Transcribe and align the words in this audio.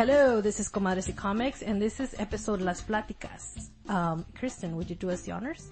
Hello, 0.00 0.40
this 0.40 0.58
is 0.58 0.70
Comadres 0.70 1.08
y 1.08 1.12
Comics, 1.14 1.60
and 1.60 1.78
this 1.78 2.00
is 2.00 2.14
episode 2.18 2.62
Las 2.62 2.80
Platicas. 2.80 3.68
Um, 3.86 4.24
Kristen, 4.34 4.74
would 4.76 4.88
you 4.88 4.96
do 4.96 5.10
us 5.10 5.20
the 5.20 5.32
honors? 5.32 5.68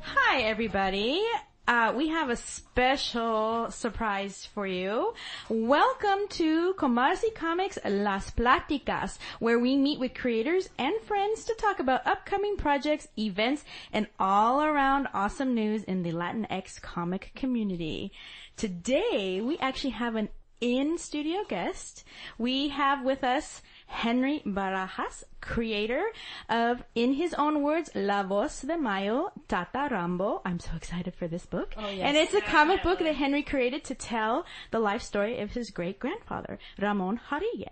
Hi, 0.00 0.42
everybody. 0.42 1.22
Uh, 1.70 1.92
we 1.96 2.08
have 2.08 2.30
a 2.30 2.34
special 2.34 3.70
surprise 3.70 4.44
for 4.44 4.66
you. 4.66 5.14
Welcome 5.48 6.26
to 6.30 6.74
Comadres 6.74 7.32
Comics 7.36 7.78
Las 7.84 8.32
Platicas, 8.32 9.18
where 9.38 9.56
we 9.56 9.76
meet 9.76 10.00
with 10.00 10.12
creators 10.12 10.68
and 10.78 10.92
friends 11.02 11.44
to 11.44 11.54
talk 11.54 11.78
about 11.78 12.04
upcoming 12.04 12.56
projects, 12.56 13.06
events, 13.16 13.64
and 13.92 14.08
all 14.18 14.64
around 14.64 15.06
awesome 15.14 15.54
news 15.54 15.84
in 15.84 16.02
the 16.02 16.10
Latinx 16.10 16.82
comic 16.82 17.30
community. 17.36 18.10
Today, 18.56 19.40
we 19.40 19.56
actually 19.58 19.90
have 19.90 20.16
an 20.16 20.28
in-studio 20.60 21.44
guest. 21.48 22.02
We 22.36 22.70
have 22.70 23.04
with 23.04 23.22
us 23.22 23.62
Henry 23.90 24.40
Barajas, 24.46 25.24
creator 25.40 26.02
of, 26.48 26.82
in 26.94 27.14
his 27.14 27.34
own 27.34 27.60
words, 27.60 27.90
La 27.94 28.22
Voz 28.22 28.62
de 28.62 28.78
Mayo, 28.78 29.32
Tata 29.48 29.88
Rambo. 29.90 30.40
I'm 30.44 30.60
so 30.60 30.70
excited 30.76 31.14
for 31.14 31.26
this 31.26 31.44
book. 31.44 31.74
Oh, 31.76 31.90
yes. 31.90 32.06
And 32.06 32.16
it's 32.16 32.32
a 32.32 32.40
comic 32.40 32.82
book 32.82 33.00
that 33.00 33.16
Henry 33.16 33.42
created 33.42 33.84
to 33.84 33.94
tell 33.94 34.46
the 34.70 34.78
life 34.78 35.02
story 35.02 35.40
of 35.40 35.50
his 35.50 35.70
great-grandfather, 35.70 36.58
Ramon 36.78 37.20
Jaurigue. 37.30 37.68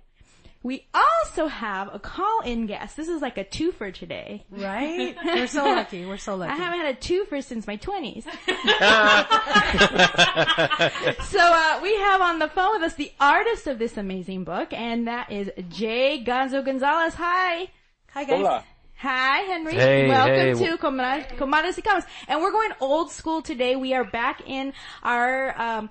We 0.63 0.87
also 0.93 1.47
have 1.47 1.95
a 1.95 2.01
call-in 2.01 2.67
guest. 2.67 2.97
This 2.97 3.09
is 3.09 3.23
like 3.23 3.39
a 3.39 3.45
twofer 3.45 3.95
today. 3.95 4.45
Right? 4.51 5.17
We're 5.25 5.47
so 5.47 5.65
lucky. 5.65 6.05
We're 6.05 6.17
so 6.17 6.35
lucky. 6.35 6.53
I 6.53 6.57
haven't 6.57 6.81
had 6.81 6.97
a 6.97 6.99
twofer 6.99 7.45
since 7.45 7.65
my 7.67 7.77
20s. 7.77 8.25
so 11.27 11.41
uh, 11.41 11.81
we 11.81 11.97
have 11.99 12.21
on 12.21 12.41
the 12.41 12.49
phone 12.49 12.75
with 12.75 12.83
us 12.83 12.95
the 12.95 13.13
artist 13.21 13.69
of 13.69 13.79
this 13.79 13.97
amazing 13.97 14.43
book, 14.45 14.73
and 14.73 15.07
that 15.07 15.31
is 15.31 15.49
Jay 15.69 16.25
Gonzo 16.27 16.65
Gonzalez. 16.65 17.15
Hi. 17.15 17.69
Hi 18.11 18.25
guys. 18.25 18.39
Hola. 18.39 18.65
Hi, 19.01 19.43
Henry. 19.43 19.75
Hey, 19.75 20.09
Welcome 20.09 20.35
hey. 20.35 20.55
to 20.55 20.77
Comadres 20.77 21.37
Comadres 21.37 21.77
y 21.77 21.83
Comics. 21.83 22.05
And 22.27 22.43
we're 22.43 22.51
going 22.51 22.73
old 22.81 23.13
school 23.13 23.43
today. 23.43 23.77
We 23.77 23.95
are 23.95 24.03
back 24.03 24.43
in 24.45 24.73
our, 25.05 25.57
um, 25.57 25.91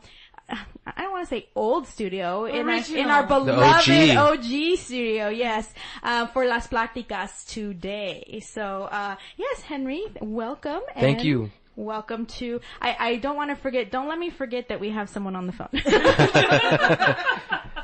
I 0.50 1.02
don't 1.02 1.12
want 1.12 1.26
to 1.28 1.30
say 1.30 1.50
old 1.56 1.88
studio, 1.88 2.46
in 2.46 2.70
our, 2.70 2.80
in 2.96 3.10
our 3.10 3.26
beloved 3.28 3.90
OG. 3.90 4.40
OG 4.40 4.78
studio, 4.78 5.28
yes, 5.30 5.70
uh, 6.04 6.28
for 6.28 6.46
Las 6.46 6.68
Platicas 6.68 7.46
today. 7.48 8.40
So, 8.46 8.84
uh, 8.84 9.18
yes, 9.36 9.62
Henry, 9.62 10.04
welcome. 10.22 10.80
Thank 10.96 11.24
you. 11.26 11.52
Welcome 11.76 12.26
to, 12.38 12.62
I, 12.82 12.96
I 13.00 13.16
don't 13.18 13.36
want 13.36 13.50
to 13.52 13.56
forget, 13.56 13.92
don't 13.92 14.08
let 14.08 14.18
me 14.18 14.30
forget 14.30 14.70
that 14.70 14.80
we 14.80 14.90
have 14.90 15.10
someone 15.10 15.36
on 15.36 15.48
the 15.48 15.54
phone. 15.54 15.70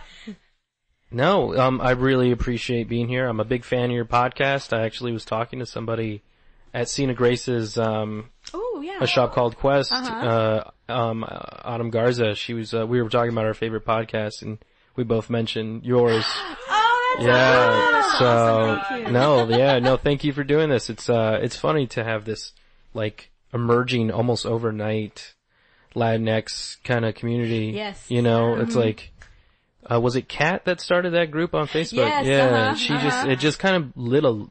No, 1.16 1.56
um, 1.56 1.80
I 1.80 1.92
really 1.92 2.32
appreciate 2.32 2.90
being 2.90 3.08
here. 3.08 3.28
I'm 3.28 3.40
a 3.40 3.46
big 3.46 3.64
fan 3.64 3.86
of 3.86 3.92
your 3.92 4.04
podcast. 4.04 4.76
I 4.76 4.84
actually 4.86 5.12
was 5.12 5.24
talking 5.26 5.60
to 5.60 5.66
somebody 5.68 6.24
at 6.74 6.90
Cena 6.90 7.14
Grace's, 7.14 7.78
um, 7.78 8.32
oh, 8.52 8.82
yeah. 8.84 8.98
a 9.00 9.06
shop 9.06 9.32
called 9.32 9.56
Quest, 9.56 9.92
Uh-huh. 9.92 10.12
uh, 10.12 10.72
um, 10.94 11.26
Autumn 11.28 11.90
Garza. 11.90 12.36
She 12.36 12.54
was, 12.54 12.74
uh, 12.74 12.86
we 12.86 13.02
were 13.02 13.10
talking 13.10 13.32
about 13.32 13.46
our 13.46 13.54
favorite 13.54 13.86
podcast 13.86 14.42
and 14.42 14.58
we 14.96 15.04
both 15.04 15.30
mentioned 15.30 15.84
yours. 15.86 16.26
Oh, 17.16 17.16
that's 17.20 17.28
Yeah, 17.28 18.00
awesome. 18.00 18.20
so, 18.20 18.26
Awesome, 18.26 18.86
thank 18.90 19.08
you. 19.08 19.14
no, 19.14 19.50
yeah, 19.50 19.80
no, 19.80 19.98
thank 19.98 20.24
you 20.24 20.34
for 20.34 20.44
doing 20.44 20.70
this. 20.70 20.90
It's, 20.90 21.08
uh, 21.10 21.38
it's 21.44 21.56
funny 21.56 21.86
to 21.88 22.04
have 22.04 22.26
this, 22.26 22.54
like, 22.96 23.30
emerging 23.54 24.10
almost 24.10 24.48
overnight 24.48 25.36
Latinx 25.96 26.78
kind 26.84 27.06
of 27.06 27.14
community. 27.14 27.72
Yes. 27.76 28.04
You 28.10 28.24
know, 28.24 28.56
it's 28.56 28.76
like, 28.76 29.12
uh, 29.92 30.00
was 30.00 30.16
it 30.16 30.28
Kat 30.28 30.66
that 30.66 30.82
started 30.82 31.12
that 31.14 31.30
group 31.30 31.54
on 31.54 31.68
Facebook? 31.68 31.98
Yes, 31.98 32.26
yeah, 32.26 32.46
uh-huh, 32.46 32.76
she 32.76 32.94
just, 32.94 33.06
uh-huh. 33.06 33.30
it 33.30 33.36
just 33.40 33.60
kind 33.60 33.76
of 33.76 33.92
lit 33.96 34.24
a, 34.26 34.46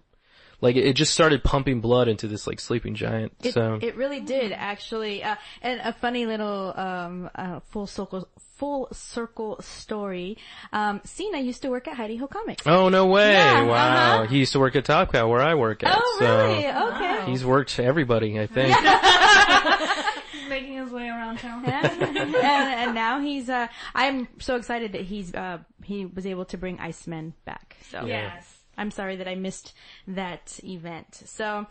like, 0.62 0.76
it 0.76 0.94
just 0.94 1.12
started 1.12 1.42
pumping 1.42 1.80
blood 1.80 2.06
into 2.08 2.28
this, 2.28 2.46
like, 2.46 2.60
sleeping 2.60 2.94
giant. 2.94 3.32
It, 3.42 3.52
so, 3.52 3.78
it 3.82 3.96
really 3.96 4.20
did 4.20 4.52
actually, 4.52 5.22
uh, 5.24 5.34
and 5.60 5.80
a 5.80 5.92
funny 5.92 6.24
little 6.24 6.72
um, 6.76 7.28
uh, 7.34 7.60
full 7.70 7.86
circle 7.88 8.28
full 8.56 8.86
circle 8.92 9.60
story. 9.60 10.38
Um, 10.72 11.00
Cena 11.02 11.40
used 11.40 11.62
to 11.62 11.68
work 11.70 11.88
at 11.88 11.96
Hi-De-Ho 11.96 12.28
Comics. 12.28 12.64
oh, 12.64 12.88
no 12.88 13.06
way. 13.06 13.32
Yeah, 13.32 13.64
wow. 13.64 13.74
uh-huh. 14.22 14.26
He 14.28 14.38
used 14.38 14.52
to 14.52 14.60
work 14.60 14.76
at 14.76 14.84
Top 14.84 15.12
Cow 15.12 15.28
where 15.28 15.40
I 15.42 15.56
work 15.56 15.82
at. 15.82 15.98
Oh, 16.00 16.16
so 16.20 16.46
really? 16.46 16.68
Okay. 16.68 17.30
He's 17.30 17.44
worked 17.44 17.76
everybody, 17.80 18.38
I 18.38 18.46
think. 18.46 18.76
he's 20.32 20.48
making 20.48 20.74
his 20.74 20.90
way 20.90 21.08
around 21.08 21.38
town. 21.40 21.64
and, 21.66 22.36
and 22.36 22.94
now 22.94 23.20
he's. 23.20 23.48
Uh, 23.48 23.66
I'm 23.96 24.28
so 24.38 24.54
excited 24.54 24.92
that 24.92 25.02
he's. 25.02 25.34
Uh, 25.34 25.58
he 25.82 26.06
was 26.06 26.24
able 26.24 26.44
to 26.46 26.56
bring 26.56 26.78
Iceman 26.78 27.34
back. 27.44 27.76
So 27.90 28.06
Yes. 28.06 28.61
I'm 28.78 28.90
sorry 28.90 29.16
that 29.16 29.28
I 29.28 29.34
missed 29.34 29.74
that 30.06 30.58
event. 30.64 31.22
So, 31.26 31.66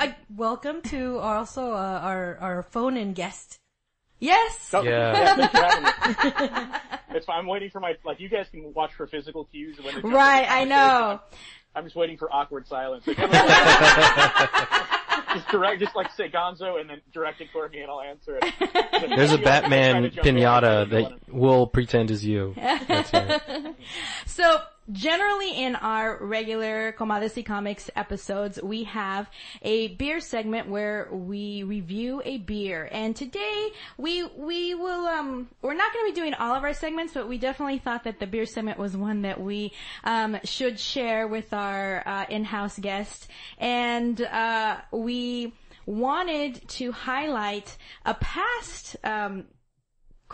I, 0.00 0.16
Welcome 0.34 0.80
to 0.82 1.18
also 1.18 1.72
uh, 1.72 2.00
our 2.02 2.38
our 2.40 2.62
phone-in 2.62 3.12
guest. 3.12 3.58
yes. 4.20 4.70
Oh, 4.72 4.82
Yeah. 4.82 5.34
thanks 5.36 5.52
for 5.52 5.62
having 5.64 6.64
me. 6.64 6.78
It's 7.10 7.26
fine. 7.26 7.38
I'm 7.40 7.46
waiting 7.46 7.70
for 7.70 7.80
my, 7.80 7.94
like, 8.04 8.20
you 8.20 8.28
guys 8.28 8.46
can 8.50 8.72
watch 8.74 8.92
for 8.94 9.06
physical 9.06 9.44
cues 9.44 9.78
when 9.80 10.00
Right, 10.12 10.46
I 10.50 10.64
know. 10.64 11.20
I'm 11.76 11.84
just 11.84 11.94
waiting 11.96 12.16
for 12.16 12.32
awkward 12.32 12.66
silence. 12.66 13.04
Like, 15.24 15.40
just 15.40 15.48
direct, 15.48 15.80
just 15.80 15.96
like 15.96 16.12
say 16.12 16.28
Gonzo 16.28 16.80
and 16.80 16.88
then 16.88 17.00
direct 17.12 17.40
it 17.40 17.48
toward 17.52 17.72
me 17.72 17.80
and 17.80 17.90
I'll 17.90 18.00
answer 18.00 18.38
it. 18.40 18.54
There's 19.16 19.32
a 19.32 19.34
If 19.34 19.40
you 19.40 19.44
guys 19.44 19.60
try 19.60 19.60
Batman 19.60 20.02
to 20.02 20.10
jump 20.10 20.26
in, 20.26 20.36
pinata 20.36 20.64
I'll 20.64 20.86
that 20.86 21.32
will 21.34 21.66
pretend 21.66 22.10
is 22.12 22.24
you. 22.24 22.54
That's 22.56 23.12
right. 23.12 23.74
So 24.26 24.60
generally 24.92 25.52
in 25.52 25.76
our 25.76 26.18
regular 26.24 26.92
Comadres 26.92 27.36
y 27.36 27.42
Comics 27.42 27.90
episodes, 27.96 28.60
we 28.62 28.84
have 28.84 29.28
a 29.62 29.88
beer 29.88 30.20
segment 30.20 30.68
where 30.68 31.08
we 31.10 31.62
review 31.62 32.22
a 32.24 32.38
beer. 32.38 32.88
And 32.92 33.16
today 33.16 33.68
we, 33.96 34.24
we 34.24 34.74
will, 34.74 35.06
um, 35.06 35.48
we're 35.62 35.74
not 35.74 35.92
going 35.92 36.06
to 36.06 36.12
be 36.12 36.20
doing 36.20 36.34
all 36.34 36.54
of 36.54 36.64
our 36.64 36.74
segments, 36.74 37.14
but 37.14 37.28
we 37.28 37.38
definitely 37.38 37.78
thought 37.78 38.04
that 38.04 38.20
the 38.20 38.26
beer 38.26 38.46
segment 38.46 38.78
was 38.78 38.96
one 38.96 39.22
that 39.22 39.40
we, 39.40 39.72
um, 40.04 40.38
should 40.44 40.78
share 40.78 41.26
with 41.26 41.52
our, 41.52 42.06
uh, 42.06 42.26
in-house 42.28 42.78
guest. 42.78 43.28
And, 43.58 44.20
uh, 44.20 44.76
we 44.92 45.54
wanted 45.86 46.66
to 46.68 46.92
highlight 46.92 47.76
a 48.04 48.14
past, 48.14 48.96
um, 49.04 49.44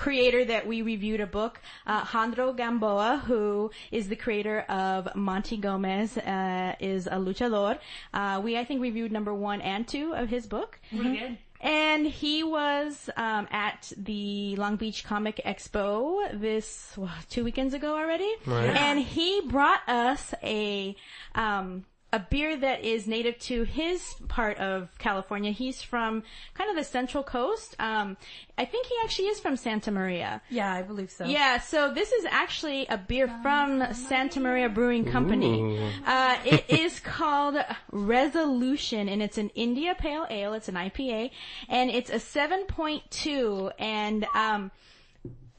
creator 0.05 0.43
that 0.47 0.67
we 0.67 0.81
reviewed 0.81 1.21
a 1.21 1.27
book, 1.27 1.61
uh, 1.87 2.03
Jandro 2.07 2.57
Gamboa, 2.57 3.23
who 3.27 3.71
is 3.93 4.09
the 4.09 4.17
creator 4.17 4.61
of 4.69 5.15
Monty 5.15 5.59
Gomez, 5.59 6.17
uh, 6.17 6.75
is 6.81 7.07
a 7.07 7.19
luchador. 7.27 7.79
Uh, 8.15 8.41
we, 8.43 8.57
I 8.57 8.65
think, 8.65 8.81
reviewed 8.81 9.13
number 9.13 9.35
one 9.35 9.61
and 9.61 9.87
two 9.87 10.15
of 10.15 10.31
his 10.31 10.47
book. 10.47 10.79
Pretty 10.89 11.19
good. 11.19 11.39
And 11.63 12.07
he 12.07 12.43
was 12.43 13.11
um, 13.19 13.47
at 13.51 13.93
the 13.95 14.57
Long 14.57 14.77
Beach 14.77 15.05
Comic 15.05 15.43
Expo 15.45 16.41
this 16.41 16.95
well, 16.97 17.11
two 17.29 17.45
weekends 17.45 17.75
ago 17.75 17.95
already, 17.95 18.33
Right. 18.47 18.75
and 18.75 18.99
he 18.99 19.43
brought 19.43 19.87
us 19.87 20.33
a 20.43 20.97
um, 21.35 21.85
a 22.13 22.19
beer 22.19 22.57
that 22.57 22.85
is 22.85 23.07
native 23.07 23.39
to 23.39 23.65
his 23.65 24.15
part 24.29 24.59
of 24.59 24.89
California. 24.99 25.53
He's 25.53 25.81
from 25.81 26.23
kind 26.55 26.69
of 26.71 26.77
the 26.77 26.85
Central 26.85 27.23
Coast. 27.23 27.77
Um, 27.79 28.17
I 28.59 28.65
think 28.65 28.87
he 28.87 28.95
actually 29.05 29.29
is 29.29 29.39
from 29.39 29.57
Santa 29.57 29.91
Maria. 29.91 30.43
Yeah, 30.51 30.73
I 30.73 30.83
believe 30.83 31.11
so. 31.11 31.25
Yeah, 31.25 31.61
so 31.61 31.93
this 31.93 32.13
is 32.13 32.25
actually 32.29 32.87
a 32.87 32.99
beer 32.99 33.29
from 33.43 33.95
Santa 33.95 34.41
Maria 34.41 34.69
Brewing 34.69 35.05
Company. 35.05 35.61
Ooh. 35.61 35.89
Uh, 36.05 36.37
it 36.45 36.65
is 36.69 37.01
called 37.01 37.57
Resolution 37.93 39.09
and 39.09 39.23
it's 39.23 39.39
an 39.39 39.51
India 39.55 39.95
Pale 39.97 40.27
Ale. 40.31 40.55
It's 40.55 40.69
an 40.69 40.75
IPA 40.75 41.31
and 41.69 41.91
it's 41.91 42.11
a 42.11 42.15
7.2 42.15 43.73
and, 43.79 44.27
um, 44.35 44.71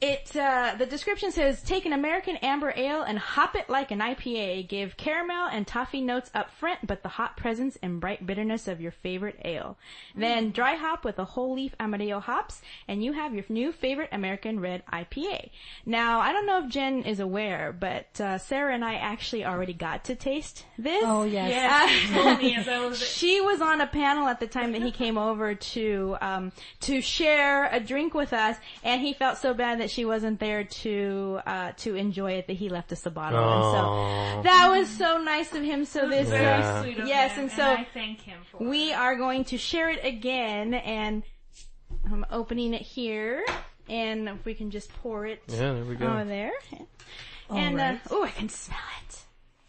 it, 0.02 0.34
uh, 0.34 0.74
the 0.76 0.84
description 0.84 1.30
says, 1.30 1.62
take 1.62 1.86
an 1.86 1.92
American 1.92 2.34
amber 2.38 2.74
ale 2.76 3.02
and 3.02 3.16
hop 3.16 3.54
it 3.54 3.70
like 3.70 3.92
an 3.92 4.00
IPA. 4.00 4.68
Give 4.68 4.96
caramel 4.96 5.46
and 5.46 5.64
toffee 5.64 6.00
notes 6.00 6.28
up 6.34 6.50
front, 6.50 6.84
but 6.84 7.04
the 7.04 7.08
hot 7.08 7.36
presence 7.36 7.78
and 7.80 8.00
bright 8.00 8.26
bitterness 8.26 8.66
of 8.66 8.80
your 8.80 8.90
favorite 8.90 9.38
ale. 9.44 9.78
Then 10.16 10.50
dry 10.50 10.74
hop 10.74 11.04
with 11.04 11.20
a 11.20 11.24
whole 11.24 11.54
leaf 11.54 11.76
Amarillo 11.78 12.18
hops, 12.18 12.62
and 12.88 13.04
you 13.04 13.12
have 13.12 13.32
your 13.32 13.44
new 13.48 13.70
favorite 13.70 14.08
American 14.10 14.58
red 14.58 14.82
IPA. 14.92 15.50
Now, 15.86 16.18
I 16.18 16.32
don't 16.32 16.46
know 16.46 16.64
if 16.64 16.68
Jen 16.68 17.04
is 17.04 17.20
aware, 17.20 17.72
but, 17.72 18.20
uh, 18.20 18.38
Sarah 18.38 18.74
and 18.74 18.84
I 18.84 18.94
actually 18.94 19.44
already 19.44 19.72
got 19.72 20.02
to 20.06 20.16
taste 20.16 20.66
this. 20.78 21.04
Oh 21.06 21.22
yes. 21.22 21.48
Yes. 21.50 22.10
You 22.10 22.22
told 22.22 22.38
me 22.38 22.56
as 22.56 22.66
I 22.66 22.84
was. 22.84 23.00
She 23.22 23.40
was 23.40 23.60
on 23.60 23.80
a 23.80 23.86
panel 23.86 24.26
at 24.26 24.40
the 24.40 24.48
time 24.48 24.72
that 24.72 24.82
he 24.82 24.90
came 24.90 25.16
over 25.16 25.54
to 25.54 26.16
um, 26.20 26.50
to 26.80 27.00
share 27.00 27.66
a 27.70 27.78
drink 27.78 28.14
with 28.14 28.32
us, 28.32 28.56
and 28.82 29.00
he 29.00 29.12
felt 29.12 29.38
so 29.38 29.54
bad 29.54 29.78
that 29.80 29.91
she 29.92 30.04
wasn't 30.04 30.40
there 30.40 30.64
to 30.64 31.40
uh, 31.46 31.72
to 31.84 31.94
enjoy 31.96 32.32
it, 32.32 32.46
that 32.48 32.54
he 32.62 32.68
left 32.68 32.90
us 32.92 33.04
a 33.06 33.10
bottle. 33.10 33.38
And 33.38 33.64
so 33.76 34.42
that 34.48 34.68
was 34.76 34.88
so 34.88 35.18
nice 35.18 35.52
of 35.54 35.62
him. 35.62 35.84
So 35.84 36.08
this, 36.08 36.28
Very 36.28 36.46
uh, 36.46 36.58
Yeah. 36.58 36.82
sweet 36.82 36.98
of 36.98 37.06
yes, 37.08 37.32
him, 37.32 37.44
and 37.44 37.52
so 37.52 37.72
I 37.72 37.86
thank 37.92 38.20
him 38.20 38.38
for 38.50 38.58
we 38.64 38.92
are 38.92 39.16
going 39.16 39.44
to 39.52 39.58
share 39.58 39.90
it 39.90 40.00
again, 40.04 40.74
and 40.74 41.22
I'm 42.10 42.24
opening 42.30 42.74
it 42.74 42.82
here, 42.82 43.44
and 43.88 44.28
if 44.28 44.44
we 44.44 44.54
can 44.54 44.70
just 44.70 44.88
pour 45.02 45.26
it 45.26 45.40
Yeah, 45.48 45.72
there 45.74 45.84
we 45.84 45.94
go. 45.94 46.06
over 46.08 46.24
there, 46.24 46.52
and 47.50 47.78
uh, 47.78 47.82
right. 47.84 48.00
oh, 48.10 48.24
I 48.24 48.30
can 48.30 48.48
smell 48.48 48.78
it. 49.06 49.18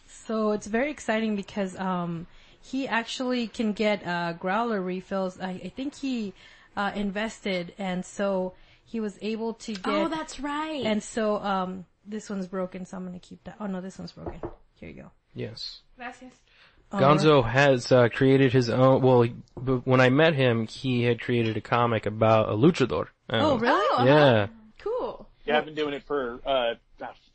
So 0.07 0.51
it's 0.51 0.67
very 0.67 0.89
exciting 0.89 1.35
because 1.35 1.77
um, 1.77 2.27
he 2.61 2.87
actually 2.87 3.47
can 3.47 3.73
get 3.73 4.07
uh, 4.07 4.33
growler 4.33 4.81
refills. 4.81 5.39
I, 5.39 5.59
I 5.65 5.69
think 5.75 5.95
he 5.95 6.33
uh, 6.77 6.91
invested, 6.95 7.73
and 7.77 8.05
so 8.05 8.53
he 8.85 8.99
was 8.99 9.17
able 9.21 9.53
to 9.55 9.73
get. 9.73 9.87
Oh, 9.87 10.07
that's 10.07 10.39
right. 10.39 10.83
And 10.85 11.01
so 11.03 11.37
um, 11.37 11.85
this 12.05 12.29
one's 12.29 12.47
broken, 12.47 12.85
so 12.85 12.97
I'm 12.97 13.05
gonna 13.05 13.19
keep 13.19 13.43
that. 13.45 13.55
Oh 13.59 13.65
no, 13.67 13.81
this 13.81 13.97
one's 13.97 14.11
broken. 14.11 14.41
Here 14.75 14.89
you 14.89 15.01
go. 15.03 15.11
Yes. 15.33 15.81
Gracias. 15.97 16.33
Gonzo 16.91 17.43
has 17.43 17.91
uh, 17.91 18.07
created 18.09 18.53
his 18.53 18.69
own. 18.69 19.01
Well, 19.01 19.23
he- 19.23 19.33
but 19.59 19.87
when 19.87 19.99
I 19.99 20.09
met 20.09 20.35
him, 20.35 20.67
he 20.67 21.03
had 21.03 21.19
created 21.19 21.57
a 21.57 21.61
comic 21.61 22.05
about 22.05 22.49
a 22.49 22.53
luchador. 22.53 23.07
Oh 23.31 23.55
Um, 23.55 23.59
really? 23.59 23.87
uh-huh. 23.97 24.05
Yeah. 24.05 24.47
cool. 24.79 25.27
Yeah, 25.45 25.57
I've 25.57 25.65
been 25.65 25.73
doing 25.73 25.93
it 25.95 26.03
for 26.05 26.39
uh, 26.45 26.75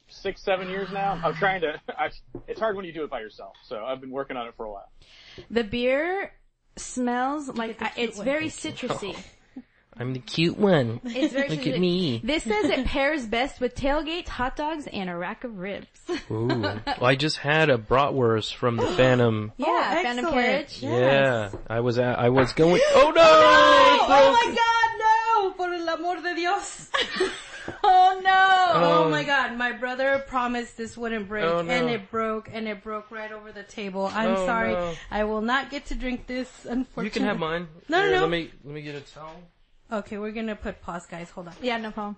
six, 0.06 0.42
seven 0.42 0.68
years 0.68 0.90
now. 0.92 1.20
I'm 1.24 1.34
trying 1.34 1.60
to. 1.62 1.80
I, 1.98 2.10
it's 2.46 2.60
hard 2.60 2.76
when 2.76 2.84
you 2.84 2.92
do 2.92 3.02
it 3.02 3.10
by 3.10 3.18
yourself, 3.20 3.56
so 3.64 3.84
I've 3.84 4.00
been 4.00 4.10
working 4.12 4.36
on 4.36 4.46
it 4.46 4.54
for 4.56 4.64
a 4.64 4.70
while. 4.70 4.90
The 5.50 5.64
beer 5.64 6.32
smells 6.76 7.48
like 7.48 7.78
the 7.80 7.90
it's 7.96 8.18
very 8.20 8.46
citrusy. 8.48 9.16
I'm 10.00 10.12
the 10.12 10.20
cute 10.20 10.56
one. 10.56 11.00
It's 11.04 11.32
very 11.34 11.48
Look 11.48 11.58
citrusy. 11.60 11.74
at 11.74 11.80
me. 11.80 12.20
This 12.22 12.44
says 12.44 12.66
it 12.66 12.86
pairs 12.86 13.26
best 13.26 13.60
with 13.60 13.74
tailgates, 13.74 14.28
hot 14.28 14.54
dogs, 14.56 14.86
and 14.86 15.10
a 15.10 15.16
rack 15.16 15.42
of 15.44 15.58
ribs. 15.58 15.86
Ooh. 16.30 16.48
Well, 16.86 17.04
I 17.04 17.16
just 17.16 17.38
had 17.38 17.68
a 17.70 17.78
bratwurst 17.78 18.54
from 18.54 18.76
the 18.76 18.86
Phantom. 18.96 19.52
yeah, 19.56 19.66
oh, 19.66 20.02
Phantom 20.02 20.24
excellent. 20.26 20.34
Carriage. 20.44 20.82
Yeah, 20.82 21.50
I 21.68 21.80
was 21.80 21.98
at, 21.98 22.18
I 22.18 22.28
was 22.28 22.52
going. 22.52 22.80
Oh, 22.94 22.94
oh, 22.94 23.12
oh 23.16 24.06
no! 24.08 24.14
Oh 24.14 24.32
my 24.32 24.54
God, 24.54 24.98
no! 24.98 25.50
Por 25.52 25.74
el 25.74 25.88
amor 25.88 26.22
de 26.22 26.34
Dios! 26.34 26.88
Oh 27.84 28.20
no! 28.24 28.80
Oh 28.80 29.04
Oh. 29.04 29.10
my 29.10 29.24
god, 29.24 29.56
my 29.58 29.72
brother 29.72 30.24
promised 30.26 30.76
this 30.76 30.96
wouldn't 30.96 31.28
break 31.28 31.44
Oh, 31.44 31.60
no. 31.62 31.70
and 31.72 31.90
it 31.90 32.10
broke 32.10 32.48
and 32.52 32.66
it 32.66 32.82
broke 32.82 33.10
right 33.10 33.30
over 33.30 33.52
the 33.52 33.62
table. 33.64 34.10
I'm 34.14 34.30
Oh, 34.36 34.46
sorry. 34.46 34.72
no. 34.72 34.94
I 35.10 35.24
will 35.24 35.42
not 35.42 35.70
get 35.70 35.86
to 35.86 35.94
drink 35.94 36.26
this 36.26 36.48
unfortunately. 36.64 37.04
You 37.04 37.10
can 37.10 37.22
have 37.24 37.38
mine. 37.38 37.68
No, 37.88 38.02
no, 38.06 38.10
no. 38.12 38.20
Let 38.22 38.30
me 38.30 38.50
let 38.64 38.74
me 38.74 38.80
get 38.82 38.94
a 38.94 39.00
towel. 39.00 39.34
Okay, 39.90 40.18
we're 40.18 40.32
gonna 40.32 40.54
put 40.54 40.82
pause 40.82 41.06
guys, 41.06 41.30
hold 41.30 41.48
on. 41.48 41.54
Yeah, 41.62 41.78
no 41.78 41.90
problem. 41.90 42.16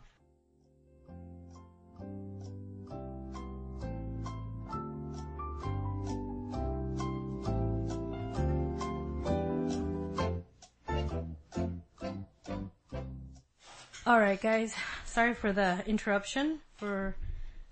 Alright 14.04 14.42
guys, 14.42 14.74
sorry 15.04 15.34
for 15.34 15.52
the 15.52 15.84
interruption, 15.86 16.58
for 16.76 17.14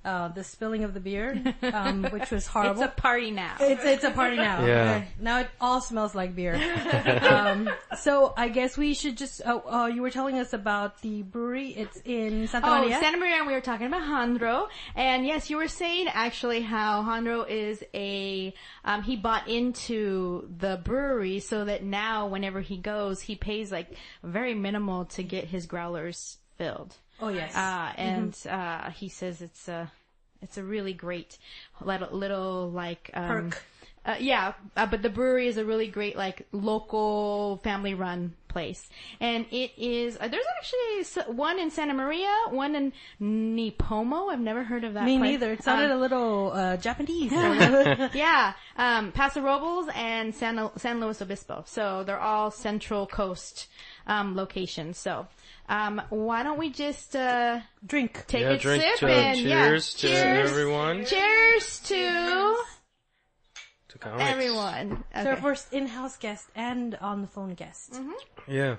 uh, 0.05 0.29
the 0.29 0.45
spilling 0.45 0.85
of 0.85 0.95
the 0.95 1.01
beer, 1.01 1.43
um, 1.73 2.05
which 2.11 2.31
was 2.31 2.47
horrible. 2.47 2.83
It's 2.83 2.93
a 2.93 3.01
party 3.01 3.31
now. 3.31 3.57
It's 3.61 3.85
it's 3.85 4.05
a 4.05 4.11
party 4.11 4.37
now. 4.37 4.65
Yeah. 4.65 4.83
Okay. 4.83 5.09
Now 5.21 5.41
it 5.41 5.49
all 5.61 5.81
smells 5.81 6.15
like 6.15 6.35
beer. 6.35 6.55
um, 7.29 7.69
so 7.99 8.33
I 8.37 8.49
guess 8.49 8.77
we 8.79 8.95
should 8.95 9.17
just. 9.17 9.43
Oh, 9.45 9.63
uh, 9.69 9.87
you 9.87 10.03
were 10.03 10.11
telling 10.11 10.39
us 10.39 10.53
about 10.53 11.03
the 11.03 11.23
brewery. 11.23 11.71
It's 11.71 12.01
in 12.05 12.47
Santa 12.49 12.69
Oh, 12.69 12.81
Maria. 12.81 13.01
Santa 13.01 13.19
Maria, 13.19 13.45
we 13.45 13.53
were 13.53 13.61
talking 13.61 13.87
about 13.87 14.03
Jandro. 14.03 14.69
And 14.95 15.27
yes, 15.27 15.51
you 15.51 15.57
were 15.57 15.69
saying 15.69 16.09
actually 16.09 16.63
how 16.63 17.03
Jandro 17.03 17.49
is 17.49 17.83
a, 17.95 18.55
um, 18.85 19.03
he 19.03 19.17
bought 19.17 19.49
into 19.49 20.49
the 20.59 20.81
brewery 20.83 21.41
so 21.41 21.65
that 21.65 21.83
now 21.83 22.29
whenever 22.29 22.61
he 22.61 22.77
goes, 22.77 23.21
he 23.21 23.35
pays 23.35 23.73
like 23.73 23.89
very 24.23 24.55
minimal 24.55 25.07
to 25.07 25.23
get 25.23 25.45
his 25.45 25.67
growlers 25.67 26.39
filled. 26.57 26.95
Oh 27.21 27.29
yes. 27.29 27.55
Uh, 27.55 27.93
and, 27.97 28.37
uh, 28.49 28.91
he 28.91 29.09
says 29.09 29.43
it's 29.43 29.69
a, 29.69 29.91
it's 30.43 30.57
a 30.57 30.63
really 30.63 30.93
great 30.93 31.39
little, 31.81 32.17
little 32.17 32.71
like, 32.71 33.11
um, 33.15 33.51
Perk. 33.51 33.63
Uh, 34.07 34.17
yeah, 34.21 34.55
uh, 34.75 34.87
but 34.87 35.03
the 35.03 35.11
brewery 35.11 35.49
is 35.49 35.59
a 35.59 35.65
really 35.65 35.87
great, 35.89 36.17
like, 36.17 36.47
local 36.53 37.59
family-run 37.63 38.33
place, 38.49 38.89
and 39.21 39.45
it 39.51 39.71
is. 39.77 40.17
Uh, 40.19 40.29
there's 40.29 40.47
actually 40.57 41.35
one 41.35 41.59
in 41.59 41.71
Santa 41.71 41.93
Maria, 41.93 42.35
one 42.49 42.75
in 42.75 42.93
Nipomo. 43.21 44.33
I've 44.33 44.41
never 44.41 44.65
heard 44.65 44.85
of 44.85 44.95
that. 44.95 45.05
Me 45.05 45.19
place. 45.19 45.33
neither. 45.33 45.53
It 45.53 45.63
sounded 45.63 45.91
Um, 45.91 45.99
a 45.99 46.01
little 46.01 46.53
uh, 46.53 46.77
Japanese. 46.79 47.33
yeah, 48.15 48.55
um, 48.77 49.13
Paso 49.13 49.43
Robles 49.43 49.89
and 49.95 50.35
San 50.35 50.71
San 50.77 51.01
Luis 51.01 51.21
Obispo. 51.21 51.65
So 51.67 52.03
they're 52.05 52.21
all 52.21 52.51
Central 52.51 53.07
Coast 53.07 53.69
um, 54.07 54.35
locations. 54.35 54.97
So 54.97 55.27
um, 55.69 56.01
why 56.11 56.43
don't 56.43 56.59
we 56.59 56.71
just 56.71 57.15
uh, 57.17 57.61
Drink. 57.87 58.25
take 58.27 58.43
Yeah, 58.43 58.51
a 58.51 58.59
drink 58.59 58.83
sip 58.83 58.97
to- 59.01 59.07
and 59.09 59.39
yeah, 59.41 59.65
cheers 59.69 59.95
to 59.95 60.09
cheers, 60.09 60.51
everyone. 60.51 61.05
Cheers 61.05 61.81
to 61.81 62.57
To 63.89 63.99
comics. 63.99 64.25
everyone. 64.31 65.05
It's 65.15 65.27
our 65.27 65.37
first 65.37 65.73
in-house 65.73 66.17
guest 66.19 66.49
and 66.55 66.95
on 66.97 67.23
the 67.23 67.29
phone 67.29 67.55
guest. 67.55 67.99
Yeah. 68.47 68.77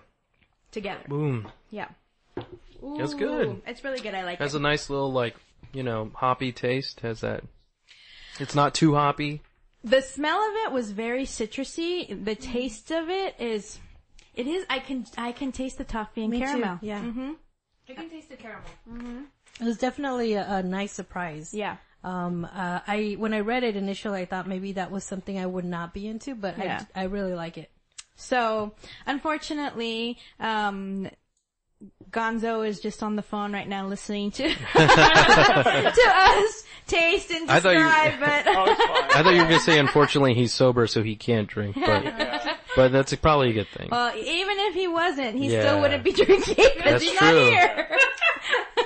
Together. 0.72 1.02
Boom. 1.08 1.48
Yeah. 1.72 1.88
That's 2.98 3.14
good. 3.16 3.62
It's 3.68 3.84
really 3.84 4.00
good. 4.00 4.14
I 4.14 4.24
like 4.24 4.40
it. 4.40 4.44
Has 4.44 4.54
it. 4.56 4.60
a 4.60 4.62
nice 4.62 4.90
little 4.90 5.12
like 5.12 5.36
you 5.74 5.84
know 5.84 6.12
hoppy 6.14 6.52
taste. 6.52 7.02
Has 7.02 7.22
that. 7.22 7.44
It's 8.40 8.56
not 8.56 8.74
too 8.74 8.96
hoppy. 8.96 9.42
The 9.84 10.02
smell 10.02 10.38
of 10.40 10.54
it 10.66 10.72
was 10.72 10.92
very 10.92 11.24
citrusy. 11.26 12.24
The 12.24 12.36
taste 12.36 12.92
of 12.92 13.10
it 13.10 13.36
is, 13.40 13.80
it 14.36 14.48
is, 14.48 14.66
I 14.70 14.80
can, 14.80 15.06
I 15.18 15.32
can 15.32 15.52
taste 15.52 15.78
the 15.78 15.84
toffee 15.84 16.22
and 16.24 16.32
Me 16.32 16.40
caramel. 16.40 16.78
too. 16.80 16.86
Yeah. 16.88 17.00
I 17.90 17.94
can 17.94 18.10
taste 18.10 18.30
the 18.30 18.36
caramel. 18.38 18.70
Mm-hmm. 18.90 19.22
It 19.62 19.66
was 19.66 19.78
definitely 19.78 20.34
a, 20.34 20.48
a 20.48 20.64
nice 20.64 20.92
surprise. 20.92 21.54
Yeah. 21.54 21.78
Um, 22.04 22.46
uh, 22.46 22.80
I 22.88 23.16
when 23.20 23.34
I 23.34 23.42
read 23.42 23.64
it 23.64 23.76
initially, 23.76 24.22
I 24.22 24.26
thought 24.26 24.48
maybe 24.48 24.74
that 24.74 24.90
was 24.90 25.04
something 25.04 25.38
I 25.38 25.46
would 25.46 25.66
not 25.66 25.94
be 25.94 26.08
into, 26.08 26.34
but 26.36 26.58
Yeah. 26.58 26.86
I 26.96 27.02
I 27.02 27.04
really 27.06 27.34
like 27.34 27.58
it. 27.58 27.70
So, 28.16 28.74
unfortunately, 29.06 30.18
um, 30.40 31.10
Gonzo 32.12 32.68
is 32.68 32.80
just 32.80 33.04
on 33.04 33.16
the 33.16 33.22
phone 33.22 33.54
right 33.54 33.68
now 33.68 33.86
listening 33.88 34.32
to, 34.32 34.44
to 34.74 36.04
us 36.08 36.64
taste 36.88 37.30
and 37.32 37.50
I 37.52 37.60
thought 37.60 37.74
you- 37.76 37.84
describe, 37.84 38.20
but, 38.20 38.48
Oh. 38.56 39.08
I 39.14 39.22
thought 39.24 39.34
you 39.34 39.42
were 39.42 39.48
gonna 39.48 39.60
say 39.60 39.78
unfortunately 39.80 40.34
he's 40.34 40.54
sober 40.54 40.88
so 40.88 41.04
he 41.04 41.16
can't 41.16 41.48
drink, 41.48 41.76
but 41.76 42.58
but 42.76 42.92
that's 42.92 43.14
probably 43.16 43.52
a 43.52 43.54
good 43.54 43.68
thing. 43.70 43.90
well, 43.92 44.16
even 44.16 44.58
if 44.60 44.74
he 44.74 44.88
wasn't, 44.88 45.36
he 45.38 45.52
Yeah. 45.54 45.62
still 45.62 45.82
wouldn't 45.82 46.04
be 46.04 46.12
drinking 46.14 46.56
because 46.56 46.84
That's 46.84 47.04
he's 47.04 47.14
true. 47.18 47.28
not 47.28 47.36
here. 47.36 47.88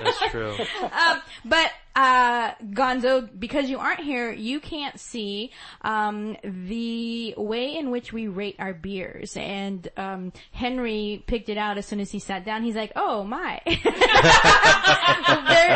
That's 0.03 0.19
true. 0.31 0.55
um, 0.81 1.21
but 1.45 1.71
uh, 1.95 2.51
Gonzo, 2.71 3.29
because 3.39 3.69
you 3.69 3.77
aren't 3.79 3.99
here, 3.99 4.31
you 4.31 4.59
can't 4.59 4.99
see 4.99 5.51
um, 5.81 6.35
the 6.43 7.35
way 7.37 7.75
in 7.75 7.91
which 7.91 8.11
we 8.11 8.27
rate 8.27 8.55
our 8.59 8.73
beers. 8.73 9.37
And 9.37 9.87
um, 9.97 10.33
Henry 10.51 11.23
picked 11.27 11.49
it 11.49 11.57
out 11.57 11.77
as 11.77 11.85
soon 11.85 11.99
as 11.99 12.11
he 12.11 12.19
sat 12.19 12.45
down. 12.45 12.63
He's 12.63 12.75
like, 12.75 12.91
"Oh 12.95 13.23
my!" 13.23 13.61
there 13.65 13.79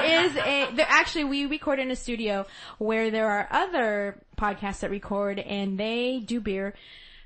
is 0.04 0.36
a. 0.38 0.70
There 0.74 0.86
actually, 0.90 1.26
we 1.26 1.46
record 1.46 1.80
in 1.80 1.92
a 1.92 1.96
studio 1.96 2.46
where 2.78 3.12
there 3.12 3.30
are 3.30 3.48
other 3.52 4.20
podcasts 4.38 4.80
that 4.82 4.92
record, 4.92 5.40
and 5.40 5.80
they 5.80 6.22
do 6.26 6.40
beer 6.42 6.74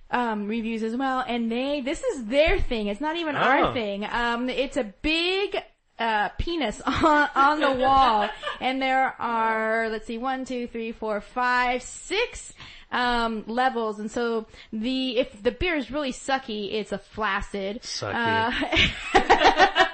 um, 0.10 0.48
reviews 0.48 0.84
as 0.84 0.96
well. 0.96 1.24
And 1.26 1.52
they, 1.52 1.82
this 1.82 2.04
is 2.04 2.26
their 2.26 2.60
thing. 2.60 2.88
It's 2.88 3.02
not 3.02 3.16
even 3.18 3.36
our 3.36 3.70
Oh. 3.70 3.74
thing. 3.74 4.06
Um, 4.06 4.50
it's 4.50 4.78
a 4.78 4.84
big 4.84 5.56
uh, 6.02 6.30
penis 6.38 6.82
on, 6.86 7.30
on 7.36 7.60
the 7.60 7.72
wall, 7.72 8.28
and 8.60 8.82
there 8.82 9.16
are 9.20 9.90
let's 9.90 10.08
see, 10.08 10.18
one, 10.18 10.46
two, 10.46 10.68
three, 10.68 10.92
four, 10.92 11.22
five, 11.22 11.84
six 11.84 12.54
um, 12.92 13.44
levels. 13.48 14.00
And 14.00 14.10
so 14.12 14.46
the 14.74 15.18
if 15.20 15.42
the 15.42 15.52
beer 15.52 15.76
is 15.76 15.92
really 15.92 16.12
sucky, 16.12 16.74
it's 16.74 16.92
a 16.92 16.98
flaccid. 16.98 17.82
Sucky. 17.82 18.14
Uh, 19.14 19.18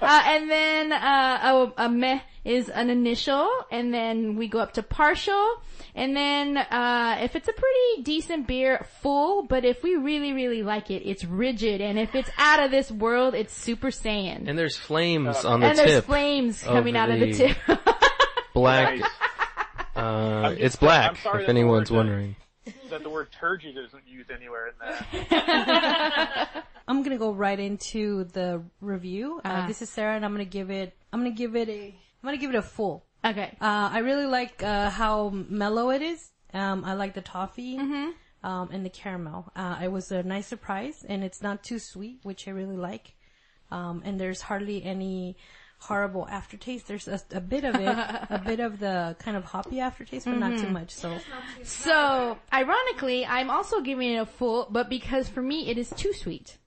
uh, 0.00 0.22
and 0.26 0.50
then 0.50 0.92
uh, 0.92 1.70
a, 1.78 1.84
a 1.84 1.88
meh 1.88 2.20
is 2.44 2.68
an 2.68 2.90
initial, 2.90 3.48
and 3.70 3.92
then 3.92 4.36
we 4.36 4.48
go 4.48 4.58
up 4.58 4.72
to 4.74 4.82
partial, 4.82 5.62
and 5.94 6.14
then 6.16 6.56
uh, 6.58 7.18
if 7.22 7.36
it's 7.36 7.48
a 7.48 7.52
pretty 7.52 8.02
decent 8.02 8.46
beer, 8.46 8.86
full. 9.00 9.42
But 9.44 9.64
if 9.64 9.82
we 9.82 9.96
really, 9.96 10.32
really 10.32 10.62
like 10.62 10.90
it, 10.90 11.02
it's 11.06 11.24
rigid, 11.24 11.80
and 11.80 11.98
if 11.98 12.14
it's 12.14 12.30
out 12.38 12.62
of 12.62 12.70
this 12.70 12.90
world, 12.90 13.34
it's 13.34 13.54
super 13.54 13.88
saiyan. 13.90 14.48
And 14.48 14.58
there's 14.58 14.76
flames 14.76 15.44
on 15.44 15.60
the 15.60 15.66
And 15.68 15.78
there's 15.78 15.90
tip. 15.92 16.04
flames 16.04 16.62
of 16.62 16.68
coming 16.74 16.96
out 16.96 17.10
of 17.10 17.20
the 17.20 17.32
the- 17.32 17.34
tip. 17.34 17.56
Black. 18.54 18.98
Nice. 19.00 19.10
Uh, 19.96 20.50
just- 20.50 20.60
it's 20.62 20.76
black. 20.76 21.16
Sorry 21.18 21.42
if 21.44 21.48
anyone's 21.48 21.90
uh, 21.90 21.94
wondering. 21.94 22.36
that 22.90 23.02
the 23.02 23.10
word 23.10 23.28
turgid 23.38 23.76
isn't 23.76 24.02
used 24.06 24.30
anywhere 24.30 24.68
in 24.68 24.74
that. 24.80 26.64
I'm 26.88 27.02
gonna 27.02 27.18
go 27.18 27.32
right 27.32 27.58
into 27.58 28.24
the 28.24 28.62
review. 28.80 29.40
Uh, 29.44 29.48
Uh-huh. 29.48 29.66
this 29.68 29.82
is 29.82 29.90
Sarah, 29.90 30.16
and 30.16 30.24
I'm 30.24 30.32
gonna 30.32 30.44
give 30.44 30.70
it. 30.70 30.96
I'm 31.12 31.20
gonna 31.20 31.30
give 31.30 31.56
it 31.56 31.68
a. 31.68 31.86
I'm 31.88 32.26
gonna 32.26 32.36
give 32.38 32.50
it 32.50 32.56
a 32.56 32.62
full. 32.62 33.04
Okay. 33.24 33.56
Uh, 33.60 33.90
I 33.92 33.98
really 33.98 34.26
like 34.26 34.62
uh, 34.62 34.90
how 34.90 35.30
mellow 35.30 35.90
it 35.90 36.02
is. 36.02 36.30
Um, 36.52 36.84
I 36.84 36.94
like 36.94 37.14
the 37.14 37.20
toffee 37.22 37.76
Mhm. 37.78 38.12
um, 38.42 38.68
and 38.72 38.84
the 38.84 38.90
caramel. 38.90 39.50
Uh, 39.56 39.78
it 39.82 39.90
was 39.92 40.12
a 40.12 40.22
nice 40.22 40.46
surprise, 40.46 41.04
and 41.08 41.24
it's 41.24 41.42
not 41.42 41.62
too 41.64 41.78
sweet, 41.78 42.20
which 42.22 42.46
I 42.48 42.50
really 42.52 42.76
like. 42.76 43.14
Um, 43.70 44.02
and 44.04 44.20
there's 44.20 44.42
hardly 44.42 44.84
any 44.84 45.36
horrible 45.88 46.26
aftertaste. 46.28 46.86
There's 46.88 47.08
a, 47.08 47.20
a 47.32 47.40
bit 47.40 47.64
of 47.64 47.74
it, 47.76 47.88
a 47.88 48.42
bit 48.44 48.60
of 48.60 48.78
the 48.80 49.16
kind 49.18 49.36
of 49.36 49.44
hoppy 49.44 49.80
aftertaste, 49.80 50.24
but 50.26 50.38
not 50.38 50.58
too 50.58 50.70
much. 50.70 50.90
So 50.90 51.18
So, 51.62 52.38
ironically, 52.52 53.26
I'm 53.26 53.50
also 53.50 53.80
giving 53.80 54.12
it 54.12 54.16
a 54.18 54.26
full, 54.26 54.66
but 54.70 54.88
because 54.88 55.28
for 55.28 55.42
me 55.42 55.68
it 55.70 55.78
is 55.78 55.90
too 55.90 56.12
sweet. 56.12 56.58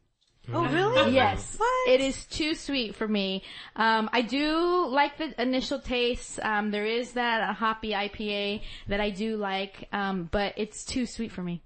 Oh, 0.54 0.66
really? 0.66 1.14
Yes. 1.14 1.56
What? 1.58 1.90
It 1.90 2.00
is 2.00 2.26
too 2.26 2.56
sweet 2.56 2.96
for 2.96 3.08
me. 3.08 3.44
Um, 3.76 4.10
I 4.14 4.22
do 4.22 4.88
like 4.88 5.18
the 5.18 5.30
initial 5.42 5.80
taste. 5.80 6.40
Um, 6.42 6.72
there 6.72 6.86
is 6.86 7.14
that 7.14 7.56
hoppy 7.56 7.92
IPA 7.92 8.62
that 8.88 9.02
I 9.02 9.10
do 9.10 9.36
like, 9.36 9.90
um, 9.92 10.30
but 10.32 10.54
it's 10.56 10.86
too 10.86 11.06
sweet 11.06 11.32
for 11.34 11.44
me. 11.44 11.64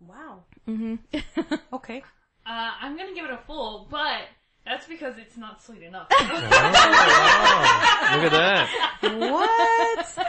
Wow. 0.00 0.44
Mm-hmm. 0.68 1.54
Okay. 1.72 2.02
Uh, 2.46 2.70
I'm 2.82 2.96
gonna 2.96 3.14
give 3.14 3.24
it 3.24 3.30
a 3.30 3.38
full, 3.46 3.86
but 3.90 4.22
that's 4.64 4.86
because 4.86 5.18
it's 5.18 5.36
not 5.36 5.62
sweet 5.62 5.82
enough. 5.82 6.08
Look 6.10 6.20
at 8.22 8.30
that. 8.32 8.68
What? 9.02 10.28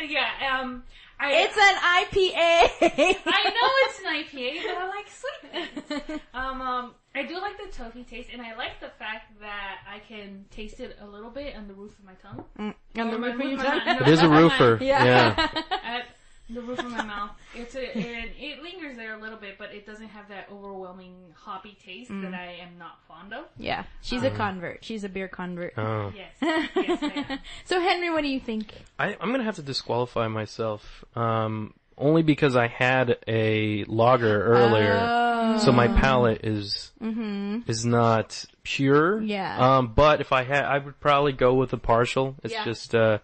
yeah, 0.10 0.58
um, 0.60 0.82
I, 1.20 1.32
It's 1.34 1.56
an 1.56 1.76
IPA! 1.76 3.20
I 3.26 3.42
know 3.50 3.70
it's 3.84 3.98
an 4.00 4.06
IPA, 4.06 4.62
but 4.66 4.76
I 4.76 4.86
like 4.88 5.08
sweetness. 5.08 6.20
um, 6.34 6.60
um, 6.60 6.94
I 7.14 7.22
do 7.22 7.38
like 7.40 7.56
the 7.58 7.70
toffee 7.70 8.02
taste, 8.02 8.30
and 8.32 8.42
I 8.42 8.56
like 8.56 8.80
the 8.80 8.88
fact 8.98 9.38
that 9.40 9.78
I 9.88 10.00
can 10.00 10.46
taste 10.50 10.80
it 10.80 10.96
a 11.00 11.06
little 11.06 11.30
bit 11.30 11.54
on 11.54 11.68
the 11.68 11.74
roof 11.74 11.96
of 11.98 12.04
my 12.04 12.14
tongue. 12.14 12.44
On 12.58 12.74
the 13.10 13.18
roof 13.18 13.34
of 13.34 13.40
your 13.40 13.58
tongue? 13.58 13.80
It 13.86 14.08
is 14.08 14.22
a 14.22 14.28
roofer. 14.28 14.78
Yeah. 14.80 15.04
Yeah. 15.04 16.02
At 16.48 16.54
the 16.56 16.60
roof 16.62 16.78
of 16.80 16.90
my 16.90 17.02
mouth. 17.04 17.30
It's 17.54 17.74
a, 17.74 17.96
and 17.96 18.30
it 18.38 18.62
lingers 18.62 18.96
there 18.96 19.14
a 19.14 19.20
little 19.20 19.38
bit, 19.38 19.56
but 19.58 19.70
it 19.74 19.86
doesn't 19.86 20.08
have 20.08 20.28
that 20.28 20.48
overwhelming 20.52 21.14
hoppy 21.34 21.76
taste 21.84 22.10
Mm. 22.10 22.22
that 22.22 22.34
I 22.34 22.56
am 22.60 22.76
not 22.78 22.98
fond 23.08 23.32
of. 23.32 23.44
Yeah, 23.58 23.84
she's 24.02 24.22
a 24.22 24.30
convert. 24.30 24.84
She's 24.84 25.04
a 25.04 25.08
beer 25.08 25.28
convert. 25.28 25.74
Oh. 25.78 26.12
Yes, 26.14 26.32
yes, 26.76 26.98
I 27.02 27.26
am. 27.32 27.38
So 27.64 27.80
Henry, 27.80 28.10
what 28.10 28.22
do 28.22 28.28
you 28.28 28.40
think? 28.40 28.72
I, 28.98 29.16
I'm 29.20 29.30
gonna 29.30 29.44
have 29.44 29.56
to 29.56 29.62
disqualify 29.62 30.28
myself, 30.28 31.04
um, 31.16 31.74
only 31.96 32.22
because 32.22 32.56
I 32.56 32.66
had 32.66 33.18
a 33.28 33.84
lager 33.84 34.42
earlier, 34.44 34.98
Oh. 35.00 35.58
so 35.58 35.72
my 35.72 35.88
palate 35.88 36.44
is 36.44 36.90
is 37.68 37.84
not 37.84 38.44
pure. 38.62 39.16
Mm-hmm. 39.18 39.26
Yeah. 39.26 39.76
Um, 39.78 39.92
but 39.94 40.20
if 40.20 40.32
I 40.32 40.42
had, 40.44 40.64
I 40.64 40.78
would 40.78 40.98
probably 41.00 41.32
go 41.32 41.54
with 41.54 41.72
a 41.72 41.78
partial. 41.78 42.34
It's 42.42 42.52
Yeah. 42.52 42.64
just, 42.64 42.94
uh, 42.94 43.18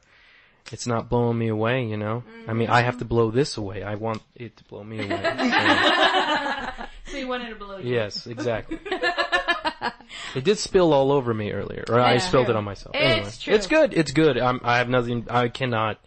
it's 0.73 0.87
not 0.87 1.09
blowing 1.09 1.39
me 1.39 1.49
away, 1.49 1.85
you 1.85 1.97
know. 1.97 2.23
I 2.47 2.53
mean, 2.53 2.69
I 2.71 2.83
have 2.83 2.99
to 2.99 3.05
blow 3.05 3.31
this 3.31 3.57
away. 3.57 3.83
I 3.83 3.95
want 3.97 4.23
it 4.37 4.57
to 4.59 4.65
blow 4.65 4.85
me 4.85 4.99
away. 5.01 5.23
So, 5.23 6.85
So 7.13 7.17
you 7.17 7.27
wanted 7.29 7.49
to 7.51 7.55
blow 7.55 7.79
you. 7.79 7.91
yes, 7.95 8.27
exactly. 8.27 8.79
It 10.35 10.45
did 10.45 10.59
spill 10.59 10.93
all 10.93 11.11
over 11.11 11.33
me 11.33 11.53
earlier, 11.53 11.85
or 11.89 11.99
I 12.01 12.15
Yeah. 12.15 12.19
spilled 12.19 12.51
it 12.51 12.57
on 12.57 12.65
myself. 12.65 12.95
It's 12.99 13.03
anyway, 13.13 13.31
true. 13.41 13.55
it's 13.55 13.67
good. 13.67 13.95
It's 13.95 14.13
good. 14.13 14.37
I'm, 14.39 14.61
I 14.63 14.77
have 14.79 14.89
nothing. 14.89 15.27
I 15.31 15.49
cannot. 15.49 15.99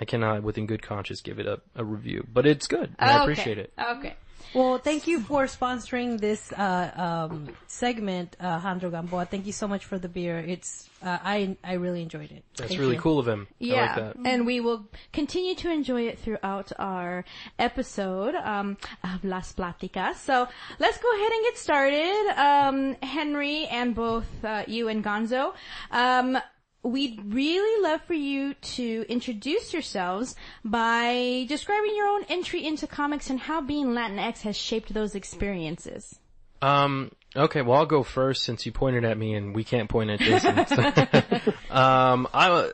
I 0.00 0.04
cannot, 0.04 0.42
within 0.42 0.66
good 0.66 0.82
conscience, 0.82 1.20
give 1.20 1.38
it 1.38 1.46
a, 1.46 1.60
a 1.76 1.84
review. 1.84 2.26
But 2.32 2.46
it's 2.46 2.66
good. 2.66 2.94
And 2.98 3.10
I 3.10 3.14
Okay. 3.14 3.22
appreciate 3.32 3.58
it. 3.58 3.72
Okay. 3.78 4.14
Well, 4.54 4.76
thank 4.78 5.06
you 5.06 5.20
for 5.20 5.44
sponsoring 5.46 6.20
this 6.20 6.52
uh, 6.52 6.90
um, 7.30 7.48
segment, 7.66 8.36
uh, 8.38 8.60
Jandro 8.60 8.90
Gamboa. 8.90 9.24
Thank 9.24 9.46
you 9.46 9.52
so 9.52 9.66
much 9.66 9.86
for 9.86 9.98
the 9.98 10.08
beer. 10.10 10.38
It's 10.38 10.90
uh, 11.02 11.18
I 11.24 11.56
I 11.64 11.74
really 11.74 12.02
enjoyed 12.02 12.30
it. 12.30 12.44
That's 12.56 12.68
Thank 12.68 12.80
really 12.80 12.96
you. 12.96 13.00
cool 13.00 13.18
of 13.18 13.26
him. 13.26 13.46
I 13.50 13.54
Yeah, 13.58 13.80
like 13.80 13.94
that. 13.96 14.16
and 14.30 14.44
we 14.44 14.60
will 14.60 14.84
continue 15.12 15.54
to 15.54 15.70
enjoy 15.70 16.02
it 16.08 16.18
throughout 16.18 16.70
our 16.78 17.24
episode 17.58 18.34
um, 18.34 18.76
of 19.02 19.24
Las 19.24 19.52
Platicas. 19.54 20.16
So 20.16 20.46
let's 20.78 20.98
go 20.98 21.08
ahead 21.16 21.32
and 21.32 21.42
get 21.44 21.56
started. 21.56 22.34
Um, 22.36 22.96
Henry 23.02 23.64
and 23.66 23.94
both 23.94 24.28
uh, 24.44 24.64
you 24.66 24.88
and 24.88 25.02
Gonzo, 25.02 25.54
um, 25.90 26.36
we'd 26.82 27.20
really 27.32 27.82
love 27.82 28.02
for 28.02 28.14
you 28.14 28.54
to 28.54 29.04
introduce 29.08 29.72
yourselves 29.72 30.34
by 30.64 31.46
describing 31.48 31.94
your 31.96 32.08
own 32.08 32.24
entry 32.28 32.66
into 32.66 32.86
comics 32.86 33.30
and 33.30 33.38
how 33.38 33.60
being 33.60 33.88
Latinx 33.88 34.40
has 34.40 34.56
shaped 34.56 34.92
those 34.92 35.14
experiences. 35.14 36.18
Um, 36.60 37.12
okay, 37.36 37.62
well, 37.62 37.78
I'll 37.78 37.86
go 37.86 38.02
first 38.02 38.44
since 38.44 38.66
you 38.66 38.72
pointed 38.72 39.04
at 39.04 39.16
me 39.16 39.34
and 39.34 39.54
we 39.54 39.64
can't 39.64 39.88
point 39.88 40.10
at 40.10 40.20
Jason. 40.20 40.58
um, 41.70 42.28
I, 42.34 42.70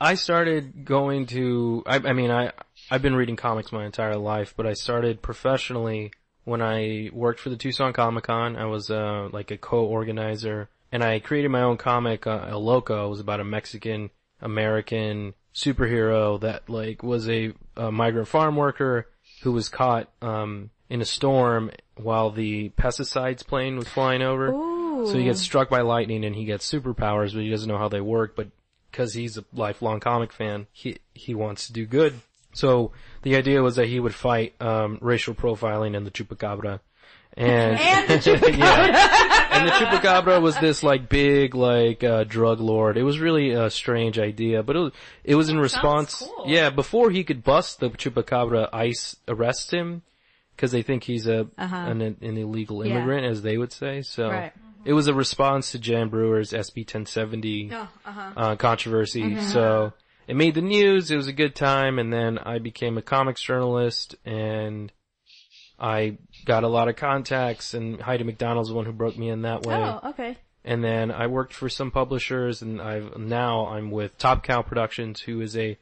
I 0.00 0.14
started 0.14 0.84
going 0.84 1.26
to, 1.26 1.82
I, 1.86 1.96
I 1.96 2.12
mean, 2.14 2.30
I, 2.30 2.52
I've 2.90 3.02
been 3.02 3.16
reading 3.16 3.36
comics 3.36 3.70
my 3.70 3.84
entire 3.84 4.16
life, 4.16 4.54
but 4.56 4.66
I 4.66 4.72
started 4.72 5.20
professionally 5.20 6.12
when 6.44 6.62
I 6.62 7.10
worked 7.12 7.40
for 7.40 7.50
the 7.50 7.56
Tucson 7.56 7.92
Comic 7.92 8.24
Con. 8.24 8.56
I 8.56 8.64
was, 8.64 8.90
uh, 8.90 9.28
like 9.30 9.50
a 9.50 9.58
co-organizer 9.58 10.68
and 10.92 11.02
I 11.02 11.18
created 11.18 11.50
my 11.50 11.62
own 11.62 11.78
comic, 11.78 12.26
uh, 12.26 12.46
El 12.48 12.62
Loco. 12.62 13.06
It 13.06 13.10
was 13.10 13.20
about 13.20 13.40
a 13.40 13.44
Mexican 13.44 14.10
American 14.40 15.34
superhero 15.54 16.40
that 16.40 16.68
like 16.68 17.02
was 17.02 17.28
a, 17.28 17.52
a 17.76 17.90
migrant 17.90 18.28
farm 18.28 18.56
worker 18.56 19.08
who 19.42 19.52
was 19.52 19.68
caught, 19.68 20.08
um, 20.20 20.70
in 20.88 21.00
a 21.00 21.06
storm 21.06 21.70
while 21.96 22.30
the 22.30 22.68
pesticides 22.70 23.46
plane 23.46 23.76
was 23.76 23.88
flying 23.88 24.20
over. 24.20 24.52
Ooh. 24.52 25.06
So 25.06 25.16
he 25.16 25.24
gets 25.24 25.40
struck 25.40 25.70
by 25.70 25.80
lightning 25.80 26.22
and 26.24 26.36
he 26.36 26.44
gets 26.44 26.70
superpowers, 26.70 27.32
but 27.32 27.42
he 27.42 27.50
doesn't 27.50 27.68
know 27.68 27.78
how 27.78 27.88
they 27.88 28.02
work. 28.02 28.36
But 28.36 28.48
because 28.90 29.14
he's 29.14 29.38
a 29.38 29.44
lifelong 29.54 30.00
comic 30.00 30.32
fan, 30.32 30.66
he 30.70 30.98
he 31.14 31.34
wants 31.34 31.66
to 31.66 31.72
do 31.72 31.86
good. 31.86 32.20
So 32.52 32.92
the 33.22 33.36
idea 33.36 33.62
was 33.62 33.76
that 33.76 33.88
he 33.88 34.00
would 34.00 34.14
fight 34.14 34.54
um, 34.60 34.98
racial 35.00 35.34
profiling 35.34 35.96
and 35.96 36.06
the 36.06 36.10
chupacabra. 36.10 36.80
And, 37.36 37.78
And 37.80 38.08
the 38.08 38.14
chupacabra. 38.30 38.58
yeah. 38.58 39.48
And 39.52 39.68
the 39.68 39.72
chupacabra 39.72 40.40
was 40.42 40.56
this 40.58 40.82
like 40.82 41.08
big 41.08 41.54
like 41.54 42.02
uh, 42.04 42.24
drug 42.24 42.60
lord. 42.60 42.96
It 42.96 43.02
was 43.04 43.18
really 43.20 43.50
a 43.52 43.70
strange 43.70 44.18
idea, 44.18 44.62
but 44.62 44.76
it 44.76 44.78
was 44.80 44.92
it 45.24 45.34
was 45.34 45.48
in 45.48 45.58
response. 45.58 46.16
cool. 46.16 46.44
Yeah, 46.46 46.70
before 46.70 47.10
he 47.10 47.24
could 47.24 47.42
bust 47.44 47.80
the 47.80 47.90
chupacabra, 47.90 48.68
ICE 48.72 49.16
arrests 49.28 49.70
him 49.70 50.02
because 50.56 50.72
they 50.72 50.82
think 50.82 51.04
he's 51.04 51.26
a 51.26 51.46
Uh-huh. 51.58 51.76
an, 51.76 52.02
an 52.02 52.36
illegal 52.36 52.84
Yeah. 52.84 52.96
immigrant, 52.96 53.24
as 53.26 53.42
they 53.42 53.56
would 53.56 53.72
say. 53.72 54.02
So 54.02 54.28
Right. 54.28 54.52
it 54.84 54.92
was 54.92 55.08
a 55.08 55.14
response 55.14 55.72
to 55.72 55.78
Jan 55.78 56.08
Brewer's 56.08 56.52
SB 56.52 56.84
1070 56.84 57.70
Oh, 57.72 57.88
uh-huh. 58.04 58.30
uh, 58.36 58.56
controversy. 58.56 59.40
So 59.40 59.92
it 60.28 60.36
made 60.36 60.54
the 60.54 60.60
news. 60.62 61.10
It 61.10 61.16
was 61.16 61.28
a 61.28 61.32
good 61.32 61.54
time, 61.54 61.98
and 61.98 62.12
then 62.12 62.38
I 62.38 62.58
became 62.58 62.98
a 62.98 63.02
comics 63.02 63.40
journalist, 63.42 64.16
and 64.26 64.92
I 65.82 66.16
got 66.44 66.62
a 66.62 66.68
lot 66.68 66.88
of 66.88 66.94
contacts. 66.96 67.74
And 67.74 68.00
Heidi 68.00 68.22
MacDonald's 68.22 68.68
the 68.70 68.74
one 68.74 68.86
who 68.86 68.92
broke 68.92 69.18
me 69.18 69.28
in 69.28 69.42
that 69.42 69.66
way. 69.66 69.74
Oh, 69.74 70.10
okay. 70.10 70.38
And 70.64 70.82
then 70.82 71.10
I 71.10 71.26
worked 71.26 71.52
for 71.52 71.68
some 71.68 71.90
publishers, 71.90 72.62
and 72.62 72.80
I've 72.80 73.18
now 73.18 73.66
I'm 73.66 73.90
with 73.90 74.16
Top 74.16 74.44
Cow 74.44 74.62
Productions, 74.62 75.20
who 75.20 75.40
is 75.40 75.56
a 75.56 75.76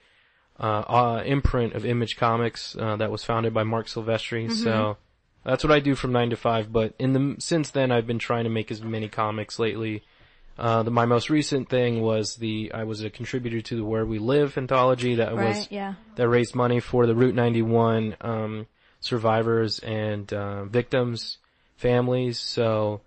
uh, 0.58 0.62
uh, 0.62 1.22
imprint 1.26 1.74
of 1.74 1.84
Image 1.84 2.16
Comics 2.16 2.74
uh, 2.76 2.96
that 2.96 3.10
was 3.10 3.22
founded 3.22 3.52
by 3.52 3.62
Marc 3.62 3.88
Silvestri. 3.88 4.50
So 4.50 4.96
that's 5.44 5.62
what 5.62 5.72
I 5.72 5.80
do 5.80 5.94
from 5.94 6.12
nine 6.12 6.30
to 6.30 6.36
five. 6.36 6.72
But 6.72 6.94
in 6.98 7.12
the 7.12 7.36
since 7.40 7.70
then, 7.70 7.92
I've 7.92 8.06
been 8.06 8.18
trying 8.18 8.44
to 8.44 8.50
make 8.50 8.70
as 8.70 8.82
many 8.82 9.08
comics 9.08 9.58
lately. 9.58 10.02
Uh, 10.58 10.82
the, 10.82 10.90
my 10.90 11.06
most 11.06 11.30
recent 11.30 11.68
thing 11.68 12.00
was 12.00 12.36
the 12.36 12.72
I 12.72 12.84
was 12.84 13.02
a 13.02 13.10
contributor 13.10 13.60
to 13.60 13.76
the 13.76 13.84
Where 13.84 14.04
We 14.04 14.18
Live 14.18 14.56
anthology 14.56 15.16
that 15.16 15.34
Right, 15.34 15.56
was 15.56 15.68
yeah. 15.70 15.94
that 16.16 16.28
raised 16.28 16.54
money 16.54 16.80
for 16.80 17.06
the 17.06 17.14
Route 17.14 17.34
91 17.34 18.16
um, 18.20 18.66
survivors 19.00 19.78
and 19.80 20.32
uh, 20.32 20.64
victims, 20.64 21.38
families. 21.76 22.38
So 22.38 23.00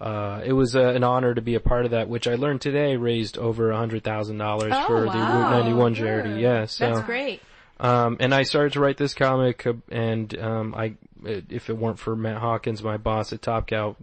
uh, 0.00 0.42
it 0.44 0.52
was 0.52 0.76
uh, 0.76 0.80
an 0.80 1.02
honor 1.04 1.34
to 1.34 1.40
be 1.42 1.54
a 1.54 1.60
part 1.60 1.84
of 1.84 1.90
that, 1.92 2.08
which 2.08 2.28
I 2.28 2.34
learned 2.36 2.60
today 2.60 2.96
raised 2.96 3.36
over 3.38 3.70
a 3.70 3.76
hundred 3.76 4.04
thousand 4.04 4.38
dollars 4.38 4.72
Oh, 4.76 4.86
for 4.86 5.00
the 5.00 5.06
wow. 5.06 5.42
Route 5.42 5.50
91 5.64 5.94
charity. 5.94 6.40
Yeah, 6.40 6.66
so 6.66 6.86
That's 6.94 7.06
great. 7.06 7.40
um, 7.80 8.16
and 8.20 8.32
I 8.34 8.42
started 8.44 8.74
to 8.74 8.80
write 8.80 8.96
this 8.96 9.14
comic, 9.14 9.66
uh, 9.66 9.72
and 9.90 10.38
um, 10.38 10.74
I, 10.76 10.94
if 11.24 11.68
it 11.68 11.76
weren't 11.76 11.98
for 11.98 12.14
Matt 12.14 12.38
Hawkins, 12.38 12.82
my 12.82 12.96
boss 12.96 13.32
at 13.32 13.42
Top 13.42 13.66
Cow, 13.66 13.96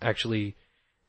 actually 0.00 0.54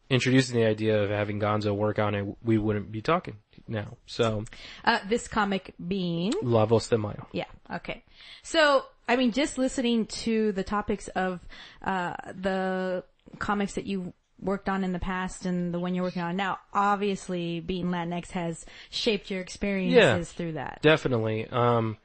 introducing 0.10 0.56
the 0.56 0.66
idea 0.66 1.04
of 1.04 1.10
having 1.10 1.40
Gonzo 1.40 1.76
work 1.76 2.00
on 2.00 2.16
it, 2.16 2.26
we 2.44 2.58
wouldn't 2.58 2.92
be 2.92 3.02
talking 3.02 3.36
now. 3.68 3.98
So, 4.06 4.46
Uh, 4.86 5.00
this 5.10 5.28
comic 5.28 5.74
being 5.86 6.34
La 6.42 6.66
Voz 6.66 6.88
de 6.88 6.98
Mayo. 6.98 7.28
Yeah. 7.34 7.44
Okay. 7.72 8.04
So, 8.42 8.86
I 9.08 9.16
mean, 9.16 9.32
just 9.32 9.58
listening 9.58 10.06
to 10.08 10.52
the 10.52 10.64
topics 10.64 11.08
of 11.10 11.40
uh, 11.84 12.14
the 12.34 13.04
comics 13.40 13.74
that 13.76 13.86
you 13.86 14.14
worked 14.40 14.70
on 14.70 14.84
in 14.84 14.94
the 14.94 15.00
past 15.00 15.46
and 15.46 15.74
the 15.74 15.80
one 15.80 15.96
you're 15.96 16.04
working 16.04 16.22
on 16.22 16.36
now, 16.36 16.60
obviously, 16.74 17.60
being 17.60 17.88
Latinx 17.88 18.32
has 18.32 18.66
shaped 18.90 19.32
your 19.32 19.42
experiences 19.42 19.96
Yeah. 20.30 20.38
through 20.38 20.52
that. 20.54 20.80
Definitely. 20.82 21.48
Um, 21.48 21.98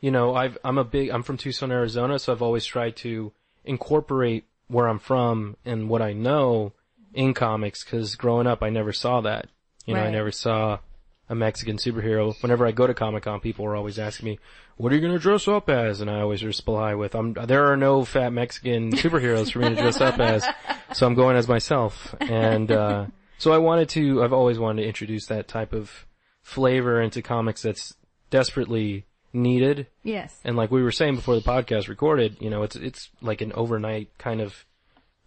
you 0.00 0.10
know, 0.10 0.34
I've, 0.34 0.58
I'm 0.64 0.78
a 0.78 0.84
big, 0.84 1.10
I'm 1.10 1.22
from 1.22 1.36
Tucson, 1.36 1.70
Arizona, 1.70 2.18
so 2.18 2.32
I've 2.32 2.42
always 2.42 2.64
tried 2.64 2.96
to 2.96 3.32
incorporate 3.64 4.44
where 4.68 4.88
I'm 4.88 4.98
from 4.98 5.56
and 5.64 5.88
what 5.88 6.02
I 6.02 6.12
know 6.12 6.72
in 7.14 7.34
comics 7.34 7.84
because 7.84 8.14
growing 8.16 8.46
up 8.46 8.62
I 8.62 8.70
never 8.70 8.92
saw 8.92 9.20
that. 9.22 9.48
You 9.86 9.94
know, 9.94 10.02
I 10.02 10.10
never 10.10 10.32
saw 10.32 10.80
a 11.28 11.34
Mexican 11.34 11.76
superhero. 11.76 12.40
Whenever 12.42 12.66
I 12.66 12.72
go 12.72 12.86
to 12.86 12.94
Comic 12.94 13.24
Con, 13.24 13.40
people 13.40 13.66
are 13.66 13.76
always 13.76 13.98
asking 13.98 14.26
me, 14.26 14.38
"What 14.76 14.92
are 14.92 14.96
you 14.96 15.02
gonna 15.02 15.18
dress 15.18 15.48
up 15.48 15.68
as?" 15.68 16.00
And 16.00 16.10
I 16.10 16.20
always 16.20 16.44
reply 16.44 16.94
with, 16.94 17.14
"I'm 17.14 17.32
there 17.32 17.66
are 17.66 17.76
no 17.76 18.04
fat 18.04 18.32
Mexican 18.32 18.92
superheroes 18.96 19.52
for 19.52 19.60
me 19.60 19.70
to 19.70 19.74
dress 19.74 20.00
up 20.00 20.18
as, 20.18 20.46
so 20.92 21.06
I'm 21.06 21.14
going 21.14 21.36
as 21.36 21.48
myself." 21.48 22.14
And 22.20 22.70
uh, 22.70 23.06
so 23.38 23.52
I 23.52 23.58
wanted 23.58 23.88
to. 23.90 24.22
I've 24.22 24.32
always 24.32 24.58
wanted 24.58 24.82
to 24.82 24.88
introduce 24.88 25.26
that 25.26 25.48
type 25.48 25.72
of 25.72 26.06
flavor 26.42 27.00
into 27.00 27.22
comics 27.22 27.62
that's 27.62 27.94
desperately 28.30 29.04
needed. 29.32 29.86
Yes. 30.02 30.40
And 30.44 30.56
like 30.56 30.70
we 30.70 30.82
were 30.82 30.92
saying 30.92 31.16
before 31.16 31.34
the 31.34 31.40
podcast 31.42 31.88
recorded, 31.88 32.36
you 32.40 32.50
know, 32.50 32.62
it's 32.62 32.76
it's 32.76 33.10
like 33.20 33.40
an 33.40 33.52
overnight 33.52 34.16
kind 34.18 34.40
of 34.40 34.64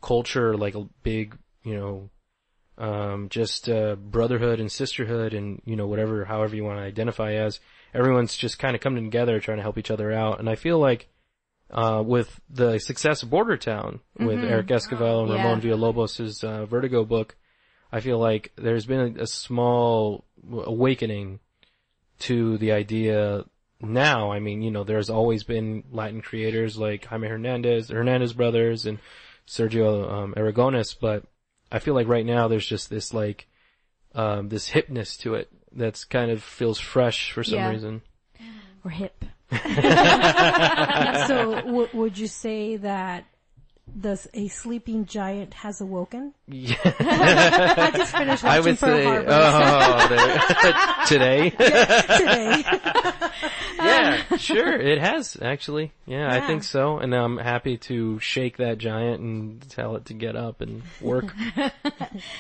culture, 0.02 0.56
like 0.58 0.76
a 0.76 0.88
big, 1.04 1.38
you 1.64 1.76
know, 1.76 2.10
um, 2.80 3.28
just 3.30 3.70
uh, 3.70 3.96
brotherhood 3.96 4.60
and 4.60 4.72
sisterhood, 4.72 5.34
and 5.34 5.62
you 5.66 5.76
know, 5.76 5.88
whatever, 5.88 6.26
however 6.26 6.56
you 6.56 6.64
want 6.64 6.80
to 6.80 6.84
identify 6.84 7.34
as. 7.34 7.60
Everyone's 7.94 8.36
just 8.36 8.60
kind 8.60 8.76
of 8.76 8.82
coming 8.82 9.04
together, 9.04 9.40
trying 9.40 9.58
to 9.58 9.64
help 9.64 9.78
each 9.78 9.92
other 9.92 10.12
out. 10.12 10.40
And 10.40 10.50
I 10.50 10.56
feel 10.56 10.80
like 10.80 11.08
uh, 11.72 12.04
with 12.06 12.40
the 12.50 12.80
success 12.80 13.22
of 13.24 13.30
Border 13.30 13.58
Town, 13.58 14.00
with 14.18 14.44
Eric 14.44 14.68
Esquivel 14.68 15.24
and 15.24 15.30
Yeah. 15.30 15.44
Ramon 15.44 15.62
Villalobos' 15.62 16.44
uh, 16.44 16.66
Vertigo 16.66 17.04
book, 17.04 17.36
I 17.92 18.00
feel 18.00 18.20
like 18.20 18.52
there's 18.56 18.86
been 18.86 19.18
a, 19.18 19.24
a 19.24 19.28
small 19.28 20.26
awakening 20.52 21.40
to 22.20 22.58
the 22.60 22.72
idea 22.72 23.44
now. 23.82 24.32
I 24.32 24.40
mean, 24.40 24.62
you 24.62 24.72
know, 24.72 24.84
there's 24.84 25.10
always 25.10 25.44
been 25.44 25.84
Latin 25.92 26.22
creators 26.22 26.78
like 26.78 27.06
Jaime 27.06 27.28
Hernandez, 27.28 27.90
Hernandez 27.90 28.34
brothers, 28.34 28.86
and 28.86 29.00
Sergio 29.48 30.12
um, 30.12 30.34
Aragones, 30.38 30.96
but 31.00 31.24
I 31.72 31.80
feel 31.80 31.94
like 31.94 32.08
right 32.08 32.26
now 32.26 32.48
there's 32.48 32.66
just 32.66 32.90
this 32.90 33.14
like 33.14 33.48
um, 34.16 34.50
this 34.50 34.70
hipness 34.70 35.18
to 35.20 35.36
it 35.36 35.50
that's 35.72 36.04
kind 36.04 36.32
of 36.32 36.42
feels 36.44 36.80
fresh 36.80 37.32
for 37.32 37.44
some 37.44 37.60
Yeah. 37.60 37.70
reason. 37.70 38.02
We're 38.84 38.92
hip. 38.92 39.26
so 41.28 41.56
w- 41.66 41.90
would 41.94 42.18
you 42.18 42.28
say 42.28 42.78
that 42.78 43.26
does 44.00 44.28
a 44.34 44.48
sleeping 44.48 45.06
giant 45.06 45.54
has 45.56 45.82
awoken? 45.82 46.34
Yeah. 46.52 46.76
I 47.00 47.92
just 47.96 48.16
finished 48.16 48.44
watching 48.44 48.58
I 48.58 48.60
would 48.60 48.80
Pearl 48.80 48.98
say, 48.98 49.04
Harbor 49.06 49.28
oh, 49.30 50.08
there- 50.10 51.06
today. 51.06 51.50
today. 52.20 52.64
yeah, 53.78 54.36
sure, 54.38 54.74
it 54.74 55.00
has 55.00 55.38
actually. 55.42 55.92
Yeah, 56.08 56.28
I 56.34 56.46
think 56.48 56.64
so, 56.64 56.98
and 56.98 57.14
I'm 57.14 57.38
happy 57.38 57.78
to 57.78 58.20
shake 58.20 58.58
that 58.58 58.80
giant 58.80 59.22
and 59.22 59.62
tell 59.70 59.96
it 59.96 60.06
to 60.06 60.16
get 60.16 60.36
up 60.36 60.62
and 60.62 60.82
work. 61.02 61.34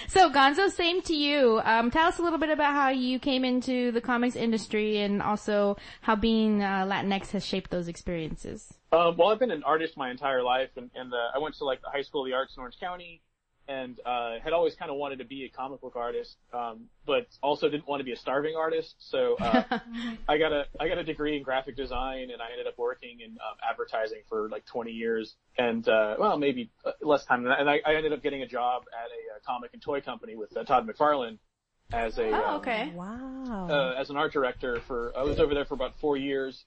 So 0.07 0.31
Gonzo, 0.31 0.71
same 0.71 1.03
to 1.03 1.15
you. 1.15 1.61
Um, 1.63 1.91
tell 1.91 2.07
us 2.07 2.17
a 2.17 2.23
little 2.23 2.39
bit 2.39 2.49
about 2.49 2.73
how 2.73 2.89
you 2.89 3.19
came 3.19 3.45
into 3.45 3.91
the 3.91 4.01
comics 4.01 4.35
industry 4.35 4.97
and 5.01 5.21
also 5.21 5.77
how 6.01 6.15
being 6.15 6.63
uh, 6.63 6.85
Latinx 6.85 7.29
has 7.31 7.45
shaped 7.45 7.69
those 7.69 7.87
experiences. 7.87 8.73
Um, 8.91 9.17
well, 9.17 9.27
I've 9.29 9.37
been 9.39 9.51
an 9.51 9.63
artist 9.63 9.97
my 9.97 10.09
entire 10.09 10.41
life, 10.41 10.69
and, 10.75 10.89
and 10.95 11.13
uh, 11.13 11.17
I 11.35 11.37
went 11.37 11.55
to 11.57 11.63
like 11.65 11.81
the 11.81 11.89
High 11.89 12.01
School 12.01 12.23
of 12.23 12.27
the 12.27 12.33
Arts 12.33 12.55
in 12.57 12.61
Orange 12.61 12.79
County, 12.79 13.21
and 13.69 13.99
uh, 14.05 14.39
had 14.43 14.51
always 14.51 14.75
kind 14.75 14.91
of 14.91 14.97
wanted 14.97 15.19
to 15.19 15.25
be 15.25 15.45
a 15.45 15.49
comic 15.49 15.79
book 15.79 15.95
artist, 15.95 16.35
um, 16.53 16.85
but 17.05 17.27
also 17.41 17.69
didn't 17.69 17.87
want 17.87 17.99
to 17.99 18.03
be 18.03 18.11
a 18.11 18.17
starving 18.17 18.55
artist. 18.57 18.95
So 18.99 19.35
uh, 19.35 19.63
I 20.27 20.37
got 20.37 20.51
a 20.51 20.65
I 20.79 20.87
got 20.89 20.97
a 20.97 21.03
degree 21.03 21.37
in 21.37 21.43
graphic 21.43 21.77
design, 21.77 22.31
and 22.31 22.41
I 22.41 22.51
ended 22.51 22.67
up 22.67 22.77
working 22.77 23.19
in 23.21 23.31
um, 23.31 23.57
advertising 23.69 24.23
for 24.27 24.49
like 24.49 24.65
20 24.65 24.91
years, 24.91 25.35
and 25.57 25.87
uh, 25.87 26.15
well, 26.19 26.37
maybe 26.37 26.71
uh, 26.83 26.91
less 27.01 27.23
time 27.25 27.43
than 27.43 27.51
that. 27.51 27.59
And 27.59 27.69
I, 27.69 27.79
I 27.85 27.95
ended 27.95 28.11
up 28.11 28.23
getting 28.23 28.41
a 28.41 28.47
job 28.47 28.83
at 28.91 29.05
a, 29.05 29.37
uh 29.37 29.39
comic 29.45 29.69
and 29.73 29.81
toy 29.81 30.01
company 30.01 30.35
with 30.35 30.55
uh, 30.57 30.63
Todd 30.63 30.87
McFarlane 30.87 31.37
as 31.93 32.17
a 32.17 32.29
Oh, 32.29 32.49
um, 32.49 32.55
okay. 32.57 32.91
Wow. 32.93 33.67
uh, 33.69 33.99
as 33.99 34.09
an 34.09 34.17
art 34.17 34.33
director 34.33 34.79
for, 34.87 35.13
I 35.17 35.23
was 35.23 35.39
over 35.39 35.53
there 35.53 35.65
for 35.65 35.73
about 35.73 35.93
four 35.99 36.17
years, 36.17 36.65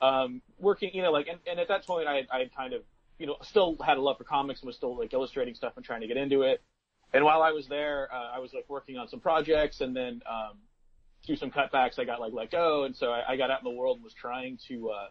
um, 0.00 0.42
working, 0.58 0.90
you 0.94 1.02
know, 1.02 1.10
like, 1.12 1.28
and, 1.28 1.38
and 1.46 1.60
at 1.60 1.68
that 1.68 1.86
point 1.86 2.08
I, 2.08 2.22
I 2.32 2.40
had 2.40 2.54
kind 2.54 2.72
of, 2.72 2.82
you 3.18 3.26
know, 3.26 3.36
still 3.42 3.76
had 3.84 3.96
a 3.96 4.00
love 4.00 4.18
for 4.18 4.24
comics 4.24 4.60
and 4.60 4.66
was 4.66 4.76
still 4.76 4.98
like 4.98 5.12
illustrating 5.12 5.54
stuff 5.54 5.74
and 5.76 5.84
trying 5.84 6.00
to 6.00 6.06
get 6.06 6.16
into 6.16 6.42
it. 6.42 6.62
And 7.12 7.24
while 7.24 7.42
I 7.42 7.52
was 7.52 7.68
there, 7.68 8.08
uh, 8.12 8.32
I 8.34 8.40
was 8.40 8.52
like 8.52 8.64
working 8.68 8.96
on 8.96 9.08
some 9.08 9.20
projects 9.20 9.80
and 9.80 9.94
then, 9.94 10.20
um, 10.28 10.58
through 11.24 11.36
some 11.36 11.50
cutbacks, 11.50 11.98
I 11.98 12.04
got 12.04 12.20
like 12.20 12.32
let 12.32 12.50
go. 12.50 12.84
And 12.84 12.94
so 12.94 13.10
I, 13.10 13.32
I 13.32 13.36
got 13.36 13.50
out 13.50 13.60
in 13.60 13.64
the 13.64 13.78
world 13.78 13.96
and 13.96 14.04
was 14.04 14.14
trying 14.14 14.58
to, 14.68 14.90
uh, 14.90 15.06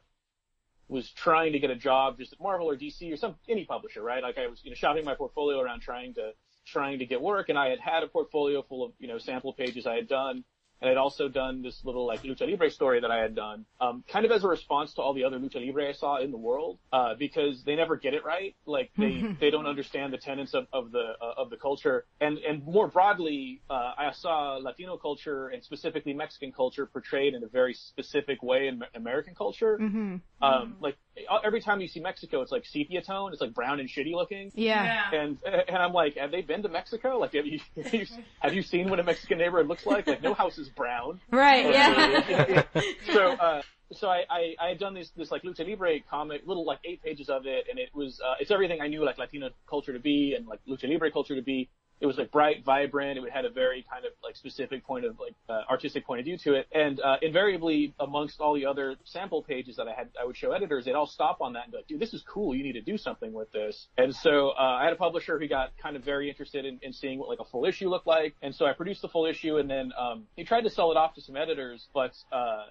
was 0.90 1.10
trying 1.12 1.54
to 1.54 1.60
get 1.60 1.72
a 1.72 1.76
job 1.76 2.20
just 2.20 2.34
at 2.34 2.40
Marvel 2.42 2.70
or 2.70 2.76
DC 2.76 3.12
or 3.12 3.18
some, 3.18 3.36
any 3.48 3.66
publisher, 3.66 4.04
right? 4.04 4.22
Like 4.22 4.38
I 4.38 4.48
was, 4.48 4.60
you 4.64 4.70
know, 4.70 4.76
shopping 4.76 5.06
my 5.06 5.16
portfolio 5.16 5.60
around 5.60 5.82
trying 5.82 6.14
to, 6.16 6.32
trying 6.68 7.00
to 7.00 7.06
get 7.06 7.22
work 7.22 7.50
and 7.50 7.58
I 7.58 7.70
had 7.70 7.80
had 7.80 8.04
a 8.04 8.08
portfolio 8.08 8.62
full 8.62 8.86
of, 8.86 8.92
you 9.00 9.08
know, 9.08 9.18
sample 9.18 9.54
pages 9.54 9.88
I 9.88 9.96
had 9.96 10.08
done 10.08 10.44
and 10.84 10.92
I'd 10.92 10.98
also 10.98 11.30
done 11.30 11.62
this 11.62 11.80
little 11.86 12.06
like 12.06 12.24
lucha 12.24 12.48
libre 12.48 12.70
story 12.70 13.00
that 13.00 13.10
I 13.10 13.20
had 13.20 13.36
done, 13.36 13.66
um, 13.80 14.04
kind 14.12 14.26
of 14.26 14.32
as 14.32 14.44
a 14.44 14.48
response 14.48 14.94
to 14.96 15.02
all 15.02 15.14
the 15.14 15.24
other 15.24 15.40
lucha 15.40 15.66
libre 15.66 15.88
I 15.88 15.94
saw 15.94 16.18
in 16.18 16.30
the 16.30 16.38
world, 16.38 16.78
uh, 16.92 17.16
because 17.18 17.64
they 17.66 17.76
never 17.76 17.96
get 17.96 18.14
it 18.14 18.26
right. 18.26 18.54
Like 18.66 18.92
they 18.98 19.24
they 19.40 19.50
don't 19.50 19.66
understand 19.66 20.12
the 20.12 20.18
tenets 20.18 20.54
of, 20.54 20.68
of 20.74 20.92
the 20.92 21.14
uh, 21.22 21.34
of 21.38 21.50
the 21.50 21.58
culture, 21.58 22.06
and 22.20 22.38
and 22.40 22.64
more 22.66 22.88
broadly, 22.88 23.62
uh, 23.70 23.94
I 23.98 24.12
saw 24.14 24.60
Latino 24.62 24.98
culture 24.98 25.48
and 25.48 25.64
specifically 25.64 26.14
Mexican 26.14 26.52
culture 26.52 26.86
portrayed 26.86 27.34
in 27.34 27.44
a 27.44 27.48
very 27.48 27.74
specific 27.74 28.44
way 28.44 28.68
in 28.68 28.84
American 28.94 29.34
culture. 29.34 29.80
Mm-hmm. 29.82 30.18
Um, 30.42 30.76
like 30.82 30.98
every 31.44 31.62
time 31.62 31.82
you 31.82 31.88
see 31.88 32.00
Mexico, 32.00 32.42
it's 32.42 32.52
like 32.52 32.66
sepia 32.66 33.02
tone, 33.02 33.32
it's 33.34 33.42
like 33.42 33.54
brown 33.54 33.80
and 33.80 33.90
shitty 33.90 34.14
looking. 34.14 34.52
Yeah. 34.56 35.12
And 35.12 35.38
and 35.46 35.78
I'm 35.78 35.94
like, 35.94 36.16
have 36.18 36.32
they 36.32 36.42
been 36.42 36.64
to 36.64 36.70
Mexico? 36.70 37.18
Like, 37.20 37.34
have 37.34 37.46
you 37.46 37.60
have 37.84 37.94
you, 37.94 38.06
have 38.40 38.54
you 38.54 38.62
seen 38.62 38.90
what 38.90 39.00
a 39.00 39.04
Mexican 39.04 39.38
neighborhood 39.38 39.68
looks 39.68 39.86
like? 39.86 40.08
Like, 40.08 40.22
no 40.24 40.34
house 40.34 40.58
is 40.58 40.70
brown. 40.70 41.20
Right. 41.32 41.66
Or- 41.66 41.72
Yeah. 41.72 42.64
so 43.14 43.32
uh, 43.34 43.62
so 43.92 44.10
I, 44.10 44.24
I 44.30 44.56
I 44.60 44.68
had 44.70 44.80
done 44.80 44.94
this 44.96 45.12
this 45.16 45.32
like 45.32 45.44
lucha 45.44 45.68
libre 45.68 46.00
comic, 46.10 46.42
little 46.46 46.66
like 46.66 46.80
eight 46.84 47.04
pages 47.04 47.30
of 47.30 47.46
it, 47.46 47.68
and 47.70 47.78
it 47.78 47.90
was 47.94 48.20
uh, 48.26 48.36
it's 48.40 48.52
everything 48.52 48.82
I 48.82 48.88
knew 48.88 49.06
like 49.06 49.18
Latino 49.18 49.50
culture 49.70 49.94
to 49.94 50.00
be 50.00 50.34
and 50.36 50.48
like 50.48 50.60
lucha 50.68 50.90
libre 50.90 51.12
culture 51.12 51.36
to 51.36 51.42
be. 51.44 51.70
It 52.00 52.06
was 52.06 52.18
like 52.18 52.32
bright, 52.32 52.64
vibrant. 52.66 53.18
It 53.18 53.32
had 53.32 53.46
a 53.46 53.50
very 53.50 53.86
kind 53.90 54.06
of 54.06 54.12
like 54.24 54.36
specific 54.36 54.86
point 54.86 55.06
of 55.06 55.20
like 55.20 55.36
uh, 55.48 55.62
artistic 55.70 56.06
point 56.06 56.20
of 56.20 56.26
view 56.26 56.38
to 56.40 56.56
it, 56.56 56.68
and 56.74 57.00
uh, 57.00 57.18
invariably 57.22 57.94
amongst 58.00 58.42
all 58.42 58.54
the 58.56 58.66
other 58.66 58.96
sample 59.06 59.42
pages 59.42 59.78
that 59.78 59.88
I 59.88 59.94
had, 59.94 60.10
I 60.20 60.26
would 60.26 60.36
show 60.36 60.52
editors. 60.52 60.86
They'd 60.86 60.96
all 60.96 61.08
stop 61.08 61.40
on 61.40 61.54
that 61.54 61.64
and 61.64 61.72
be 61.72 61.78
like, 61.78 61.88
"Dude, 61.88 62.00
this 62.00 62.14
is 62.14 62.22
cool. 62.24 62.54
You 62.56 62.64
need 62.64 62.74
to 62.74 62.82
do 62.82 62.98
something 62.98 63.32
with 63.32 63.52
this." 63.52 63.88
And 63.98 64.14
so 64.14 64.50
uh, 64.50 64.80
I 64.82 64.84
had 64.84 64.94
a 64.94 64.98
publisher 64.98 65.40
who 65.40 65.48
got 65.48 65.72
kind 65.82 65.96
of 65.96 66.04
very 66.04 66.30
interested 66.30 66.66
in, 66.66 66.80
in 66.82 66.92
seeing 66.92 67.20
what 67.20 67.30
like 67.30 67.40
a 67.40 67.46
full 67.46 67.66
issue 67.66 67.90
looked 67.90 68.08
like, 68.08 68.36
and 68.42 68.54
so 68.54 68.66
I 68.66 68.74
produced 68.74 69.02
the 69.02 69.10
full 69.10 69.26
issue, 69.26 69.58
and 69.58 69.70
then 69.70 69.92
um, 69.98 70.26
he 70.36 70.44
tried 70.44 70.62
to 70.62 70.70
sell 70.70 70.92
it 70.92 70.98
off 70.98 71.14
to 71.16 71.22
some 71.22 71.38
editors, 71.38 71.88
but 71.94 72.14
uh, 72.32 72.66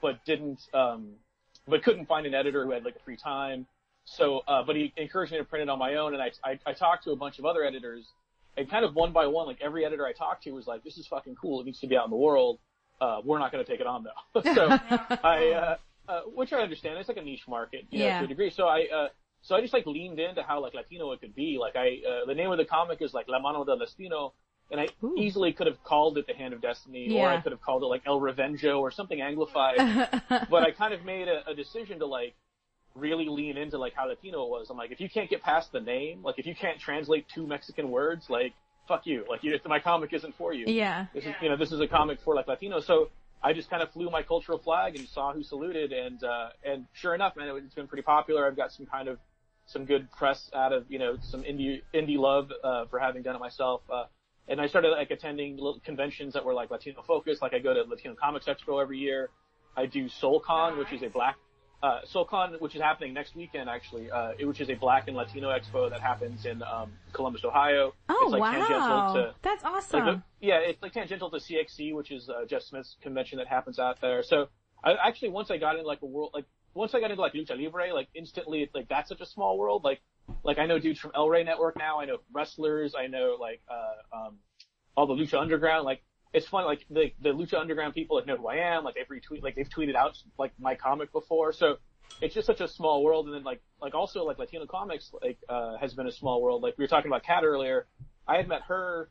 but 0.00 0.24
didn't 0.24 0.60
um, 0.74 1.12
but 1.68 1.82
couldn't 1.82 2.06
find 2.06 2.26
an 2.26 2.34
editor 2.34 2.64
who 2.64 2.72
had 2.72 2.84
like 2.84 3.02
free 3.04 3.16
time. 3.16 3.66
So, 4.04 4.42
uh, 4.48 4.62
but 4.64 4.76
he 4.76 4.92
encouraged 4.96 5.32
me 5.32 5.38
to 5.38 5.44
print 5.44 5.62
it 5.62 5.68
on 5.68 5.78
my 5.78 5.94
own, 5.94 6.14
and 6.14 6.22
I, 6.22 6.32
I, 6.44 6.58
I 6.66 6.72
talked 6.72 7.04
to 7.04 7.12
a 7.12 7.16
bunch 7.16 7.38
of 7.38 7.44
other 7.44 7.64
editors, 7.64 8.04
and 8.56 8.70
kind 8.70 8.84
of 8.84 8.94
one 8.94 9.12
by 9.12 9.26
one, 9.26 9.46
like 9.46 9.58
every 9.62 9.84
editor 9.84 10.06
I 10.06 10.12
talked 10.12 10.44
to 10.44 10.50
was 10.52 10.66
like, 10.66 10.84
"This 10.84 10.98
is 10.98 11.06
fucking 11.06 11.36
cool. 11.36 11.60
It 11.60 11.66
needs 11.66 11.80
to 11.80 11.86
be 11.86 11.96
out 11.96 12.04
in 12.04 12.10
the 12.10 12.16
world. 12.16 12.58
Uh, 13.00 13.20
we're 13.24 13.38
not 13.38 13.52
going 13.52 13.64
to 13.64 13.70
take 13.70 13.80
it 13.80 13.86
on 13.86 14.04
though." 14.04 14.40
so, 14.54 14.68
I, 15.24 15.52
uh, 15.52 16.10
uh, 16.10 16.20
which 16.34 16.52
I 16.52 16.58
understand. 16.58 16.98
It's 16.98 17.08
like 17.08 17.18
a 17.18 17.22
niche 17.22 17.46
market, 17.48 17.86
you 17.90 18.00
know, 18.00 18.06
Yeah. 18.06 18.18
to 18.18 18.24
a 18.24 18.28
degree. 18.28 18.50
So 18.50 18.66
I, 18.66 18.86
uh, 18.94 19.08
so 19.42 19.56
I 19.56 19.60
just 19.60 19.72
like 19.72 19.86
leaned 19.86 20.18
into 20.20 20.42
how 20.42 20.60
like 20.60 20.74
Latino 20.74 21.12
it 21.12 21.20
could 21.20 21.34
be. 21.34 21.58
Like 21.58 21.76
I, 21.76 22.00
uh, 22.08 22.26
the 22.26 22.34
name 22.34 22.50
of 22.50 22.58
the 22.58 22.64
comic 22.64 23.00
is 23.00 23.14
like 23.14 23.26
La 23.28 23.38
Mano 23.40 23.64
del 23.64 23.78
Destino, 23.78 24.34
and 24.70 24.80
I 24.80 24.88
Ooh. 25.02 25.14
easily 25.16 25.52
could 25.52 25.66
have 25.66 25.82
called 25.82 26.18
it 26.18 26.26
The 26.26 26.34
Hand 26.34 26.54
of 26.54 26.60
Destiny, 26.62 27.10
or 27.10 27.30
I 27.30 27.40
could 27.40 27.52
have 27.52 27.60
called 27.62 27.82
it 27.82 27.86
like 27.86 28.02
El 28.06 28.20
Revenjo 28.20 28.80
or 28.80 28.90
something 28.90 29.18
anglified 29.18 30.10
but 30.50 30.62
I 30.62 30.70
kind 30.70 30.94
of 30.94 31.04
made 31.04 31.28
a, 31.28 31.48
a 31.50 31.54
decision 31.54 31.98
to 31.98 32.06
like 32.06 32.34
really 32.94 33.26
lean 33.28 33.56
into 33.56 33.78
like 33.78 33.94
how 33.94 34.06
Latino 34.06 34.44
it 34.44 34.50
was. 34.50 34.68
I'm 34.70 34.76
like, 34.76 34.90
if 34.90 35.00
you 35.00 35.08
can't 35.08 35.30
get 35.30 35.42
past 35.42 35.72
the 35.72 35.80
name, 35.80 36.22
like 36.22 36.38
if 36.38 36.46
you 36.46 36.54
can't 36.54 36.78
translate 36.78 37.26
two 37.34 37.46
Mexican 37.46 37.90
words, 37.90 38.26
like 38.28 38.52
fuck 38.88 39.06
you. 39.06 39.24
Like 39.28 39.42
you, 39.42 39.58
my 39.66 39.80
comic 39.80 40.12
isn't 40.12 40.34
for 40.36 40.52
you. 40.52 40.66
yeah. 40.68 41.06
This 41.14 41.24
is 41.24 41.34
you 41.40 41.48
know 41.48 41.56
this 41.56 41.72
is 41.72 41.80
a 41.80 41.88
comic 41.88 42.18
for 42.24 42.34
like 42.34 42.48
Latino. 42.48 42.80
So 42.80 43.10
I 43.42 43.52
just 43.52 43.70
kind 43.70 43.82
of 43.82 43.90
flew 43.92 44.10
my 44.10 44.22
cultural 44.22 44.58
flag 44.58 44.96
and 44.96 45.08
saw 45.08 45.32
who 45.32 45.42
saluted, 45.42 45.92
and 45.92 46.22
uh, 46.22 46.48
and 46.64 46.86
sure 46.92 47.14
enough, 47.14 47.36
man, 47.36 47.48
it, 47.48 47.64
it's 47.64 47.74
been 47.74 47.88
pretty 47.88 48.02
popular. 48.02 48.46
I've 48.46 48.56
got 48.56 48.72
some 48.72 48.86
kind 48.86 49.08
of 49.08 49.18
some 49.66 49.84
good 49.84 50.10
press 50.12 50.50
out 50.54 50.72
of 50.72 50.86
you 50.88 50.98
know 50.98 51.16
some 51.22 51.42
indie 51.42 51.82
indie 51.94 52.18
love 52.18 52.50
uh, 52.62 52.86
for 52.86 52.98
having 52.98 53.22
done 53.22 53.36
it 53.36 53.40
myself. 53.40 53.82
Uh, 53.92 54.04
and 54.48 54.60
I 54.60 54.66
started 54.66 54.90
like 54.90 55.10
attending 55.10 55.56
little 55.56 55.80
conventions 55.84 56.34
that 56.34 56.44
were 56.44 56.54
like 56.54 56.70
Latino 56.70 57.02
focused. 57.06 57.42
Like 57.42 57.54
I 57.54 57.58
go 57.58 57.72
to 57.74 57.82
Latino 57.82 58.14
Comics 58.14 58.46
Expo 58.46 58.82
every 58.82 58.98
year. 58.98 59.30
I 59.76 59.86
do 59.86 60.08
SoulCon, 60.22 60.76
which 60.78 60.92
is 60.92 61.02
a 61.02 61.08
black 61.08 61.36
uh, 61.82 62.00
SoulCon, 62.12 62.60
which 62.60 62.76
is 62.76 62.80
happening 62.80 63.12
next 63.12 63.34
weekend 63.34 63.68
actually, 63.68 64.10
uh, 64.10 64.32
which 64.40 64.60
is 64.60 64.70
a 64.70 64.74
black 64.74 65.08
and 65.08 65.16
Latino 65.16 65.48
expo 65.48 65.90
that 65.90 66.00
happens 66.00 66.46
in 66.46 66.62
um, 66.62 66.92
Columbus, 67.12 67.44
Ohio. 67.44 67.92
Oh 68.08 68.20
it's 68.22 68.32
like 68.32 68.52
tangential 68.52 68.78
wow. 68.78 69.14
to 69.14 69.34
That's 69.42 69.64
awesome. 69.64 70.04
the, 70.40 70.46
yeah, 70.46 70.58
it's 70.58 70.80
like 70.80 70.92
tangential 70.92 71.30
to 71.30 71.38
CXC, 71.38 71.94
which 71.94 72.12
is 72.12 72.28
uh, 72.28 72.44
Jeff 72.46 72.62
Smith's 72.62 72.96
convention 73.02 73.38
that 73.38 73.48
happens 73.48 73.78
out 73.78 74.00
there. 74.00 74.22
So 74.22 74.48
I 74.84 74.94
actually 75.06 75.30
once 75.30 75.50
I 75.50 75.58
got 75.58 75.74
into 75.74 75.86
like 75.86 76.02
a 76.02 76.06
world 76.06 76.30
like 76.34 76.44
once 76.74 76.94
I 76.94 77.00
got 77.00 77.10
into 77.10 77.20
like 77.20 77.34
lucha 77.34 77.60
libre, 77.60 77.92
like 77.92 78.08
instantly 78.14 78.62
it's 78.62 78.74
like 78.74 78.88
that's 78.88 79.08
such 79.08 79.20
a 79.20 79.26
small 79.26 79.58
world. 79.58 79.82
Like 79.82 80.00
like 80.44 80.58
I 80.58 80.66
know 80.66 80.78
dudes 80.78 81.00
from 81.00 81.12
El 81.16 81.28
Rey 81.28 81.42
Network 81.42 81.76
now. 81.76 82.00
I 82.00 82.04
know 82.04 82.18
wrestlers. 82.32 82.94
I 82.96 83.08
know 83.08 83.36
like 83.40 83.60
uh, 83.68 84.16
um, 84.16 84.38
all 84.96 85.06
the 85.08 85.14
Lucha 85.14 85.40
Underground. 85.40 85.84
Like 85.84 86.02
it's 86.32 86.46
fun. 86.46 86.64
Like 86.64 86.84
the 86.90 87.12
the 87.20 87.30
Lucha 87.30 87.58
Underground 87.58 87.94
people 87.94 88.16
like 88.16 88.26
know 88.26 88.36
who 88.36 88.48
I 88.48 88.56
am. 88.56 88.84
Like 88.84 88.94
they've 88.94 89.06
retweet 89.06 89.42
like 89.42 89.54
they've 89.54 89.68
tweeted 89.68 89.94
out 89.94 90.16
like 90.38 90.52
my 90.58 90.74
comic 90.74 91.12
before. 91.12 91.52
So 91.52 91.76
it's 92.20 92.34
just 92.34 92.46
such 92.46 92.60
a 92.60 92.68
small 92.68 93.02
world. 93.02 93.26
And 93.26 93.34
then 93.34 93.44
like 93.44 93.62
like 93.80 93.94
also 93.94 94.24
like 94.24 94.38
Latino 94.38 94.66
comics 94.66 95.12
like 95.22 95.38
uh, 95.48 95.76
has 95.78 95.94
been 95.94 96.06
a 96.06 96.12
small 96.12 96.42
world. 96.42 96.62
Like 96.62 96.76
we 96.78 96.84
were 96.84 96.88
talking 96.88 97.10
about 97.10 97.22
Kat 97.22 97.44
earlier. 97.44 97.86
I 98.26 98.36
had 98.36 98.48
met 98.48 98.62
her 98.68 99.10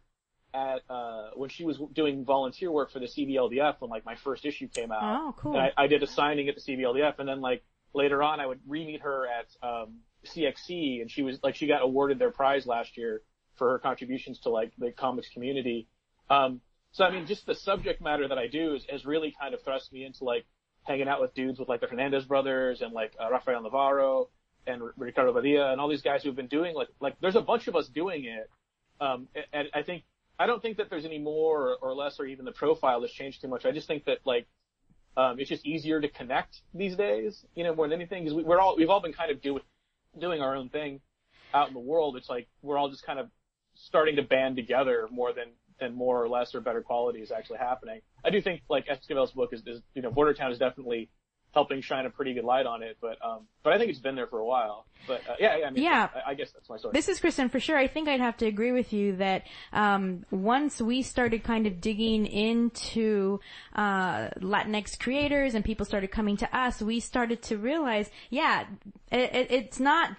at 0.54 0.82
uh 0.90 1.30
when 1.36 1.50
she 1.50 1.64
was 1.64 1.80
doing 1.94 2.26
volunteer 2.26 2.70
work 2.72 2.92
for 2.92 3.00
the 3.00 3.06
CBLDF 3.06 3.76
when 3.80 3.90
like 3.90 4.06
my 4.06 4.16
first 4.16 4.46
issue 4.46 4.68
came 4.68 4.92
out. 4.92 5.02
Oh, 5.04 5.36
cool. 5.38 5.54
And 5.54 5.62
I, 5.62 5.72
I 5.78 5.88
did 5.88 6.04
a 6.04 6.08
signing 6.08 6.50
at 6.50 6.56
the 6.56 6.62
CBLDF, 6.62 7.20
and 7.20 7.28
then 7.28 7.40
like 7.40 7.64
later 7.94 8.22
on, 8.24 8.40
I 8.40 8.48
would 8.48 8.60
re-meet 8.68 9.02
her 9.02 9.28
at 9.28 9.48
um 9.62 10.00
CXC, 10.26 11.02
and 11.02 11.10
she 11.10 11.22
was 11.22 11.40
like 11.44 11.56
she 11.56 11.68
got 11.68 11.82
awarded 11.82 12.20
their 12.20 12.32
prize 12.32 12.66
last 12.66 12.98
year 12.98 13.22
for 13.56 13.70
her 13.72 13.80
contributions 13.80 14.40
to 14.40 14.50
like 14.50 14.72
the 14.78 14.92
comics 14.92 15.30
community. 15.30 15.88
Um, 16.30 16.62
so 16.92 17.06
I 17.06 17.12
mean, 17.12 17.26
just 17.26 17.46
the 17.46 17.56
subject 17.56 18.02
matter 18.02 18.28
that 18.28 18.38
I 18.38 18.48
do 18.48 18.76
is, 18.76 18.86
has 18.90 19.06
really 19.06 19.34
kind 19.40 19.54
of 19.54 19.62
thrust 19.64 19.92
me 19.94 20.06
into 20.06 20.24
like 20.24 20.46
hanging 20.84 21.08
out 21.08 21.22
with 21.22 21.34
dudes 21.34 21.60
with 21.60 21.70
like 21.70 21.82
the 21.82 21.88
Fernandez 21.88 22.26
brothers 22.26 22.82
and 22.82 22.94
like 22.94 23.14
uh, 23.22 23.30
Rafael 23.32 23.62
Navarro 23.62 24.30
and 24.68 24.82
Ricardo 24.98 25.34
Badia 25.34 25.72
and 25.72 25.80
all 25.80 25.90
these 25.90 26.02
guys 26.02 26.24
who've 26.24 26.36
been 26.36 26.48
doing 26.48 26.76
like 26.76 26.90
like 27.00 27.16
there's 27.22 27.36
a 27.36 27.42
bunch 27.42 27.68
of 27.68 27.76
us 27.76 27.88
doing 27.88 28.26
it. 28.26 28.50
Um, 29.00 29.28
and 29.54 29.70
I 29.74 29.84
think 29.84 30.04
I 30.38 30.48
don't 30.48 30.62
think 30.62 30.78
that 30.78 30.90
there's 30.90 31.06
any 31.06 31.20
more 31.20 31.70
or, 31.70 31.76
or 31.82 31.94
less 31.94 32.20
or 32.20 32.26
even 32.26 32.46
the 32.46 32.52
profile 32.52 33.02
has 33.02 33.12
changed 33.12 33.42
too 33.42 33.48
much. 33.48 33.66
I 33.66 33.72
just 33.72 33.88
think 33.88 34.06
that 34.06 34.20
like 34.26 34.48
um, 35.18 35.40
it's 35.40 35.50
just 35.50 35.66
easier 35.66 36.02
to 36.02 36.10
connect 36.10 36.62
these 36.74 36.96
days, 36.96 37.46
you 37.56 37.64
know, 37.64 37.76
more 37.76 37.88
than 37.88 38.00
anything 38.00 38.24
because 38.24 38.36
we, 38.36 38.44
we're 38.44 38.60
all 38.60 38.76
we've 38.76 38.90
all 38.90 39.02
been 39.02 39.14
kind 39.14 39.32
of 39.32 39.42
doing 39.42 39.64
doing 40.20 40.42
our 40.42 40.56
own 40.56 40.70
thing 40.70 41.00
out 41.54 41.68
in 41.68 41.74
the 41.74 41.80
world. 41.80 42.18
It's 42.18 42.30
like 42.30 42.48
we're 42.62 42.78
all 42.78 42.90
just 42.90 43.06
kind 43.06 43.20
of 43.20 43.30
starting 43.76 44.18
to 44.18 44.24
band 44.24 44.58
together 44.58 45.08
more 45.12 45.34
than 45.34 45.48
than 45.82 45.94
more 45.94 46.24
or 46.24 46.30
less 46.30 46.56
or 46.56 46.62
better 46.62 46.82
quality 46.82 47.20
is 47.20 47.32
actually 47.32 47.58
happening. 47.58 48.00
I 48.24 48.30
do 48.30 48.42
think 48.42 48.62
like 48.70 48.88
Esquivel's 48.88 49.32
book 49.32 49.50
is, 49.52 49.62
is 49.66 49.82
you 49.94 50.02
know 50.02 50.12
Border 50.12 50.34
Town 50.34 50.52
is 50.52 50.58
definitely 50.60 51.10
helping 51.54 51.82
shine 51.82 52.06
a 52.06 52.10
pretty 52.10 52.34
good 52.34 52.46
light 52.46 52.66
on 52.66 52.82
it, 52.82 52.98
but 53.02 53.18
um, 53.22 53.46
but 53.64 53.74
I 53.74 53.78
think 53.78 53.90
it's 53.90 54.00
been 54.00 54.16
there 54.16 54.28
for 54.28 54.40
a 54.40 54.46
while. 54.46 54.86
But 55.06 55.22
uh, 55.28 55.34
yeah, 55.40 55.58
yeah, 55.58 55.66
I 55.66 55.70
mean, 55.72 55.84
Yeah. 55.84 56.08
I, 56.16 56.32
I 56.32 56.34
guess 56.36 56.52
that's 56.52 56.70
my 56.70 56.78
story. 56.78 56.94
This 56.94 57.10
is 57.10 57.20
Kristen 57.20 57.50
for 57.50 57.60
sure. 57.60 57.78
I 57.78 57.88
think 57.88 58.08
I'd 58.08 58.22
have 58.22 58.38
to 58.38 58.46
agree 58.46 58.72
with 58.72 58.94
you 58.94 59.18
that 59.18 59.44
um, 59.74 60.26
once 60.32 60.82
we 60.82 61.02
started 61.02 61.44
kind 61.44 61.68
of 61.68 61.82
digging 61.82 62.26
into 62.26 63.40
uh, 63.76 64.30
Latinx 64.40 64.98
creators 64.98 65.56
and 65.56 65.66
people 65.66 65.86
started 65.86 66.12
coming 66.12 66.38
to 66.38 66.58
us, 66.58 66.82
we 66.82 67.00
started 67.00 67.42
to 67.44 67.58
realize, 67.58 68.10
yeah, 68.30 68.66
it, 69.12 69.36
it, 69.36 69.52
it's 69.52 69.80
not. 69.80 70.16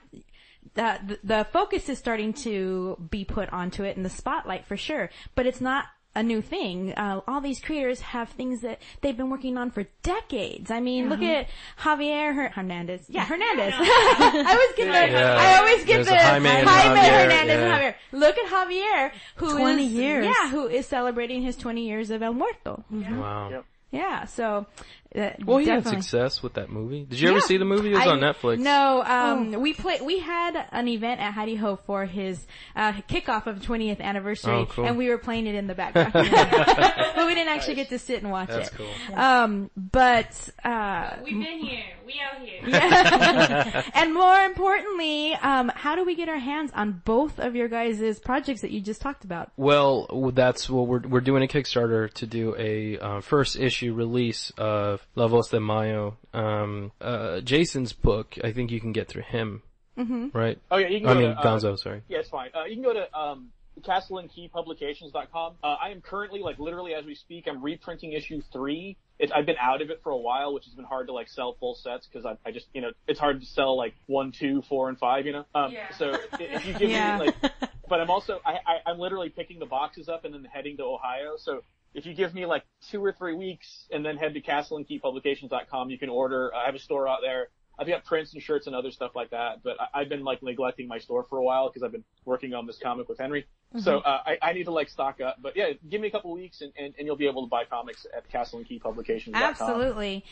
The, 0.75 1.19
the 1.23 1.47
focus 1.53 1.89
is 1.89 1.99
starting 1.99 2.33
to 2.35 2.97
be 3.11 3.25
put 3.25 3.53
onto 3.53 3.85
it 3.85 3.97
in 3.97 4.03
the 4.03 4.11
spotlight 4.11 4.67
for 4.67 4.77
sure, 4.77 5.11
but 5.35 5.47
it's 5.47 5.61
not 5.61 5.85
a 6.15 6.23
new 6.23 6.43
thing. 6.43 6.93
Uh, 6.93 7.21
all 7.27 7.41
these 7.41 7.59
creators 7.61 8.01
have 8.01 8.29
things 8.31 8.61
that 8.61 8.81
they've 9.01 9.17
been 9.17 9.31
working 9.31 9.57
on 9.57 9.71
for 9.71 9.87
decades. 10.03 10.71
I 10.71 10.81
mean, 10.81 11.09
look 11.09 11.23
at 11.23 11.49
Javier 11.81 12.35
Her- 12.35 12.49
Hernandez. 12.51 13.07
Yeah, 13.09 13.25
Hernandez. 13.27 13.73
I 13.79 14.45
always 14.49 14.77
get 14.77 14.87
the, 14.93 15.13
Yeah. 15.19 15.37
I 15.39 15.59
always 15.59 15.85
get 15.85 15.95
There's 16.05 16.09
the 16.09 16.17
Jaime 16.17 16.49
Jaime 16.49 16.67
Javier, 16.67 17.23
Hernandez 17.23 17.59
and 17.59 17.69
yeah. 17.71 17.79
Javier. 17.81 17.95
Look 18.13 18.39
at 18.39 18.51
Javier, 18.51 19.13
who 19.37 19.47
is 19.49 19.53
20 19.55 19.85
years. 19.85 20.27
Yeah, 20.27 20.51
who 20.51 20.69
is 20.69 20.87
celebrating 20.87 21.43
his 21.43 21.57
20 21.57 21.87
years 21.87 22.11
of 22.11 22.23
El 22.23 22.35
Muerto. 22.35 22.85
Wow. 22.91 23.49
Yep. 23.51 23.65
Yeah, 23.91 24.25
so. 24.27 24.67
Uh, 25.15 25.31
Well, 25.45 25.59
he 25.59 25.67
had 25.69 25.87
success 25.87 26.43
with 26.43 26.55
that 26.55 26.71
movie. 26.71 27.05
Did 27.05 27.21
you 27.21 27.31
ever 27.31 27.41
see 27.41 27.57
the 27.59 27.65
movie? 27.65 27.91
It 27.91 27.95
was 27.95 28.07
I- 28.07 28.11
on 28.11 28.21
Netflix. 28.21 28.59
No, 28.59 29.03
um, 29.05 29.61
we 29.61 29.73
play, 29.75 30.01
we 30.01 30.19
had 30.19 30.67
an 30.73 30.89
event 30.89 31.21
at 31.21 31.33
Hi-De-Ho 31.35 31.77
for 31.87 32.07
his, 32.07 32.47
uh, 32.75 32.93
kickoff 33.09 33.47
of 33.47 33.61
20th 33.61 34.01
anniversary, 34.01 34.55
Oh, 34.55 34.67
cool. 34.67 34.87
and 34.87 34.97
we 34.97 35.09
were 35.11 35.19
playing 35.19 35.47
it 35.47 35.55
in 35.55 35.67
the 35.67 35.75
background. 35.75 36.13
but 36.15 37.27
we 37.27 37.35
didn't 37.35 37.49
actually 37.49 37.75
get 37.75 37.91
to 37.91 37.99
sit 37.99 38.23
and 38.23 38.31
watch 38.33 38.49
That's 38.49 38.69
it. 38.71 38.75
cool. 38.75 39.19
Um, 39.19 39.71
but, 39.77 40.49
uh, 40.65 41.17
We've 41.25 41.35
been 41.35 41.59
here. 41.59 41.85
We 42.07 42.15
out 42.21 42.47
here. 42.47 43.83
and 43.95 44.15
more 44.15 44.45
importantly, 44.45 45.35
um, 45.35 45.71
how 45.75 45.95
do 45.95 46.05
we 46.05 46.15
get 46.15 46.29
our 46.29 46.39
hands 46.39 46.71
on 46.75 47.03
both 47.05 47.39
of 47.39 47.55
your 47.55 47.69
guys' 47.69 48.19
projects 48.21 48.63
that 48.63 48.71
you 48.71 48.81
just 48.81 49.01
talked 49.01 49.25
about? 49.25 49.51
Well, 49.57 50.31
that's 50.35 50.69
what 50.71 50.87
we're 50.87 51.01
we're 51.01 51.21
doing 51.21 51.43
a 51.43 51.47
Kickstarter 51.47 52.13
to 52.15 52.27
do 52.27 52.55
a 52.59 52.99
uh, 52.99 53.21
first 53.21 53.57
issue 53.59 53.95
release 53.95 54.53
of 54.59 55.02
La 55.15 55.27
Voz 55.27 55.49
de 55.49 55.61
Mayo. 55.61 56.17
Um, 56.33 56.93
uh, 57.01 57.41
Jason's 57.41 57.93
book, 57.93 58.37
I 58.43 58.53
think 58.53 58.71
you 58.71 58.81
can 58.81 58.93
get 58.93 59.09
through 59.09 59.23
him, 59.23 59.63
mm-hmm. 59.99 60.29
right? 60.37 60.59
oh 60.71 60.79
yeah, 60.79 60.89
you 60.89 61.01
can 61.01 61.09
I 61.09 61.15
go 61.15 61.21
mean 61.21 61.31
to, 61.35 61.39
uh, 61.39 61.45
Gonzo, 61.45 61.79
sorry. 61.79 62.03
Yeah, 62.09 62.19
it's 62.19 62.29
fine. 62.29 62.51
Uh, 62.55 62.65
you 62.65 62.75
can 62.77 62.85
go 62.85 62.93
to 62.95 63.19
um, 63.19 63.49
castleandkeypublications.com. 63.81 65.55
Uh, 65.63 65.67
I 65.67 65.91
am 65.91 66.01
currently, 66.01 66.41
like, 66.41 66.59
literally 66.59 66.95
as 66.95 67.05
we 67.05 67.15
speak, 67.15 67.47
I'm 67.49 67.63
reprinting 67.63 68.13
issue 68.13 68.43
three. 68.53 68.97
It, 69.19 69.31
I've 69.35 69.47
been 69.47 69.57
out 69.61 69.83
of 69.83 69.91
it 69.91 70.01
for 70.03 70.11
a 70.11 70.17
while, 70.17 70.53
which 70.55 70.65
has 70.65 70.75
been 70.75 70.85
hard 70.85 71.07
to 71.07 71.13
like 71.13 71.29
sell 71.29 71.57
full 71.61 71.77
sets 71.77 72.07
because 72.07 72.27
I, 72.27 72.37
I 72.49 72.51
just, 72.51 72.67
you 72.75 72.81
know, 72.81 72.91
it's 73.07 73.21
hard 73.21 73.41
to 73.41 73.47
sell 73.47 73.77
like 73.77 73.95
one, 74.07 74.33
two, 74.33 74.63
four, 74.63 74.89
and 74.89 74.99
five, 74.99 75.27
you 75.27 75.33
know. 75.33 75.45
Um, 75.55 75.73
Yeah. 75.73 75.93
So 75.97 76.17
if 76.41 76.67
you 76.67 76.75
give 76.75 76.91
Yeah. 76.91 77.19
me 77.19 77.27
like, 77.27 77.37
but 77.89 78.01
I'm 78.01 78.11
also, 78.11 78.41
I, 78.45 78.55
I, 78.67 78.91
I'm 78.91 78.99
literally 78.99 79.29
picking 79.29 79.59
the 79.61 79.67
boxes 79.67 80.09
up 80.09 80.25
and 80.25 80.35
then 80.35 80.45
heading 80.45 80.77
to 80.79 80.85
Ohio. 80.85 81.37
So 81.37 81.63
if 81.95 82.07
you 82.07 82.15
give 82.15 82.35
me 82.35 82.47
like 82.47 82.65
two 82.91 83.05
or 83.05 83.13
three 83.13 83.35
weeks 83.35 83.87
and 83.91 84.05
then 84.05 84.17
head 84.17 84.35
to 84.35 84.41
castleandkeypublications.com, 84.41 85.91
you 85.91 85.99
can 85.99 86.09
order. 86.09 86.55
I 86.55 86.67
have 86.67 86.75
a 86.75 86.79
store 86.79 87.09
out 87.09 87.21
there. 87.23 87.49
I've 87.79 87.87
got 87.87 88.05
prints 88.05 88.35
and 88.35 88.43
shirts 88.43 88.67
and 88.67 88.77
other 88.77 88.91
stuff 88.91 89.13
like 89.15 89.31
that, 89.31 89.63
but 89.63 89.81
I, 89.81 90.01
I've 90.01 90.09
been 90.09 90.25
like 90.25 90.43
neglecting 90.43 90.89
my 90.89 90.99
store 90.99 91.25
for 91.25 91.39
a 91.39 91.43
while 91.43 91.69
because 91.69 91.83
I've 91.83 91.93
been 91.93 92.05
working 92.25 92.55
on 92.55 92.67
this 92.67 92.79
comic 92.79 93.09
with 93.09 93.19
Henry. 93.19 93.47
So 93.79 94.01
uh, 94.01 94.21
I, 94.27 94.39
I 94.43 94.53
need 94.53 94.65
to 94.65 94.71
like 94.71 94.91
stock 94.91 95.21
up. 95.23 95.39
But 95.41 95.57
yeah, 95.57 95.73
give 95.89 96.01
me 96.01 96.09
a 96.09 96.11
couple 96.11 96.31
weeks 96.33 96.61
and, 96.61 96.73
and, 96.79 96.93
and 96.99 97.07
you'll 97.07 97.17
be 97.17 97.27
able 97.27 97.43
to 97.43 97.49
buy 97.49 97.65
comics 97.65 98.07
at 98.15 98.31
castleandkeypublications.com. 98.31 99.35
Absolutely. 99.35 100.25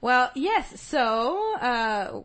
Well, 0.00 0.32
yes. 0.34 0.80
So 0.80 1.56
uh, 1.56 2.22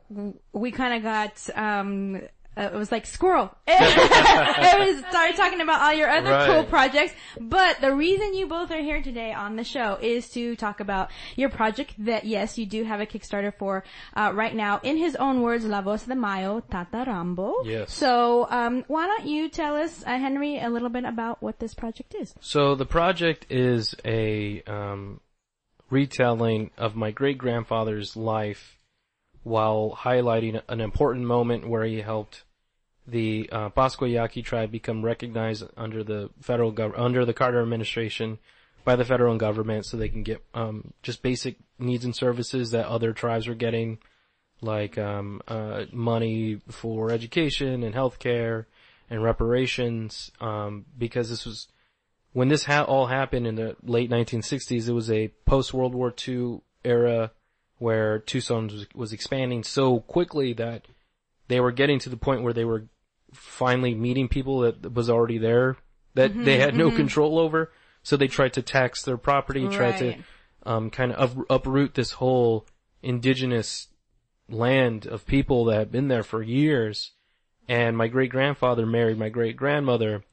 we 0.52 0.72
kind 0.72 0.96
of 0.96 1.04
got. 1.04 1.50
Um, 1.56 2.22
uh, 2.58 2.70
it 2.74 2.74
was 2.74 2.92
like 2.92 3.06
squirrel. 3.06 3.56
it 3.68 4.80
was 4.80 5.04
started 5.10 5.36
talking 5.36 5.62
about 5.62 5.82
all 5.82 5.94
your 5.94 6.10
other 6.10 6.30
Right. 6.32 6.48
cool 6.48 6.64
projects, 6.64 7.14
but 7.40 7.80
the 7.82 7.94
reason 7.94 8.34
you 8.34 8.48
both 8.48 8.72
are 8.72 8.82
here 8.82 9.02
today 9.02 9.34
on 9.34 9.56
the 9.56 9.64
show 9.64 9.98
is 10.02 10.30
to 10.30 10.56
talk 10.56 10.80
about 10.80 11.10
your 11.36 11.50
project 11.50 11.94
that 12.06 12.26
yes, 12.26 12.58
you 12.58 12.66
do 12.66 12.84
have 12.84 13.00
a 13.02 13.06
Kickstarter 13.06 13.54
for 13.58 13.84
uh, 14.16 14.32
right 14.34 14.56
now. 14.56 14.80
In 14.84 14.98
his 14.98 15.16
own 15.16 15.42
words, 15.42 15.66
La 15.66 15.82
Voz 15.82 16.06
de 16.06 16.16
Mayo, 16.16 16.60
Tata 16.62 17.04
Rambo. 17.08 17.64
Yes. 17.66 17.94
So 17.94 18.48
um, 18.50 18.84
why 18.88 19.08
don't 19.08 19.26
you 19.26 19.50
tell 19.50 19.76
us, 19.76 20.04
uh, 20.06 20.18
Henry, 20.18 20.60
a 20.60 20.70
little 20.70 20.90
bit 20.90 21.06
about 21.06 21.42
what 21.42 21.60
this 21.60 21.74
project 21.74 22.16
is? 22.16 22.34
So 22.40 22.76
the 22.76 22.86
project 22.86 23.46
is 23.50 23.96
a 24.06 24.62
um, 24.68 25.20
retelling 25.90 26.72
of 26.78 26.96
my 26.96 27.12
great 27.12 27.38
grandfather's 27.38 28.16
life 28.16 28.78
while 29.44 29.98
highlighting 30.02 30.62
an 30.68 30.82
important 30.82 31.26
moment 31.26 31.68
where 31.68 31.84
he 31.84 32.02
helped 32.02 32.44
the 33.06 33.50
uh, 33.52 33.70
Pascua 33.70 34.28
tribe 34.30 34.72
become 34.72 35.04
recognized 35.04 35.64
under 35.76 36.04
the 36.04 36.30
federal 36.42 36.72
gov- 36.72 36.98
under 36.98 37.26
the 37.26 37.34
Carter 37.34 37.62
administration 37.62 38.40
by 38.86 38.96
the 38.96 39.06
federal 39.06 39.38
government 39.38 39.86
so 39.86 39.98
they 39.98 40.10
can 40.10 40.24
get 40.24 40.44
um, 40.54 40.94
just 41.02 41.22
basic 41.22 41.58
needs 41.78 42.06
and 42.06 42.16
services 42.16 42.72
that 42.72 42.86
other 42.86 43.14
tribes 43.14 43.48
are 43.48 43.56
getting 43.56 43.98
like 44.62 44.98
um, 44.98 45.42
uh, 45.48 45.84
money 45.92 46.62
for 46.70 47.12
education 47.12 47.84
and 47.84 47.94
healthcare 47.94 48.66
and 49.10 49.24
reparations 49.24 50.32
um, 50.40 50.86
because 50.98 51.30
this 51.30 51.46
was 51.46 51.68
when 52.32 52.48
this 52.48 52.64
ha- 52.64 52.84
all 52.84 53.08
happened 53.08 53.46
in 53.46 53.56
the 53.56 53.76
late 53.84 54.10
1960s. 54.10 54.88
It 54.88 54.94
was 54.94 55.12
a 55.12 55.28
post 55.46 55.74
World 55.74 55.94
War 55.94 56.14
II 56.28 56.62
era 56.84 57.32
where 57.84 58.20
Tucson 58.20 58.68
was, 58.68 58.88
was 58.96 59.12
expanding 59.12 59.62
so 59.62 60.00
quickly 60.00 60.54
that 60.54 60.88
they 61.50 61.60
were 61.60 61.74
getting 61.74 62.00
to 62.00 62.10
the 62.10 62.16
point 62.16 62.42
where 62.42 62.54
they 62.54 62.64
were 62.64 62.86
finally 63.34 63.94
meeting 63.94 64.30
people 64.30 64.62
that 64.62 64.94
was 64.94 65.10
already 65.10 65.38
there 65.38 65.76
that 66.14 66.32
they 66.46 66.60
had 66.60 66.76
no 66.76 66.90
control 66.92 67.38
over. 67.38 67.74
So 68.02 68.16
they 68.16 68.28
tried 68.28 68.54
to 68.54 68.62
tax 68.62 69.04
their 69.04 69.18
property, 69.18 69.68
tried 69.68 69.98
to 69.98 70.16
um, 70.66 70.90
kind 70.92 71.12
of 71.12 71.38
up, 71.38 71.46
uproot 71.50 71.94
this 71.94 72.12
whole 72.12 72.66
indigenous 73.02 73.88
land 74.48 75.06
of 75.06 75.26
people 75.26 75.66
that 75.66 75.80
had 75.80 75.92
been 75.92 76.08
there 76.08 76.24
for 76.24 76.42
years. 76.42 77.12
And 77.68 77.98
my 77.98 78.08
great 78.08 78.30
grandfather 78.30 78.86
married 78.86 79.18
my 79.18 79.30
great 79.30 79.58
grandmother, 79.58 80.24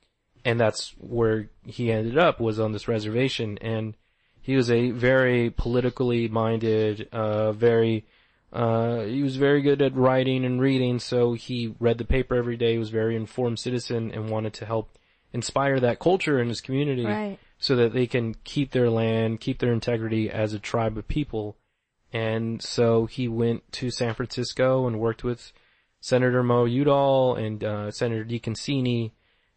and 0.44 0.60
that's 0.60 0.94
where 0.98 1.50
he 1.66 1.90
ended 1.90 2.16
up 2.16 2.40
was 2.40 2.60
on 2.60 2.70
this 2.70 2.86
reservation. 2.86 3.58
And 3.60 3.94
he 4.42 4.56
was 4.56 4.70
a 4.70 4.90
very 4.90 5.50
politically 5.50 6.28
minded, 6.28 7.08
uh, 7.12 7.52
very, 7.52 8.06
uh, 8.52 9.02
he 9.02 9.22
was 9.22 9.36
very 9.36 9.62
good 9.62 9.82
at 9.82 9.94
writing 9.94 10.44
and 10.44 10.60
reading, 10.60 10.98
so 10.98 11.34
he 11.34 11.74
read 11.78 11.98
the 11.98 12.04
paper 12.04 12.34
every 12.34 12.56
day, 12.56 12.78
was 12.78 12.88
a 12.88 12.92
very 12.92 13.16
informed 13.16 13.58
citizen 13.58 14.10
and 14.12 14.30
wanted 14.30 14.54
to 14.54 14.66
help 14.66 14.98
inspire 15.32 15.78
that 15.80 15.98
culture 16.00 16.40
in 16.40 16.48
his 16.48 16.60
community 16.60 17.04
Right. 17.04 17.38
so 17.58 17.76
that 17.76 17.92
they 17.92 18.06
can 18.06 18.34
keep 18.44 18.72
their 18.72 18.90
land, 18.90 19.40
keep 19.40 19.58
their 19.58 19.72
integrity 19.72 20.28
as 20.30 20.52
a 20.52 20.58
tribe 20.58 20.98
of 20.98 21.06
people. 21.06 21.56
And 22.12 22.60
so 22.60 23.06
he 23.06 23.28
went 23.28 23.70
to 23.72 23.90
San 23.90 24.14
Francisco 24.14 24.86
and 24.88 24.98
worked 24.98 25.22
with 25.22 25.52
Senator 26.00 26.42
Mo 26.42 26.64
Udall 26.64 27.36
and 27.36 27.62
uh, 27.62 27.90
Senator 27.92 28.24
DeConcini 28.24 29.12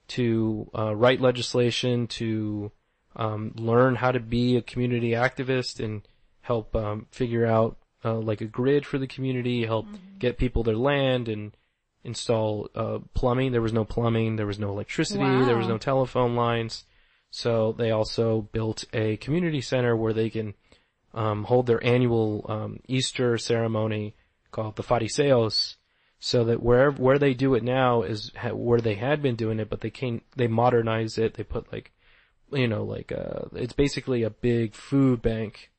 to 0.10 0.70
uh, 0.78 0.96
write 0.96 1.22
legislation 1.22 2.06
to 2.08 2.72
um, 3.16 3.54
learn 3.56 3.96
how 3.96 4.12
to 4.12 4.20
be 4.20 4.58
a 4.58 4.62
community 4.62 5.12
activist 5.12 5.84
and 5.84 6.02
help 6.42 6.76
um, 6.76 7.08
figure 7.12 7.46
out 7.46 7.78
uh, 8.04 8.16
like 8.16 8.42
a 8.42 8.46
grid 8.46 8.86
for 8.86 8.98
the 8.98 9.08
community, 9.08 9.66
help 9.66 9.86
get 10.20 10.38
people 10.38 10.64
their 10.64 10.76
land 10.76 11.30
and 11.30 11.56
install 12.04 12.70
uh, 12.76 13.00
plumbing. 13.14 13.52
There 13.52 13.62
was 13.62 13.74
no 13.74 13.86
plumbing, 13.86 14.36
there 14.36 14.46
was 14.46 14.60
no 14.60 14.70
electricity, 14.70 15.24
there 15.46 15.58
was 15.58 15.68
no 15.68 15.78
telephone 15.78 16.36
lines. 16.36 16.84
So 17.32 17.72
they 17.72 17.92
also 17.92 18.42
built 18.52 18.86
a 18.94 19.18
community 19.18 19.62
center 19.62 19.96
where 19.96 20.14
they 20.14 20.30
can 20.30 20.54
um, 21.14 21.46
hold 21.46 21.66
their 21.66 21.84
annual 21.84 22.46
um, 22.50 22.80
Easter 22.88 23.38
ceremony 23.38 24.16
called 24.52 24.76
the 24.76 24.84
Fariseos, 24.84 25.76
so 26.20 26.44
that 26.46 26.62
wherever 26.62 27.02
where 27.02 27.18
they 27.18 27.34
do 27.34 27.56
it 27.56 27.64
now 27.64 28.04
is 28.04 28.32
ha- 28.36 28.54
where 28.54 28.80
they 28.80 28.96
had 28.96 29.22
been 29.22 29.36
doing 29.36 29.60
it, 29.60 29.70
but 29.70 29.82
they 29.82 29.90
can 29.90 30.22
they 30.36 30.48
modernize 30.48 31.18
it. 31.18 31.34
They 31.34 31.44
put 31.44 31.72
like, 31.72 31.92
you 32.54 32.68
know, 32.68 32.84
like 32.84 33.12
uh, 33.12 33.46
it's 33.54 33.74
basically 33.74 34.24
a 34.24 34.30
big 34.30 34.76
food 34.76 35.22
bank 35.22 35.72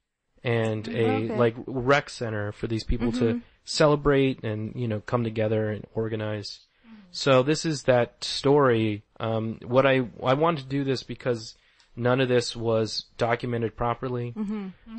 and 0.43 0.87
a 0.89 1.35
like 1.37 1.55
rec 1.67 2.11
center 2.11 2.53
for 2.53 2.67
these 2.67 2.85
people 2.85 3.13
to 3.13 3.41
celebrate 3.65 4.45
and 4.45 4.75
you 4.77 4.87
know 4.87 5.01
come 5.01 5.25
together 5.25 5.71
and 5.71 5.87
organize. 5.95 6.61
So 7.11 7.43
this 7.43 7.65
is 7.65 7.85
that 7.85 8.23
story. 8.25 9.05
Um, 9.21 9.59
what 9.65 9.87
I 9.87 10.07
I 10.23 10.35
wanted 10.35 10.63
to 10.65 10.69
do 10.69 10.85
this 10.85 11.03
because 11.03 11.57
none 11.97 12.21
of 12.21 12.29
this 12.29 12.57
was 12.57 13.05
documented 13.19 13.77
properly. 13.77 14.33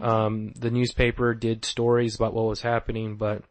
Um, 0.01 0.53
the 0.57 0.71
newspaper 0.71 1.33
did 1.33 1.65
stories 1.65 2.15
about 2.15 2.33
what 2.33 2.45
was 2.45 2.61
happening, 2.61 3.17
but 3.17 3.43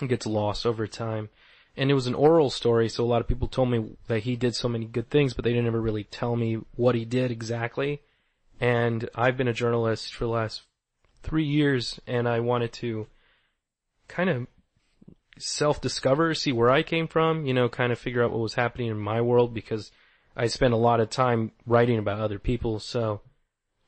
it 0.00 0.08
gets 0.08 0.26
lost 0.26 0.66
over 0.66 0.86
time. 0.86 1.28
And 1.76 1.90
it 1.90 1.94
was 1.94 2.06
an 2.06 2.14
oral 2.14 2.50
story, 2.50 2.88
so 2.88 3.02
a 3.02 3.06
lot 3.06 3.22
of 3.22 3.28
people 3.28 3.48
told 3.48 3.70
me 3.70 3.96
that 4.06 4.24
he 4.24 4.36
did 4.36 4.54
so 4.54 4.68
many 4.68 4.84
good 4.84 5.08
things, 5.08 5.32
but 5.32 5.44
they 5.44 5.52
didn't 5.52 5.68
ever 5.68 5.80
really 5.80 6.04
tell 6.04 6.36
me 6.36 6.58
what 6.76 6.94
he 6.94 7.04
did 7.04 7.30
exactly. 7.30 8.02
And 8.60 9.08
I've 9.14 9.38
been 9.38 9.48
a 9.48 9.54
journalist 9.54 10.14
for 10.14 10.24
the 10.24 10.30
last 10.30 10.62
three 11.22 11.46
years, 11.46 11.98
and 12.06 12.28
I 12.28 12.40
wanted 12.40 12.72
to 12.74 13.06
kind 14.06 14.28
of 14.28 14.46
self-discover, 15.38 16.34
see 16.34 16.52
where 16.52 16.70
I 16.70 16.82
came 16.82 17.08
from, 17.08 17.46
you 17.46 17.54
know, 17.54 17.68
kind 17.68 17.90
of 17.90 17.98
figure 17.98 18.22
out 18.22 18.32
what 18.32 18.40
was 18.40 18.54
happening 18.54 18.88
in 18.88 18.98
my 18.98 19.22
world 19.22 19.54
because 19.54 19.90
I 20.36 20.46
spent 20.48 20.74
a 20.74 20.78
lot 20.78 21.00
of 21.00 21.08
time 21.08 21.52
writing 21.66 21.98
about 21.98 22.20
other 22.20 22.38
people, 22.38 22.80
so 22.80 23.22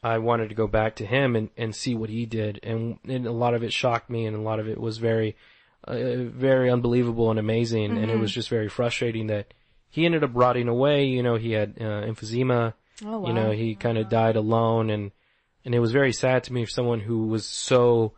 I 0.03 0.19
wanted 0.19 0.49
to 0.49 0.55
go 0.55 0.67
back 0.67 0.97
to 0.97 1.07
him 1.07 1.37
and, 1.37 1.51
and 1.57 1.75
see 1.75 1.95
what 1.95 2.11
he 2.11 2.25
did, 2.25 2.61
and, 2.63 2.99
and 3.07 3.27
a 3.27 3.33
lot 3.33 3.55
of 3.55 3.63
it 3.63 3.73
shocked 3.73 4.09
me, 4.09 4.25
and 4.25 4.35
a 4.35 4.41
lot 4.41 4.59
of 4.59 4.69
it 4.69 4.81
was 4.81 4.97
very, 4.99 5.37
uh, 5.87 6.25
very 6.25 6.71
unbelievable 6.71 7.31
and 7.31 7.39
amazing, 7.39 7.97
and 7.97 8.11
it 8.11 8.19
was 8.19 8.33
just 8.33 8.49
very 8.49 8.69
frustrating 8.69 9.29
that 9.29 9.53
he 9.91 10.07
ended 10.07 10.25
up 10.25 10.31
rotting 10.35 10.69
away. 10.69 11.07
You 11.07 11.23
know, 11.23 11.37
he 11.37 11.53
had 11.53 11.75
uh, 11.81 12.03
emphysema. 12.03 12.75
Oh, 13.05 13.21
wow. 13.21 13.29
You 13.29 13.35
know, 13.35 13.51
he 13.51 13.75
kind 13.75 13.99
of 13.99 14.09
died 14.09 14.37
alone, 14.37 14.91
and 14.91 15.13
and 15.65 15.75
it 15.75 15.81
was 15.81 15.93
very 15.93 16.13
sad 16.13 16.45
to 16.45 16.53
me 16.53 16.65
for 16.65 16.71
someone 16.71 17.01
who 17.01 17.27
was 17.27 17.47
so, 17.47 18.13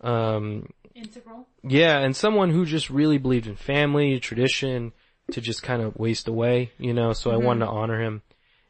um, 0.00 0.68
Integral. 0.94 1.46
yeah, 1.62 1.98
and 1.98 2.16
someone 2.16 2.50
who 2.50 2.64
just 2.64 2.90
really 2.90 3.18
believed 3.18 3.46
in 3.46 3.56
family, 3.56 4.18
tradition, 4.18 4.92
to 5.32 5.40
just 5.40 5.62
kind 5.62 5.82
of 5.82 5.96
waste 5.96 6.28
away, 6.28 6.72
you 6.78 6.94
know, 6.94 7.12
so 7.12 7.30
I 7.30 7.36
wanted 7.36 7.66
to 7.66 7.70
honor 7.70 8.00
him 8.02 8.22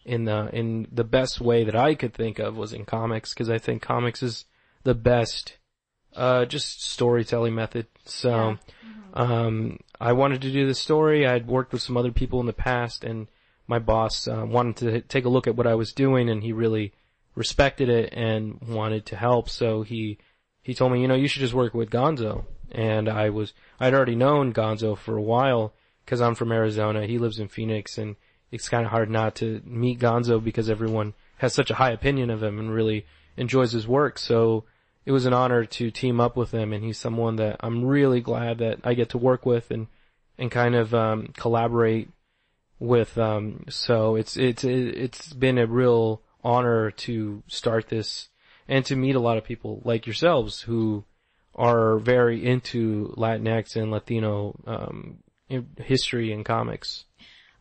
in 0.05 0.25
the, 0.25 0.49
in 0.53 0.89
the 0.91 1.05
best 1.05 1.41
way 1.41 1.65
that 1.65 1.77
I 1.77 1.95
could 1.95 2.15
think 2.15 2.39
of 2.39 2.57
was 2.57 2.73
in 2.73 2.85
comics, 2.85 3.33
cause 3.35 3.51
I 3.51 3.59
think 3.59 3.83
comics 3.83 4.23
is 4.23 4.45
the 4.83 4.95
best, 4.95 5.57
uh, 6.17 6.45
just 6.47 6.83
storytelling 6.83 7.55
method. 7.55 7.87
So, 8.05 8.57
um, 9.15 9.79
I 10.01 10.13
wanted 10.13 10.43
to 10.43 10.53
do 10.53 10.67
this 10.67 10.79
story. 10.79 11.27
I'd 11.27 11.47
worked 11.47 11.73
with 11.73 11.83
some 11.83 11.97
other 11.97 12.13
people 12.13 12.41
in 12.41 12.47
the 12.47 12.53
past 12.53 13.03
and 13.05 13.29
my 13.67 13.79
boss, 13.79 14.29
uh, 14.29 14.45
wanted 14.47 14.77
to 14.77 15.01
take 15.01 15.25
a 15.25 15.31
look 15.31 15.47
at 15.47 15.57
what 15.57 15.67
I 15.67 15.75
was 15.75 15.93
doing 15.93 16.29
and 16.29 16.43
he 16.43 16.53
really 16.53 16.93
respected 17.35 17.89
it 17.89 18.13
and 18.13 18.61
wanted 18.61 19.07
to 19.07 19.17
help. 19.17 19.49
So 19.49 19.83
he, 19.83 20.19
he 20.63 20.75
told 20.75 20.93
me, 20.93 21.01
you 21.01 21.09
know, 21.09 21.15
you 21.15 21.29
should 21.29 21.41
just 21.41 21.55
work 21.55 21.75
with 21.75 21.91
Gonzo. 21.91 22.45
And 22.71 23.09
I 23.09 23.31
was, 23.31 23.55
I'd 23.81 23.95
already 23.95 24.17
known 24.17 24.53
Gonzo 24.53 24.97
for 24.99 25.17
a 25.17 25.23
while 25.23 25.73
because 26.05 26.21
I'm 26.21 26.35
from 26.35 26.53
Arizona. 26.53 27.07
He 27.07 27.19
lives 27.19 27.39
in 27.39 27.49
Phoenix 27.49 27.99
and 27.99 28.17
it's 28.51 28.69
kind 28.69 28.85
of 28.85 28.91
hard 28.91 29.11
not 29.11 29.35
to 29.37 29.63
meet 29.65 29.99
Gonzo 29.99 30.43
because 30.43 30.69
everyone 30.71 31.15
has 31.39 31.55
such 31.55 31.71
a 31.71 31.75
high 31.75 31.91
opinion 31.91 32.31
of 32.31 32.43
him 32.43 32.59
and 32.59 32.71
really 32.71 33.07
enjoys 33.37 33.73
his 33.73 33.89
work. 33.89 34.19
So 34.19 34.65
it 35.07 35.13
was 35.13 35.25
an 35.25 35.33
honor 35.33 35.65
to 35.65 35.91
team 35.91 36.21
up 36.21 36.37
with 36.37 36.53
him 36.53 36.73
and 36.73 36.85
he's 36.85 36.99
someone 36.99 37.37
that 37.37 37.57
I'm 37.61 37.85
really 37.85 38.21
glad 38.21 38.59
that 38.59 38.81
I 38.85 38.95
get 38.95 39.11
to 39.11 39.19
work 39.19 39.47
with 39.47 39.71
and, 39.71 39.87
and 40.37 40.51
kind 40.51 40.75
of, 40.75 40.93
um, 40.93 41.29
collaborate 41.37 42.11
with, 42.79 43.17
um, 43.17 43.65
so 43.71 44.17
it's, 44.17 44.37
it's, 44.37 44.65
it's 44.65 45.33
been 45.33 45.59
a 45.59 45.67
real 45.67 46.21
honor 46.43 46.91
to 46.91 47.43
start 47.47 47.89
this 47.89 48.29
and 48.69 48.85
to 48.87 48.97
meet 48.97 49.15
a 49.15 49.21
lot 49.21 49.39
of 49.39 49.45
people 49.45 49.81
like 49.85 50.07
yourselves 50.07 50.61
who 50.63 51.05
are 51.55 51.99
very 51.99 52.45
into 52.45 53.15
Latinx 53.17 53.77
and 53.77 53.91
Latino 53.91 54.61
um, 54.67 55.19
history 55.79 56.33
and 56.33 56.45
comics. 56.45 57.05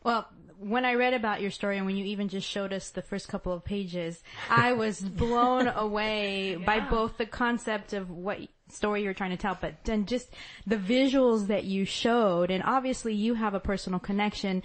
Well, 0.02 0.28
when 0.58 0.84
I 0.84 0.94
read 0.94 1.14
about 1.14 1.40
your 1.40 1.50
story 1.50 1.76
and 1.76 1.86
when 1.86 1.96
you 1.96 2.04
even 2.06 2.28
just 2.28 2.48
showed 2.48 2.72
us 2.72 2.90
the 2.90 3.02
first 3.02 3.28
couple 3.28 3.52
of 3.52 3.64
pages, 3.64 4.22
I 4.50 4.72
was 4.72 5.00
blown 5.16 5.68
away 5.68 6.56
by 6.56 6.80
both 6.80 7.18
the 7.18 7.26
concept 7.26 7.92
of 7.92 8.10
what 8.10 8.38
story 8.68 9.02
you're 9.02 9.14
trying 9.14 9.30
to 9.30 9.36
tell, 9.36 9.56
but 9.60 9.74
then 9.84 10.06
just 10.06 10.28
the 10.66 10.76
visuals 10.76 11.48
that 11.48 11.64
you 11.64 11.84
showed. 11.84 12.50
And 12.50 12.62
obviously 12.64 13.14
you 13.14 13.34
have 13.34 13.54
a 13.54 13.60
personal 13.60 14.00
connection. 14.00 14.62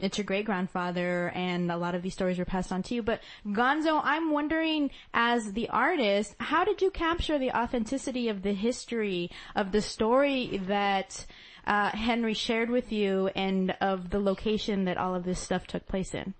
It's 0.00 0.18
your 0.18 0.24
great 0.24 0.44
grandfather 0.44 1.32
and 1.34 1.72
a 1.72 1.76
lot 1.76 1.94
of 1.94 2.02
these 2.02 2.12
stories 2.12 2.38
were 2.38 2.44
passed 2.44 2.70
on 2.70 2.82
to 2.84 2.94
you. 2.94 3.02
But 3.02 3.20
Gonzo, 3.46 4.00
I'm 4.04 4.30
wondering 4.30 4.90
as 5.12 5.52
the 5.52 5.68
artist, 5.70 6.34
how 6.38 6.64
did 6.64 6.82
you 6.82 6.90
capture 6.90 7.38
the 7.38 7.50
authenticity 7.50 8.28
of 8.28 8.42
the 8.42 8.52
history 8.52 9.30
of 9.56 9.72
the 9.72 9.82
story 9.82 10.60
that 10.66 11.26
uh, 11.68 11.90
Henry 11.90 12.34
shared 12.34 12.70
with 12.70 12.90
you 12.90 13.28
and 13.36 13.76
of 13.80 14.10
the 14.10 14.18
location 14.18 14.84
that 14.86 14.96
all 14.96 15.14
of 15.14 15.22
this 15.24 15.38
stuff 15.38 15.66
took 15.68 15.86
place 15.86 16.14
in. 16.14 16.34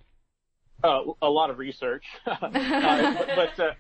uh, 0.83 1.03
a 1.23 1.29
lot 1.31 1.51
of 1.51 1.59
research, 1.59 2.05
uh, 2.27 2.37
but, 2.41 3.61
uh, 3.61 3.73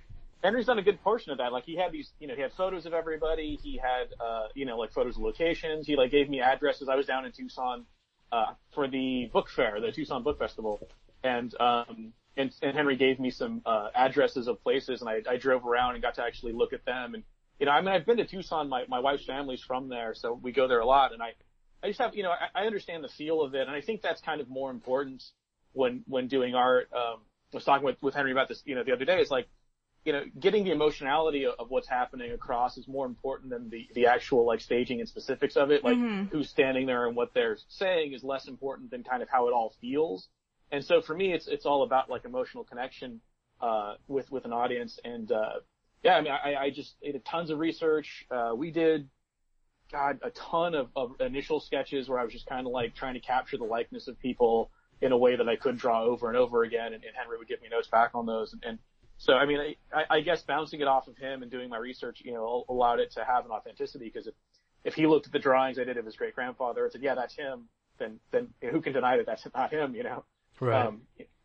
Henry's 0.44 0.66
done 0.66 0.78
a 0.78 0.82
good 0.82 1.02
portion 1.02 1.32
of 1.32 1.38
that. 1.38 1.52
Like 1.52 1.64
he 1.64 1.74
had 1.76 1.90
these, 1.90 2.12
you 2.20 2.28
know, 2.28 2.36
he 2.36 2.42
had 2.42 2.52
photos 2.52 2.86
of 2.86 2.92
everybody. 2.94 3.58
He 3.60 3.76
had, 3.76 4.06
uh, 4.20 4.46
you 4.54 4.66
know, 4.66 4.78
like 4.78 4.92
photos 4.92 5.16
of 5.16 5.22
locations. 5.22 5.84
He 5.84 5.96
like 5.96 6.12
gave 6.12 6.28
me 6.30 6.40
addresses. 6.40 6.88
I 6.88 6.94
was 6.94 7.06
down 7.06 7.24
in 7.24 7.32
Tucson 7.32 7.86
uh, 8.30 8.52
for 8.72 8.86
the 8.86 9.28
book 9.32 9.48
fair, 9.48 9.80
the 9.80 9.90
Tucson 9.90 10.22
Book 10.22 10.38
Festival, 10.38 10.80
and 11.24 11.52
um, 11.60 12.12
and, 12.36 12.54
and 12.62 12.76
Henry 12.76 12.94
gave 12.96 13.18
me 13.18 13.30
some 13.32 13.62
uh, 13.66 13.88
addresses 13.96 14.46
of 14.46 14.62
places, 14.62 15.00
and 15.00 15.10
I, 15.10 15.22
I 15.28 15.38
drove 15.38 15.66
around 15.66 15.94
and 15.94 16.02
got 16.02 16.14
to 16.14 16.22
actually 16.22 16.52
look 16.52 16.72
at 16.72 16.84
them. 16.84 17.14
And 17.14 17.24
you 17.58 17.66
know, 17.66 17.72
I 17.72 17.80
mean, 17.80 17.90
I've 17.90 18.06
been 18.06 18.18
to 18.18 18.26
Tucson. 18.26 18.68
My 18.68 18.84
my 18.88 19.00
wife's 19.00 19.24
family's 19.24 19.62
from 19.62 19.88
there, 19.88 20.14
so 20.14 20.32
we 20.32 20.52
go 20.52 20.68
there 20.68 20.80
a 20.80 20.86
lot. 20.86 21.12
And 21.12 21.22
I 21.22 21.32
I 21.82 21.88
just 21.88 22.00
have, 22.00 22.14
you 22.14 22.22
know, 22.22 22.30
I, 22.30 22.62
I 22.62 22.66
understand 22.66 23.04
the 23.04 23.08
feel 23.08 23.42
of 23.42 23.54
it, 23.54 23.66
and 23.66 23.70
I 23.70 23.80
think 23.80 24.02
that's 24.02 24.20
kind 24.20 24.40
of 24.40 24.48
more 24.48 24.70
important 24.70 25.22
when 25.72 26.02
when 26.06 26.28
doing 26.28 26.54
art. 26.54 26.88
Um, 26.94 27.20
I 27.52 27.56
was 27.56 27.64
talking 27.64 27.84
with 27.84 27.96
with 28.02 28.14
Henry 28.14 28.32
about 28.32 28.48
this, 28.48 28.62
you 28.64 28.74
know, 28.74 28.84
the 28.84 28.92
other 28.92 29.04
day. 29.04 29.20
It's 29.20 29.30
like, 29.30 29.48
you 30.04 30.12
know, 30.12 30.24
getting 30.38 30.64
the 30.64 30.70
emotionality 30.70 31.44
of, 31.46 31.54
of 31.58 31.70
what's 31.70 31.88
happening 31.88 32.32
across 32.32 32.76
is 32.76 32.86
more 32.86 33.06
important 33.06 33.50
than 33.50 33.70
the 33.70 33.88
the 33.94 34.06
actual 34.06 34.46
like 34.46 34.60
staging 34.60 35.00
and 35.00 35.08
specifics 35.08 35.56
of 35.56 35.70
it. 35.70 35.84
Like 35.84 35.96
who's 36.30 36.48
standing 36.48 36.86
there 36.86 37.06
and 37.06 37.16
what 37.16 37.34
they're 37.34 37.58
saying 37.68 38.12
is 38.12 38.22
less 38.22 38.48
important 38.48 38.90
than 38.90 39.02
kind 39.02 39.22
of 39.22 39.28
how 39.28 39.48
it 39.48 39.52
all 39.52 39.74
feels. 39.80 40.28
And 40.70 40.84
so 40.84 41.00
for 41.00 41.14
me, 41.14 41.32
it's 41.32 41.48
it's 41.48 41.66
all 41.66 41.82
about 41.82 42.10
like 42.10 42.24
emotional 42.24 42.64
connection 42.64 43.20
uh, 43.60 43.94
with 44.06 44.30
with 44.30 44.44
an 44.44 44.52
audience. 44.52 44.98
And 45.04 45.30
uh, 45.32 45.60
yeah, 46.02 46.16
I 46.16 46.20
mean, 46.20 46.32
I, 46.32 46.54
I 46.54 46.70
just 46.70 46.94
I 47.06 47.12
did 47.12 47.24
tons 47.24 47.50
of 47.50 47.58
research. 47.58 48.26
Uh, 48.30 48.52
we 48.54 48.70
did 48.70 49.08
God, 49.90 50.20
a 50.22 50.30
ton 50.30 50.74
of, 50.74 50.88
of 50.94 51.20
initial 51.20 51.60
sketches 51.60 52.08
where 52.08 52.18
I 52.18 52.24
was 52.24 52.32
just 52.32 52.46
kind 52.46 52.66
of 52.66 52.72
like 52.72 52.94
trying 52.94 53.14
to 53.14 53.20
capture 53.20 53.56
the 53.56 53.64
likeness 53.64 54.06
of 54.06 54.18
people 54.18 54.70
in 55.00 55.12
a 55.12 55.16
way 55.16 55.36
that 55.36 55.48
I 55.48 55.56
could 55.56 55.78
draw 55.78 56.02
over 56.02 56.28
and 56.28 56.36
over 56.36 56.64
again, 56.64 56.92
and, 56.92 57.04
and 57.04 57.12
Henry 57.14 57.38
would 57.38 57.48
give 57.48 57.62
me 57.62 57.68
notes 57.70 57.88
back 57.88 58.10
on 58.14 58.26
those. 58.26 58.52
And, 58.52 58.62
and 58.66 58.78
so, 59.16 59.34
I 59.34 59.46
mean, 59.46 59.74
I, 59.92 60.04
I 60.10 60.20
guess 60.20 60.42
bouncing 60.42 60.80
it 60.80 60.88
off 60.88 61.08
of 61.08 61.16
him 61.16 61.42
and 61.42 61.50
doing 61.50 61.68
my 61.68 61.78
research, 61.78 62.20
you 62.24 62.32
know, 62.32 62.64
allowed 62.68 63.00
it 63.00 63.12
to 63.12 63.24
have 63.24 63.44
an 63.44 63.50
authenticity 63.50 64.06
because 64.06 64.26
if, 64.26 64.34
if 64.84 64.94
he 64.94 65.06
looked 65.06 65.26
at 65.26 65.32
the 65.32 65.38
drawings 65.38 65.78
I 65.78 65.84
did 65.84 65.96
of 65.96 66.04
his 66.04 66.16
great 66.16 66.34
grandfather 66.34 66.84
and 66.84 66.92
said, 66.92 67.02
yeah, 67.02 67.14
that's 67.14 67.34
him, 67.34 67.68
then, 67.98 68.20
then 68.30 68.48
who 68.70 68.80
can 68.80 68.92
deny 68.92 69.16
that 69.16 69.26
that's 69.26 69.46
not 69.54 69.72
him, 69.72 69.94
you 69.94 70.02
know? 70.02 70.24
Um, 70.88 71.02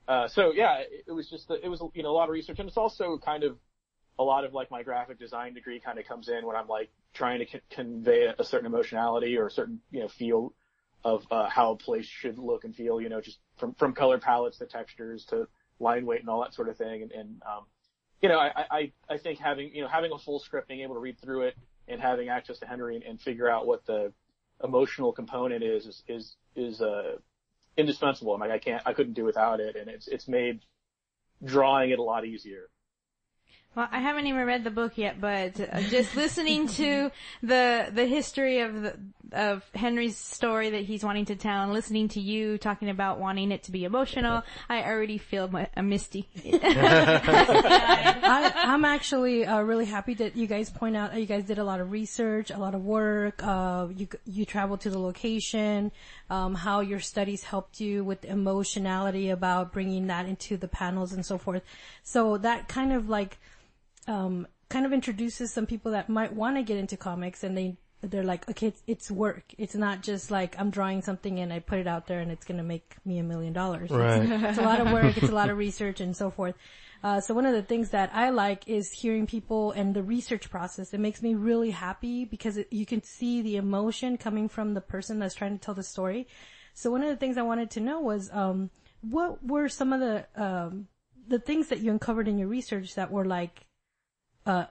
uh, 0.07 0.27
so 0.27 0.51
yeah, 0.51 0.79
it, 0.79 1.05
it 1.07 1.11
was 1.11 1.29
just, 1.29 1.49
it 1.49 1.67
was, 1.69 1.81
you 1.93 2.03
know, 2.03 2.09
a 2.09 2.11
lot 2.11 2.25
of 2.25 2.33
research 2.33 2.59
and 2.59 2.67
it's 2.67 2.77
also 2.77 3.17
kind 3.17 3.43
of, 3.43 3.57
a 4.19 4.23
lot 4.23 4.45
of 4.45 4.53
like 4.53 4.69
my 4.71 4.83
graphic 4.83 5.19
design 5.19 5.53
degree 5.53 5.79
kind 5.79 5.99
of 5.99 6.05
comes 6.05 6.29
in 6.29 6.45
when 6.45 6.55
I'm 6.55 6.67
like 6.67 6.89
trying 7.13 7.39
to 7.39 7.45
c- 7.45 7.61
convey 7.69 8.33
a, 8.37 8.43
certain 8.43 8.65
emotionality 8.65 9.37
or 9.37 9.47
a 9.47 9.51
certain, 9.51 9.79
you 9.91 10.01
know, 10.01 10.07
feel 10.07 10.53
of, 11.03 11.23
uh, 11.31 11.49
how 11.49 11.71
a 11.71 11.75
place 11.75 12.05
should 12.05 12.37
look 12.37 12.63
and 12.63 12.75
feel, 12.75 13.01
you 13.01 13.09
know, 13.09 13.21
just 13.21 13.39
from, 13.57 13.73
from 13.73 13.93
color 13.93 14.19
palettes 14.19 14.59
to 14.59 14.65
textures 14.65 15.25
to 15.25 15.47
line 15.79 16.05
weight 16.05 16.21
and 16.21 16.29
all 16.29 16.41
that 16.41 16.53
sort 16.53 16.69
of 16.69 16.77
thing. 16.77 17.01
And, 17.01 17.11
and, 17.11 17.41
um, 17.43 17.63
you 18.21 18.29
know, 18.29 18.39
I, 18.39 18.65
I, 18.71 18.91
I 19.09 19.17
think 19.17 19.39
having, 19.39 19.73
you 19.73 19.81
know, 19.81 19.87
having 19.87 20.11
a 20.11 20.17
full 20.17 20.39
script, 20.39 20.67
being 20.67 20.81
able 20.81 20.95
to 20.95 21.01
read 21.01 21.19
through 21.19 21.43
it 21.43 21.55
and 21.87 21.99
having 21.99 22.29
access 22.29 22.59
to 22.59 22.65
Henry 22.65 22.95
and, 22.95 23.03
and 23.03 23.19
figure 23.19 23.49
out 23.49 23.67
what 23.67 23.85
the, 23.85 24.13
emotional 24.63 25.11
component 25.11 25.63
is 25.63 25.85
is 25.85 26.03
is, 26.07 26.35
is 26.55 26.81
uh, 26.81 27.17
indispensable. 27.77 28.33
I'm 28.33 28.39
like 28.39 28.51
I 28.51 28.59
can't 28.59 28.81
I 28.85 28.93
couldn't 28.93 29.13
do 29.13 29.25
without 29.25 29.59
it, 29.59 29.75
and 29.75 29.89
it's 29.89 30.07
it's 30.07 30.27
made 30.27 30.61
drawing 31.43 31.91
it 31.91 31.99
a 31.99 32.03
lot 32.03 32.25
easier. 32.25 32.69
Well, 33.75 33.87
I 33.91 34.01
haven't 34.01 34.27
even 34.27 34.45
read 34.45 34.63
the 34.63 34.69
book 34.69 34.99
yet, 34.99 35.19
but 35.19 35.59
uh, 35.59 35.81
just 35.81 36.15
listening 36.15 36.67
to 36.69 37.11
the 37.41 37.89
the 37.91 38.05
history 38.05 38.59
of 38.59 38.83
the, 38.83 38.99
of 39.31 39.67
Henry's 39.73 40.15
story 40.15 40.69
that 40.71 40.83
he's 40.83 41.03
wanting 41.03 41.25
to 41.25 41.35
tell, 41.35 41.63
and 41.63 41.73
listening 41.73 42.07
to 42.09 42.19
you 42.19 42.59
talking 42.59 42.89
about 42.89 43.19
wanting 43.19 43.51
it 43.51 43.63
to 43.63 43.71
be 43.71 43.83
emotional, 43.83 44.43
I 44.69 44.83
already 44.83 45.17
feel 45.17 45.47
my, 45.47 45.69
a 45.75 45.81
misty. 45.81 46.29
I, 46.45 48.51
I'm 48.55 48.85
actually 48.85 49.43
uh, 49.43 49.61
really 49.61 49.85
happy 49.85 50.13
that 50.15 50.35
you 50.35 50.45
guys 50.45 50.69
point 50.69 50.95
out 50.95 51.19
you 51.19 51.25
guys 51.25 51.45
did 51.45 51.57
a 51.57 51.63
lot 51.63 51.79
of 51.79 51.91
research, 51.91 52.51
a 52.51 52.59
lot 52.59 52.75
of 52.75 52.85
work. 52.85 53.43
Uh, 53.43 53.87
you 53.95 54.07
you 54.25 54.45
traveled 54.45 54.81
to 54.81 54.91
the 54.91 54.99
location, 54.99 55.91
um, 56.29 56.53
how 56.53 56.81
your 56.81 56.99
studies 56.99 57.43
helped 57.43 57.79
you 57.79 58.03
with 58.03 58.21
the 58.21 58.29
emotionality 58.29 59.31
about 59.31 59.73
bringing 59.73 60.05
that 60.07 60.27
into 60.27 60.57
the 60.57 60.67
panels 60.67 61.11
and 61.11 61.25
so 61.25 61.39
forth. 61.39 61.63
So 62.03 62.37
that 62.37 62.67
kind 62.67 62.93
of 62.93 63.09
like 63.09 63.39
um, 64.07 64.47
kind 64.69 64.85
of 64.85 64.93
introduces 64.93 65.53
some 65.53 65.65
people 65.65 65.91
that 65.91 66.09
might 66.09 66.33
want 66.33 66.57
to 66.57 66.63
get 66.63 66.77
into 66.77 66.97
comics 66.97 67.43
and 67.43 67.57
they 67.57 67.77
they're 68.01 68.23
like, 68.23 68.49
okay, 68.49 68.67
it's, 68.67 68.83
it's 68.85 69.09
work. 69.09 69.43
It's 69.57 69.75
not 69.75 70.03
just 70.03 70.29
like 70.29 70.59
I'm 70.59 70.69
drawing 70.69 71.01
something 71.01 71.39
and 71.39 71.53
I 71.53 71.59
put 71.59 71.79
it 71.79 71.87
out 71.87 72.07
there 72.07 72.19
and 72.19 72.31
it's 72.31 72.45
going 72.45 72.57
to 72.57 72.63
make 72.63 72.95
me 73.05 73.19
a 73.19 73.23
million 73.23 73.53
dollars. 73.53 73.89
Right. 73.89 74.21
It's, 74.21 74.43
it's 74.43 74.57
a 74.57 74.61
lot 74.61 74.81
of 74.81 74.91
work. 74.91 75.17
It's 75.17 75.29
a 75.29 75.35
lot 75.35 75.49
of 75.49 75.57
research 75.67 76.01
and 76.01 76.15
so 76.15 76.29
forth. 76.29 76.55
Uh, 77.03 77.19
so 77.19 77.33
one 77.33 77.45
of 77.45 77.53
the 77.53 77.61
things 77.61 77.89
that 77.89 78.11
I 78.13 78.29
like 78.29 78.67
is 78.67 78.91
hearing 78.91 79.27
people 79.27 79.71
and 79.71 79.93
the 79.93 80.03
research 80.03 80.49
process. 80.49 80.93
It 80.93 80.99
makes 80.99 81.21
me 81.21 81.35
really 81.35 81.71
happy 81.71 82.25
because 82.25 82.57
it, 82.57 82.67
you 82.71 82.85
can 82.85 83.03
see 83.03 83.41
the 83.41 83.57
emotion 83.57 84.17
coming 84.17 84.47
from 84.47 84.73
the 84.73 84.81
person 84.81 85.19
that's 85.19 85.35
trying 85.35 85.57
to 85.57 85.63
tell 85.63 85.73
the 85.73 85.83
story. 85.83 86.27
So 86.73 86.91
one 86.91 87.03
of 87.03 87.09
the 87.09 87.17
things 87.17 87.37
I 87.37 87.41
wanted 87.41 87.71
to 87.71 87.79
know 87.79 87.99
was, 87.99 88.29
um, 88.31 88.69
what 89.01 89.45
were 89.45 89.67
some 89.67 89.91
of 89.91 89.99
the, 89.99 90.25
um, 90.35 90.87
the 91.27 91.39
things 91.39 91.67
that 91.67 91.79
you 91.79 91.91
uncovered 91.91 92.27
in 92.27 92.37
your 92.37 92.47
research 92.47 92.95
that 92.95 93.11
were 93.11 93.25
like, 93.25 93.65
uh, 94.45 94.65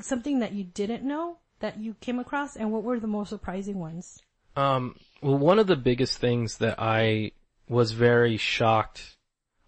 something 0.00 0.40
that 0.40 0.52
you 0.52 0.64
didn't 0.64 1.02
know 1.02 1.38
that 1.60 1.78
you 1.78 1.94
came 2.00 2.18
across 2.18 2.56
and 2.56 2.72
what 2.72 2.82
were 2.82 3.00
the 3.00 3.06
most 3.06 3.30
surprising 3.30 3.78
ones? 3.78 4.20
Um, 4.56 4.96
well, 5.22 5.38
one 5.38 5.58
of 5.58 5.66
the 5.66 5.76
biggest 5.76 6.18
things 6.18 6.58
that 6.58 6.76
I 6.78 7.32
was 7.68 7.92
very 7.92 8.36
shocked, 8.36 9.16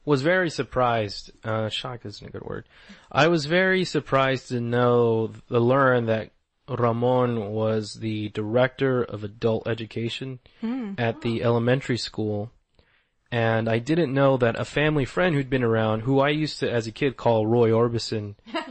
was 0.05 0.23
very 0.23 0.51
surprised, 0.51 1.31
uh, 1.45 1.69
shocked 1.69 2.07
isn't 2.07 2.27
a 2.27 2.31
good 2.31 2.43
word. 2.43 2.67
I 3.13 3.29
was 3.29 3.47
very 3.47 3.85
surprised 3.85 4.49
to 4.49 4.61
know, 4.61 5.33
to 5.49 5.61
learn 5.61 6.07
that 6.07 6.31
Ramon 6.69 7.51
was 7.51 7.95
the 7.95 8.29
director 8.31 9.03
of 9.03 9.25
adult 9.25 9.69
education 9.69 10.39
at 10.99 11.21
the 11.21 11.43
elementary 11.43 11.99
school. 11.99 12.51
And 13.33 13.69
I 13.69 13.79
didn't 13.79 14.13
know 14.13 14.37
that 14.39 14.59
a 14.59 14.65
family 14.65 15.05
friend 15.05 15.35
who'd 15.35 15.51
been 15.51 15.63
around, 15.63 16.01
who 16.01 16.21
I 16.21 16.31
used 16.31 16.61
to, 16.61 16.71
as 16.71 16.87
a 16.87 16.93
kid, 16.93 17.17
call 17.17 17.47
Roy 17.47 17.71
Orbison, 17.71 18.35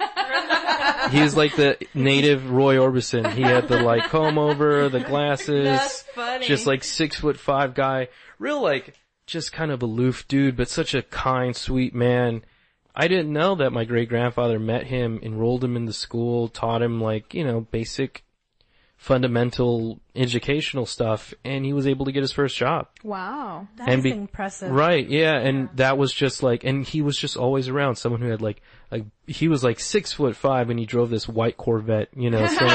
he 1.10 1.22
was 1.22 1.36
like 1.36 1.56
the 1.56 1.78
native 1.94 2.50
Roy 2.52 2.76
Orbison. 2.78 3.32
He 3.34 3.42
had 3.42 3.68
the 3.68 3.82
like 3.82 4.10
comb 4.10 4.38
over, 4.38 4.90
the 4.90 5.00
glasses. 5.00 5.66
That's 5.66 6.02
funny. 6.02 6.48
Just 6.48 6.66
like 6.66 6.84
six 6.84 7.18
foot 7.18 7.38
five 7.40 7.74
guy. 7.74 8.08
Real 8.38 8.62
like, 8.62 8.96
just 9.26 9.52
kind 9.52 9.72
of 9.72 9.82
aloof 9.82 10.28
dude, 10.28 10.56
but 10.56 10.70
such 10.70 10.94
a 10.94 11.02
kind, 11.02 11.56
sweet 11.56 11.94
man. 11.94 12.44
I 12.96 13.08
didn't 13.08 13.32
know 13.32 13.56
that 13.56 13.72
my 13.72 13.86
great 13.86 14.10
grandfather 14.10 14.60
met 14.60 14.88
him, 14.88 15.20
enrolled 15.22 15.64
him 15.64 15.76
in 15.76 15.86
the 15.86 15.94
school, 15.94 16.48
taught 16.48 16.82
him 16.82 17.00
like, 17.00 17.34
you 17.34 17.46
know, 17.46 17.62
basic 17.62 18.24
fundamental 19.00 20.02
educational 20.14 20.86
stuff, 20.86 21.34
and 21.46 21.64
he 21.64 21.72
was 21.72 21.88
able 21.88 22.06
to 22.06 22.12
get 22.12 22.22
his 22.22 22.34
first 22.34 22.58
job. 22.58 22.88
wow. 23.02 23.66
That's 23.78 24.04
be- 24.04 24.12
impressive. 24.12 24.72
Right, 24.72 25.08
yeah, 25.08 25.38
and 25.38 25.70
that 25.76 25.98
was 25.98 26.12
just 26.12 26.44
like, 26.44 26.66
and 26.66 26.86
he 26.86 27.02
was 27.02 27.18
just 27.18 27.38
always 27.38 27.70
around 27.70 27.96
someone 27.96 28.22
who 28.22 28.30
had 28.30 28.42
like, 28.42 28.62
like, 28.92 29.06
he 29.28 29.48
was 29.48 29.64
like 29.64 29.80
six 29.80 30.14
foot 30.14 30.36
five 30.36 30.70
and 30.70 30.80
he 30.80 30.86
drove 30.86 31.10
this 31.10 31.28
white 31.28 31.58
Corvette, 31.58 32.10
you 32.16 32.30
know, 32.30 32.46
so 32.48 32.68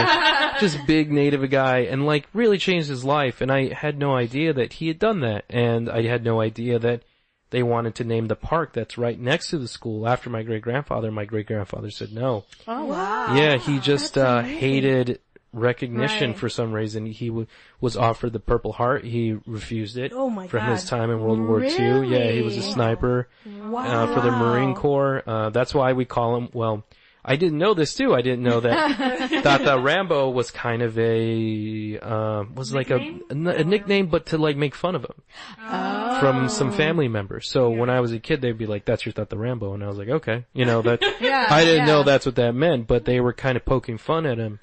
just 0.61 0.87
big 0.87 1.11
native 1.11 1.49
guy 1.51 1.81
and 1.81 2.07
like 2.07 2.27
really 2.33 2.59
changed 2.59 2.89
his 2.89 3.05
life 3.05 3.41
and 3.41 3.51
I 3.51 3.73
had 3.73 3.99
no 3.99 4.15
idea 4.15 4.53
that 4.53 4.75
he 4.75 4.89
had 4.89 4.99
done 4.99 5.21
that 5.21 5.45
and 5.51 5.91
I 5.91 6.03
had 6.03 6.25
no 6.25 6.41
idea 6.41 6.79
that 6.79 7.03
they 7.51 7.63
wanted 7.63 7.95
to 7.97 8.05
name 8.05 8.27
the 8.27 8.35
park 8.35 8.73
that's 8.73 8.99
right 8.99 9.19
next 9.19 9.51
to 9.51 9.59
the 9.59 9.69
school 9.69 10.09
after 10.09 10.29
my 10.29 10.43
great 10.43 10.63
grandfather. 10.63 11.13
My 11.13 11.25
great 11.25 11.47
grandfather 11.47 11.91
said 11.91 12.13
no. 12.13 12.45
Oh 12.67 12.87
wow. 12.87 13.35
Yeah, 13.37 13.59
he 13.59 13.79
just 13.79 14.19
uh, 14.19 14.43
hated 14.43 15.21
recognition 15.55 16.31
Right. 16.31 16.39
for 16.39 16.49
some 16.49 16.73
reason. 16.73 17.07
He 17.07 17.29
w- 17.29 17.47
was 17.81 17.97
offered 17.97 18.33
the 18.33 18.41
Purple 18.41 18.73
Heart. 18.73 19.05
He 19.05 19.37
refused 19.47 19.97
it 19.97 20.13
Oh 20.15 20.29
my 20.29 20.47
for 20.49 20.59
his 20.61 20.85
time 20.85 21.11
in 21.11 21.21
World 21.21 21.41
War 21.41 21.63
II. 21.63 22.09
Yeah, 22.09 22.31
he 22.31 22.43
was 22.43 22.57
a 22.57 22.63
sniper 22.63 23.29
Wow. 23.47 23.85
uh, 24.05 24.15
for 24.15 24.21
the 24.21 24.31
Marine 24.31 24.75
Corps. 24.75 25.23
Uh, 25.27 25.51
that's 25.51 25.75
why 25.75 25.93
we 25.93 26.05
call 26.05 26.37
him. 26.37 26.49
Well, 26.53 26.85
I 27.27 27.37
didn't 27.37 27.57
know 27.59 27.73
this 27.73 27.95
too. 27.95 28.15
I 28.15 28.21
didn't 28.21 28.43
know 28.43 28.61
that 28.61 29.43
Tata 29.43 29.81
Rambo 29.81 30.29
was 30.31 30.51
kind 30.51 30.83
of 30.83 30.99
a 30.99 31.99
uh, 31.99 32.45
was 32.55 32.75
like 32.75 32.91
a, 32.91 32.99
Nickname? 32.99 33.47
a 33.47 33.65
nickname, 33.65 34.07
but 34.09 34.27
to 34.27 34.39
like 34.39 34.57
make 34.59 34.75
fun 34.75 34.95
of 34.95 35.05
him 35.05 35.23
Oh. 35.67 36.21
from 36.21 36.49
some 36.51 36.71
family 36.73 37.09
members. 37.09 37.49
So 37.51 37.71
when 37.71 37.89
I 37.89 38.01
was 38.01 38.13
a 38.13 38.19
kid, 38.21 38.41
they'd 38.43 38.59
be 38.59 38.67
like, 38.67 38.85
"That's 38.85 39.07
your 39.07 39.13
Tata 39.15 39.37
Rambo," 39.37 39.73
and 39.73 39.83
I 39.83 39.89
was 39.89 39.97
like, 39.99 40.09
"Okay," 40.09 40.45
you 40.53 40.65
know 40.67 40.83
that. 40.83 41.01
Yeah, 41.21 41.47
I 41.49 41.65
didn't 41.65 41.87
yeah. 41.87 41.93
know 41.93 42.03
that's 42.03 42.27
what 42.27 42.35
that 42.37 42.55
meant, 42.55 42.87
but 42.87 43.05
they 43.07 43.21
were 43.21 43.33
kind 43.33 43.57
of 43.57 43.65
poking 43.65 43.97
fun 43.99 44.27
at 44.27 44.37
him. 44.39 44.61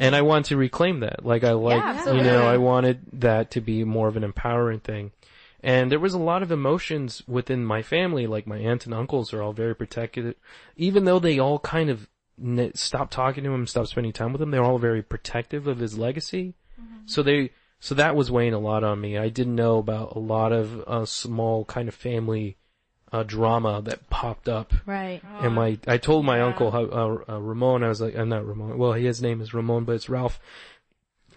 And 0.00 0.14
I 0.16 0.22
wanted 0.22 0.46
to 0.46 0.56
reclaim 0.56 1.00
that. 1.00 1.24
Like 1.26 1.44
I 1.44 1.52
like, 1.52 2.06
you 2.06 2.22
know, 2.22 2.46
I 2.46 2.56
wanted 2.56 3.00
that 3.14 3.50
to 3.52 3.60
be 3.60 3.84
more 3.84 4.08
of 4.08 4.16
an 4.16 4.24
empowering 4.24 4.80
thing. 4.80 5.10
And 5.60 5.90
there 5.90 5.98
was 5.98 6.14
a 6.14 6.18
lot 6.18 6.42
of 6.42 6.52
emotions 6.52 7.22
within 7.26 7.64
my 7.64 7.82
family, 7.82 8.26
like 8.26 8.46
my 8.46 8.58
aunts 8.58 8.84
and 8.84 8.94
uncles 8.94 9.32
are 9.32 9.42
all 9.42 9.52
very 9.52 9.74
protective. 9.74 10.34
Even 10.76 11.04
though 11.04 11.18
they 11.18 11.38
all 11.38 11.58
kind 11.58 11.90
of 11.90 12.08
stopped 12.74 13.12
talking 13.12 13.42
to 13.44 13.52
him, 13.52 13.66
stopped 13.66 13.88
spending 13.88 14.12
time 14.12 14.32
with 14.32 14.40
him, 14.40 14.52
they're 14.52 14.62
all 14.62 14.78
very 14.78 15.02
protective 15.02 15.66
of 15.66 15.78
his 15.78 15.98
legacy. 15.98 16.54
So 17.06 17.22
they, 17.22 17.50
so 17.80 17.94
that 17.96 18.14
was 18.14 18.30
weighing 18.30 18.54
a 18.54 18.58
lot 18.58 18.84
on 18.84 19.00
me. 19.00 19.18
I 19.18 19.28
didn't 19.30 19.56
know 19.56 19.78
about 19.78 20.14
a 20.14 20.20
lot 20.20 20.52
of 20.52 20.80
uh, 20.86 21.04
small 21.06 21.64
kind 21.64 21.88
of 21.88 21.94
family 21.94 22.56
uh, 23.10 23.22
drama 23.22 23.80
that 23.82 24.10
popped 24.10 24.48
up 24.48 24.72
Right. 24.84 25.22
and 25.40 25.54
my, 25.54 25.78
I 25.86 25.96
told 25.96 26.24
my 26.26 26.40
uncle, 26.42 26.70
how, 26.70 26.84
uh, 26.84 27.32
uh, 27.34 27.40
Ramon, 27.40 27.82
I 27.82 27.88
was 27.88 28.00
like, 28.00 28.16
uh, 28.16 28.24
not 28.24 28.46
Ramon, 28.46 28.76
well, 28.76 28.92
his 28.92 29.22
name 29.22 29.40
is 29.40 29.54
Ramon, 29.54 29.84
but 29.84 29.94
it's 29.94 30.08
Ralph. 30.10 30.38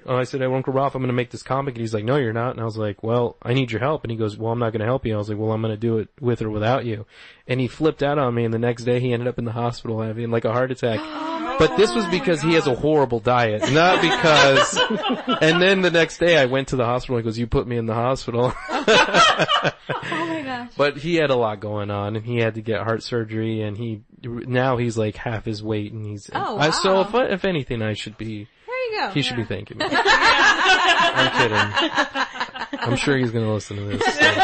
Uh, 0.08 0.16
I 0.16 0.24
said, 0.24 0.42
hey, 0.42 0.48
Uncle 0.48 0.74
Ralph, 0.74 0.96
I'm 0.96 1.02
gonna 1.02 1.14
make 1.14 1.32
this 1.32 1.44
comic, 1.44 1.76
and 1.76 1.82
he's 1.82 1.94
like, 1.94 2.04
no, 2.04 2.18
you're 2.18 2.34
not. 2.34 2.52
And 2.52 2.62
I 2.62 2.66
was 2.66 2.78
like, 2.78 3.04
well, 3.04 3.38
I 3.42 3.54
need 3.54 3.72
your 3.72 3.82
help. 3.82 4.04
And 4.04 4.12
he 4.12 4.18
goes, 4.18 4.38
well, 4.38 4.52
I'm 4.52 4.60
not 4.60 4.74
gonna 4.74 4.86
help 4.86 5.06
you. 5.06 5.14
I 5.14 5.18
was 5.18 5.30
like, 5.30 5.38
well, 5.38 5.52
I'm 5.52 5.62
gonna 5.62 5.78
do 5.78 5.98
it 6.00 6.10
with 6.20 6.42
or 6.42 6.50
without 6.50 6.86
you. 6.86 7.06
And 7.48 7.60
he 7.60 7.68
flipped 7.68 8.04
out 8.04 8.18
on 8.18 8.34
me, 8.34 8.46
and 8.46 8.54
the 8.54 8.60
next 8.60 8.84
day 8.84 9.00
he 9.00 9.14
ended 9.14 9.28
up 9.28 9.38
in 9.38 9.46
the 9.46 9.52
hospital 9.52 10.02
having 10.02 10.32
like 10.32 10.46
a 10.46 10.52
heart 10.52 10.72
attack. 10.72 11.00
But 11.60 11.78
this 11.78 11.94
was 11.94 12.08
because 12.08 12.42
he 12.42 12.54
has 12.54 12.66
a 12.66 12.74
horrible 12.74 13.20
diet, 13.20 13.72
not 13.72 14.02
because. 14.02 14.78
and 15.42 15.62
then 15.62 15.82
the 15.82 15.92
next 15.92 16.18
day 16.18 16.36
I 16.36 16.46
went 16.46 16.70
to 16.70 16.76
the 16.76 16.86
hospital. 16.86 17.18
He 17.18 17.24
goes, 17.24 17.38
"You 17.38 17.46
put 17.46 17.68
me 17.68 17.78
in 17.78 17.86
the 17.86 17.94
hospital." 17.94 18.52
Oh 20.12 20.26
my 20.26 20.42
gosh. 20.42 20.72
But 20.78 20.98
he 20.98 21.16
had 21.16 21.30
a 21.30 21.36
lot 21.36 21.60
going 21.60 21.92
on, 21.92 22.16
and 22.16 22.26
he 22.26 22.38
had 22.38 22.56
to 22.56 22.62
get 22.62 22.82
heart 22.82 23.04
surgery, 23.04 23.62
and 23.62 23.78
he 23.78 24.02
now 24.24 24.78
he's 24.78 24.98
like 24.98 25.16
half 25.16 25.46
his 25.46 25.62
weight, 25.64 25.92
and 25.92 26.06
he's. 26.06 26.30
Oh, 26.34 26.58
I, 26.58 26.70
so 26.70 27.02
if 27.02 27.14
if 27.14 27.46
anything, 27.46 27.82
I 27.82 27.94
should 27.94 28.18
be. 28.18 28.48
You 28.90 28.98
go. 29.00 29.10
He 29.12 29.22
should 29.22 29.38
be 29.38 29.44
thanking 29.44 29.78
me. 29.78 29.86
I'm 29.90 31.32
kidding. 31.38 32.80
I'm 32.80 32.96
sure 32.98 33.18
he's 33.18 33.32
gonna 33.32 33.54
listen 33.54 33.78
to 33.78 33.84
this. 33.98 34.16
so. 34.16 34.34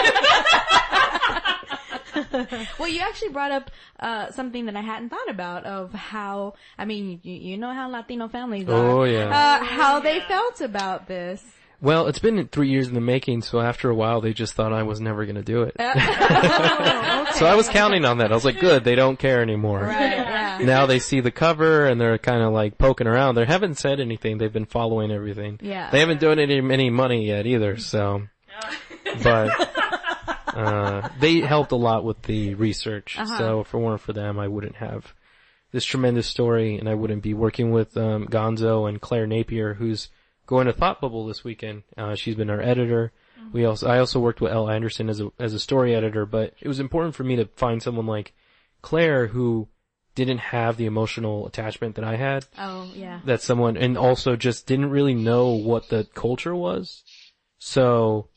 Well, 2.79 2.89
you 2.89 3.01
actually 3.01 3.29
brought 3.29 3.51
up 3.51 3.71
uh, 3.99 4.31
something 4.31 4.65
that 4.65 4.75
I 4.75 4.81
hadn't 4.81 5.09
thought 5.09 5.29
about 5.29 5.65
of 5.65 5.93
how 5.93 6.53
I 6.77 6.85
mean, 6.85 7.19
you, 7.23 7.33
you 7.33 7.57
know 7.57 7.73
how 7.73 7.89
Latino 7.89 8.27
families 8.27 8.67
are. 8.69 8.73
Oh, 8.73 9.03
yeah. 9.05 9.29
Uh, 9.29 9.63
how 9.63 9.99
they 9.99 10.19
felt 10.21 10.61
about 10.61 11.07
this. 11.07 11.43
Well, 11.79 12.07
it's 12.07 12.19
been 12.19 12.47
three 12.47 12.69
years 12.69 12.87
in 12.87 12.95
the 12.95 13.01
making, 13.01 13.43
so 13.43 13.59
after 13.59 13.89
a 13.89 13.95
while, 13.95 14.19
they 14.19 14.33
just 14.33 14.53
thought 14.53 14.73
I 14.73 14.83
was 14.83 14.99
never 14.99 15.25
gonna 15.25 15.43
do 15.43 15.63
it. 15.63 15.75
So 17.37 17.45
I 17.45 17.53
was 17.55 17.69
counting 17.69 18.03
on 18.03 18.17
that. 18.17 18.31
I 18.31 18.33
was 18.33 18.45
like, 18.45 18.59
good, 18.59 18.83
they 18.83 18.95
don't 18.95 19.19
care 19.19 19.43
anymore. 19.43 19.81
Right. 19.81 20.16
Yeah. 20.59 20.65
Now 20.65 20.85
they 20.85 20.99
see 20.99 21.19
the 21.19 21.31
cover 21.31 21.85
and 21.85 21.99
they're 21.99 22.17
kind 22.17 22.41
of 22.41 22.53
like 22.53 22.77
poking 22.77 23.07
around. 23.07 23.35
They 23.35 23.45
haven't 23.45 23.77
said 23.77 23.99
anything. 23.99 24.37
They've 24.37 24.51
been 24.51 24.65
following 24.65 25.11
everything. 25.11 25.59
Yeah. 25.61 25.89
They 25.89 25.99
haven't 25.99 26.19
donated 26.21 26.57
any, 26.57 26.73
any 26.73 26.89
money 26.89 27.27
yet 27.27 27.45
either, 27.45 27.77
so. 27.77 28.23
But, 29.23 29.49
uh, 30.47 31.09
they 31.19 31.39
helped 31.39 31.71
a 31.71 31.75
lot 31.77 32.03
with 32.03 32.21
the 32.23 32.55
research. 32.55 33.17
So 33.37 33.61
if 33.61 33.73
it 33.73 33.77
weren't 33.77 34.01
for 34.01 34.11
them, 34.13 34.37
I 34.37 34.47
wouldn't 34.47 34.75
have 34.75 35.13
this 35.71 35.85
tremendous 35.85 36.27
story 36.27 36.77
and 36.77 36.89
I 36.89 36.93
wouldn't 36.93 37.23
be 37.23 37.33
working 37.33 37.71
with, 37.71 37.95
um, 37.95 38.27
Gonzo 38.27 38.87
and 38.89 38.99
Claire 38.99 39.27
Napier, 39.27 39.75
who's 39.75 40.09
going 40.45 40.67
to 40.67 40.73
Thought 40.73 40.99
Bubble 41.01 41.25
this 41.25 41.43
weekend. 41.43 41.83
Uh, 41.97 42.15
she's 42.15 42.35
been 42.35 42.49
our 42.49 42.61
editor. 42.61 43.11
We 43.53 43.65
also, 43.65 43.87
I 43.87 43.99
also 43.99 44.19
worked 44.19 44.41
with 44.41 44.51
Elle 44.51 44.69
Anderson 44.69 45.09
as 45.09 45.21
a, 45.21 45.29
as 45.39 45.53
a 45.53 45.59
story 45.59 45.95
editor, 45.95 46.25
but 46.25 46.53
it 46.59 46.67
was 46.67 46.79
important 46.79 47.15
for 47.15 47.23
me 47.23 47.37
to 47.37 47.45
find 47.55 47.81
someone 47.81 48.05
like 48.07 48.33
Claire 48.81 49.27
who 49.27 49.67
didn't 50.17 50.39
have 50.39 50.77
the 50.77 50.87
emotional 50.87 51.45
attachment 51.45 51.95
that 51.95 52.03
I 52.03 52.15
had. 52.15 52.43
Oh, 52.57 52.89
yeah. 52.95 53.19
That 53.25 53.39
someone, 53.39 53.77
and 53.77 53.95
also 53.95 54.35
just 54.35 54.65
didn't 54.65 54.89
really 54.89 55.13
know 55.13 55.49
what 55.51 55.89
the 55.89 56.07
culture 56.15 56.55
was. 56.55 57.03
So 57.59 58.27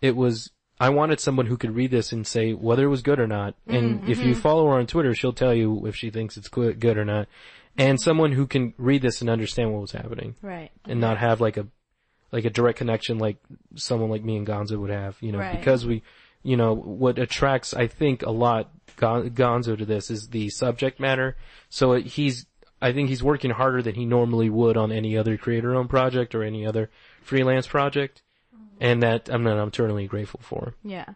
it 0.00 0.16
was, 0.16 0.50
I 0.80 0.88
wanted 0.88 1.20
someone 1.20 1.44
who 1.44 1.58
could 1.58 1.74
read 1.76 1.90
this 1.90 2.10
and 2.10 2.26
say 2.26 2.54
whether 2.54 2.84
it 2.84 2.88
was 2.88 3.02
good 3.02 3.20
or 3.20 3.26
not. 3.26 3.54
And 3.66 4.00
mm-hmm. 4.00 4.10
if 4.10 4.20
you 4.20 4.34
follow 4.34 4.66
her 4.68 4.78
on 4.78 4.86
Twitter, 4.86 5.14
she'll 5.14 5.34
tell 5.34 5.52
you 5.52 5.86
if 5.86 5.94
she 5.94 6.08
thinks 6.08 6.38
it's 6.38 6.48
good 6.48 6.80
good 6.80 6.96
or 6.96 7.04
not. 7.04 7.28
And 7.76 8.00
someone 8.00 8.32
who 8.32 8.46
can 8.46 8.72
read 8.78 9.02
this 9.02 9.20
and 9.20 9.28
understand 9.28 9.72
what 9.74 9.82
was 9.82 9.92
happening 9.92 10.36
Right. 10.40 10.70
and 10.86 11.00
not 11.02 11.18
have 11.18 11.42
like 11.42 11.58
a 11.58 11.66
like 12.32 12.46
a 12.46 12.50
direct 12.50 12.78
connection 12.78 13.18
like 13.18 13.36
someone 13.74 14.08
like 14.08 14.24
me 14.24 14.38
and 14.38 14.46
Gonzo 14.46 14.80
would 14.80 14.90
have, 14.90 15.18
you 15.20 15.32
know, 15.32 15.38
Right. 15.38 15.58
because 15.58 15.84
we, 15.84 16.02
you 16.42 16.56
know, 16.56 16.74
what 16.74 17.18
attracts 17.18 17.74
I 17.74 17.88
think 17.88 18.22
a 18.22 18.30
lot 18.30 18.70
Gon- 18.96 19.30
Gonzo 19.30 19.76
to 19.78 19.84
this 19.84 20.10
is 20.10 20.28
the 20.28 20.48
subject 20.50 20.98
matter. 20.98 21.36
So 21.68 21.92
it, 21.92 22.06
he's, 22.06 22.46
I 22.80 22.92
think 22.92 23.08
he's 23.08 23.22
working 23.22 23.50
harder 23.50 23.82
than 23.82 23.94
he 23.94 24.04
normally 24.04 24.50
would 24.50 24.76
on 24.76 24.92
any 24.92 25.16
other 25.16 25.36
creator-owned 25.36 25.90
project 25.90 26.34
or 26.34 26.42
any 26.42 26.66
other 26.66 26.90
freelance 27.22 27.66
project, 27.66 28.22
and 28.80 29.02
that 29.02 29.28
I'm 29.30 29.46
I'm 29.46 29.68
eternally 29.68 30.06
grateful 30.06 30.40
for. 30.42 30.74
Yeah. 30.82 31.06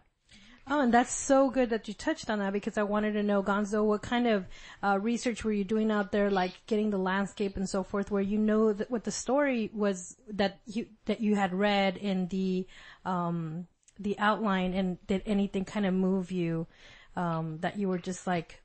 Oh, 0.67 0.79
and 0.79 0.93
that's 0.93 1.11
so 1.11 1.49
good 1.49 1.71
that 1.71 1.87
you 1.87 1.93
touched 1.93 2.29
on 2.29 2.39
that 2.39 2.53
because 2.53 2.77
I 2.77 2.83
wanted 2.83 3.13
to 3.13 3.23
know, 3.23 3.43
Gonzo, 3.43 3.83
what 3.83 4.01
kind 4.01 4.27
of 4.27 4.45
uh, 4.81 4.99
research 5.01 5.43
were 5.43 5.51
you 5.51 5.63
doing 5.63 5.91
out 5.91 6.11
there, 6.11 6.29
like 6.29 6.53
getting 6.65 6.91
the 6.91 6.97
landscape 6.97 7.57
and 7.57 7.67
so 7.67 7.83
forth, 7.83 8.09
where 8.09 8.21
you 8.21 8.37
know 8.37 8.71
that 8.71 8.89
what 8.89 9.03
the 9.03 9.11
story 9.11 9.69
was 9.73 10.15
that 10.31 10.61
you 10.65 10.85
that 11.05 11.19
you 11.19 11.35
had 11.35 11.53
read 11.53 11.97
in 11.97 12.27
the 12.27 12.67
um, 13.05 13.67
the 13.99 14.17
outline, 14.17 14.73
and 14.73 14.97
did 15.07 15.23
anything 15.25 15.65
kind 15.65 15.85
of 15.85 15.93
move 15.93 16.31
you 16.31 16.67
um, 17.15 17.59
that 17.61 17.77
you 17.77 17.87
were 17.87 17.97
just 17.97 18.27
like 18.27 18.61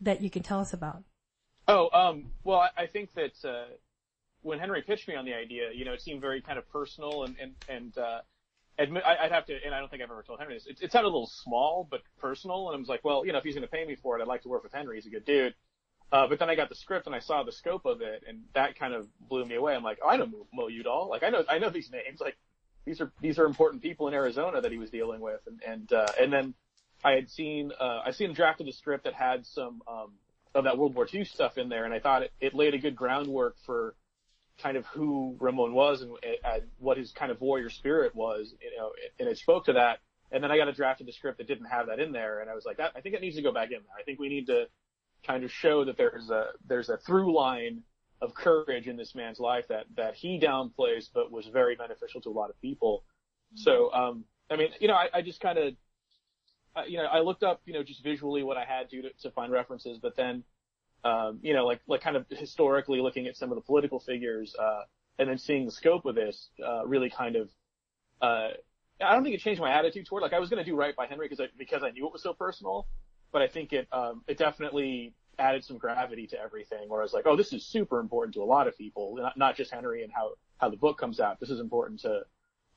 that 0.00 0.20
you 0.20 0.30
can 0.30 0.42
tell 0.42 0.60
us 0.60 0.72
about? 0.72 1.02
Oh, 1.66 1.88
um, 1.92 2.30
well, 2.42 2.58
I, 2.58 2.82
I 2.82 2.86
think 2.86 3.14
that 3.14 3.44
uh, 3.44 3.64
when 4.42 4.58
Henry 4.58 4.82
pitched 4.82 5.08
me 5.08 5.14
on 5.14 5.24
the 5.24 5.34
idea, 5.34 5.70
you 5.72 5.84
know, 5.84 5.92
it 5.92 6.02
seemed 6.02 6.20
very 6.20 6.40
kind 6.40 6.58
of 6.58 6.70
personal 6.70 7.24
and 7.24 7.36
and 7.40 7.54
and 7.68 7.98
uh, 7.98 8.20
admit 8.78 9.02
I, 9.04 9.24
I'd 9.24 9.32
have 9.32 9.46
to, 9.46 9.58
and 9.64 9.74
I 9.74 9.78
don't 9.78 9.90
think 9.90 10.02
I've 10.02 10.10
ever 10.10 10.22
told 10.22 10.38
Henry 10.38 10.54
this. 10.54 10.66
It, 10.66 10.78
it 10.82 10.92
sounded 10.92 11.08
a 11.08 11.12
little 11.12 11.26
small 11.26 11.86
but 11.90 12.02
personal, 12.20 12.68
and 12.68 12.76
I 12.76 12.78
was 12.78 12.88
like, 12.88 13.04
well, 13.04 13.24
you 13.24 13.32
know, 13.32 13.38
if 13.38 13.44
he's 13.44 13.54
going 13.54 13.66
to 13.66 13.70
pay 13.70 13.84
me 13.84 13.96
for 13.96 14.18
it, 14.18 14.22
I'd 14.22 14.28
like 14.28 14.42
to 14.42 14.48
work 14.48 14.62
with 14.62 14.72
Henry. 14.72 14.96
He's 14.96 15.06
a 15.06 15.10
good 15.10 15.24
dude. 15.24 15.54
Uh, 16.12 16.28
but 16.28 16.38
then 16.38 16.48
I 16.48 16.54
got 16.54 16.68
the 16.68 16.74
script 16.74 17.06
and 17.06 17.14
I 17.14 17.18
saw 17.18 17.42
the 17.42 17.50
scope 17.50 17.86
of 17.86 18.00
it, 18.02 18.24
and 18.28 18.42
that 18.54 18.78
kind 18.78 18.94
of 18.94 19.08
blew 19.28 19.44
me 19.44 19.56
away. 19.56 19.74
I'm 19.74 19.82
like, 19.82 19.98
oh, 20.02 20.08
I 20.08 20.16
know 20.16 20.26
Mo, 20.26 20.46
Mo 20.52 20.68
Udall. 20.68 21.08
Like, 21.08 21.22
I 21.22 21.30
know, 21.30 21.44
I 21.48 21.58
know 21.58 21.70
these 21.70 21.90
names. 21.90 22.20
Like, 22.20 22.36
these 22.84 23.00
are 23.00 23.10
these 23.20 23.38
are 23.38 23.46
important 23.46 23.82
people 23.82 24.06
in 24.08 24.14
Arizona 24.14 24.60
that 24.60 24.70
he 24.70 24.78
was 24.78 24.90
dealing 24.90 25.20
with, 25.20 25.40
and 25.46 25.60
and 25.66 25.92
uh, 25.92 26.06
and 26.20 26.32
then 26.32 26.54
I 27.04 27.12
had 27.12 27.30
seen 27.30 27.70
uh, 27.78 28.00
I 28.04 28.12
seen 28.12 28.30
a 28.30 28.34
draft 28.34 28.60
of 28.60 28.66
the 28.66 28.72
script 28.72 29.04
that 29.04 29.14
had 29.14 29.46
some 29.46 29.82
um, 29.86 30.12
of 30.54 30.64
that 30.64 30.78
World 30.78 30.94
War 30.94 31.06
II 31.12 31.24
stuff 31.24 31.58
in 31.58 31.68
there, 31.68 31.84
and 31.84 31.92
I 31.92 32.00
thought 32.00 32.22
it, 32.22 32.32
it 32.40 32.54
laid 32.54 32.74
a 32.74 32.78
good 32.78 32.96
groundwork 32.96 33.56
for 33.66 33.94
kind 34.62 34.76
of 34.76 34.86
who 34.86 35.36
Ramon 35.40 35.74
was 35.74 36.00
and, 36.00 36.12
and 36.22 36.62
what 36.78 36.96
his 36.96 37.12
kind 37.12 37.32
of 37.32 37.40
warrior 37.40 37.70
spirit 37.70 38.14
was, 38.14 38.54
you 38.62 38.76
know, 38.78 38.92
and 39.18 39.28
it 39.28 39.36
spoke 39.36 39.64
to 39.64 39.72
that. 39.72 39.98
And 40.30 40.42
then 40.42 40.50
I 40.50 40.56
got 40.56 40.68
a 40.68 40.72
draft 40.72 41.00
of 41.00 41.06
the 41.06 41.12
script 41.12 41.38
that 41.38 41.48
didn't 41.48 41.66
have 41.66 41.88
that 41.88 42.00
in 42.00 42.12
there, 42.12 42.40
and 42.40 42.48
I 42.48 42.54
was 42.54 42.64
like, 42.64 42.78
that, 42.78 42.92
I 42.96 43.00
think 43.00 43.14
it 43.14 43.20
needs 43.20 43.36
to 43.36 43.42
go 43.42 43.52
back 43.52 43.66
in 43.66 43.78
there. 43.78 43.96
I 43.98 44.02
think 44.04 44.18
we 44.18 44.28
need 44.28 44.46
to 44.46 44.66
kind 45.26 45.44
of 45.44 45.50
show 45.50 45.84
that 45.84 45.96
there's 45.96 46.30
a 46.30 46.48
there's 46.66 46.88
a 46.88 46.96
through 46.96 47.34
line 47.36 47.82
of 48.22 48.34
courage 48.34 48.86
in 48.86 48.96
this 48.96 49.14
man's 49.14 49.38
life 49.38 49.68
that 49.68 49.86
that 49.96 50.14
he 50.14 50.40
downplays, 50.40 51.08
but 51.12 51.30
was 51.30 51.46
very 51.46 51.76
beneficial 51.76 52.20
to 52.22 52.30
a 52.30 52.32
lot 52.32 52.50
of 52.50 52.60
people. 52.60 53.04
So, 53.54 53.92
um, 53.92 54.24
I 54.50 54.56
mean, 54.56 54.68
you 54.80 54.88
know, 54.88 54.94
I, 54.94 55.08
I 55.14 55.22
just 55.22 55.40
kind 55.40 55.58
of, 55.58 55.74
you 56.86 56.98
know, 56.98 57.04
I 57.04 57.20
looked 57.20 57.42
up, 57.42 57.62
you 57.66 57.72
know, 57.72 57.82
just 57.82 58.02
visually 58.02 58.42
what 58.42 58.56
I 58.56 58.64
had 58.64 58.90
to 58.90 59.02
to, 59.02 59.10
to 59.22 59.30
find 59.30 59.52
references, 59.52 59.98
but 59.98 60.16
then, 60.16 60.44
um, 61.04 61.38
you 61.42 61.54
know, 61.54 61.66
like 61.66 61.80
like 61.86 62.00
kind 62.00 62.16
of 62.16 62.26
historically 62.30 63.00
looking 63.00 63.26
at 63.26 63.36
some 63.36 63.50
of 63.50 63.56
the 63.56 63.62
political 63.62 64.00
figures, 64.00 64.54
uh, 64.58 64.82
and 65.18 65.28
then 65.28 65.38
seeing 65.38 65.64
the 65.64 65.72
scope 65.72 66.04
of 66.06 66.14
this, 66.14 66.48
uh, 66.66 66.86
really 66.86 67.10
kind 67.10 67.36
of, 67.36 67.48
uh, 68.20 68.48
I 69.00 69.12
don't 69.14 69.22
think 69.22 69.34
it 69.34 69.40
changed 69.40 69.60
my 69.60 69.72
attitude 69.72 70.06
toward. 70.06 70.22
Like 70.22 70.32
I 70.32 70.38
was 70.40 70.50
going 70.50 70.64
to 70.64 70.68
do 70.68 70.76
right 70.76 70.94
by 70.94 71.06
Henry 71.06 71.26
because 71.28 71.40
I 71.40 71.48
because 71.56 71.82
I 71.82 71.90
knew 71.90 72.06
it 72.06 72.12
was 72.12 72.22
so 72.22 72.32
personal, 72.32 72.86
but 73.32 73.42
I 73.42 73.48
think 73.48 73.72
it 73.72 73.88
um, 73.92 74.22
it 74.26 74.38
definitely 74.38 75.14
added 75.38 75.64
some 75.64 75.78
gravity 75.78 76.26
to 76.28 76.40
everything. 76.40 76.88
Where 76.88 77.00
I 77.00 77.02
was 77.04 77.12
like, 77.12 77.26
oh, 77.26 77.36
this 77.36 77.52
is 77.52 77.66
super 77.66 78.00
important 78.00 78.34
to 78.34 78.42
a 78.42 78.44
lot 78.44 78.68
of 78.68 78.76
people, 78.78 79.16
not, 79.16 79.36
not 79.36 79.56
just 79.56 79.70
Henry 79.72 80.02
and 80.02 80.12
how 80.12 80.32
how 80.58 80.70
the 80.70 80.76
book 80.76 80.98
comes 80.98 81.20
out. 81.20 81.40
This 81.40 81.50
is 81.50 81.60
important 81.60 82.00
to 82.00 82.22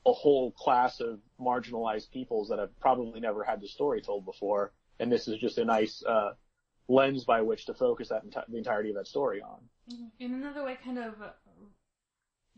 a 0.07 0.13
whole 0.13 0.51
class 0.51 1.01
of 1.01 1.19
marginalized 1.39 2.09
peoples 2.11 2.47
that 2.49 2.59
have 2.59 2.77
probably 2.79 3.19
never 3.19 3.43
had 3.43 3.61
the 3.61 3.67
story 3.67 4.01
told 4.01 4.25
before, 4.25 4.71
and 4.99 5.11
this 5.11 5.27
is 5.27 5.37
just 5.37 5.57
a 5.57 5.65
nice 5.65 6.01
uh, 6.07 6.31
lens 6.87 7.25
by 7.25 7.41
which 7.41 7.65
to 7.65 7.73
focus 7.73 8.09
that 8.09 8.25
enti- 8.25 8.47
the 8.47 8.57
entirety 8.57 8.89
of 8.89 8.95
that 8.95 9.07
story 9.07 9.41
on. 9.41 9.59
In 10.19 10.33
another 10.33 10.63
way, 10.63 10.77
kind 10.83 10.97
of 10.97 11.21
uh, 11.21 11.29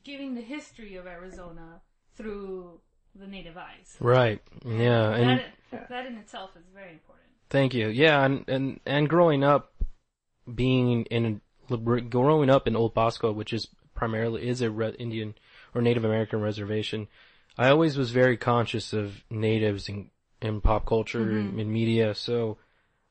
giving 0.03 0.35
the 0.35 0.41
history 0.41 0.95
of 0.95 1.07
Arizona 1.07 1.81
through 2.15 2.79
the 3.15 3.27
native 3.27 3.57
eyes. 3.57 3.97
Right. 3.99 4.41
Yeah. 4.63 5.11
And 5.11 5.43
that, 5.71 5.89
that 5.89 6.05
in 6.05 6.17
itself 6.17 6.51
is 6.55 6.65
very 6.73 6.93
important. 6.93 7.27
Thank 7.49 7.73
you. 7.73 7.87
Yeah, 7.87 8.23
and 8.23 8.47
and 8.47 8.79
and 8.85 9.09
growing 9.09 9.43
up, 9.43 9.73
being 10.53 11.05
in 11.05 11.41
growing 12.09 12.49
up 12.49 12.67
in 12.67 12.75
Old 12.75 12.93
Pascua, 12.93 13.31
which 13.31 13.53
is 13.53 13.67
primarily 13.95 14.47
is 14.47 14.61
a 14.61 14.69
Red 14.69 14.95
Indian 14.99 15.33
or 15.73 15.81
Native 15.81 16.05
American 16.05 16.41
reservation, 16.41 17.07
I 17.57 17.69
always 17.69 17.97
was 17.97 18.11
very 18.11 18.37
conscious 18.37 18.93
of 18.93 19.23
natives 19.29 19.89
in 19.89 20.09
in 20.41 20.61
pop 20.61 20.85
culture 20.85 21.21
and 21.21 21.59
in 21.59 21.71
media. 21.71 22.15
So, 22.15 22.57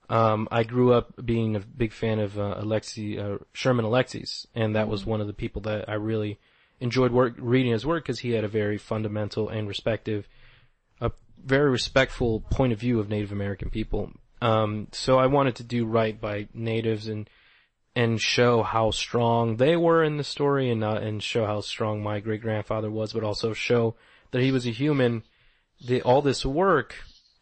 um, 0.08 0.48
I 0.50 0.62
grew 0.62 0.92
up 0.94 1.12
being 1.24 1.56
a 1.56 1.60
big 1.60 1.92
fan 1.92 2.18
of 2.18 2.38
uh, 2.38 2.56
Alexi 2.60 3.18
uh, 3.18 3.38
Sherman 3.52 3.84
Alexie, 3.84 4.46
and 4.54 4.74
that 4.74 4.88
was 4.88 5.04
one 5.04 5.20
of 5.20 5.26
the 5.26 5.34
people 5.34 5.62
that 5.62 5.88
I 5.88 5.94
really 5.94 6.38
enjoyed 6.80 7.12
work 7.12 7.34
reading 7.38 7.72
his 7.72 7.84
work 7.84 8.04
because 8.04 8.20
he 8.20 8.30
had 8.30 8.44
a 8.44 8.48
very 8.48 8.78
fundamental 8.78 9.48
and 9.48 9.68
respective, 9.68 10.28
a 11.00 11.10
very 11.44 11.70
respectful 11.70 12.40
point 12.40 12.72
of 12.72 12.80
view 12.80 13.00
of 13.00 13.08
Native 13.08 13.32
American 13.32 13.68
people. 13.68 14.12
Um, 14.40 14.88
so 14.92 15.18
I 15.18 15.26
wanted 15.26 15.56
to 15.56 15.64
do 15.64 15.84
right 15.84 16.18
by 16.18 16.48
natives 16.54 17.08
and 17.08 17.28
and 17.96 18.20
show 18.20 18.62
how 18.62 18.92
strong 18.92 19.56
they 19.56 19.76
were 19.76 20.04
in 20.04 20.18
the 20.18 20.24
story, 20.24 20.70
and 20.70 20.80
not 20.80 21.02
and 21.02 21.22
show 21.22 21.44
how 21.44 21.60
strong 21.60 22.02
my 22.02 22.20
great 22.20 22.40
grandfather 22.40 22.90
was, 22.90 23.12
but 23.12 23.24
also 23.24 23.52
show 23.52 23.96
that 24.30 24.42
he 24.42 24.52
was 24.52 24.66
a 24.66 24.70
human. 24.70 25.22
The 25.86 26.02
all 26.02 26.22
this 26.22 26.44
work 26.44 26.94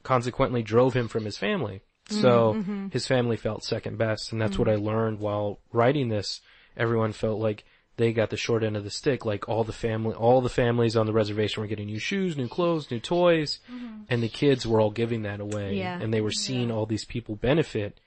consequently 0.03 0.63
drove 0.63 0.95
him 0.95 1.09
from 1.09 1.25
his 1.25 1.39
family. 1.39 1.83
Mm-hmm, 2.09 2.23
so 2.23 2.55
mm-hmm. 2.55 2.89
his 2.89 3.07
family 3.07 3.37
felt 3.37 3.65
second 3.65 3.99
best, 3.99 4.33
and 4.33 4.41
that's 4.41 4.59
what 4.59 4.69
I 4.69 4.75
mm-hmm. 4.75 4.87
learned 4.87 5.19
while 5.21 5.59
writing 5.73 6.09
this. 6.09 6.41
Everyone 6.77 7.13
felt 7.13 7.41
like 7.41 7.65
they 7.97 8.13
got 8.13 8.31
the 8.31 8.37
short 8.37 8.63
end 8.63 8.77
of 8.77 8.85
the 8.85 8.91
stick. 8.91 9.25
Like 9.25 9.49
all 9.49 9.65
the 9.65 9.73
family, 9.73 10.15
all 10.15 10.41
the 10.41 10.49
families 10.49 10.97
on 10.97 11.07
the 11.07 11.13
reservation 11.13 11.63
were 11.63 11.67
getting 11.67 11.87
new 11.87 11.99
shoes, 11.99 12.37
new 12.37 12.49
clothes, 12.49 12.91
new 12.91 13.01
toys, 13.01 13.59
and 14.09 14.23
the 14.23 14.29
kids 14.29 14.67
were 14.67 14.81
all 14.81 14.91
giving 14.91 15.23
that 15.23 15.41
away. 15.41 15.75
Yeah. 15.75 15.99
And 16.01 16.13
they 16.13 16.21
were 16.21 16.31
seeing 16.31 16.71
all 16.71 16.87
these 16.87 17.05
people 17.05 17.37
benefit, 17.37 17.99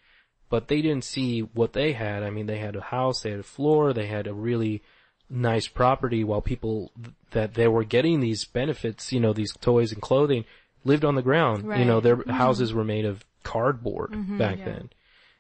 but 0.50 0.68
they 0.68 0.82
didn't 0.82 1.04
see 1.04 1.42
what 1.42 1.74
they 1.74 1.94
had. 1.94 2.24
I 2.24 2.30
mean, 2.30 2.46
they 2.46 2.60
had 2.60 2.76
a 2.76 2.82
house, 2.82 3.22
they 3.22 3.32
had 3.32 3.40
a 3.40 3.44
floor, 3.44 3.94
they 3.94 4.08
had 4.08 4.28
a 4.28 4.34
really 4.34 4.84
nice 5.30 5.68
property 5.68 6.24
while 6.24 6.42
people 6.42 6.92
th- 7.02 7.14
that 7.32 7.54
they 7.54 7.68
were 7.68 7.84
getting 7.84 8.20
these 8.20 8.46
benefits, 8.46 9.12
you 9.14 9.20
know, 9.20 9.34
these 9.34 9.54
toys 9.62 9.92
and 9.92 10.02
clothing 10.02 10.46
lived 10.84 11.06
on 11.06 11.16
the 11.16 11.22
ground. 11.22 11.64
You 11.78 11.86
know, 11.86 11.96
Right. 12.00 12.04
their 12.26 12.34
houses 12.36 12.74
were 12.74 12.84
made 12.84 13.06
of 13.06 13.24
cardboard 13.44 14.12
back 14.38 14.58
then. 14.58 14.90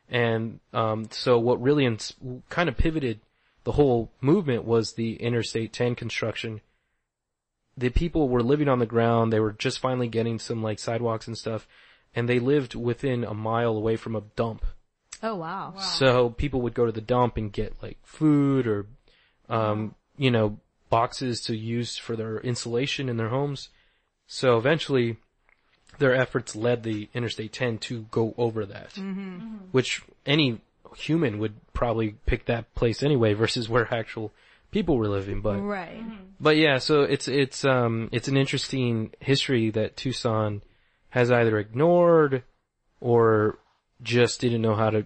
And, 0.09 0.59
um, 0.73 1.07
so 1.11 1.37
what 1.39 1.61
really 1.61 1.85
ins- 1.85 2.15
kind 2.49 2.67
of 2.69 2.77
pivoted 2.77 3.19
the 3.63 3.73
whole 3.73 4.11
movement 4.21 4.63
was 4.65 4.93
the 4.93 5.15
Interstate 5.15 5.71
10 5.73 5.95
construction. 5.95 6.61
The 7.77 7.89
people 7.89 8.27
were 8.29 8.43
living 8.43 8.67
on 8.67 8.79
the 8.79 8.85
ground. 8.85 9.31
They 9.31 9.39
were 9.39 9.51
just 9.53 9.79
finally 9.79 10.07
getting 10.07 10.39
some 10.39 10.61
like 10.63 10.79
sidewalks 10.79 11.27
and 11.27 11.37
stuff. 11.37 11.67
And 12.15 12.27
they 12.27 12.39
lived 12.39 12.75
within 12.75 13.23
a 13.23 13.33
mile 13.33 13.75
away 13.77 13.95
from 13.95 14.15
a 14.15 14.21
dump. 14.35 14.65
Oh 15.21 15.35
wow. 15.35 15.73
So 15.77 16.29
people 16.29 16.61
would 16.61 16.73
go 16.73 16.85
to 16.85 16.91
the 16.91 17.01
dump 17.01 17.37
and 17.37 17.51
get 17.51 17.75
like 17.81 17.97
food 18.03 18.65
or, 18.67 18.87
um, 19.49 19.95
you 20.17 20.31
know, 20.31 20.57
boxes 20.89 21.41
to 21.41 21.55
use 21.55 21.97
for 21.97 22.15
their 22.15 22.39
insulation 22.39 23.09
in 23.09 23.17
their 23.17 23.29
homes. 23.29 23.69
So 24.27 24.57
eventually 24.57 25.17
their 25.97 26.15
efforts 26.15 26.55
led 26.55 26.83
the 26.83 27.09
Interstate 27.13 27.51
10 27.53 27.79
to 27.79 28.05
go 28.11 28.33
over 28.37 28.65
that, 28.65 28.97
which 29.71 30.03
any 30.25 30.61
human 30.95 31.39
would 31.39 31.53
probably 31.73 32.15
pick 32.25 32.45
that 32.45 32.73
place 32.75 33.03
anyway 33.03 33.33
versus 33.33 33.69
where 33.69 33.91
actual 33.93 34.31
people 34.71 34.97
were 34.97 35.07
living. 35.07 35.41
But, 35.41 35.59
Right. 35.61 36.03
but 36.39 36.57
yeah, 36.57 36.77
so 36.77 37.01
it's, 37.01 37.27
it's, 37.27 37.65
um, 37.65 38.09
it's 38.11 38.27
an 38.27 38.37
interesting 38.37 39.11
history 39.19 39.69
that 39.71 39.97
Tucson 39.97 40.61
has 41.09 41.31
either 41.31 41.57
ignored 41.57 42.43
or 43.01 43.57
just 44.01 44.41
didn't 44.41 44.61
know 44.61 44.75
how 44.75 44.89
to 44.91 45.05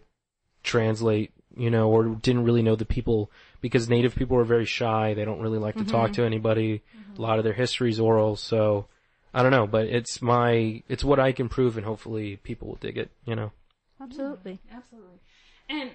translate, 0.64 1.32
you 1.56 1.70
know, 1.70 1.90
or 1.90 2.04
didn't 2.06 2.44
really 2.44 2.62
know 2.62 2.76
the 2.76 2.86
people 2.86 3.32
because 3.64 3.88
native 3.88 4.14
people 4.14 4.38
are 4.38 4.44
very 4.44 4.66
shy. 4.66 5.14
They 5.14 5.24
don't 5.24 5.40
really 5.40 5.58
like 5.58 5.78
to 5.78 5.86
talk 5.86 6.12
to 6.14 6.26
anybody. 6.26 6.82
A 7.18 7.22
lot 7.22 7.38
of 7.38 7.46
their 7.46 7.54
history 7.54 7.90
is 7.90 7.98
oral. 7.98 8.36
So 8.36 8.88
I 9.34 9.42
don't 9.42 9.52
know, 9.52 9.66
but 9.66 9.86
it's 9.86 10.22
my, 10.22 10.84
it's 10.90 11.02
what 11.02 11.18
I 11.18 11.32
can 11.32 11.48
prove 11.48 11.78
and 11.78 11.86
hopefully 11.86 12.36
people 12.44 12.68
will 12.68 12.76
dig 12.76 12.98
it, 12.98 13.10
you 13.24 13.38
know. 13.38 13.54
Absolutely. 14.02 14.60
Absolutely. 14.70 15.22
And 15.70 15.92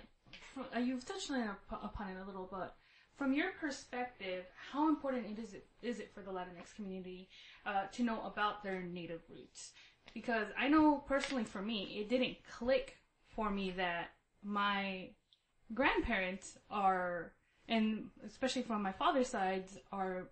fr- 0.54 0.74
uh, 0.74 0.78
you've 0.80 1.04
touched 1.04 1.30
on 1.30 1.50
upon 1.70 2.08
it 2.12 2.16
a 2.22 2.24
little, 2.24 2.48
but 2.50 2.74
from 3.18 3.34
your 3.34 3.50
perspective, 3.60 4.46
how 4.72 4.88
important 4.88 5.26
it 5.26 5.42
is 5.42 5.52
it 5.52 5.66
is 5.82 6.00
it 6.00 6.10
for 6.14 6.22
the 6.22 6.30
Latinx 6.30 6.74
community 6.74 7.28
uh, 7.66 7.82
to 7.92 8.02
know 8.02 8.22
about 8.24 8.64
their 8.64 8.80
native 8.80 9.20
roots? 9.28 9.72
Because 10.14 10.46
I 10.58 10.68
know 10.68 11.04
personally, 11.06 11.44
for 11.44 11.60
me, 11.60 11.98
it 12.00 12.08
didn't 12.08 12.38
click 12.50 12.96
for 13.28 13.50
me 13.50 13.72
that 13.72 14.12
my 14.42 15.10
grandparents 15.74 16.56
are, 16.70 17.32
and 17.68 18.08
especially 18.26 18.62
from 18.62 18.82
my 18.82 18.92
father's 18.92 19.28
side, 19.28 19.64
are 19.92 20.28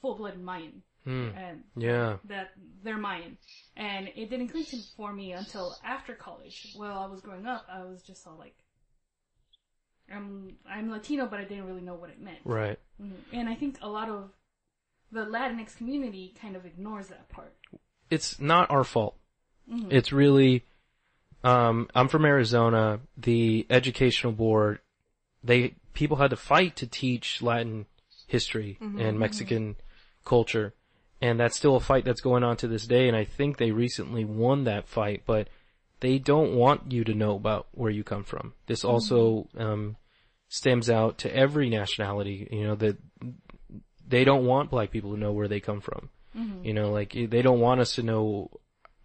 full 0.00 0.16
blood 0.16 0.38
Mayan, 0.38 0.82
Hmm. 1.04 1.30
and 1.36 1.64
Yeah. 1.76 2.18
that 2.24 2.50
they're 2.82 2.98
Mayan. 2.98 3.38
And 3.76 4.08
it 4.14 4.30
didn't 4.30 4.48
click 4.48 4.66
for 4.96 5.12
me 5.12 5.32
until 5.32 5.76
after 5.84 6.14
college. 6.14 6.72
While 6.76 6.98
I 6.98 7.06
was 7.06 7.20
growing 7.20 7.46
up, 7.46 7.66
I 7.68 7.84
was 7.84 8.02
just 8.02 8.26
all 8.26 8.36
like, 8.38 8.56
I'm, 10.12 10.56
I'm 10.68 10.90
Latino, 10.90 11.26
but 11.26 11.40
I 11.40 11.44
didn't 11.44 11.66
really 11.66 11.80
know 11.80 11.94
what 11.94 12.10
it 12.10 12.20
meant. 12.20 12.40
Right. 12.44 12.78
Mhm. 13.00 13.12
And 13.32 13.48
I 13.48 13.54
think 13.54 13.78
a 13.80 13.88
lot 13.88 14.08
of 14.08 14.30
the 15.10 15.24
Latinx 15.24 15.76
community 15.76 16.34
kind 16.40 16.56
of 16.56 16.66
ignores 16.66 17.08
that 17.08 17.28
part. 17.28 17.54
It's 18.10 18.38
not 18.40 18.70
our 18.70 18.84
fault. 18.84 19.16
It's 19.68 20.12
really, 20.12 20.66
um, 21.44 21.88
I'm 21.94 22.08
from 22.08 22.24
Arizona. 22.26 23.00
The 23.16 23.66
educational 23.70 24.32
board, 24.32 24.80
they, 25.42 25.76
people 25.92 26.16
had 26.16 26.30
to 26.30 26.36
fight 26.36 26.76
to 26.76 26.86
teach 26.86 27.42
Latin 27.42 27.86
history 28.26 28.78
mm-hmm. 28.80 28.98
and 28.98 29.10
mm-hmm. 29.10 29.18
Mexican 29.18 29.76
culture. 30.24 30.74
And 31.20 31.38
that's 31.38 31.56
still 31.56 31.76
a 31.76 31.80
fight 31.80 32.04
that's 32.04 32.20
going 32.20 32.42
on 32.42 32.56
to 32.58 32.68
this 32.68 32.86
day. 32.86 33.06
And 33.06 33.16
I 33.16 33.24
think 33.24 33.56
they 33.56 33.70
recently 33.70 34.24
won 34.24 34.64
that 34.64 34.88
fight, 34.88 35.22
but 35.24 35.48
they 36.00 36.18
don't 36.18 36.54
want 36.54 36.90
you 36.90 37.04
to 37.04 37.14
know 37.14 37.36
about 37.36 37.68
where 37.72 37.90
you 37.90 38.02
come 38.02 38.24
from. 38.24 38.54
This 38.66 38.80
mm-hmm. 38.80 38.90
also, 38.90 39.48
um, 39.56 39.96
stems 40.48 40.90
out 40.90 41.18
to 41.18 41.34
every 41.34 41.70
nationality, 41.70 42.46
you 42.50 42.66
know, 42.66 42.74
that 42.74 42.98
they 44.06 44.22
don't 44.22 44.44
want 44.44 44.70
black 44.70 44.90
people 44.90 45.14
to 45.14 45.18
know 45.18 45.32
where 45.32 45.48
they 45.48 45.60
come 45.60 45.80
from. 45.80 46.10
You 46.62 46.72
know, 46.74 46.90
like 46.92 47.12
they 47.12 47.42
don't 47.42 47.60
want 47.60 47.80
us 47.80 47.94
to 47.96 48.02
know 48.02 48.50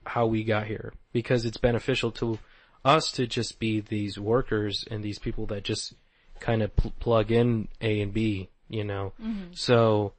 how 0.06 0.28
we 0.28 0.44
got 0.44 0.68
here 0.68 0.94
because 1.12 1.46
it's 1.46 1.58
beneficial 1.58 2.12
to 2.12 2.40
us 2.86 3.12
to 3.14 3.28
just 3.28 3.60
be 3.60 3.82
these 3.82 4.18
workers 4.18 4.86
and 4.90 5.04
these 5.04 5.20
people 5.20 5.46
that 5.48 5.64
just 5.64 5.94
kind 6.40 6.62
of 6.62 6.76
pl- 6.76 6.94
plug 7.00 7.32
in 7.32 7.68
A 7.82 8.02
and 8.02 8.14
B, 8.14 8.50
you 8.70 8.84
know. 8.84 9.14
Mm-hmm. 9.22 9.52
So 9.54 10.14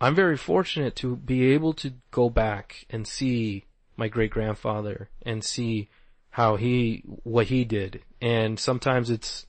I'm 0.00 0.14
very 0.14 0.36
fortunate 0.36 0.96
to 0.96 1.16
be 1.16 1.52
able 1.52 1.72
to 1.74 1.92
go 2.10 2.30
back 2.30 2.86
and 2.90 3.06
see 3.06 3.64
my 3.96 4.08
great 4.08 4.30
grandfather 4.30 5.08
and 5.22 5.44
see 5.44 5.88
how 6.30 6.56
he 6.56 7.02
what 7.22 7.46
he 7.46 7.64
did. 7.64 8.02
And 8.20 8.58
sometimes 8.58 9.10
it's 9.10 9.46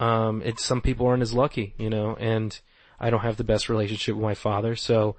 um 0.00 0.42
it's 0.44 0.64
some 0.64 0.80
people 0.80 1.06
aren't 1.06 1.22
as 1.22 1.32
lucky, 1.32 1.74
you 1.78 1.90
know, 1.90 2.16
and 2.18 2.58
I 3.00 3.10
don't 3.10 3.20
have 3.20 3.36
the 3.36 3.44
best 3.44 3.68
relationship 3.68 4.14
with 4.14 4.22
my 4.22 4.34
father, 4.34 4.76
so 4.76 5.16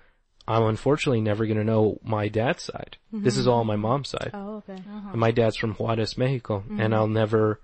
I'm 0.48 0.64
unfortunately 0.64 1.22
never 1.22 1.46
going 1.46 1.58
to 1.58 1.64
know 1.64 2.00
my 2.04 2.28
dad's 2.28 2.64
side. 2.64 2.98
This 3.12 3.36
is 3.36 3.46
mm-hmm. 3.46 3.54
all 3.54 3.64
my 3.64 3.76
mom's 3.76 4.10
side. 4.10 4.30
Oh, 4.34 4.58
okay. 4.58 4.74
Uh-huh. 4.74 5.10
And 5.12 5.20
my 5.20 5.32
dad's 5.32 5.56
from 5.56 5.74
Juarez, 5.74 6.18
Mexico, 6.18 6.64
and 6.70 6.80
mm-hmm. 6.80 6.94
I'll 6.94 7.08
never, 7.08 7.60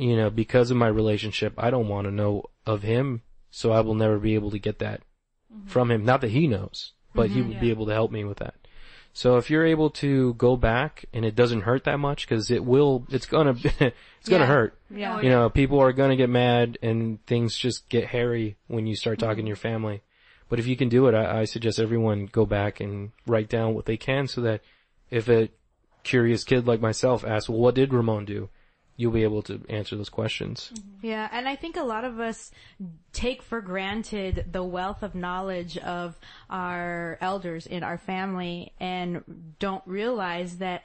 you 0.00 0.16
know, 0.16 0.30
because 0.30 0.70
of 0.70 0.76
my 0.76 0.88
relationship, 0.88 1.54
I 1.58 1.70
don't 1.70 1.88
want 1.88 2.06
to 2.06 2.10
know 2.10 2.44
of 2.66 2.82
him, 2.82 3.22
so 3.50 3.72
I 3.72 3.80
will 3.80 3.94
never 3.94 4.18
be 4.18 4.34
able 4.34 4.50
to 4.52 4.58
get 4.58 4.78
that 4.78 5.02
mm-hmm. 5.52 5.68
from 5.68 5.90
him. 5.90 6.04
Not 6.04 6.22
that 6.22 6.30
he 6.30 6.46
knows, 6.46 6.92
but 7.14 7.28
he 7.28 7.40
mm-hmm, 7.40 7.50
would 7.50 7.60
be 7.60 7.70
able 7.70 7.86
to 7.86 7.92
help 7.92 8.10
me 8.10 8.24
with 8.24 8.38
that. 8.38 8.54
So 9.12 9.36
if 9.36 9.50
you're 9.50 9.66
able 9.66 9.90
to 9.90 10.34
go 10.34 10.56
back 10.56 11.04
and 11.12 11.24
it 11.24 11.34
doesn't 11.34 11.62
hurt 11.62 11.84
that 11.84 11.98
much, 11.98 12.26
because 12.26 12.50
it 12.50 12.64
will, 12.64 13.06
it's 13.10 13.26
gonna, 13.26 13.56
it's 13.80 14.28
gonna 14.28 14.46
hurt. 14.46 14.78
Yeah. 14.88 15.16
Oh, 15.16 15.20
You 15.20 15.28
know, 15.28 15.50
people 15.50 15.80
are 15.80 15.92
gonna 15.92 16.16
get 16.16 16.30
mad 16.30 16.78
and 16.80 17.24
things 17.26 17.56
just 17.56 17.88
get 17.88 18.06
hairy 18.06 18.56
when 18.68 18.86
you 18.86 18.96
start 18.96 19.18
talking 19.18 19.36
to 19.36 19.40
mm-hmm. 19.42 19.48
your 19.48 19.56
family. 19.56 20.02
But 20.48 20.60
if 20.60 20.66
you 20.66 20.76
can 20.76 20.88
do 20.88 21.08
it, 21.08 21.14
I, 21.14 21.40
I 21.40 21.44
suggest 21.44 21.78
everyone 21.78 22.26
go 22.26 22.46
back 22.46 22.80
and 22.80 23.10
write 23.26 23.48
down 23.48 23.74
what 23.74 23.84
they 23.84 23.96
can 23.96 24.26
so 24.28 24.40
that 24.42 24.62
if 25.10 25.28
a 25.28 25.50
curious 26.04 26.44
kid 26.44 26.66
like 26.66 26.80
myself 26.80 27.24
asks, 27.24 27.48
well, 27.48 27.58
what 27.58 27.74
did 27.74 27.92
Ramon 27.92 28.24
do? 28.24 28.48
You'll 29.00 29.12
be 29.12 29.22
able 29.22 29.40
to 29.44 29.62
answer 29.70 29.96
those 29.96 30.10
questions. 30.10 30.70
Mm-hmm. 30.74 31.06
Yeah, 31.06 31.26
and 31.32 31.48
I 31.48 31.56
think 31.56 31.78
a 31.78 31.84
lot 31.84 32.04
of 32.04 32.20
us 32.20 32.50
take 33.14 33.40
for 33.42 33.62
granted 33.62 34.44
the 34.52 34.62
wealth 34.62 35.02
of 35.02 35.14
knowledge 35.14 35.78
of 35.78 36.18
our 36.50 37.16
elders 37.22 37.66
in 37.66 37.82
our 37.82 37.96
family 37.96 38.74
and 38.78 39.54
don't 39.58 39.82
realize 39.86 40.58
that 40.58 40.84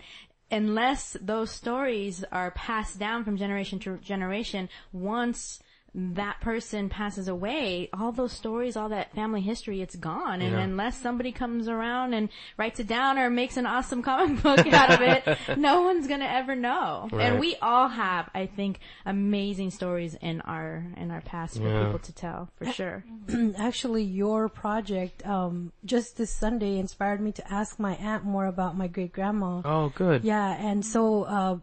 unless 0.50 1.18
those 1.20 1.52
stories 1.52 2.24
are 2.32 2.52
passed 2.52 2.98
down 2.98 3.26
from 3.26 3.36
generation 3.36 3.80
to 3.80 3.98
generation, 3.98 4.70
once 4.94 5.60
that 5.98 6.42
person 6.42 6.90
passes 6.90 7.30
away, 7.30 7.90
all 7.94 8.12
those 8.12 8.34
stories, 8.34 8.76
all 8.76 8.90
that 8.90 9.14
family 9.16 9.40
history, 9.40 9.82
it's 9.82 9.96
gone. 9.96 10.42
And 10.42 10.52
Yeah. 10.52 10.60
unless 10.60 10.98
somebody 11.02 11.32
comes 11.32 11.70
around 11.70 12.14
and 12.14 12.28
writes 12.58 12.82
it 12.82 12.88
down 12.88 13.18
or 13.18 13.30
makes 13.30 13.56
an 13.56 13.66
awesome 13.66 14.02
comic 14.04 14.44
book 14.44 14.68
out 14.68 14.92
of 14.92 15.02
it, 15.02 15.24
no 15.58 15.84
one's 15.84 16.08
gonna 16.08 16.26
ever 16.26 16.54
know. 16.54 17.08
Right. 17.14 17.28
And 17.28 17.40
we 17.40 17.56
all 17.62 17.88
have, 17.88 18.30
I 18.36 18.46
think, 18.46 18.80
amazing 19.06 19.72
stories 19.72 20.16
in 20.16 20.42
our 20.42 20.86
in 20.98 21.12
our 21.12 21.22
past 21.22 21.58
for 21.58 21.64
Yeah. 21.70 21.86
people 21.86 22.00
to 22.00 22.14
tell, 22.14 22.50
for 22.58 22.66
sure. 22.66 23.06
Actually, 23.58 24.04
your 24.04 24.50
project 24.50 25.26
um, 25.26 25.72
just 25.86 26.18
this 26.18 26.30
Sunday 26.30 26.78
inspired 26.78 27.22
me 27.22 27.32
to 27.32 27.54
ask 27.54 27.80
my 27.80 27.94
aunt 27.96 28.26
more 28.26 28.48
about 28.48 28.76
my 28.78 28.88
great 28.88 29.14
grandma. 29.14 29.62
Oh, 29.64 29.94
good. 29.96 30.26
Yeah, 30.26 30.56
and 30.60 30.86
so 30.86 31.24
uh, 31.24 31.58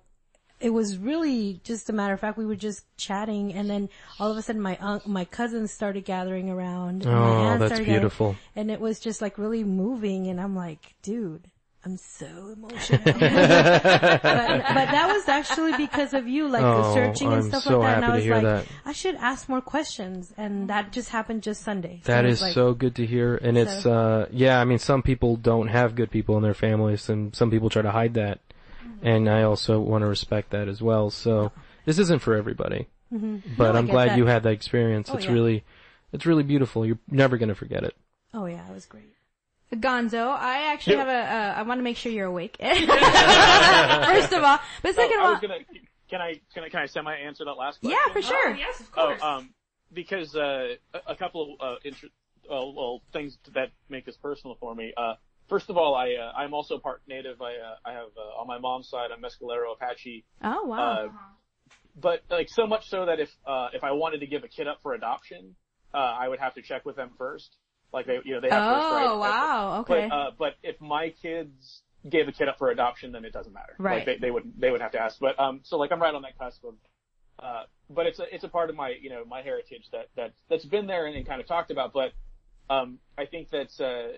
it 0.62 0.70
was 0.70 0.96
really 0.96 1.60
just 1.64 1.90
a 1.90 1.92
matter 1.92 2.14
of 2.14 2.20
fact. 2.20 2.38
We 2.38 2.46
were 2.46 2.56
just 2.56 2.84
chatting, 2.96 3.52
and 3.52 3.68
then 3.68 3.88
all 4.20 4.30
of 4.30 4.36
a 4.36 4.42
sudden, 4.42 4.62
my 4.62 4.78
un- 4.80 5.02
my 5.06 5.24
cousins 5.24 5.72
started 5.72 6.04
gathering 6.04 6.48
around. 6.48 7.04
and 7.04 7.12
my 7.12 7.18
Oh, 7.18 7.32
aunt 7.48 7.60
that's 7.60 7.70
started 7.70 7.84
gathering- 7.84 8.00
beautiful. 8.00 8.36
and 8.56 8.70
it 8.70 8.80
was 8.80 9.00
just 9.00 9.20
like 9.20 9.38
really 9.38 9.64
moving. 9.64 10.28
And 10.28 10.40
I'm 10.40 10.54
like, 10.56 10.94
dude. 11.02 11.48
I'm 11.84 11.96
so 11.96 12.26
emotional. 12.54 13.00
but, 13.04 14.22
but 14.22 14.22
that 14.22 15.10
was 15.12 15.26
actually 15.28 15.72
because 15.76 16.14
of 16.14 16.28
you, 16.28 16.46
like 16.46 16.62
the 16.62 16.68
Oh, 16.84 16.94
searching 16.94 17.26
and 17.26 17.36
I'm 17.42 17.48
stuff 17.48 17.64
so 17.64 17.80
like 17.80 17.88
that. 17.88 17.96
And 17.96 18.04
I 18.04 18.16
was 18.16 18.26
like, 18.26 18.42
that. 18.44 18.66
I 18.84 18.92
should 18.92 19.16
ask 19.16 19.48
more 19.48 19.60
questions. 19.60 20.32
And 20.36 20.68
that 20.70 20.92
just 20.92 21.08
happened 21.08 21.42
just 21.42 21.62
Sunday. 21.62 22.00
So 22.04 22.12
That 22.12 22.24
is 22.24 22.40
like, 22.40 22.54
so 22.54 22.72
good 22.74 22.94
to 22.96 23.04
hear. 23.04 23.34
And 23.34 23.58
it's, 23.58 23.84
uh, 23.84 24.28
yeah, 24.30 24.60
I 24.60 24.64
mean, 24.64 24.78
some 24.78 25.02
people 25.02 25.34
don't 25.34 25.66
have 25.68 25.96
good 25.96 26.12
people 26.12 26.36
in 26.36 26.44
their 26.44 26.54
families 26.54 27.08
and 27.08 27.34
some 27.34 27.50
people 27.50 27.68
try 27.68 27.82
to 27.82 27.90
hide 27.90 28.14
that. 28.14 28.38
And 29.02 29.28
I 29.28 29.42
also 29.42 29.80
want 29.80 30.02
to 30.02 30.06
respect 30.06 30.50
that 30.50 30.68
as 30.68 30.80
well. 30.80 31.10
So 31.10 31.50
this 31.84 31.98
isn't 31.98 32.20
for 32.20 32.34
everybody, 32.34 32.86
but 33.10 33.18
Mm-hmm. 33.20 33.56
No, 33.62 33.64
I 33.72 33.76
I'm 33.78 33.86
glad 33.86 34.08
that. 34.10 34.18
you 34.18 34.26
had 34.26 34.44
that 34.44 34.52
experience. 34.52 35.10
Oh, 35.10 35.16
it's 35.16 35.26
yeah. 35.26 35.32
really, 35.32 35.64
it's 36.12 36.24
really 36.24 36.44
beautiful. 36.44 36.86
You're 36.86 36.98
never 37.08 37.36
going 37.36 37.48
to 37.50 37.54
forget 37.54 37.82
it. 37.84 37.94
Oh 38.32 38.46
yeah, 38.46 38.66
it 38.66 38.72
was 38.72 38.86
great. 38.86 39.12
Gonzo, 39.74 40.28
I 40.28 40.72
actually 40.72 40.96
Yeah. 40.96 41.04
have 41.04 41.08
a. 41.08 41.34
Uh, 41.34 41.60
I 41.60 41.62
want 41.62 41.78
to 41.78 41.82
make 41.82 41.96
sure 41.96 42.12
you're 42.12 42.26
awake. 42.26 42.56
First 42.60 44.32
of 44.32 44.42
all, 44.42 44.58
but 44.82 44.94
second 44.94 45.16
Oh, 45.18 45.20
of 45.20 45.24
I 45.24 45.24
all, 45.26 45.30
was 45.32 45.40
gonna. 45.40 45.58
Can 46.08 46.20
I 46.20 46.40
can 46.54 46.64
I 46.64 46.68
can 46.68 46.80
I 46.80 46.86
semi 46.86 47.14
answer 47.14 47.44
that 47.46 47.52
last 47.52 47.80
question? 47.80 47.98
yeah, 48.06 48.12
for 48.12 48.20
sure. 48.22 48.50
Oh, 48.50 48.54
yes, 48.54 48.80
of 48.80 48.88
Oh, 48.96 49.06
course. 49.06 49.22
um, 49.22 49.50
because 49.92 50.36
uh, 50.36 50.74
a, 50.94 51.00
a 51.12 51.16
couple 51.16 51.56
of 51.58 51.66
uh, 51.66 51.76
inter- 51.84 52.08
uh, 52.50 52.66
well 52.66 53.00
things 53.12 53.38
that 53.54 53.70
make 53.88 54.04
this 54.04 54.16
personal 54.16 54.56
for 54.60 54.74
me. 54.74 54.92
Uh, 54.96 55.14
first 55.52 55.68
of 55.68 55.76
all, 55.76 55.94
I 55.94 56.14
uh, 56.14 56.32
I'm 56.34 56.54
also 56.54 56.78
part 56.78 57.02
Native. 57.06 57.42
I 57.42 57.52
uh, 57.52 57.76
I 57.84 57.92
have 57.92 58.08
uh, 58.16 58.40
on 58.40 58.46
my 58.46 58.58
mom's 58.58 58.88
side 58.88 59.10
I'm 59.14 59.20
Mescalero 59.20 59.74
Apache. 59.74 60.24
Oh 60.42 60.64
wow. 60.64 60.78
Uh, 60.80 61.08
but 61.94 62.22
like 62.30 62.48
so 62.48 62.66
much 62.66 62.88
so 62.88 63.04
that 63.04 63.20
if 63.20 63.28
uh, 63.46 63.68
if 63.74 63.84
I 63.84 63.92
wanted 63.92 64.20
to 64.20 64.26
give 64.26 64.44
a 64.44 64.48
kid 64.48 64.66
up 64.66 64.78
for 64.82 64.94
adoption, 64.94 65.54
uh, 65.92 65.98
I 65.98 66.26
would 66.26 66.40
have 66.40 66.54
to 66.54 66.62
check 66.62 66.86
with 66.86 66.96
them 66.96 67.10
first. 67.18 67.54
Like 67.92 68.06
they 68.06 68.18
you 68.24 68.34
know 68.34 68.40
they 68.40 68.48
have 68.48 68.76
first 68.76 68.92
right. 68.92 69.06
oh 69.10 69.18
wow. 69.18 69.80
Okay. 69.80 70.08
But 70.08 70.16
uh, 70.16 70.30
but 70.38 70.52
if 70.62 70.80
my 70.80 71.12
kids 71.20 71.82
gave 72.08 72.28
a 72.28 72.32
kid 72.32 72.48
up 72.48 72.56
for 72.58 72.70
adoption, 72.70 73.12
then 73.12 73.26
it 73.26 73.34
doesn't 73.34 73.52
matter. 73.52 73.74
Right. 73.78 73.96
Like 73.96 74.06
they, 74.06 74.26
they 74.26 74.30
would 74.30 74.50
they 74.56 74.70
would 74.70 74.80
have 74.80 74.92
to 74.92 75.00
ask. 75.00 75.18
But 75.20 75.38
um, 75.38 75.60
so 75.64 75.76
like 75.76 75.92
I'm 75.92 76.00
right 76.00 76.14
on 76.14 76.22
that 76.22 76.38
cusp 76.38 76.64
of. 76.64 76.74
Uh, 77.38 77.64
but 77.90 78.06
it's 78.06 78.20
a 78.20 78.34
it's 78.34 78.44
a 78.44 78.48
part 78.48 78.70
of 78.70 78.76
my 78.76 78.94
you 79.00 79.10
know 79.10 79.24
my 79.26 79.42
heritage 79.42 79.84
that 79.92 80.08
that 80.16 80.32
that's 80.48 80.64
been 80.64 80.86
there 80.86 81.06
and, 81.06 81.16
and 81.16 81.26
kind 81.26 81.40
of 81.40 81.46
talked 81.46 81.70
about. 81.70 81.92
But 81.92 82.12
um, 82.70 82.98
I 83.18 83.26
think 83.26 83.48
that's 83.50 83.78
uh, 83.80 84.12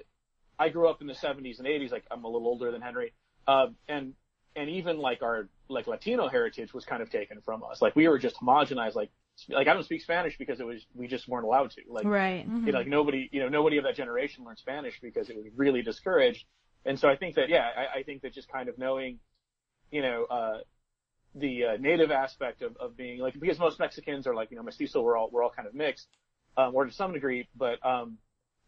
I 0.59 0.69
grew 0.69 0.89
up 0.89 1.01
in 1.01 1.07
the 1.07 1.15
70s 1.15 1.59
and 1.59 1.67
80s. 1.67 1.91
Like 1.91 2.05
I'm 2.11 2.25
a 2.25 2.29
little 2.29 2.47
older 2.47 2.71
than 2.71 2.81
Henry. 2.81 3.13
Uh, 3.47 3.69
and 3.89 4.15
and 4.57 4.71
even 4.71 4.99
like 4.99 5.23
our 5.23 5.49
like 5.69 5.87
Latino 5.87 6.29
heritage 6.29 6.73
was 6.73 6.85
kind 6.85 7.03
of 7.03 7.11
taken 7.11 7.41
from 7.41 7.63
us. 7.65 7.83
Like 7.83 7.97
we 7.97 8.09
were 8.09 8.19
just 8.19 8.37
homogenized. 8.37 8.95
Like 8.95 9.11
like 9.49 9.67
I 9.69 9.75
don't 9.75 9.85
speak 9.85 10.03
Spanish 10.03 10.39
because 10.39 10.61
it 10.61 10.67
was 10.67 10.85
we 10.95 11.09
just 11.09 11.29
weren't 11.29 11.45
allowed 11.45 11.71
to. 11.73 11.83
Like 11.89 12.05
right. 12.05 12.47
you 12.47 12.73
know, 12.73 12.79
like 12.79 12.87
nobody, 12.87 13.29
you 13.33 13.41
know, 13.41 13.49
nobody 13.49 13.79
of 13.79 13.85
that 13.85 13.97
generation 13.97 14.45
learned 14.45 14.59
Spanish 14.59 15.01
because 15.01 15.29
it 15.29 15.37
was 15.37 15.47
really 15.57 15.83
discouraged. 15.83 16.45
And 16.85 16.99
so 16.99 17.09
I 17.09 17.17
think 17.17 17.37
that, 17.37 17.49
yeah, 17.49 17.69
I, 17.77 18.01
I 18.01 18.03
think 18.03 18.23
that 18.23 18.35
just 18.35 18.49
kind 18.51 18.69
of 18.69 18.79
knowing, 18.79 19.19
you 19.91 20.03
know, 20.03 20.25
uh, 20.25 20.59
the 21.35 21.65
uh, 21.65 21.77
native 21.79 22.11
aspect 22.11 22.63
of, 22.63 22.77
of 22.77 22.97
being 22.97 23.21
like, 23.21 23.39
because 23.39 23.59
most 23.59 23.79
Mexicans 23.79 24.27
are 24.27 24.35
like, 24.35 24.51
you 24.51 24.57
know, 24.57 24.63
mestizo, 24.63 25.01
we're 25.03 25.17
all, 25.17 25.31
we're 25.33 25.43
all 25.43 25.51
kind 25.51 25.67
of 25.67 25.75
mixed, 25.75 26.07
um, 26.57 26.75
or 26.75 26.85
to 26.85 26.93
some 26.93 27.13
degree, 27.13 27.49
but, 27.57 27.85
um, 27.85 28.19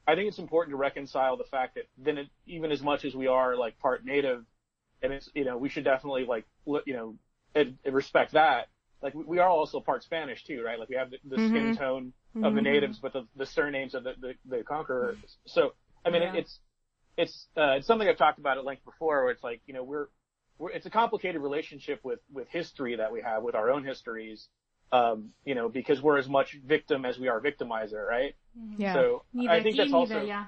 I 0.06 0.14
think 0.14 0.28
it's 0.28 0.38
important 0.38 0.72
to 0.72 0.76
reconcile 0.76 1.36
the 1.36 1.44
fact 1.44 1.74
that 1.74 1.84
then 1.98 2.18
it, 2.18 2.28
even 2.46 2.70
as 2.72 2.82
much 2.82 3.04
as 3.04 3.14
we 3.14 3.26
are 3.26 3.56
like 3.56 3.78
part 3.78 4.04
native, 4.04 4.44
and 5.02 5.12
it's, 5.12 5.28
you 5.34 5.44
know, 5.44 5.56
we 5.58 5.68
should 5.68 5.84
definitely 5.84 6.24
like, 6.24 6.44
you 6.64 6.94
know, 6.94 7.14
ed- 7.54 7.76
respect 7.90 8.32
that. 8.32 8.68
like 9.02 9.14
we, 9.14 9.24
we 9.24 9.38
are 9.38 9.48
also 9.48 9.80
part 9.80 10.02
Spanish 10.02 10.44
too, 10.44 10.62
right? 10.64 10.78
Like 10.78 10.88
we 10.88 10.96
have 10.96 11.10
the, 11.10 11.18
the 11.24 11.36
skin 11.48 11.76
tone 11.76 12.12
of 12.42 12.54
the 12.54 12.60
natives, 12.62 12.98
but 12.98 13.12
the, 13.12 13.26
the 13.36 13.46
surnames 13.46 13.94
of 13.94 14.04
the, 14.04 14.12
the, 14.20 14.34
the 14.44 14.62
conquerors. 14.62 15.16
So, 15.46 15.72
I 16.04 16.10
mean, 16.10 16.22
Yeah. 16.22 16.34
it, 16.34 16.38
it's, 16.40 16.58
it's, 17.16 17.46
uh, 17.56 17.76
it's 17.78 17.86
something 17.86 18.06
I've 18.06 18.18
talked 18.18 18.38
about 18.38 18.58
at 18.58 18.64
length 18.64 18.84
before 18.84 19.22
where 19.24 19.32
it's 19.32 19.42
like, 19.42 19.60
you 19.66 19.74
know, 19.74 19.82
we're, 19.84 20.06
we're, 20.58 20.70
it's 20.70 20.86
a 20.86 20.90
complicated 20.90 21.40
relationship 21.40 22.00
with, 22.04 22.20
with 22.32 22.48
history 22.48 22.96
that 22.96 23.10
we 23.12 23.22
have 23.22 23.42
with 23.42 23.54
our 23.54 23.70
own 23.70 23.84
histories. 23.84 24.48
Um, 24.92 25.30
you 25.44 25.54
know, 25.54 25.68
because 25.68 26.00
we're 26.00 26.18
as 26.18 26.28
much 26.28 26.58
victim 26.64 27.04
as 27.04 27.18
we 27.18 27.28
are 27.28 27.40
victimizer, 27.40 28.06
right? 28.06 28.36
Yeah. 28.78 28.94
So 28.94 29.22
Neither 29.32 29.52
I 29.52 29.62
think 29.62 29.76
that's 29.76 29.92
also, 29.92 30.14
neither 30.14 30.26
allá. 30.26 30.46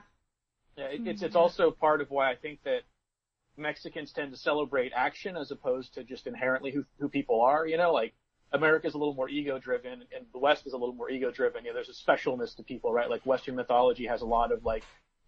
yeah, 0.77 0.85
it, 0.85 1.07
it's 1.07 1.23
it's 1.23 1.37
also 1.37 1.71
part 1.73 2.01
of 2.01 2.11
why 2.11 2.31
I 2.31 2.37
think 2.37 2.63
that 2.65 2.83
Mexicans 3.57 4.13
tend 4.13 4.31
to 4.31 4.39
celebrate 4.39 4.93
action 4.95 5.37
as 5.37 5.51
opposed 5.51 5.95
to 5.95 6.05
just 6.05 6.27
inherently 6.27 6.71
who 6.71 6.85
who 7.01 7.09
people 7.09 7.41
are. 7.41 7.67
You 7.67 7.77
know, 7.77 7.93
like 7.93 8.15
America's 8.53 8.95
a 8.95 8.99
little 8.99 9.15
more 9.15 9.29
ego 9.29 9.59
driven, 9.59 9.93
and 9.93 10.27
the 10.33 10.39
West 10.39 10.67
is 10.67 10.73
a 10.73 10.77
little 10.77 10.95
more 10.95 11.11
ego 11.11 11.31
driven. 11.31 11.65
You 11.65 11.71
know, 11.71 11.75
there's 11.75 11.89
a 11.89 12.11
specialness 12.11 12.55
to 12.57 12.63
people, 12.63 12.93
right? 12.93 13.11
Like 13.11 13.27
Western 13.27 13.57
mythology 13.57 14.07
has 14.07 14.23
a 14.23 14.27
lot 14.27 14.53
of 14.53 14.65
like 14.65 14.85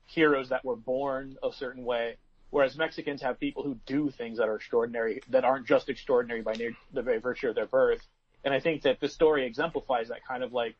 heroes 0.06 0.48
that 0.50 0.64
were 0.64 0.76
born 0.76 1.36
a 1.42 1.52
certain 1.52 1.84
way, 1.84 2.16
whereas 2.50 2.76
Mexicans 2.76 3.22
have 3.22 3.38
people 3.38 3.62
who 3.62 3.76
do 3.86 4.10
things 4.10 4.38
that 4.38 4.48
are 4.48 4.56
extraordinary, 4.56 5.20
that 5.28 5.44
aren't 5.44 5.66
just 5.66 5.88
extraordinary 5.88 6.42
by 6.42 6.52
na- 6.52 6.76
the 6.92 7.02
very 7.02 7.18
virtue 7.18 7.48
of 7.48 7.54
their 7.54 7.66
birth. 7.66 8.06
And 8.44 8.54
I 8.54 8.60
think 8.60 8.82
that 8.82 9.00
this 9.00 9.12
story 9.12 9.46
exemplifies 9.46 10.08
that 10.08 10.24
kind 10.26 10.42
of 10.42 10.52
like 10.52 10.76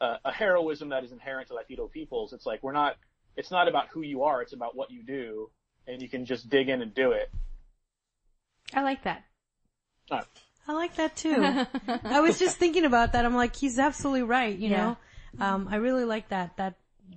uh, 0.00 0.16
a 0.24 0.32
heroism 0.32 0.90
that 0.90 1.04
is 1.04 1.12
inherent 1.12 1.48
to 1.48 1.54
Latino 1.54 1.86
peoples. 1.86 2.32
It's 2.32 2.46
like 2.46 2.62
we're 2.62 2.72
not 2.72 2.96
it's 3.36 3.50
not 3.50 3.68
about 3.68 3.88
who 3.92 4.02
you 4.02 4.24
are, 4.24 4.42
it's 4.42 4.52
about 4.52 4.76
what 4.76 4.90
you 4.90 5.02
do, 5.02 5.50
and 5.86 6.02
you 6.02 6.08
can 6.08 6.24
just 6.24 6.48
dig 6.50 6.68
in 6.68 6.82
and 6.82 6.94
do 6.94 7.12
it. 7.12 7.30
I 8.74 8.82
like 8.82 9.04
that. 9.04 9.24
Uh, 10.10 10.22
I 10.68 10.72
like 10.72 10.96
that 10.96 11.16
too. 11.16 11.64
I 12.04 12.20
was 12.20 12.38
just 12.38 12.56
thinking 12.58 12.84
about 12.84 13.12
that. 13.12 13.24
I'm 13.24 13.34
like, 13.34 13.56
he's 13.56 13.78
absolutely 13.78 14.22
right. 14.22 14.56
You 14.56 14.70
Yeah. 14.70 14.94
know, 15.38 15.44
um, 15.44 15.68
I 15.70 15.76
really 15.76 16.04
like 16.04 16.28
that. 16.28 16.56
That 16.56 16.74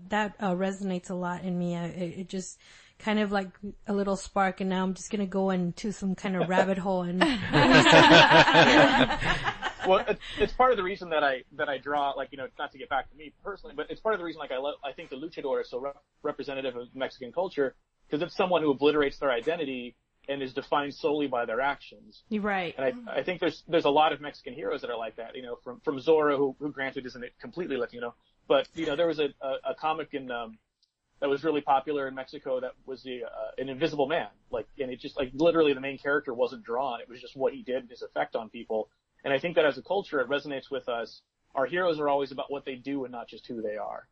that 0.10 0.36
uh, 0.40 0.54
resonates 0.54 1.10
a 1.10 1.14
lot 1.16 1.44
in 1.44 1.58
me. 1.58 1.76
I, 1.76 1.86
it, 1.86 2.20
it 2.20 2.30
just 2.30 2.58
kind 3.00 3.20
of 3.20 3.32
like 3.32 3.50
a 3.88 3.94
little 3.94 4.16
spark, 4.16 4.62
and 4.62 4.70
now 4.70 4.84
I'm 4.84 4.94
just 4.94 5.12
gonna 5.12 5.26
go 5.26 5.50
into 5.50 5.92
some 5.92 6.16
kind 6.16 6.36
of 6.36 6.48
rabbit 6.50 6.78
hole 6.78 7.04
and 7.04 7.22
well, 9.88 10.06
it's, 10.08 10.20
it's 10.40 10.54
part 10.54 10.72
of 10.72 10.78
the 10.78 10.84
reason 10.84 11.10
that 11.10 11.24
I 11.24 11.44
that 11.54 11.70
I 11.70 11.78
draw, 11.78 12.12
like 12.12 12.30
you 12.32 12.38
know, 12.38 12.48
not 12.58 12.72
to 12.72 12.78
get 12.78 12.90
back 12.90 13.10
to 13.10 13.16
me 13.16 13.34
personally, 13.44 13.76
but 13.76 13.88
it's 13.90 14.02
part 14.02 14.16
of 14.16 14.20
the 14.20 14.26
reason 14.26 14.40
like 14.40 14.52
I 14.52 14.58
love, 14.58 14.76
I 14.84 14.92
think 14.92 15.10
the 15.10 15.16
luchador 15.16 15.62
is 15.62 15.70
so 15.70 15.80
re- 15.80 15.92
representative 16.22 16.76
of 16.76 16.88
Mexican 16.96 17.32
culture 17.32 17.76
because 18.08 18.22
it's 18.22 18.36
someone 18.36 18.62
who 18.62 18.72
obliterates 18.72 19.20
their 19.20 19.32
identity 19.32 19.96
and 20.30 20.42
is 20.42 20.54
defined 20.54 20.94
solely 20.94 21.28
by 21.28 21.46
their 21.46 21.60
actions. 21.60 22.24
You're 22.30 22.44
right. 22.44 22.74
And 22.78 23.10
I, 23.10 23.20
I 23.20 23.24
think 23.24 23.40
there's 23.40 23.64
there's 23.68 23.86
a 23.86 23.90
lot 23.90 24.14
of 24.14 24.22
Mexican 24.22 24.54
heroes 24.54 24.82
that 24.82 24.90
are 24.90 24.98
like 24.98 25.18
that. 25.18 25.36
You 25.36 25.42
know, 25.42 25.58
from 25.64 25.80
from 25.82 26.00
Zorro, 26.00 26.38
who, 26.38 26.56
who 26.60 26.72
granted 26.72 27.06
isn't 27.06 27.24
completely 27.42 27.78
Latino, 27.78 28.16
but 28.48 28.68
you 28.76 28.86
know 28.86 28.96
there 28.96 29.08
was 29.08 29.20
a 29.20 29.30
a, 29.42 29.72
a 29.72 29.76
comic 29.76 30.10
in 30.14 30.32
um, 30.32 30.58
that 31.20 31.30
was 31.30 31.44
really 31.44 31.62
popular 31.62 32.08
in 32.08 32.16
Mexico 32.16 32.60
that 32.60 32.74
was 32.86 33.04
the 33.04 33.24
uh, 33.24 33.52
an 33.58 33.70
Invisible 33.70 34.08
Man. 34.08 34.28
Like, 34.52 34.68
and 34.80 34.92
it 34.92 35.00
just 35.00 35.18
like 35.18 35.32
literally 35.34 35.74
the 35.74 35.82
main 35.82 35.98
character 35.98 36.34
wasn't 36.34 36.64
drawn; 36.64 37.02
it 37.02 37.10
was 37.10 37.22
just 37.22 37.36
what 37.36 37.54
he 37.54 37.64
did 37.64 37.84
and 37.84 37.90
his 37.90 38.02
effect 38.02 38.36
on 38.36 38.50
people. 38.50 38.90
And 39.24 39.34
I 39.34 39.40
think 39.40 39.56
that 39.56 39.66
as 39.66 39.78
a 39.78 39.82
culture, 39.82 40.20
it 40.20 40.30
resonates 40.30 40.70
with 40.70 40.90
us. 40.90 41.22
Our 41.56 41.66
heroes 41.66 42.00
are 42.00 42.10
always 42.10 42.32
about 42.32 42.52
what 42.52 42.66
they 42.66 42.76
do 42.76 43.06
and 43.06 43.12
not 43.12 43.28
just 43.28 43.48
who 43.48 43.62
they 43.62 43.78
are. 43.78 44.08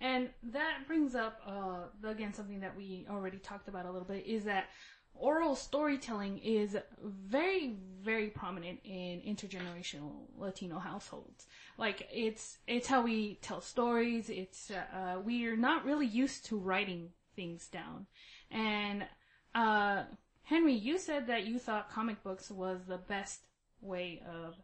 And 0.00 0.28
that 0.52 0.86
brings 0.86 1.14
up, 1.14 1.40
uh, 1.46 2.08
again, 2.08 2.32
something 2.32 2.60
that 2.60 2.76
we 2.76 3.06
already 3.10 3.38
talked 3.38 3.68
about 3.68 3.86
a 3.86 3.90
little 3.90 4.06
bit 4.06 4.26
is 4.26 4.44
that 4.44 4.66
oral 5.14 5.56
storytelling 5.56 6.38
is 6.38 6.76
very, 7.02 7.76
very 8.02 8.28
prominent 8.28 8.78
in 8.84 9.20
intergenerational 9.22 10.12
Latino 10.36 10.78
households. 10.78 11.46
Like, 11.78 12.06
it's, 12.12 12.58
it's 12.66 12.86
how 12.86 13.02
we 13.02 13.36
tell 13.40 13.60
stories. 13.60 14.28
It's, 14.28 14.70
uh, 14.70 15.18
we're 15.24 15.56
not 15.56 15.84
really 15.86 16.06
used 16.06 16.44
to 16.46 16.58
writing 16.58 17.10
things 17.34 17.66
down. 17.68 18.06
And, 18.50 19.06
uh, 19.54 20.04
Henry, 20.42 20.74
you 20.74 20.98
said 20.98 21.26
that 21.26 21.46
you 21.46 21.58
thought 21.58 21.90
comic 21.90 22.22
books 22.22 22.50
was 22.50 22.80
the 22.86 22.98
best 22.98 23.40
way 23.80 24.22
of 24.26 24.54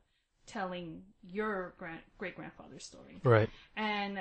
telling 0.46 1.02
your 1.22 1.74
grand, 1.78 2.00
great 2.18 2.36
grandfather's 2.36 2.84
story. 2.84 3.20
Right. 3.24 3.48
And 3.76 4.18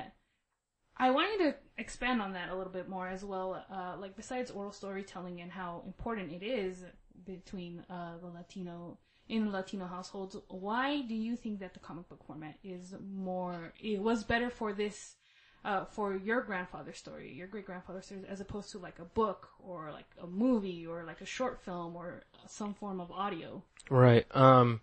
I 0.97 1.09
want 1.11 1.31
you 1.31 1.51
to 1.51 1.55
expand 1.77 2.21
on 2.21 2.33
that 2.33 2.49
a 2.49 2.55
little 2.55 2.73
bit 2.73 2.87
more 2.87 3.07
as 3.07 3.23
well. 3.23 3.65
Uh, 3.73 3.95
like 3.99 4.15
besides 4.15 4.51
oral 4.51 4.71
storytelling 4.71 5.41
and 5.41 5.51
how 5.51 5.83
important 5.85 6.31
it 6.31 6.43
is 6.45 6.83
between 7.25 7.83
uh, 7.89 8.17
the 8.21 8.27
Latino 8.27 8.99
in 9.27 9.51
Latino 9.51 9.85
households, 9.85 10.35
why 10.49 11.01
do 11.01 11.15
you 11.15 11.35
think 11.37 11.59
that 11.59 11.73
the 11.73 11.79
comic 11.79 12.09
book 12.09 12.23
format 12.25 12.55
is 12.63 12.93
more? 13.01 13.73
It 13.79 14.01
was 14.01 14.23
better 14.23 14.49
for 14.49 14.73
this. 14.73 15.15
Uh, 15.63 15.85
for 15.85 16.15
your 16.15 16.41
grandfather's 16.41 16.97
story, 16.97 17.31
your 17.31 17.45
great 17.45 17.67
grandfather's 17.67 18.07
story, 18.07 18.21
as 18.27 18.41
opposed 18.41 18.71
to 18.71 18.79
like 18.79 18.97
a 18.97 19.05
book 19.05 19.49
or 19.59 19.91
like 19.91 20.07
a 20.19 20.25
movie 20.25 20.87
or 20.87 21.03
like 21.03 21.21
a 21.21 21.25
short 21.25 21.61
film 21.63 21.95
or 21.95 22.23
some 22.47 22.73
form 22.73 22.99
of 22.99 23.11
audio. 23.11 23.61
Right. 23.87 24.25
Um, 24.31 24.81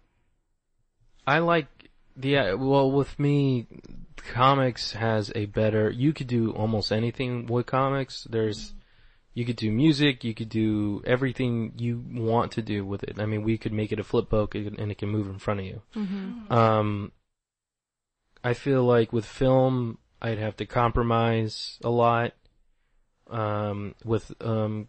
I 1.27 1.41
like 1.41 1.67
the 2.17 2.39
uh, 2.39 2.57
well 2.57 2.93
with 2.93 3.19
me, 3.19 3.67
comics 4.33 4.93
has 4.93 5.33
a 5.35 5.47
better. 5.47 5.91
You 5.91 6.13
could 6.13 6.29
do 6.29 6.53
almost 6.53 6.93
anything 6.93 7.47
with 7.47 7.67
comics. 7.67 8.25
There's, 8.31 8.73
you 9.35 9.45
could 9.45 9.57
do 9.57 9.73
music. 9.73 10.23
You 10.23 10.35
could 10.35 10.49
do 10.49 11.03
everything 11.05 11.73
you 11.77 12.05
want 12.13 12.53
to 12.53 12.63
do 12.63 12.85
with 12.85 13.03
it. 13.03 13.21
I 13.21 13.27
mean, 13.27 13.43
we 13.43 13.59
could 13.59 13.73
make 13.73 13.91
it 13.91 13.99
a 13.99 14.05
flip 14.05 14.29
book 14.29 14.55
and 14.55 14.79
and 14.79 14.93
it 14.93 14.99
can 14.99 15.09
move 15.09 15.27
in 15.27 15.39
front 15.39 15.61
of 15.61 15.67
you. 15.67 15.83
Um, 16.51 17.13
I 18.45 18.55
feel 18.55 18.85
like 18.85 19.13
with 19.13 19.27
film, 19.27 19.99
I'd 20.21 20.39
have 20.39 20.57
to 20.57 20.67
compromise 20.67 21.79
a 21.85 21.91
lot. 21.91 22.33
Um, 23.31 23.95
with 24.05 24.33
um, 24.41 24.89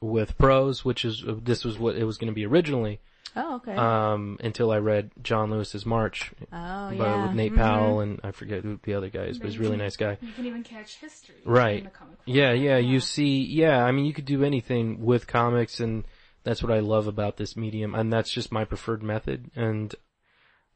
with 0.00 0.36
prose, 0.38 0.84
which 0.84 1.04
is 1.04 1.22
this 1.42 1.64
was 1.64 1.78
what 1.78 1.94
it 1.96 2.04
was 2.04 2.18
going 2.18 2.28
to 2.28 2.34
be 2.34 2.46
originally. 2.46 3.00
Oh, 3.36 3.56
okay. 3.56 3.74
Um, 3.76 4.38
until 4.42 4.72
I 4.72 4.78
read 4.78 5.12
John 5.22 5.50
Lewis's 5.50 5.86
March, 5.86 6.32
oh, 6.40 6.46
but 6.50 6.96
yeah. 6.96 7.26
with 7.26 7.36
Nate. 7.36 7.54
Powell 7.54 8.00
and 8.00 8.18
I 8.24 8.32
forget 8.32 8.64
who 8.64 8.80
the 8.82 8.94
other 8.94 9.08
guy 9.08 9.24
is, 9.24 9.38
but 9.38 9.46
he's 9.48 9.56
a 9.56 9.60
really 9.60 9.76
nice 9.76 9.96
guy. 9.96 10.18
You 10.20 10.32
can 10.32 10.46
even 10.46 10.64
catch 10.64 10.96
history 10.96 11.36
Right. 11.44 11.78
in 11.78 11.84
the 11.84 11.90
comic. 11.90 12.18
Yeah, 12.24 12.48
format. 12.48 12.60
yeah, 12.60 12.78
you 12.78 12.98
see, 12.98 13.44
yeah, 13.44 13.84
I 13.84 13.92
mean, 13.92 14.04
you 14.06 14.12
could 14.12 14.24
do 14.24 14.42
anything 14.42 15.04
with 15.04 15.28
comics 15.28 15.78
and 15.78 16.04
that's 16.42 16.60
what 16.60 16.72
I 16.72 16.80
love 16.80 17.06
about 17.06 17.36
this 17.36 17.56
medium 17.56 17.94
and 17.94 18.12
that's 18.12 18.30
just 18.32 18.50
my 18.50 18.64
preferred 18.64 19.02
method 19.02 19.50
and, 19.54 19.94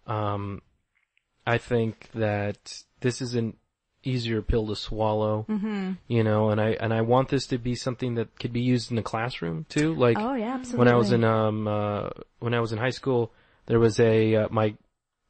um, 0.07 0.63
I 1.47 1.59
think 1.59 2.09
that 2.15 2.83
this 3.05 3.23
is 3.23 3.35
an 3.37 3.55
easier 4.03 4.43
pill 4.43 4.67
to 4.67 4.75
swallow, 4.77 5.47
Mm-hmm. 5.49 5.93
you 6.09 6.25
know, 6.25 6.51
and 6.51 6.61
I, 6.61 6.71
and 6.81 6.93
I 6.93 7.01
want 7.03 7.29
this 7.29 7.47
to 7.47 7.59
be 7.59 7.75
something 7.75 8.17
that 8.17 8.39
could 8.39 8.53
be 8.53 8.61
used 8.61 8.91
in 8.91 8.97
the 8.97 9.03
classroom 9.03 9.65
too, 9.69 9.95
like, 9.95 10.19
Oh, 10.19 10.35
yeah, 10.35 10.55
absolutely. 10.55 10.79
when 10.81 10.89
I 10.95 10.97
was 10.97 11.11
in 11.13 11.23
um 11.25 11.69
uh 11.69 12.11
when 12.41 12.53
I 12.55 12.61
was 12.61 12.73
in 12.73 12.79
high 12.79 12.91
school, 13.01 13.33
there 13.67 13.79
was 13.79 13.99
a 14.01 14.35
uh, 14.37 14.49
my 14.51 14.75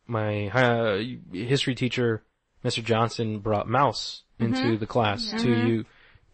my 0.07 0.49
uh, 0.49 0.99
history 1.33 1.75
teacher, 1.75 2.23
Mr. 2.65 2.83
Johnson, 2.83 3.39
brought 3.41 3.69
Maus 3.69 4.23
into 4.39 4.61
Mm-hmm. 4.61 4.77
the 4.79 4.87
class 4.87 5.31
to 5.43 5.51
you 5.51 5.85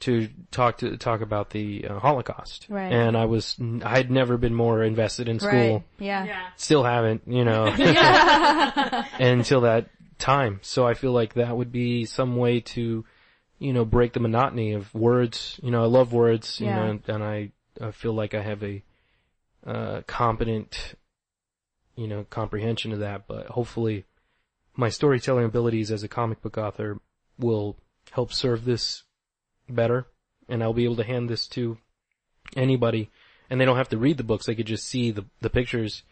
to 0.00 0.28
talk 0.50 0.78
to 0.78 0.96
talk 0.96 1.20
about 1.20 1.50
the 1.50 1.86
uh, 1.86 1.98
Holocaust. 1.98 2.66
Right. 2.70 2.90
And 2.90 3.16
I 3.18 3.26
was 3.26 3.56
I 3.84 3.90
had 3.98 4.10
never 4.10 4.38
been 4.38 4.54
more 4.54 4.82
invested 4.82 5.28
in 5.28 5.38
school. 5.38 5.50
Right. 5.74 5.84
Yeah. 5.98 6.24
Yeah. 6.24 6.46
Still 6.56 6.84
haven't, 6.84 7.22
you 7.26 7.44
know, 7.44 7.66
until 9.18 9.60
that 9.62 9.90
time. 10.20 10.60
So 10.62 10.86
I 10.86 10.94
feel 10.94 11.12
like 11.12 11.34
that 11.34 11.56
would 11.56 11.72
be 11.72 12.04
some 12.04 12.36
way 12.36 12.60
to, 12.60 13.04
you 13.58 13.72
know, 13.72 13.84
break 13.84 14.12
the 14.12 14.20
monotony 14.20 14.72
of 14.72 14.94
words. 14.94 15.58
You 15.62 15.70
know, 15.70 15.82
I 15.82 15.86
love 15.86 16.12
words, 16.12 16.60
you 16.60 16.68
Yeah. 16.68 16.74
know, 16.76 16.82
and, 16.84 17.08
and 17.08 17.24
I, 17.24 17.50
I 17.80 17.90
feel 17.90 18.12
like 18.12 18.34
I 18.34 18.42
have 18.42 18.62
a, 18.62 18.82
uh, 19.66 20.02
competent, 20.06 20.94
you 21.96 22.06
know, 22.06 22.24
comprehension 22.30 22.92
of 22.92 23.00
that, 23.00 23.26
but 23.26 23.46
hopefully 23.48 24.04
my 24.76 24.88
storytelling 24.88 25.44
abilities 25.44 25.90
as 25.90 26.02
a 26.02 26.08
comic 26.08 26.40
book 26.42 26.56
author 26.56 27.00
will 27.38 27.76
help 28.12 28.32
serve 28.32 28.64
this 28.64 29.02
better 29.68 30.06
and 30.48 30.62
I'll 30.62 30.72
be 30.72 30.84
able 30.84 30.96
to 30.96 31.04
hand 31.04 31.28
this 31.28 31.46
to 31.48 31.78
anybody 32.56 33.10
and 33.48 33.60
they 33.60 33.64
don't 33.64 33.76
have 33.76 33.88
to 33.90 33.98
read 33.98 34.16
the 34.16 34.24
books. 34.24 34.46
They 34.46 34.54
could 34.54 34.66
just 34.66 34.86
see 34.86 35.10
the, 35.10 35.24
the 35.40 35.50
pictures 35.50 36.02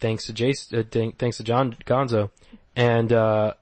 thanks 0.00 0.26
to 0.26 0.32
Jason, 0.32 0.80
uh, 0.80 1.10
thanks 1.18 1.36
to 1.36 1.44
John 1.44 1.76
Gonzo 1.86 2.30
and, 2.76 3.12
uh, 3.12 3.54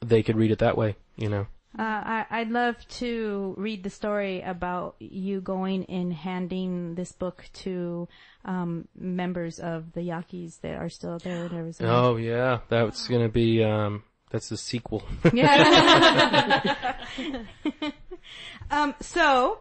they 0.00 0.22
could 0.22 0.36
read 0.36 0.50
it 0.50 0.58
that 0.58 0.76
way, 0.76 0.96
you 1.16 1.28
know. 1.28 1.46
Uh, 1.78 1.82
I, 1.82 2.26
I'd 2.30 2.50
love 2.50 2.76
to 2.88 3.54
read 3.58 3.82
the 3.82 3.90
story 3.90 4.40
about 4.40 4.96
you 4.98 5.42
going 5.42 5.84
and 5.86 6.10
handing 6.10 6.94
this 6.94 7.12
book 7.12 7.44
to 7.54 8.08
um, 8.46 8.88
members 8.98 9.58
of 9.58 9.92
the 9.92 10.00
Yaquis 10.00 10.56
that 10.62 10.76
are 10.76 10.88
still 10.88 11.18
there 11.18 11.44
in 11.44 11.54
Arizona. 11.54 11.92
Oh 11.92 12.16
yeah, 12.16 12.60
that's 12.70 13.06
gonna 13.08 13.28
be, 13.28 13.62
um, 13.62 14.04
that's 14.30 14.48
the 14.48 14.56
sequel. 14.56 15.02
Yeah. 15.34 16.96
um, 18.70 18.94
so, 19.00 19.58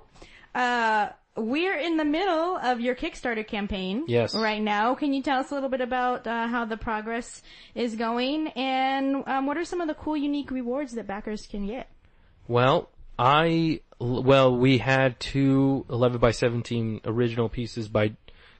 uh, 0.54 1.10
we're 1.36 1.78
in 1.78 1.98
the 1.98 2.06
middle 2.06 2.58
of 2.58 2.80
your 2.80 2.96
Kickstarter 2.96 3.46
campaign. 3.46 4.06
Yes. 4.08 4.34
Right 4.34 4.62
now, 4.62 4.96
can 4.96 5.14
you 5.14 5.22
tell 5.22 5.40
us 5.40 5.52
a 5.52 5.54
little 5.54 5.70
bit 5.70 5.82
about 5.82 6.26
uh, 6.26 6.48
how 6.48 6.66
the 6.66 6.78
progress 6.78 7.42
is 7.74 7.96
going, 7.96 8.48
and 8.50 9.24
um, 9.28 9.46
what 9.46 9.58
are 9.58 9.66
some 9.66 9.82
of 9.82 9.88
the 9.88 9.94
cool, 9.96 10.18
unique 10.18 10.52
rewards 10.52 10.94
that 10.94 11.08
backers 11.08 11.46
can 11.46 11.68
get? 11.68 11.90
Well, 12.48 12.90
I, 13.18 13.82
well, 14.00 14.56
we 14.56 14.78
had 14.78 15.20
two 15.20 15.86
11 15.90 16.20
by 16.20 16.32
17 16.32 17.02
original 17.06 17.50
pieces 17.50 17.88
by 17.88 18.16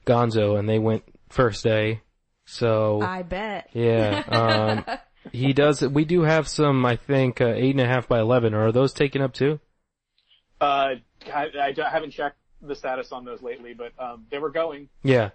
Gonzo 0.06 0.58
and 0.58 0.68
they 0.68 0.78
went 0.78 1.04
first 1.28 1.62
day. 1.64 2.02
So, 2.46 3.00
I 3.00 3.22
bet. 3.22 3.70
yeah, 3.72 4.22
um, 4.28 4.98
he 5.32 5.52
does, 5.52 5.82
we 5.82 6.04
do 6.04 6.22
have 6.22 6.46
some, 6.46 6.86
I 6.86 6.96
think, 6.96 7.40
uh, 7.40 7.52
eight 7.54 7.72
and 7.72 7.80
a 7.80 7.86
half 7.86 8.08
by 8.08 8.20
11. 8.20 8.54
Are 8.54 8.70
those 8.70 8.92
taken 8.92 9.20
up 9.20 9.32
too? 9.32 9.58
Uh, 10.60 10.94
I, 11.34 11.46
I 11.60 11.74
I 11.76 11.90
haven't 11.90 12.12
checked 12.12 12.36
the 12.68 12.74
status 12.74 13.12
on 13.12 13.24
those 13.24 13.42
lately, 13.42 13.74
but 13.74 13.92
um, 13.98 14.26
they 14.30 14.38
were 14.38 14.50
going. 14.50 14.88
Yeah. 15.02 15.30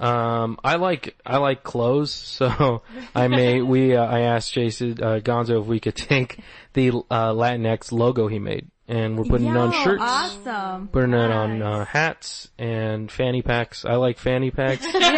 Um, 0.00 0.58
I 0.64 0.76
like, 0.76 1.16
I 1.26 1.36
like 1.36 1.62
clothes, 1.62 2.12
so 2.12 2.82
I 3.14 3.28
may, 3.28 3.60
we, 3.60 3.94
uh, 3.94 4.04
I 4.04 4.20
asked 4.20 4.52
Jason, 4.52 5.02
uh, 5.02 5.20
Gonzo 5.22 5.60
if 5.60 5.66
we 5.66 5.80
could 5.80 5.96
take 5.96 6.40
the, 6.72 6.90
uh, 7.10 7.32
Latinx 7.32 7.92
logo 7.92 8.28
he 8.28 8.38
made 8.38 8.68
and 8.88 9.16
we're 9.18 9.24
putting 9.24 9.46
it 9.48 9.56
on 9.56 9.72
shirts. 9.84 10.02
Awesome. 10.02 10.88
Putting 10.88 11.12
it 11.14 11.30
on 11.30 11.62
uh, 11.62 11.84
hats 11.84 12.50
and 12.58 13.10
fanny 13.10 13.42
packs. 13.42 13.84
I 13.84 13.94
like 13.96 14.18
fanny 14.18 14.50
packs. 14.50 14.84
yeah. 14.94 14.98
and 15.00 15.02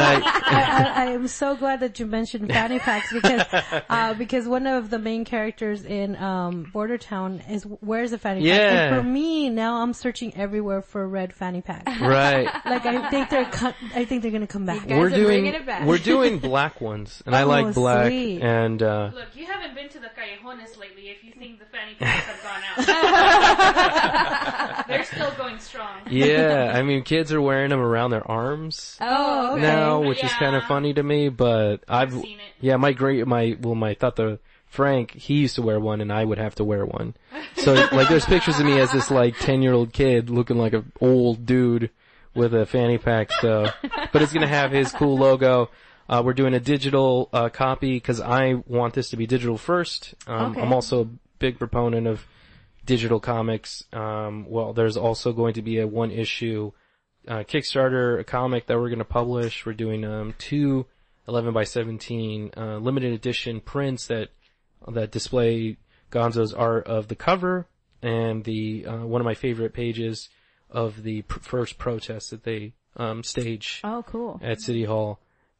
I, 0.00 0.20
I, 0.24 1.02
I, 1.02 1.02
I 1.04 1.10
am 1.12 1.26
so 1.28 1.56
glad 1.56 1.80
that 1.80 1.98
you 1.98 2.06
mentioned 2.06 2.48
fanny 2.50 2.78
packs 2.78 3.12
because 3.12 3.42
uh, 3.88 4.14
because 4.14 4.46
one 4.46 4.66
of 4.66 4.90
the 4.90 4.98
main 4.98 5.24
characters 5.24 5.84
in 5.84 6.16
um, 6.16 6.70
Border 6.72 6.98
Town 6.98 7.42
is 7.48 7.64
wears 7.80 8.12
a 8.12 8.18
fanny 8.18 8.40
pack. 8.40 8.46
Yeah. 8.48 8.84
And 8.94 8.96
for 8.96 9.02
me, 9.08 9.48
now 9.48 9.82
I'm 9.82 9.92
searching 9.92 10.36
everywhere 10.36 10.82
for 10.82 11.02
a 11.02 11.06
red 11.06 11.32
fanny 11.32 11.62
pack. 11.62 11.86
right. 12.00 12.44
like 12.66 12.84
I 12.86 13.08
think 13.10 13.30
they're 13.30 13.44
co- 13.46 13.74
I 13.94 14.04
think 14.04 14.22
they're 14.22 14.30
gonna 14.32 14.46
come 14.46 14.66
back. 14.66 14.86
guys 14.86 14.98
We're 14.98 15.06
are 15.06 15.10
doing 15.10 15.24
bringing 15.26 15.54
it 15.54 15.66
back. 15.66 15.86
we're 15.86 15.98
doing 15.98 16.38
black 16.38 16.80
ones, 16.80 17.22
and 17.26 17.34
I 17.34 17.42
Oh, 17.42 17.46
like 17.48 17.74
black. 17.74 18.06
sweet. 18.08 18.42
And 18.42 18.82
uh, 18.82 19.10
Look, 19.14 19.34
you 19.34 19.46
haven't 19.46 19.74
been 19.74 19.88
to 19.90 19.98
the 19.98 20.08
callejones 20.08 20.76
lately 20.78 21.08
if 21.08 21.24
you 21.24 21.32
think 21.32 21.58
the 21.58 21.64
fanny 21.66 21.94
packs 21.98 22.26
have 22.26 22.42
gone 22.42 22.62
out. 22.78 22.86
They're 24.88 25.04
still 25.04 25.30
going 25.32 25.58
strong. 25.58 26.00
yeah, 26.10 26.72
I 26.74 26.82
mean, 26.82 27.02
kids 27.02 27.32
are 27.32 27.40
wearing 27.40 27.70
them 27.70 27.80
around 27.80 28.10
their 28.10 28.28
arms 28.30 28.96
Oh, 29.00 29.52
okay. 29.52 29.62
now, 29.62 30.00
which 30.00 30.22
is 30.22 30.32
kind 30.34 30.54
of 30.54 30.62
Yeah. 30.62 30.68
funny 30.68 30.94
to 30.94 31.02
me. 31.02 31.28
But 31.28 31.78
I've 31.88 32.12
seen 32.12 32.38
it. 32.38 32.52
yeah, 32.60 32.76
my 32.76 32.92
great 32.92 33.26
my 33.26 33.56
well, 33.60 33.74
my 33.74 33.94
thought 33.94 34.16
the 34.16 34.38
Frank 34.66 35.12
he 35.12 35.34
used 35.34 35.56
to 35.56 35.62
wear 35.62 35.80
one, 35.80 36.00
and 36.00 36.12
I 36.12 36.24
would 36.24 36.38
have 36.38 36.54
to 36.56 36.64
wear 36.64 36.84
one. 36.84 37.14
So 37.56 37.74
like, 37.92 38.08
there's 38.08 38.24
pictures 38.26 38.58
of 38.60 38.66
me 38.66 38.78
as 38.80 38.92
this 38.92 39.10
like 39.10 39.38
ten 39.38 39.62
year 39.62 39.72
old 39.72 39.92
kid 39.92 40.30
looking 40.30 40.58
like 40.58 40.72
an 40.74 40.92
old 41.00 41.46
dude 41.46 41.90
with 42.34 42.54
a 42.54 42.66
fanny 42.66 42.98
pack. 42.98 43.32
So, 43.40 43.66
but 44.12 44.22
it's 44.22 44.32
gonna 44.32 44.46
have 44.46 44.70
his 44.70 44.92
cool 44.92 45.16
logo. 45.16 45.70
Uh, 46.08 46.22
we're 46.24 46.34
doing 46.34 46.54
a 46.54 46.60
digital 46.60 47.28
uh, 47.32 47.48
copy 47.48 47.96
because 47.96 48.20
I 48.20 48.54
want 48.68 48.94
this 48.94 49.10
to 49.10 49.16
be 49.16 49.26
digital 49.26 49.58
first. 49.58 50.14
Um, 50.28 50.52
Okay. 50.52 50.60
I'm 50.60 50.72
also 50.72 51.02
a 51.02 51.06
big 51.40 51.58
proponent 51.58 52.06
of 52.06 52.24
digital 52.86 53.20
comics. 53.20 53.84
Um, 53.92 54.46
well, 54.48 54.72
there's 54.72 54.96
also 54.96 55.32
going 55.32 55.54
to 55.54 55.62
be 55.62 55.78
a 55.80 55.86
one 55.86 56.10
issue 56.10 56.72
uh, 57.28 57.40
Kickstarter 57.40 58.24
comic 58.26 58.66
that 58.66 58.78
we're 58.78 58.88
going 58.88 59.00
to 59.00 59.04
publish. 59.04 59.66
We're 59.66 59.72
doing 59.74 60.04
um, 60.04 60.34
two 60.38 60.86
11 61.28 61.52
by 61.52 61.64
17 61.64 62.52
uh, 62.56 62.76
limited 62.76 63.12
edition 63.12 63.60
prints 63.60 64.06
that 64.06 64.28
that 64.88 65.10
display 65.10 65.76
Gonzo's 66.10 66.54
art 66.54 66.86
of 66.86 67.08
the 67.08 67.16
cover 67.16 67.66
and 68.02 68.44
the 68.44 68.86
uh, 68.86 68.98
one 69.06 69.20
of 69.20 69.24
my 69.24 69.34
favorite 69.34 69.74
pages 69.74 70.28
of 70.70 71.02
the 71.02 71.22
pr- 71.22 71.40
first 71.40 71.78
protest 71.78 72.30
that 72.30 72.44
they 72.44 72.74
um, 72.96 73.24
stage 73.24 73.80
Oh, 73.82 74.04
cool. 74.06 74.38
at 74.42 74.60
City 74.60 74.84
Hall. 74.84 75.18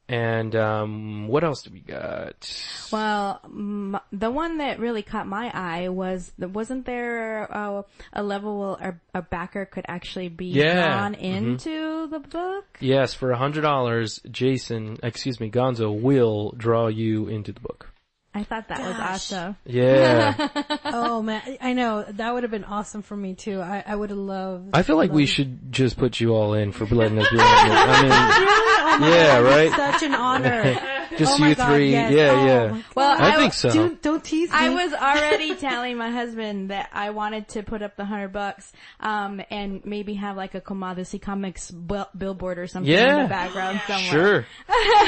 And 0.08 0.54
um, 0.54 1.26
what 1.26 1.42
else 1.42 1.62
do 1.62 1.70
we 1.72 1.80
got? 1.80 2.48
Well, 2.92 3.40
m- 3.44 3.98
the 4.12 4.30
one 4.30 4.58
that 4.58 4.78
really 4.78 5.02
caught 5.02 5.26
my 5.26 5.50
eye 5.52 5.88
was 5.88 6.30
wasn't 6.38 6.86
there 6.86 7.48
uh, 7.50 7.82
a 8.12 8.22
level 8.22 8.76
where 8.78 9.00
a, 9.14 9.18
a 9.18 9.22
backer 9.22 9.64
could 9.66 9.84
actually 9.88 10.28
be 10.28 10.46
Yeah. 10.46 10.86
drawn 10.86 11.14
Mhm. 11.16 11.20
into 11.20 12.06
the 12.06 12.20
book? 12.20 12.64
Yes, 12.78 13.14
for 13.14 13.32
a 13.32 13.36
hundred 13.38 13.62
dollars, 13.62 14.20
Jason, 14.30 14.98
excuse 15.02 15.40
me, 15.40 15.50
Gonzo 15.50 16.00
will 16.00 16.52
draw 16.56 16.86
you 16.86 17.26
into 17.26 17.52
the 17.52 17.60
book. 17.60 17.90
I 18.36 18.42
thought 18.44 18.68
that 18.68 18.80
was 18.80 18.96
Gosh. 18.96 19.32
awesome. 19.32 19.56
Yeah. 19.64 20.48
oh 20.84 21.22
man, 21.22 21.40
I 21.46 21.58
I 21.70 21.72
know 21.72 22.04
that 22.06 22.34
would 22.34 22.42
have 22.44 22.50
been 22.50 22.64
awesome 22.64 23.00
for 23.02 23.16
me 23.16 23.34
too. 23.34 23.60
I, 23.62 23.82
I 23.86 23.96
would 23.96 24.10
have 24.10 24.18
loved. 24.18 24.70
I 24.74 24.82
feel 24.82 24.96
like 24.96 25.10
we 25.10 25.22
loved- 25.22 25.32
should 25.32 25.72
just 25.72 25.96
put 25.96 26.20
you 26.20 26.34
all 26.34 26.52
in 26.54 26.72
for 26.72 26.84
letting 26.86 27.18
us 27.18 27.28
be 27.30 27.38
on 27.38 27.44
it. 27.46 27.72
I 27.72 28.98
mean, 28.98 29.08
oh 29.08 29.14
yeah, 29.14 29.38
right? 29.38 29.70
Such 29.70 30.02
an 30.02 30.14
honor. 30.14 30.78
Just 31.18 31.40
oh 31.40 31.44
you 31.46 31.54
God, 31.54 31.74
three. 31.74 31.90
yes. 31.90 32.12
Yeah, 32.12 32.30
Oh 32.30 32.46
yeah. 32.46 32.82
Well, 32.94 33.16
I 33.20 33.32
I 33.32 33.36
think 33.36 33.52
so. 33.52 33.70
Don't, 33.72 34.02
don't 34.02 34.24
tease 34.24 34.50
me. 34.50 34.56
I 34.56 34.68
was 34.70 34.92
already 34.92 35.54
telling 35.56 35.96
my 35.96 36.10
husband 36.10 36.70
that 36.70 36.88
I 36.92 37.10
wanted 37.10 37.48
to 37.48 37.62
put 37.62 37.82
up 37.82 37.96
the 37.96 38.04
hundred 38.04 38.32
bucks, 38.32 38.72
um, 39.00 39.40
and 39.50 39.84
maybe 39.84 40.14
have 40.14 40.36
like 40.36 40.54
a 40.54 40.60
Comadres 40.60 41.12
y 41.12 41.18
Comics 41.18 41.70
bill- 41.70 42.08
billboard 42.16 42.58
or 42.58 42.66
something 42.66 42.92
in 42.92 43.22
the 43.22 43.28
background 43.28 43.80
somewhere. 43.86 44.10
Sure. 44.10 44.46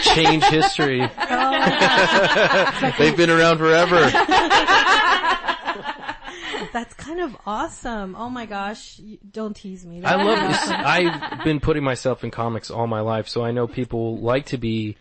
Change 0.15 0.45
history. 0.45 1.01
They've 2.99 3.17
been 3.17 3.31
around 3.31 3.59
forever. 3.59 4.11
That's 6.73 6.93
kind 6.95 7.21
of 7.21 7.37
awesome. 7.47 8.15
Oh 8.17 8.29
my 8.29 8.47
gosh. 8.47 9.01
Don't 9.31 9.55
tease 9.55 9.87
me. 9.87 10.03
I 10.05 10.23
love 10.23 10.51
this. 10.51 10.69
I've 10.69 11.45
been 11.45 11.61
putting 11.61 11.83
myself 11.83 12.25
in 12.25 12.31
comics 12.31 12.71
all 12.71 12.87
my 12.87 13.01
life, 13.01 13.29
so 13.29 13.43
I 13.45 13.53
know 13.53 13.67
people 13.67 14.19
like 14.19 14.47
to 14.47 14.59
be, 14.59 14.97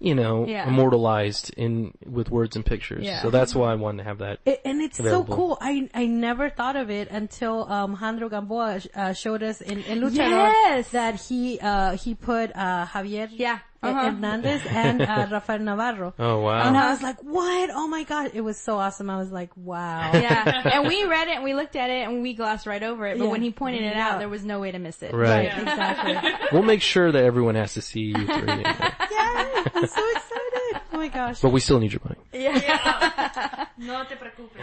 you 0.00 0.14
know, 0.14 0.46
Yeah. 0.46 0.66
immortalized 0.66 1.52
in 1.56 1.92
with 2.06 2.30
words 2.30 2.56
and 2.56 2.64
pictures. 2.64 3.04
Yeah. 3.04 3.20
So 3.22 3.30
that's 3.30 3.54
why 3.54 3.70
I 3.70 3.74
wanted 3.76 3.98
to 3.98 4.04
have 4.04 4.18
that. 4.18 4.40
It, 4.46 4.62
and 4.64 4.80
it's 4.80 4.98
Available. 4.98 5.26
so 5.34 5.36
cool. 5.36 5.58
I 5.60 5.88
I 5.94 6.06
never 6.06 6.48
thought 6.50 6.74
of 6.76 6.88
it 6.90 7.08
until 7.10 7.70
um 7.70 7.96
Jandro 7.96 8.30
Gamboa 8.30 8.80
uh, 8.94 9.12
showed 9.12 9.42
us 9.42 9.60
in, 9.60 9.82
in 9.84 10.00
Luchador 10.00 10.50
Yes. 10.52 10.90
that 10.90 11.16
he 11.20 11.58
uh 11.60 11.96
he 11.96 12.14
put 12.14 12.50
uh 12.56 12.86
Javier 12.86 13.28
Yeah. 13.30 13.58
Uh, 13.82 13.86
Uh-huh. 13.86 14.10
Hernandez 14.10 14.62
and 14.68 15.00
uh, 15.02 15.26
Rafael 15.32 15.58
Navarro. 15.60 16.12
Oh 16.18 16.40
wow! 16.40 16.66
And. 16.68 16.76
I 16.76 16.90
was 16.90 17.02
like, 17.02 17.16
what? 17.22 17.70
Oh 17.72 17.88
my 17.88 18.04
god. 18.04 18.32
It 18.34 18.42
was 18.42 18.58
so 18.58 18.76
awesome. 18.78 19.08
I 19.10 19.16
was 19.18 19.30
like, 19.32 19.50
wow. 19.56 20.10
Yeah, 20.14 20.70
and 20.74 20.86
we 20.88 21.04
read 21.04 21.28
it 21.28 21.36
and 21.36 21.44
we 21.44 21.54
looked 21.54 21.76
at 21.76 21.88
it 21.90 22.06
and 22.06 22.22
we 22.22 22.34
glossed 22.34 22.66
right 22.66 22.82
over 22.82 23.06
it. 23.06 23.18
But 23.18 23.24
Yeah. 23.24 23.30
when 23.30 23.42
he 23.42 23.50
pointed 23.50 23.82
it 23.82 23.94
Yeah. 23.96 24.08
out, 24.08 24.18
there 24.18 24.28
was 24.28 24.44
no 24.44 24.60
way 24.60 24.70
to 24.72 24.78
miss 24.78 25.02
it. 25.02 25.12
Right. 25.14 25.46
Exactly. 25.46 26.14
We'll 26.52 26.62
make 26.62 26.82
sure 26.82 27.10
that 27.12 27.24
everyone 27.24 27.54
has 27.54 27.74
to 27.74 27.82
see 27.82 28.00
you 28.12 28.26
three. 28.26 28.26
yeah. 28.46 29.64
I'm 29.74 29.86
so 29.86 30.04
excited. 30.10 30.80
Oh 30.92 30.96
my 30.98 31.08
gosh. 31.08 31.40
But 31.40 31.50
we 31.50 31.60
still 31.60 31.80
need 31.80 31.92
your 31.92 32.02
money. 32.04 32.20
Yeah. 32.32 33.66
No 33.78 34.04
te 34.04 34.14
preocupes. 34.14 34.60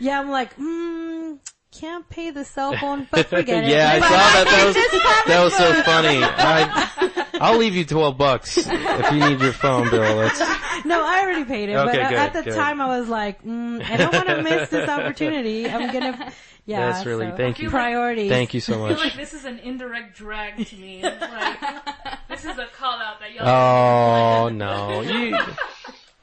Yeah, 0.00 0.18
I'm 0.20 0.30
like, 0.30 0.56
mm, 0.56 1.38
can't 1.72 2.08
pay 2.08 2.30
the 2.30 2.44
cell 2.44 2.76
phone, 2.76 3.08
but 3.10 3.26
forget 3.26 3.64
it. 3.64 3.70
yeah, 3.70 3.92
I 3.94 4.00
But 4.00 4.08
saw 4.08 4.16
that. 4.16 4.44
That 4.46 4.66
was 4.66 5.26
that 5.26 5.44
was 5.44 5.54
so 5.56 5.82
funny. 5.82 6.20
I 6.22 7.28
I'll 7.40 7.56
leave 7.58 7.74
you 7.74 7.84
twelve 7.84 8.16
bucks 8.18 8.56
if 8.58 9.12
you 9.12 9.18
need 9.18 9.40
your 9.40 9.52
phone 9.52 9.90
bill. 9.90 10.18
That's 10.18 10.38
No, 10.84 11.04
I 11.04 11.20
already 11.22 11.44
paid 11.44 11.68
it, 11.68 11.74
Okay, 11.76 11.84
but 12.02 12.08
good, 12.10 12.18
at 12.18 12.32
the 12.32 12.42
good. 12.42 12.54
time 12.54 12.80
I 12.80 12.98
was 12.98 13.08
like, 13.08 13.42
mm, 13.44 13.82
I 13.88 13.96
don't 13.96 14.12
want 14.12 14.26
to 14.28 14.42
miss 14.42 14.68
this 14.68 14.88
opportunity. 14.88 15.68
I'm 15.68 15.92
gonna, 15.92 16.32
yeah. 16.66 16.92
That's 16.92 17.06
really- 17.06 17.30
so, 17.30 17.36
thank 17.36 17.58
you. 17.60 17.70
Priorities. 17.70 18.30
thank 18.30 18.52
you 18.54 18.60
so 18.60 18.78
much. 18.78 18.92
I 18.92 18.94
feel 18.94 19.04
like 19.04 19.14
this 19.16 19.32
is 19.34 19.44
an 19.44 19.58
indirect 19.60 20.16
drag 20.16 20.64
to 20.66 20.76
me. 20.76 21.02
Like, 21.02 21.60
this 22.28 22.44
is 22.44 22.58
a 22.58 22.66
call 22.76 22.98
out 22.98 23.20
that 23.20 23.32
y'all. 23.32 23.48
Oh 23.48 24.48
no, 24.48 25.00
you. 25.02 25.36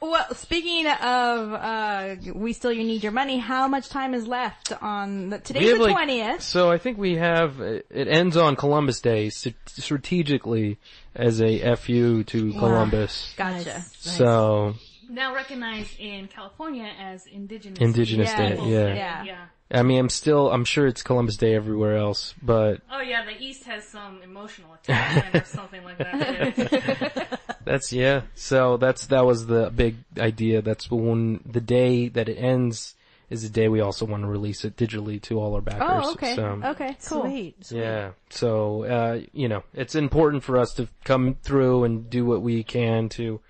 Well, 0.02 0.34
speaking 0.34 0.86
of, 0.86 1.52
uh, 1.52 2.16
we 2.34 2.54
still 2.54 2.72
you 2.72 2.84
need 2.84 3.02
your 3.02 3.12
money. 3.12 3.38
How 3.38 3.68
much 3.68 3.90
time 3.90 4.14
is 4.14 4.26
left 4.26 4.72
on 4.82 5.28
the, 5.30 5.38
today's 5.38 5.68
have, 5.70 5.78
the 5.78 5.84
like- 5.84 5.92
twentieth? 5.92 6.42
So 6.42 6.70
I 6.70 6.78
think 6.78 6.96
we 6.96 7.16
have 7.16 7.60
it 7.60 7.86
ends 8.08 8.36
on 8.36 8.56
Columbus 8.56 9.00
Day 9.02 9.28
st- 9.28 9.54
strategically 9.66 10.78
as 11.14 11.40
a 11.42 11.76
fu 11.76 12.24
to 12.24 12.52
Columbus. 12.52 13.34
Gotcha. 13.36 13.68
Nice. 13.74 13.96
So 13.96 14.74
Now 15.10 15.34
recognized 15.34 15.98
in 15.98 16.28
California 16.28 16.90
as 16.98 17.26
Indigenous. 17.26 17.78
Indigenous 17.80 18.28
Yes. 18.30 18.58
Day, 18.58 18.70
yeah. 18.70 18.94
Yeah. 18.94 19.24
Yeah. 19.24 19.44
I 19.72 19.82
mean, 19.84 19.98
I'm 20.00 20.08
still 20.08 20.50
I'm 20.50 20.64
sure 20.64 20.86
it's 20.86 21.02
Columbus 21.02 21.36
Day 21.36 21.54
everywhere 21.54 21.96
else, 21.96 22.34
but 22.42 22.80
Oh 22.90 23.00
yeah, 23.00 23.24
the 23.24 23.38
East 23.38 23.64
has 23.64 23.86
some 23.86 24.22
emotional 24.22 24.72
attachment 24.74 25.34
or 25.44 25.46
something 25.46 25.84
like 25.84 25.98
that. 25.98 27.39
That's 27.64 27.92
yeah. 27.92 28.22
So 28.34 28.76
that's 28.76 29.06
that 29.06 29.24
was 29.24 29.46
the 29.46 29.70
big 29.70 29.96
idea. 30.18 30.62
That's 30.62 30.90
when 30.90 31.40
the 31.44 31.60
day 31.60 32.08
that 32.08 32.28
it 32.28 32.36
ends 32.36 32.94
is 33.28 33.42
the 33.42 33.48
day 33.48 33.68
we 33.68 33.80
also 33.80 34.04
want 34.04 34.22
to 34.24 34.28
release 34.28 34.64
it 34.64 34.76
digitally 34.76 35.22
to 35.22 35.38
all 35.40 35.54
our 35.54 35.60
backers. 35.60 36.04
Oh, 36.04 36.12
okay. 36.12 36.34
So, 36.34 36.60
Okay, 36.64 36.96
cool. 37.06 37.22
Sweet. 37.22 37.64
sweet. 37.64 37.78
Yeah. 37.78 38.10
So 38.30 38.84
uh, 38.84 39.20
you 39.32 39.48
know, 39.48 39.62
it's 39.74 39.94
important 39.94 40.42
for 40.42 40.56
us 40.58 40.74
to 40.74 40.88
come 41.04 41.36
through 41.42 41.84
and 41.84 42.10
do 42.10 42.24
what 42.24 42.42
we 42.42 42.64
can 42.64 43.08
to, 43.10 43.40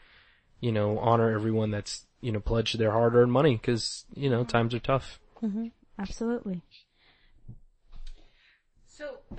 you 0.60 0.72
know, 0.72 0.98
honor 0.98 1.30
everyone 1.30 1.70
that's 1.70 2.06
you 2.20 2.32
know 2.32 2.40
pledged 2.40 2.78
their 2.78 2.90
hard-earned 2.90 3.32
money 3.32 3.56
because 3.56 4.04
you 4.14 4.28
know 4.28 4.44
times 4.44 4.74
are 4.74 4.80
tough. 4.80 5.18
Absolutely. 5.98 6.62
So, 8.86 9.18
how 9.30 9.36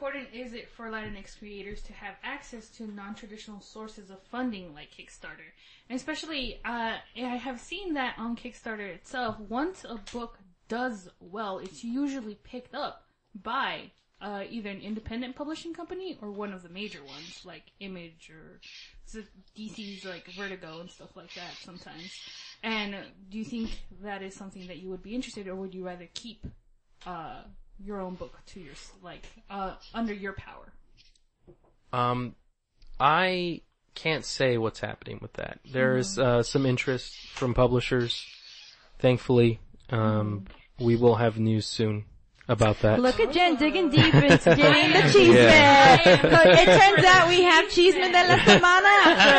important 0.00 0.28
is 0.32 0.54
it 0.54 0.70
for 0.70 0.86
Latinx 0.86 1.38
creators 1.38 1.82
to 1.82 1.92
have 1.92 2.14
access 2.24 2.70
to 2.70 2.90
non-traditional 2.90 3.60
sources 3.60 4.08
of 4.08 4.22
funding 4.22 4.72
like 4.72 4.88
Kickstarter? 4.90 5.52
And 5.90 5.96
especially, 5.96 6.58
uh, 6.64 6.96
I 7.16 7.36
have 7.36 7.60
seen 7.60 7.92
that 7.94 8.14
on 8.16 8.34
Kickstarter 8.34 8.88
itself, 8.88 9.38
once 9.40 9.84
a 9.84 9.96
book 10.10 10.38
does 10.68 11.10
well, 11.20 11.58
it's 11.58 11.84
usually 11.84 12.36
picked 12.36 12.74
up 12.74 13.04
by 13.34 13.90
uh, 14.22 14.44
either 14.48 14.70
an 14.70 14.80
independent 14.80 15.36
publishing 15.36 15.74
company 15.74 16.18
or 16.22 16.30
one 16.30 16.54
of 16.54 16.62
the 16.62 16.70
major 16.70 17.04
ones, 17.04 17.42
like 17.44 17.64
Image 17.80 18.30
or 18.30 18.58
DC's 19.54 20.06
like 20.06 20.32
Vertigo 20.32 20.80
and 20.80 20.90
stuff 20.90 21.14
like 21.14 21.34
that 21.34 21.52
sometimes. 21.60 22.18
And 22.62 22.96
do 23.30 23.36
you 23.36 23.44
think 23.44 23.70
that 24.02 24.22
is 24.22 24.34
something 24.34 24.66
that 24.68 24.78
you 24.78 24.88
would 24.88 25.02
be 25.02 25.14
interested, 25.14 25.46
or 25.46 25.56
would 25.56 25.74
you 25.74 25.84
rather 25.84 26.08
keep 26.14 26.46
uh, 27.06 27.42
your 27.84 28.00
own 28.00 28.14
book 28.14 28.34
to 28.46 28.60
your 28.60 28.74
like 29.02 29.22
uh, 29.48 29.74
under 29.94 30.12
your 30.12 30.32
power? 30.34 30.72
Um, 31.92 32.34
I 32.98 33.60
can't 33.94 34.24
say 34.24 34.58
what's 34.58 34.80
happening 34.80 35.18
with 35.20 35.34
that. 35.34 35.60
There's 35.70 36.18
uh, 36.18 36.42
some 36.42 36.66
interest 36.66 37.14
from 37.34 37.54
publishers. 37.54 38.26
Thankfully, 38.98 39.60
um, 39.90 40.46
we 40.78 40.96
will 40.96 41.14
have 41.16 41.38
news 41.38 41.66
soon 41.66 42.04
about 42.48 42.80
that. 42.80 43.00
Look 43.00 43.20
at 43.20 43.32
Jen 43.32 43.56
digging 43.56 43.90
deep 43.90 44.14
into 44.14 44.54
getting 44.56 44.92
the 44.92 45.02
cheese 45.12 45.34
Yeah. 45.34 46.00
man. 46.04 46.22
Look, 46.22 46.46
it 46.46 46.66
turns 46.66 47.04
out 47.06 47.28
we 47.28 47.42
have 47.42 47.68
cheeseman 47.70 48.12
de 48.12 48.28
la 48.28 48.36
semana 48.38 49.06
after 49.06 49.36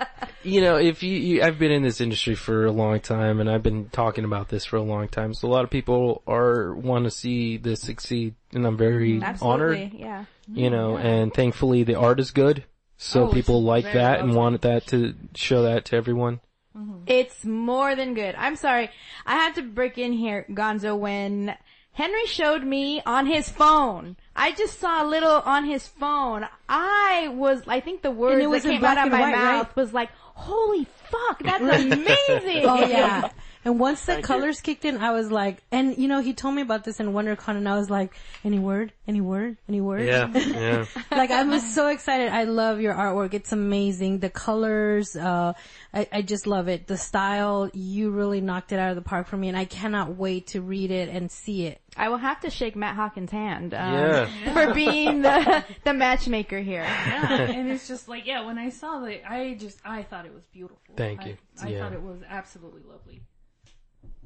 all. 0.00 0.06
you 0.44 0.60
know, 0.60 0.76
if 0.76 1.02
you, 1.02 1.16
you, 1.16 1.42
I've 1.42 1.58
been 1.58 1.72
in 1.72 1.82
this 1.82 2.00
industry 2.00 2.34
for 2.34 2.66
a 2.66 2.72
long 2.72 3.00
time 3.00 3.40
and 3.40 3.50
I've 3.50 3.62
been 3.62 3.88
talking 3.88 4.24
about 4.24 4.48
this 4.48 4.64
for 4.64 4.76
a 4.76 4.82
long 4.82 5.08
time. 5.08 5.34
So 5.34 5.48
a 5.48 5.50
lot 5.50 5.64
of 5.64 5.70
people 5.70 6.22
are, 6.26 6.74
want 6.74 7.04
to 7.04 7.10
see 7.10 7.56
this 7.56 7.80
succeed 7.80 8.34
and 8.52 8.66
I'm 8.66 8.76
very 8.76 9.14
mm-hmm. 9.14 9.24
Absolutely, 9.24 9.82
honored, 9.82 9.92
yeah. 9.94 10.24
Mm-hmm, 10.50 10.58
you 10.58 10.70
know, 10.70 10.96
and 10.96 11.32
thankfully 11.32 11.82
the 11.84 11.96
art 11.96 12.20
is 12.20 12.30
good. 12.30 12.64
So 12.96 13.28
Oh, 13.28 13.32
people 13.32 13.62
like 13.62 13.84
that 13.84 13.94
well 13.94 14.20
and 14.20 14.28
done. 14.28 14.36
wanted 14.36 14.60
that 14.62 14.86
to 14.88 15.14
show 15.34 15.62
that 15.62 15.86
to 15.86 15.96
everyone. 15.96 16.40
Mm-hmm. 16.76 17.04
It's 17.06 17.44
more 17.44 17.94
than 17.94 18.14
good. 18.14 18.34
I'm 18.36 18.56
sorry. 18.56 18.90
I 19.26 19.34
had 19.34 19.54
to 19.56 19.62
break 19.62 19.98
in 19.98 20.12
here, 20.12 20.44
Gonzo, 20.50 20.98
when 20.98 21.56
Henry 21.92 22.26
showed 22.26 22.64
me 22.64 23.00
on 23.06 23.26
his 23.26 23.48
phone. 23.48 24.16
I 24.34 24.50
just 24.52 24.80
saw 24.80 25.04
a 25.04 25.06
little 25.06 25.42
on 25.44 25.64
his 25.64 25.86
phone. 25.86 26.46
I 26.68 27.28
was, 27.28 27.62
I 27.68 27.78
think 27.78 28.02
the 28.02 28.10
words 28.10 28.44
that 28.64 28.68
came 28.68 28.84
out 28.84 28.98
of 28.98 29.12
my 29.12 29.30
mouth 29.30 29.66
right? 29.68 29.76
was 29.76 29.92
like, 29.92 30.10
holy 30.34 30.84
fuck, 30.84 31.42
that's 31.42 31.62
amazing! 31.92 32.64
Oh 32.66 32.86
yeah. 32.86 33.30
And 33.64 33.80
once 33.80 34.00
the 34.00 34.06
Thank 34.12 34.18
you. 34.24 34.26
colors 34.26 34.60
kicked 34.60 34.84
in, 34.84 34.98
I 34.98 35.12
was 35.12 35.30
like, 35.30 35.62
and 35.72 35.96
you 35.96 36.06
know, 36.06 36.20
he 36.20 36.34
told 36.34 36.54
me 36.54 36.60
about 36.62 36.84
this 36.84 37.00
in 37.00 37.12
WonderCon 37.12 37.56
and 37.56 37.68
I 37.68 37.76
was 37.78 37.88
like, 37.88 38.14
any 38.44 38.58
word? 38.58 38.92
Any 39.08 39.20
word? 39.22 39.56
Any 39.68 39.80
word? 39.80 40.06
Yeah, 40.06 40.28
yeah. 40.34 40.84
like 41.10 41.30
I 41.30 41.42
was 41.44 41.74
so 41.74 41.88
excited. 41.88 42.28
I 42.30 42.44
love 42.44 42.80
your 42.80 42.92
artwork. 42.94 43.32
It's 43.32 43.52
amazing. 43.52 44.18
The 44.18 44.28
colors, 44.30 45.16
uh, 45.16 45.54
I, 45.94 46.08
I 46.12 46.22
just 46.22 46.46
love 46.46 46.68
it. 46.68 46.86
The 46.86 46.98
style, 46.98 47.70
you 47.72 48.10
really 48.10 48.40
knocked 48.42 48.72
it 48.72 48.78
out 48.78 48.90
of 48.90 48.96
the 48.96 49.02
park 49.02 49.26
for 49.28 49.36
me 49.38 49.48
and 49.48 49.56
I 49.56 49.64
cannot 49.64 50.16
wait 50.16 50.48
to 50.48 50.60
read 50.60 50.90
it 50.90 51.08
and 51.08 51.30
see 51.30 51.66
it. 51.66 51.80
I 51.96 52.08
will 52.08 52.18
have 52.18 52.40
to 52.40 52.50
shake 52.50 52.74
Matt 52.76 52.96
Hawkins' 52.96 53.30
hand, 53.30 53.72
um, 53.72 53.94
Yeah. 53.94 54.52
for 54.52 54.74
being 54.74 55.22
the, 55.22 55.64
the 55.84 55.94
matchmaker 55.94 56.58
here. 56.58 56.82
Yeah, 56.82 57.40
and 57.40 57.70
it's 57.70 57.86
just 57.86 58.08
like 58.08 58.26
yeah. 58.26 58.44
When 58.44 58.58
I 58.58 58.70
saw 58.70 58.98
that, 59.00 59.22
I 59.30 59.54
just 59.54 59.78
I 59.84 60.02
thought 60.02 60.26
it 60.26 60.34
was 60.34 60.42
beautiful. 60.52 60.78
Thank 60.96 61.20
I- 61.22 61.26
you. 61.26 61.36
I, 61.62 61.68
Yeah. 61.68 61.78
thought 61.84 61.92
it 61.92 62.02
was 62.02 62.18
absolutely 62.28 62.82
lovely. 62.82 63.22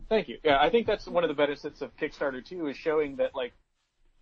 Thank 0.08 0.28
you. 0.28 0.38
Yeah, 0.42 0.58
I 0.58 0.70
think 0.70 0.86
that's 0.86 1.06
one 1.06 1.24
of 1.24 1.28
the 1.28 1.34
benefits 1.34 1.82
of 1.82 1.94
Kickstarter 1.96 2.44
too, 2.44 2.68
is 2.68 2.76
showing 2.76 3.16
that 3.16 3.34
like 3.34 3.52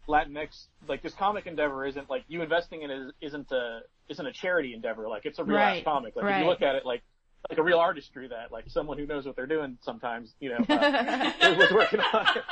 Latinx, 0.09 0.67
like 0.89 1.03
this 1.03 1.15
comic 1.15 1.47
endeavor 1.47 1.85
isn't 1.87 2.11
like 2.11 2.25
you 2.29 2.43
investing 2.43 2.83
in 2.83 2.91
it 2.91 3.15
isn't 3.21 3.51
a 3.53 3.81
isn't 4.09 4.27
a 4.27 4.33
charity 4.33 4.75
endeavor. 4.75 5.09
Like 5.09 5.27
it's 5.27 5.39
a 5.39 5.45
real 5.45 5.57
Right, 5.57 5.79
ass 5.79 5.85
comic. 5.85 6.17
Like 6.17 6.25
if 6.27 6.41
you 6.41 6.47
look 6.47 6.63
at 6.63 6.75
it 6.75 6.87
like 6.87 7.03
like 7.51 7.59
a 7.59 7.63
real 7.63 7.79
artist 7.79 8.13
drew 8.13 8.29
that. 8.29 8.51
Like 8.51 8.65
someone 8.69 8.99
who 8.99 9.07
knows 9.07 9.27
what 9.27 9.37
they're 9.37 9.47
doing 9.47 9.79
sometimes, 9.83 10.33
you 10.41 10.51
know, 10.51 10.57
uh, 10.69 11.33
was 11.59 11.71
working 11.73 12.01
on 12.01 12.27
it. 12.37 12.43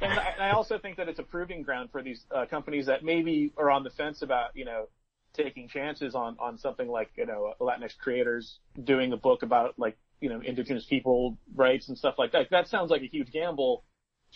And 0.00 0.12
I, 0.12 0.24
and 0.34 0.42
I 0.42 0.50
also 0.50 0.78
think 0.78 0.96
that 0.96 1.08
it's 1.08 1.18
a 1.18 1.22
proving 1.22 1.62
ground 1.62 1.90
for 1.90 2.02
these 2.02 2.24
uh, 2.34 2.46
companies 2.46 2.86
that 2.86 3.04
maybe 3.04 3.52
are 3.56 3.70
on 3.70 3.84
the 3.84 3.90
fence 3.90 4.22
about 4.22 4.50
you 4.54 4.64
know 4.64 4.88
taking 5.32 5.68
chances 5.68 6.14
on 6.14 6.36
on 6.38 6.58
something 6.58 6.88
like 6.88 7.10
you 7.16 7.26
know 7.26 7.54
Latinx 7.60 7.96
creators 7.96 8.58
doing 8.84 9.12
a 9.12 9.16
book 9.16 9.42
about 9.42 9.78
like 9.78 9.96
you 10.22 10.28
know 10.28 10.40
indigenous 10.40 10.86
people 10.86 11.36
rights 11.54 11.88
and 11.88 11.98
stuff 11.98 12.14
like 12.16 12.32
that. 12.32 12.48
That 12.50 12.68
sounds 12.68 12.90
like 12.90 13.02
a 13.02 13.06
huge 13.06 13.32
gamble 13.32 13.84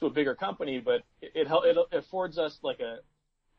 to 0.01 0.07
a 0.07 0.11
bigger 0.11 0.35
company, 0.35 0.81
but 0.85 1.03
it 1.23 1.33
it, 1.35 1.49
it 1.51 1.77
affords 1.93 2.39
us 2.39 2.59
like 2.63 2.81
a 2.81 2.99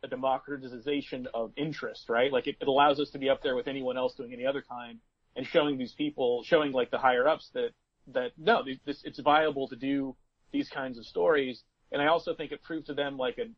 a 0.04 0.08
democratization 0.08 1.28
of 1.34 1.52
interest, 1.58 2.08
right? 2.08 2.32
Like 2.32 2.46
it, 2.46 2.58
it 2.62 2.68
allows 2.68 3.00
us 3.00 3.10
to 3.12 3.18
be 3.18 3.30
up 3.30 3.42
there 3.42 3.56
with 3.56 3.68
anyone 3.68 3.98
else 3.98 4.14
doing 4.14 4.34
any 4.34 4.46
other 4.46 4.64
kind 4.70 5.00
and 5.36 5.46
showing 5.48 5.78
these 5.78 5.94
people, 5.94 6.44
showing 6.44 6.72
like 6.72 6.92
the 6.92 7.00
higher 7.00 7.28
ups 7.28 7.50
that 7.54 7.70
that 8.14 8.32
no, 8.38 8.64
this 8.86 9.02
it's 9.04 9.20
viable 9.20 9.68
to 9.70 9.76
do 9.76 10.16
these 10.52 10.70
kinds 10.70 10.98
of 10.98 11.06
stories. 11.06 11.64
And 11.92 12.02
I 12.02 12.08
also 12.08 12.36
think 12.36 12.52
it 12.52 12.62
proved 12.62 12.88
to 12.88 12.94
them 12.94 13.18
like 13.18 13.38
an 13.38 13.56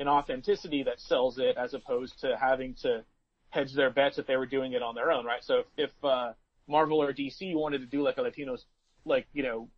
an 0.00 0.08
authenticity 0.08 0.82
that 0.84 1.00
sells 1.00 1.38
it 1.38 1.56
as 1.56 1.72
opposed 1.74 2.20
to 2.20 2.36
having 2.36 2.74
to 2.82 3.04
hedge 3.50 3.74
their 3.74 3.90
bets 3.90 4.18
if 4.18 4.26
they 4.26 4.36
were 4.36 4.46
doing 4.46 4.72
it 4.72 4.82
on 4.82 4.94
their 4.94 5.10
own, 5.10 5.24
right? 5.24 5.42
So 5.42 5.60
if, 5.76 5.90
if 5.90 6.04
uh, 6.04 6.32
Marvel 6.68 7.02
or 7.02 7.12
DC 7.12 7.54
wanted 7.54 7.78
to 7.78 7.86
do 7.86 8.02
like 8.02 8.18
a 8.18 8.22
Latino, 8.22 8.56
like 9.04 9.26
you 9.32 9.42
know, 9.42 9.68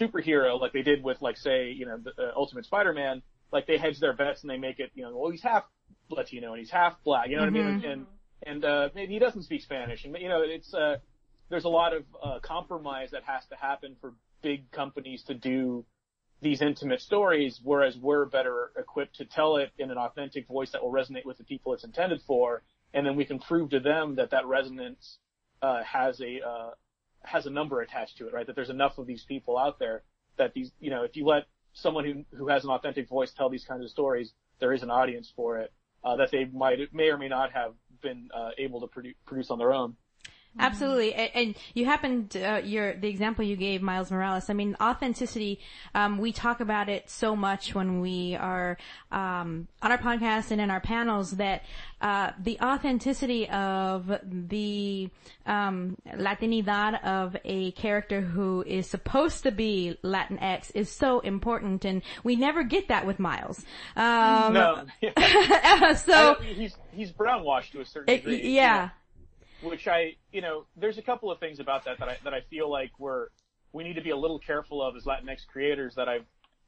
superhero 0.00 0.60
like 0.60 0.72
they 0.72 0.82
did 0.82 1.04
with 1.04 1.20
like 1.20 1.36
say 1.36 1.70
you 1.70 1.86
know 1.86 1.98
the 1.98 2.10
uh, 2.10 2.32
Ultimate 2.36 2.64
Spider-Man, 2.64 3.22
like 3.52 3.66
they 3.66 3.78
hedge 3.78 4.00
their 4.00 4.14
bets 4.14 4.42
and 4.42 4.50
they 4.50 4.58
make 4.58 4.78
it 4.80 4.90
you 4.94 5.02
know 5.02 5.16
well 5.16 5.30
he's 5.30 5.42
half 5.42 5.64
Latino 6.10 6.52
and 6.52 6.60
he's 6.60 6.70
half 6.70 6.94
black, 7.04 7.28
you 7.28 7.36
know 7.36 7.42
what 7.42 7.48
I 7.48 7.50
mean? 7.50 7.84
And 7.84 8.06
and 8.44 8.64
uh, 8.64 8.88
maybe 8.94 9.12
he 9.12 9.18
doesn't 9.18 9.44
speak 9.44 9.62
Spanish, 9.62 10.04
and 10.04 10.16
you 10.18 10.28
know 10.28 10.42
it's 10.42 10.72
uh, 10.74 10.96
there's 11.48 11.64
a 11.64 11.68
lot 11.68 11.94
of 11.94 12.04
uh, 12.22 12.38
compromise 12.40 13.10
that 13.12 13.22
has 13.24 13.44
to 13.50 13.56
happen 13.56 13.96
for 14.00 14.14
big 14.42 14.70
companies 14.70 15.22
to 15.24 15.34
do 15.34 15.84
these 16.40 16.60
intimate 16.60 17.00
stories, 17.00 17.60
whereas 17.62 17.96
we're 17.96 18.24
better 18.24 18.72
equipped 18.76 19.16
to 19.16 19.24
tell 19.24 19.56
it 19.56 19.70
in 19.78 19.90
an 19.90 19.98
authentic 19.98 20.48
voice 20.48 20.72
that 20.72 20.82
will 20.82 20.90
resonate 20.90 21.24
with 21.24 21.38
the 21.38 21.44
people 21.44 21.72
it's 21.72 21.84
intended 21.84 22.20
for, 22.26 22.62
and 22.92 23.06
then 23.06 23.14
we 23.14 23.24
can 23.24 23.38
prove 23.38 23.70
to 23.70 23.78
them 23.78 24.16
that 24.16 24.30
that 24.30 24.46
resonance 24.46 25.18
uh, 25.62 25.82
has 25.84 26.20
a 26.20 26.40
uh, 26.46 26.70
has 27.24 27.46
a 27.46 27.50
number 27.50 27.80
attached 27.80 28.18
to 28.18 28.26
it, 28.26 28.34
right? 28.34 28.46
That 28.46 28.56
there's 28.56 28.70
enough 28.70 28.98
of 28.98 29.06
these 29.06 29.24
people 29.26 29.56
out 29.58 29.78
there 29.78 30.02
that 30.38 30.52
these, 30.54 30.70
you 30.80 30.90
know, 30.90 31.04
if 31.04 31.16
you 31.16 31.26
let 31.26 31.44
someone 31.74 32.04
who 32.04 32.36
who 32.36 32.48
has 32.48 32.64
an 32.64 32.70
authentic 32.70 33.08
voice 33.08 33.32
tell 33.36 33.48
these 33.48 33.64
kinds 33.64 33.84
of 33.84 33.90
stories, 33.90 34.32
there 34.60 34.72
is 34.72 34.82
an 34.82 34.90
audience 34.90 35.32
for 35.34 35.58
it 35.58 35.72
uh, 36.04 36.16
that 36.16 36.30
they 36.30 36.44
might 36.46 36.78
may 36.92 37.08
or 37.08 37.18
may 37.18 37.28
not 37.28 37.52
have 37.52 37.74
been 38.02 38.28
uh, 38.34 38.50
able 38.58 38.80
to 38.80 38.86
produ- 38.86 39.14
produce 39.26 39.50
on 39.50 39.58
their 39.58 39.72
own. 39.72 39.96
Absolutely, 40.58 41.14
and, 41.14 41.30
and 41.34 41.54
you 41.72 41.86
happened 41.86 42.36
uh, 42.36 42.60
your 42.62 42.94
the 42.94 43.08
example 43.08 43.44
you 43.44 43.56
gave, 43.56 43.80
Miles 43.80 44.10
Morales. 44.10 44.50
I 44.50 44.52
mean, 44.52 44.76
authenticity. 44.80 45.60
Um, 45.94 46.18
we 46.18 46.30
talk 46.30 46.60
about 46.60 46.88
it 46.88 47.08
so 47.08 47.34
much 47.34 47.74
when 47.74 48.00
we 48.00 48.36
are 48.36 48.76
um, 49.10 49.66
on 49.80 49.92
our 49.92 49.98
podcast 49.98 50.50
and 50.50 50.60
in 50.60 50.70
our 50.70 50.80
panels 50.80 51.32
that 51.32 51.64
uh, 52.02 52.32
the 52.38 52.58
authenticity 52.60 53.48
of 53.48 54.12
the 54.24 55.08
um, 55.46 55.96
Latinidad 56.06 57.02
of 57.02 57.36
a 57.44 57.70
character 57.72 58.20
who 58.20 58.62
is 58.66 58.86
supposed 58.86 59.44
to 59.44 59.52
be 59.52 59.96
Latinx 60.04 60.70
is 60.74 60.90
so 60.90 61.20
important, 61.20 61.84
and 61.86 62.02
we 62.24 62.36
never 62.36 62.62
get 62.62 62.88
that 62.88 63.06
with 63.06 63.18
Miles. 63.18 63.64
Um, 63.96 64.52
No, 64.52 64.84
so 65.94 66.34
he's 66.42 66.76
he's 66.92 67.10
brown 67.10 67.42
washed 67.42 67.72
to 67.72 67.80
a 67.80 67.86
certain 67.86 68.14
degree. 68.16 68.54
yeah. 68.54 68.90
Which 69.62 69.88
I, 69.88 70.16
you 70.32 70.40
know, 70.40 70.66
there's 70.76 70.98
a 70.98 71.02
couple 71.02 71.30
of 71.30 71.38
things 71.38 71.60
about 71.60 71.84
that 71.84 71.98
that 71.98 72.08
I 72.08 72.18
that 72.24 72.34
I 72.34 72.40
feel 72.50 72.70
like 72.70 72.90
we're 72.98 73.28
we 73.72 73.84
need 73.84 73.94
to 73.94 74.02
be 74.02 74.10
a 74.10 74.16
little 74.16 74.38
careful 74.38 74.82
of 74.82 74.96
as 74.96 75.04
Latinx 75.04 75.46
creators. 75.46 75.94
That 75.94 76.08
I've, 76.08 76.26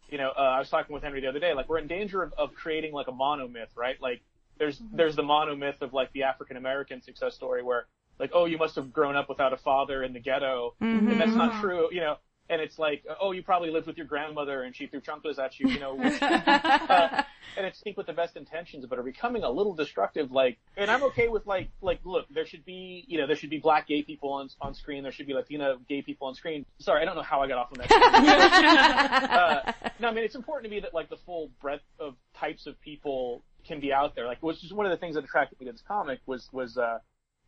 you 0.08 0.18
know, 0.18 0.30
uh, 0.36 0.40
I 0.40 0.58
was 0.58 0.70
talking 0.70 0.94
with 0.94 1.02
Henry 1.02 1.20
the 1.20 1.28
other 1.28 1.40
day. 1.40 1.54
Like 1.54 1.68
we're 1.68 1.78
in 1.78 1.86
danger 1.86 2.22
of, 2.22 2.32
of 2.38 2.54
creating 2.54 2.92
like 2.92 3.08
a 3.08 3.12
monomyth, 3.12 3.76
right? 3.76 4.00
Like 4.00 4.22
there's 4.58 4.80
there's 4.92 5.16
the 5.16 5.22
monomyth 5.22 5.82
of 5.82 5.92
like 5.92 6.12
the 6.12 6.22
African 6.24 6.56
American 6.56 7.02
success 7.02 7.34
story 7.34 7.62
where 7.62 7.86
like 8.18 8.30
oh 8.32 8.44
you 8.44 8.58
must 8.58 8.76
have 8.76 8.92
grown 8.92 9.16
up 9.16 9.28
without 9.28 9.52
a 9.52 9.56
father 9.56 10.02
in 10.02 10.12
the 10.12 10.20
ghetto, 10.20 10.74
and 11.08 11.20
that's 11.20 11.34
not 11.34 11.60
true, 11.60 11.88
you 11.92 12.00
know. 12.00 12.16
And 12.50 12.60
it's 12.60 12.78
like, 12.78 13.04
oh, 13.20 13.32
you 13.32 13.42
probably 13.42 13.70
lived 13.70 13.86
with 13.86 13.96
your 13.96 14.06
grandmother 14.06 14.62
and 14.62 14.76
she 14.76 14.86
threw 14.86 15.00
chunklas 15.00 15.38
at 15.38 15.58
you, 15.58 15.68
you 15.68 15.80
know. 15.80 15.98
uh, 16.20 17.22
and 17.56 17.66
it's 17.66 17.80
think 17.80 17.96
with 17.96 18.06
the 18.06 18.12
best 18.12 18.36
intentions, 18.36 18.84
but 18.84 18.98
are 18.98 19.02
becoming 19.02 19.44
a 19.44 19.50
little 19.50 19.74
destructive. 19.74 20.30
Like, 20.30 20.58
and 20.76 20.90
I'm 20.90 21.02
okay 21.04 21.28
with 21.28 21.46
like, 21.46 21.70
like, 21.80 22.00
look, 22.04 22.26
there 22.28 22.44
should 22.44 22.64
be, 22.64 23.04
you 23.08 23.18
know, 23.18 23.26
there 23.26 23.36
should 23.36 23.50
be 23.50 23.58
black 23.58 23.86
gay 23.86 24.02
people 24.02 24.32
on 24.32 24.50
on 24.60 24.74
screen. 24.74 25.02
There 25.02 25.12
should 25.12 25.26
be 25.26 25.32
Latina 25.34 25.76
gay 25.88 26.02
people 26.02 26.28
on 26.28 26.34
screen. 26.34 26.66
Sorry, 26.80 27.00
I 27.00 27.04
don't 27.04 27.16
know 27.16 27.22
how 27.22 27.40
I 27.40 27.48
got 27.48 27.58
off 27.58 27.68
on 27.72 27.78
that. 27.78 27.90
uh, 29.74 29.90
no, 29.98 30.08
I 30.08 30.12
mean 30.12 30.24
it's 30.24 30.34
important 30.34 30.64
to 30.64 30.70
me 30.70 30.80
that 30.80 30.92
like 30.92 31.08
the 31.08 31.16
full 31.16 31.50
breadth 31.62 31.84
of 31.98 32.14
types 32.38 32.66
of 32.66 32.80
people 32.80 33.42
can 33.66 33.80
be 33.80 33.92
out 33.92 34.14
there. 34.14 34.26
Like, 34.26 34.42
which 34.42 34.62
is 34.64 34.72
one 34.72 34.86
of 34.86 34.90
the 34.90 34.98
things 34.98 35.14
that 35.14 35.24
attracted 35.24 35.58
me 35.60 35.66
to 35.66 35.72
this 35.72 35.82
comic 35.86 36.20
was 36.26 36.48
was, 36.52 36.76
uh, 36.76 36.98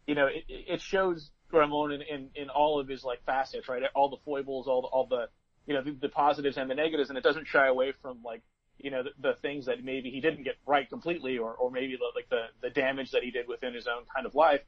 you 0.06 0.14
know, 0.14 0.26
it, 0.26 0.44
it 0.48 0.80
shows 0.80 1.30
Ramon 1.52 1.92
in, 1.92 2.02
in 2.02 2.30
in 2.34 2.48
all 2.50 2.80
of 2.80 2.88
his 2.88 3.04
like 3.04 3.24
facets, 3.24 3.68
right? 3.68 3.82
All 3.94 4.10
the 4.10 4.18
foibles, 4.24 4.66
all 4.66 4.82
the 4.82 4.88
all 4.88 5.06
the 5.06 5.28
you 5.66 5.74
know 5.74 5.82
the, 5.82 5.92
the 5.92 6.08
positives 6.08 6.56
and 6.56 6.70
the 6.70 6.74
negatives, 6.74 7.08
and 7.08 7.18
it 7.18 7.24
doesn't 7.24 7.46
shy 7.46 7.66
away 7.66 7.92
from 8.02 8.18
like 8.24 8.42
you 8.78 8.90
know, 8.90 9.02
the, 9.02 9.10
the 9.20 9.34
things 9.40 9.66
that 9.66 9.82
maybe 9.82 10.10
he 10.10 10.20
didn't 10.20 10.44
get 10.44 10.56
right 10.66 10.88
completely 10.88 11.38
or, 11.38 11.54
or 11.54 11.70
maybe 11.70 11.96
the, 11.96 12.04
like 12.14 12.28
the, 12.28 12.46
the 12.62 12.70
damage 12.70 13.10
that 13.12 13.22
he 13.22 13.30
did 13.30 13.48
within 13.48 13.74
his 13.74 13.86
own 13.86 14.02
kind 14.14 14.26
of 14.26 14.34
life, 14.34 14.60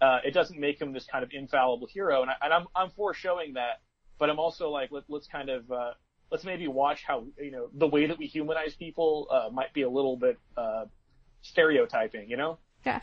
uh, 0.00 0.18
it 0.24 0.32
doesn't 0.32 0.58
make 0.58 0.80
him 0.80 0.92
this 0.92 1.06
kind 1.06 1.24
of 1.24 1.30
infallible 1.32 1.86
hero. 1.86 2.22
And, 2.22 2.30
I, 2.30 2.34
and 2.42 2.52
I'm, 2.52 2.66
I'm 2.74 2.90
for 2.90 3.14
showing 3.14 3.54
that, 3.54 3.80
but 4.18 4.28
I'm 4.28 4.38
also 4.38 4.68
like, 4.70 4.90
let, 4.90 5.04
let's 5.08 5.26
kind 5.26 5.48
of, 5.48 5.70
uh, 5.70 5.92
let's 6.30 6.44
maybe 6.44 6.68
watch 6.68 7.04
how, 7.06 7.26
you 7.40 7.50
know, 7.50 7.68
the 7.72 7.86
way 7.86 8.06
that 8.06 8.18
we 8.18 8.26
humanize 8.26 8.74
people, 8.74 9.28
uh, 9.30 9.50
might 9.50 9.72
be 9.72 9.82
a 9.82 9.90
little 9.90 10.16
bit, 10.16 10.38
uh, 10.56 10.84
stereotyping, 11.42 12.28
you 12.28 12.36
know? 12.36 12.58
Yeah. 12.84 13.00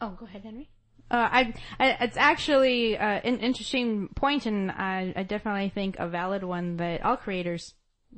Oh, 0.00 0.10
go 0.18 0.26
ahead, 0.26 0.42
Henry. 0.42 0.68
Uh, 1.10 1.28
I, 1.30 1.54
I, 1.78 1.96
it's 2.00 2.16
actually 2.16 2.96
uh, 2.96 3.04
an 3.04 3.40
interesting 3.40 4.08
point, 4.14 4.46
and 4.46 4.70
I, 4.70 5.12
I 5.14 5.22
definitely 5.24 5.68
think 5.68 5.96
a 5.98 6.08
valid 6.08 6.42
one 6.42 6.78
that 6.78 7.04
all 7.04 7.16
creators 7.16 7.74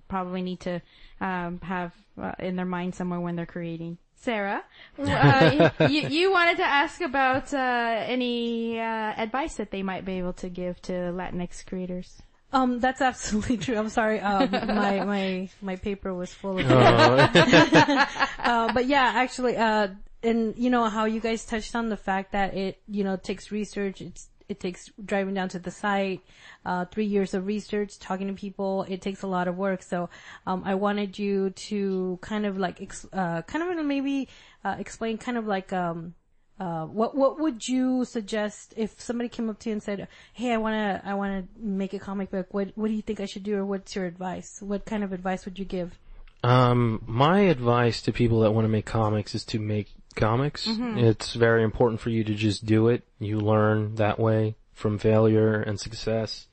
probably 0.09 0.43
need 0.43 0.61
to 0.61 0.81
um, 1.21 1.61
have 1.63 1.93
uh, 2.21 2.33
in 2.39 2.57
their 2.57 2.67
mind 2.67 2.95
somewhere 2.95 3.21
when 3.21 3.37
they're 3.37 3.47
creating. 3.47 3.99
Sarah, 4.17 4.63
uh, 4.99 5.71
you, 5.91 6.09
you 6.09 6.33
wanted 6.33 6.57
to 6.57 6.65
ask 6.65 7.01
about 7.03 7.53
uh, 7.53 8.05
any 8.07 8.81
uh, 8.81 8.83
advice 8.83 9.57
that 9.57 9.71
they 9.71 9.83
might 9.83 10.05
be 10.05 10.13
able 10.13 10.33
to 10.35 10.49
give 10.49 10.81
to 10.83 10.93
Latinx 10.93 11.67
creators. 11.67 12.23
Um, 12.55 12.79
that's 12.79 13.03
absolutely 13.03 13.57
true. 13.59 13.77
I'm 13.77 13.89
sorry. 13.89 14.21
Um, 14.21 14.51
my 14.51 15.05
my 15.05 15.49
my 15.61 15.77
paper 15.77 16.15
was 16.15 16.33
full 16.33 16.59
of. 16.59 16.71
Oh. 16.71 16.75
uh, 18.39 18.73
but 18.73 18.87
yeah, 18.87 19.13
actually, 19.17 19.57
uh, 19.57 19.89
and 20.25 20.57
you 20.57 20.71
know 20.71 20.89
how 20.89 21.05
you 21.05 21.21
guys 21.21 21.45
touched 21.45 21.75
on 21.75 21.89
the 21.89 21.97
fact 21.97 22.33
that 22.33 22.55
it 22.55 22.81
you 22.89 23.05
know 23.05 23.17
takes 23.17 23.51
research. 23.51 24.01
It's 24.01 24.29
it 24.49 24.61
takes 24.61 24.91
driving 25.05 25.35
down 25.35 25.49
to 25.51 25.59
the 25.59 25.71
site, 25.71 26.21
uh, 26.65 26.85
three 26.87 27.07
years 27.07 27.35
of 27.35 27.47
research, 27.47 27.99
talking 27.99 28.29
to 28.29 28.35
people. 28.35 28.85
It 28.89 29.01
takes 29.01 29.23
a 29.23 29.27
lot 29.27 29.49
of 29.49 29.57
work. 29.57 29.83
So, 29.83 30.11
um, 30.47 30.63
I 30.65 30.75
wanted 30.75 31.19
you 31.19 31.51
to 31.51 32.19
kind 32.21 32.45
of 32.47 32.59
like, 32.59 32.81
ex- 32.83 33.07
uh, 33.13 33.43
kind 33.43 33.79
of 33.79 33.87
maybe, 33.87 34.29
uh, 34.65 34.77
explain 34.79 35.19
kind 35.19 35.39
of 35.39 35.47
like, 35.47 35.73
um, 35.73 36.15
uh, 36.61 36.85
what, 36.85 37.17
what 37.17 37.41
would 37.41 37.67
you 37.67 38.05
suggest 38.05 38.75
if 38.77 39.01
somebody 39.01 39.29
came 39.29 39.51
up 39.51 39.59
to 39.61 39.71
you 39.71 39.73
and 39.73 39.83
said, 39.83 40.07
Hey, 40.33 40.53
I 40.53 40.57
wanna, 40.57 41.01
I 41.05 41.15
wanna 41.15 41.45
make 41.59 41.95
a 41.95 41.99
comic 41.99 42.31
book. 42.31 42.53
What, 42.53 42.73
what 42.77 42.89
do 42.89 42.95
you 42.95 43.03
think 43.03 43.21
I 43.21 43.27
should 43.27 43.43
do 43.43 43.57
or 43.57 43.65
what's 43.65 43.97
your 43.97 44.05
advice? 44.07 44.59
What 44.61 44.85
kind 44.85 45.03
of 45.03 45.13
advice 45.13 45.47
would 45.47 45.59
you 45.59 45.65
give? 45.65 45.99
Um, 46.45 47.03
my 47.07 47.41
advice 47.41 48.03
to 48.03 48.13
people 48.13 48.41
that 48.41 48.53
want 48.53 48.67
to 48.67 48.69
make 48.69 48.85
comics 48.85 49.35
is 49.35 49.45
to 49.47 49.59
make 49.59 49.89
comics. 50.15 50.67
It's 50.99 51.35
very 51.35 51.63
important 51.63 52.01
for 52.01 52.11
you 52.11 52.25
to 52.25 52.35
just 52.35 52.65
do 52.65 52.89
it. 52.89 53.03
You 53.19 53.39
learn 53.41 53.97
that 53.97 54.19
way 54.19 54.57
from 54.73 54.99
failure 54.99 55.61
and 55.61 55.79
success. 55.79 56.47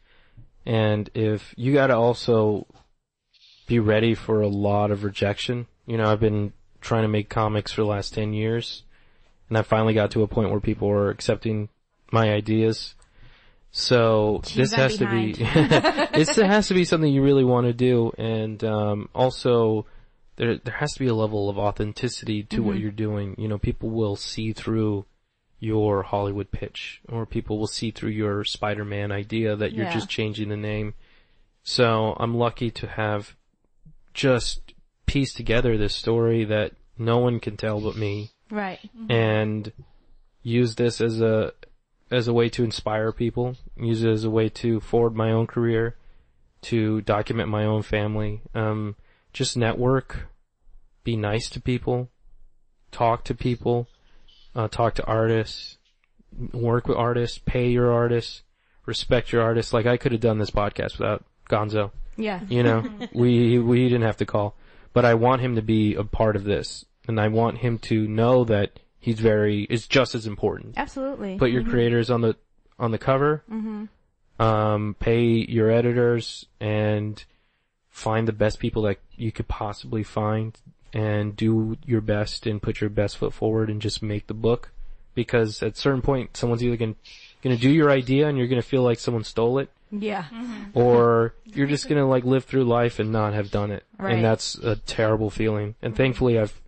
And 0.66 1.10
if 1.14 1.54
you 1.58 1.74
gotta 1.74 1.96
also 1.96 2.68
be 3.72 3.80
ready 3.80 4.14
for 4.14 4.42
a 4.42 4.50
lot 4.50 4.92
of 4.92 5.04
rejection. 5.06 5.66
You 5.86 5.98
know, 5.98 6.12
I've 6.12 6.20
been 6.20 6.52
trying 6.82 7.04
to 7.04 7.08
make 7.08 7.30
comics 7.30 7.72
for 7.72 7.82
the 7.82 7.88
last 7.88 8.14
10 8.14 8.34
years 8.34 8.84
and 9.48 9.58
I 9.58 9.62
finally 9.62 9.94
got 9.94 10.12
to 10.12 10.24
a 10.24 10.28
point 10.28 10.50
where 10.50 10.60
people 10.60 10.88
were 10.88 11.10
accepting 11.10 11.70
my 12.12 12.32
ideas. 12.32 12.96
So 13.72 14.42
this 14.56 14.74
has 14.74 14.98
to 14.98 15.10
be, 15.10 15.34
this 16.14 16.36
has 16.36 16.68
to 16.70 16.74
be 16.74 16.86
something 16.86 17.12
you 17.12 17.22
really 17.22 17.44
want 17.44 17.68
to 17.68 17.74
do. 17.74 18.12
And, 18.18 18.64
um, 18.64 19.10
also 19.14 19.86
there, 20.38 20.58
there 20.58 20.76
has 20.76 20.94
to 20.94 21.00
be 21.00 21.08
a 21.08 21.14
level 21.14 21.50
of 21.50 21.58
authenticity 21.58 22.44
to 22.44 22.64
what 22.64 22.78
you're 22.80 22.92
doing. 22.92 23.36
You 23.38 23.48
know, 23.48 23.58
people 23.58 23.90
will 23.90 24.16
see 24.16 24.54
through 24.54 25.06
your 25.60 26.04
Hollywood 26.04 26.52
pitch 26.52 27.02
or 27.08 27.26
people 27.26 27.60
will 27.60 27.68
see 27.68 27.92
through 27.92 28.10
your 28.10 28.44
Spider-Man 28.44 29.12
idea 29.12 29.56
that 29.56 29.74
you're 29.74 29.86
Yeah. 29.86 29.94
just 29.94 30.10
changing 30.10 30.50
the 30.50 30.58
name. 30.58 30.96
So 31.64 32.16
I'm 32.20 32.36
lucky 32.36 32.72
to 32.72 32.88
have 32.88 33.36
just 34.14 34.74
pieced 35.06 35.38
together 35.38 35.78
this 35.78 35.94
story 35.96 36.44
that 36.46 36.74
no 36.98 37.20
one 37.20 37.40
can 37.40 37.58
tell 37.58 37.80
but 37.80 37.96
me 37.96 38.32
Right. 38.50 38.80
and 39.10 39.72
use 40.42 40.76
this 40.76 41.00
as 41.02 41.22
a 41.22 41.54
as 42.10 42.28
a 42.28 42.34
way 42.34 42.50
to 42.50 42.64
inspire 42.64 43.14
people, 43.14 43.56
use 43.78 44.04
it 44.04 44.10
as 44.10 44.26
a 44.26 44.30
way 44.30 44.50
to 44.50 44.82
forward 44.82 45.16
my 45.16 45.32
own 45.32 45.48
career, 45.48 45.96
to 46.62 47.00
document 47.02 47.48
my 47.48 47.64
own 47.64 47.82
family, 47.84 48.42
um, 48.54 48.96
just 49.34 49.58
network, 49.58 50.28
be 51.04 51.16
nice 51.16 51.50
to 51.52 51.62
people, 51.62 52.10
talk 52.92 53.24
to 53.26 53.34
people, 53.34 53.88
uh, 54.56 54.68
talk 54.68 54.96
to 54.96 55.06
artists, 55.06 55.78
work 56.54 56.88
with 56.88 56.98
artists, 56.98 57.40
pay 57.46 57.70
your 57.70 57.92
artists, 57.92 58.44
respect 58.86 59.32
your 59.32 59.42
artists. 59.42 59.74
Like 59.74 59.86
I 59.86 59.98
could 59.98 60.12
have 60.12 60.22
done 60.22 60.38
this 60.38 60.52
podcast 60.52 60.98
without 60.98 61.24
Gonzo. 61.50 61.92
Yeah. 62.18 62.42
You 62.50 62.64
know, 62.64 62.84
we 63.14 63.60
we 63.60 63.84
didn't 63.84 64.04
have 64.04 64.18
to 64.18 64.26
call, 64.26 64.56
but 64.94 65.06
I 65.06 65.14
want 65.14 65.42
him 65.42 65.56
to 65.56 65.62
be 65.62 65.96
a 65.96 66.04
part 66.04 66.36
of 66.36 66.44
this, 66.44 66.86
and 67.08 67.20
I 67.20 67.30
want 67.30 67.60
him 67.60 67.78
to 67.80 68.08
know 68.08 68.44
that 68.46 68.80
he's 69.00 69.20
very 69.20 69.64
is 69.64 69.88
just 69.88 70.16
as 70.16 70.28
important. 70.28 70.76
Absolutely. 70.78 71.38
Put 71.38 71.52
your 71.52 71.64
creators 71.64 72.10
on 72.10 72.22
the 72.22 72.36
on 72.80 72.92
the 72.92 72.98
cover. 72.98 73.44
Um, 74.40 74.96
pay 75.00 75.46
your 75.48 75.70
editors 75.70 76.48
and 76.60 77.24
find 77.92 78.28
the 78.28 78.34
best 78.34 78.60
people 78.60 78.82
that 78.84 78.98
you 79.16 79.32
could 79.32 79.48
possibly 79.48 80.04
find, 80.04 80.58
and 80.94 81.36
do 81.36 81.78
your 81.86 82.02
best 82.02 82.46
and 82.48 82.62
put 82.62 82.82
your 82.82 82.90
best 82.90 83.18
foot 83.18 83.34
forward 83.34 83.70
and 83.70 83.82
just 83.82 84.02
make 84.02 84.28
the 84.28 84.34
book. 84.34 84.72
Because 85.14 85.62
at 85.62 85.74
a 85.74 85.80
certain 85.80 86.02
point, 86.02 86.36
someone's 86.38 86.64
either 86.64 86.78
gonna 86.78 86.96
gonna 87.44 87.58
do 87.58 87.70
your 87.70 87.90
idea 87.92 88.28
and 88.28 88.38
you're 88.38 88.48
gonna 88.48 88.62
feel 88.62 88.82
like 88.84 89.00
someone 89.00 89.24
stole 89.26 89.60
it, 89.60 89.70
yeah. 89.92 90.24
Mm-hmm. 90.24 90.78
or 90.78 91.34
you're 91.46 91.68
just 91.68 91.90
gonna 91.90 92.08
like 92.08 92.24
live 92.24 92.46
through 92.46 92.64
life 92.64 93.00
and 93.00 93.12
not 93.12 93.34
have 93.34 93.52
done 93.52 93.72
it. 93.72 93.84
Right. 93.98 94.16
And 94.16 94.24
that's 94.24 94.56
a 94.56 94.78
terrible 94.78 95.30
feeling. 95.30 95.76
And 95.82 95.96
thankfully 95.96 96.40
I've 96.40 96.60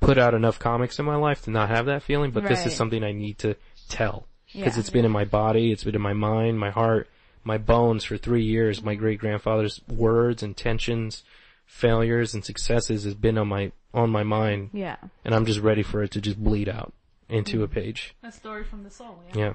put 0.00 0.16
out 0.16 0.32
enough 0.34 0.58
comics 0.60 0.98
in 1.00 1.04
my 1.06 1.16
life 1.16 1.42
to 1.44 1.50
not 1.50 1.70
have 1.70 1.86
that 1.86 2.04
feeling, 2.04 2.30
but 2.30 2.44
this 2.44 2.64
is 2.66 2.74
something 2.76 3.02
I 3.02 3.10
need 3.12 3.38
to 3.38 3.56
tell. 3.88 4.26
Cause 4.52 4.62
Yeah. 4.62 4.78
it's 4.78 4.90
been 4.90 5.04
in 5.04 5.10
my 5.10 5.24
body, 5.24 5.72
it's 5.72 5.82
been 5.84 5.96
in 5.96 6.00
my 6.00 6.12
mind, 6.12 6.58
my 6.58 6.70
heart, 6.70 7.08
my 7.48 7.58
bones 7.58 8.04
for 8.04 8.18
three 8.18 8.44
years. 8.44 8.82
My 8.82 8.94
great 8.94 9.18
grandfather's 9.18 9.80
words, 9.88 10.42
intentions, 10.42 11.24
failures 11.64 12.34
and 12.34 12.44
successes 12.44 13.04
has 13.04 13.14
been 13.14 13.38
on 13.38 13.48
my, 13.48 13.72
on 13.92 14.10
my 14.10 14.22
mind. 14.22 14.70
Yeah. 14.72 14.96
And 15.24 15.34
I'm 15.34 15.46
just 15.46 15.60
ready 15.60 15.82
for 15.82 16.02
it 16.02 16.12
to 16.12 16.20
just 16.20 16.38
bleed 16.38 16.68
out 16.68 16.92
into 17.28 17.64
a 17.64 17.68
page. 17.68 18.14
A 18.22 18.30
story 18.30 18.64
from 18.64 18.84
the 18.84 18.90
soul. 18.90 19.24
Yeah. 19.34 19.54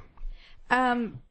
Yeah. 0.72 0.90
Um, 0.90 1.22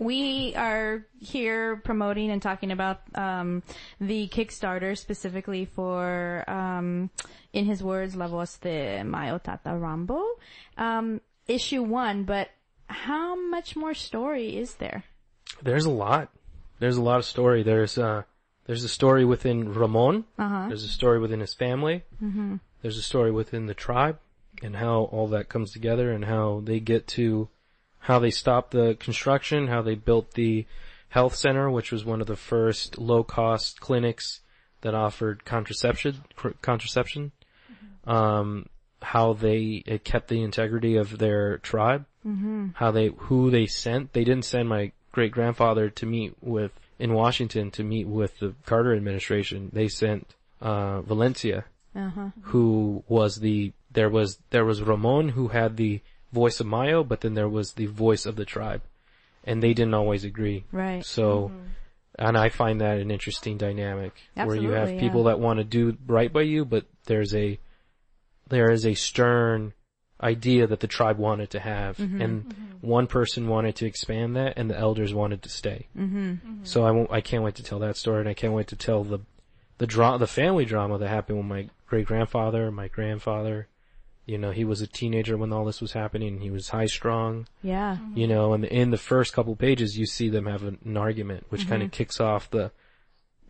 we 0.00 0.52
are 0.56 1.06
here 1.20 1.76
promoting 1.76 2.30
and 2.30 2.42
talking 2.42 2.72
about 2.72 3.02
um, 3.14 3.62
the 4.00 4.28
Kickstarter 4.28 4.98
specifically 4.98 5.64
for, 5.64 6.44
um, 6.48 7.10
in 7.52 7.66
his 7.66 7.82
words, 7.84 8.16
La 8.16 8.26
Voz 8.26 8.58
de 8.58 9.04
Mayo 9.04 9.38
Tata 9.38 9.76
Rambo, 9.76 10.24
um, 10.76 11.20
issue 11.46 11.82
one. 11.82 12.24
But 12.24 12.50
how 12.86 13.36
much 13.48 13.76
more 13.76 13.94
story 13.94 14.56
is 14.56 14.74
there? 14.74 15.04
There's 15.62 15.86
a 15.86 15.90
lot. 15.90 16.30
There's 16.78 16.96
a 16.96 17.02
lot 17.02 17.18
of 17.18 17.24
story. 17.24 17.62
There's 17.62 17.98
uh 17.98 18.22
there's 18.66 18.84
a 18.84 18.88
story 18.88 19.24
within 19.24 19.72
Ramon. 19.72 20.24
Uh-huh. 20.38 20.68
There's 20.68 20.84
a 20.84 20.88
story 20.88 21.18
within 21.18 21.40
his 21.40 21.54
family. 21.54 22.04
Mm-hmm. 22.22 22.56
There's 22.82 22.98
a 22.98 23.02
story 23.02 23.30
within 23.30 23.66
the 23.66 23.74
tribe 23.74 24.18
and 24.62 24.76
how 24.76 25.04
all 25.12 25.28
that 25.28 25.48
comes 25.48 25.72
together 25.72 26.12
and 26.12 26.24
how 26.24 26.62
they 26.64 26.80
get 26.80 27.06
to 27.08 27.48
how 27.98 28.18
they 28.18 28.30
stopped 28.30 28.70
the 28.70 28.96
construction, 28.98 29.68
how 29.68 29.82
they 29.82 29.94
built 29.94 30.32
the 30.32 30.66
health 31.08 31.34
center, 31.34 31.70
which 31.70 31.92
was 31.92 32.04
one 32.04 32.20
of 32.20 32.26
the 32.26 32.36
first 32.36 32.98
low 32.98 33.22
cost 33.22 33.80
clinics 33.80 34.40
that 34.80 34.94
offered 34.94 35.44
contraception, 35.44 36.22
cr- 36.36 36.50
contraception. 36.62 37.32
Um, 38.04 38.66
how 39.02 39.32
they 39.32 39.82
it 39.86 40.04
kept 40.04 40.28
the 40.28 40.42
integrity 40.42 40.96
of 40.96 41.18
their 41.18 41.58
tribe 41.58 42.04
how 42.74 42.90
they 42.90 43.08
who 43.16 43.50
they 43.50 43.66
sent. 43.66 44.12
They 44.12 44.24
didn't 44.24 44.44
send 44.44 44.68
my 44.68 44.92
great 45.12 45.32
grandfather 45.32 45.90
to 45.90 46.06
meet 46.06 46.34
with 46.40 46.72
in 46.98 47.14
Washington 47.14 47.70
to 47.72 47.82
meet 47.82 48.06
with 48.06 48.38
the 48.38 48.54
Carter 48.66 48.94
administration. 48.94 49.70
They 49.72 49.88
sent 49.88 50.34
uh, 50.60 51.00
Valencia, 51.00 51.64
who 52.42 53.02
was 53.08 53.36
the 53.36 53.72
there 53.92 54.08
was 54.08 54.38
there 54.50 54.64
was 54.64 54.82
Ramon 54.82 55.30
who 55.30 55.48
had 55.48 55.76
the 55.76 56.00
voice 56.32 56.60
of 56.60 56.66
Mayo, 56.66 57.02
but 57.02 57.22
then 57.22 57.34
there 57.34 57.48
was 57.48 57.72
the 57.72 57.86
voice 57.86 58.26
of 58.26 58.36
the 58.36 58.44
tribe, 58.44 58.82
and 59.44 59.62
they 59.62 59.74
didn't 59.74 59.94
always 59.94 60.24
agree. 60.24 60.64
Right. 60.70 61.04
So, 61.04 61.50
and 62.18 62.36
I 62.38 62.50
find 62.50 62.80
that 62.80 62.98
an 62.98 63.10
interesting 63.10 63.56
dynamic 63.56 64.12
where 64.34 64.56
you 64.56 64.70
have 64.70 64.98
people 65.00 65.22
yeah. 65.22 65.30
that 65.30 65.40
want 65.40 65.58
to 65.58 65.64
do 65.64 65.96
right 66.06 66.32
by 66.32 66.42
you, 66.42 66.64
but 66.64 66.84
there's 67.06 67.34
a 67.34 67.58
there 68.48 68.70
is 68.70 68.86
a 68.86 68.94
stern 68.94 69.72
idea 70.22 70.66
that 70.66 70.80
the 70.80 70.86
tribe 70.86 71.18
wanted 71.18 71.50
to 71.50 71.60
have, 71.60 71.96
Mm-hmm. 71.96 72.20
and 72.20 72.54
one 72.80 73.06
person 73.06 73.46
wanted 73.48 73.76
to 73.76 73.86
expand 73.86 74.36
that, 74.36 74.54
and 74.56 74.70
the 74.70 74.78
elders 74.78 75.12
wanted 75.12 75.42
to 75.42 75.48
stay. 75.50 75.86
Mm-hmm. 75.98 76.64
So 76.64 76.84
I 76.84 76.90
won't, 76.90 77.10
I 77.10 77.20
can't 77.20 77.42
wait 77.44 77.56
to 77.56 77.62
tell 77.62 77.78
that 77.80 77.96
story, 77.96 78.20
and 78.20 78.28
I 78.28 78.34
can't 78.34 78.52
wait 78.54 78.68
to 78.68 78.76
tell 78.76 79.04
the 79.04 79.20
the 79.78 79.86
dra- 79.86 80.18
the 80.18 80.26
family 80.26 80.64
drama 80.66 80.98
that 80.98 81.08
happened 81.08 81.38
with 81.38 81.46
my 81.46 81.68
great 81.86 82.06
grandfather, 82.06 82.70
my 82.70 82.88
grandfather. 82.88 83.66
You 84.26 84.38
know, 84.38 84.50
he 84.52 84.64
was 84.64 84.80
a 84.80 84.86
teenager 84.86 85.36
when 85.36 85.52
all 85.52 85.64
this 85.64 85.80
was 85.80 85.92
happening. 85.92 86.38
He 86.40 86.50
was 86.50 86.68
high 86.68 86.86
strung 86.86 87.48
Yeah. 87.62 87.96
you 88.14 88.26
know, 88.28 88.52
and 88.52 88.64
in 88.64 88.90
the 88.90 88.98
first 88.98 89.32
couple 89.32 89.56
pages 89.56 89.98
you 89.98 90.06
see 90.06 90.28
them 90.28 90.46
have 90.46 90.62
an, 90.62 90.78
an 90.84 90.96
argument, 90.96 91.46
which 91.48 91.66
kind 91.68 91.80
Mm-hmm. 91.82 91.86
of 91.86 91.92
kicks 91.92 92.20
off 92.20 92.48
the 92.50 92.70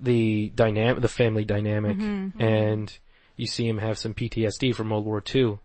the 0.01 0.51
dynamic, 0.55 1.03
the 1.03 1.09
family 1.09 1.45
dynamic, 1.45 1.99
and 2.39 2.99
you 3.37 3.47
see 3.47 3.69
him 3.69 3.79
have 3.79 3.99
some 3.99 4.15
PTSD 4.15 4.75
from 4.75 4.91
World 4.91 5.05
War 5.05 5.23
II. 5.35 5.59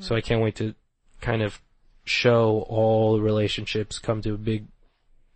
So 0.00 0.14
I 0.14 0.20
can't 0.20 0.40
wait 0.42 0.56
to 0.56 0.74
kind 1.20 1.42
of 1.42 1.60
show 2.04 2.64
all 2.68 3.14
the 3.16 3.20
relationships 3.22 3.98
come 3.98 4.22
to 4.22 4.34
a 4.34 4.38
big 4.38 4.66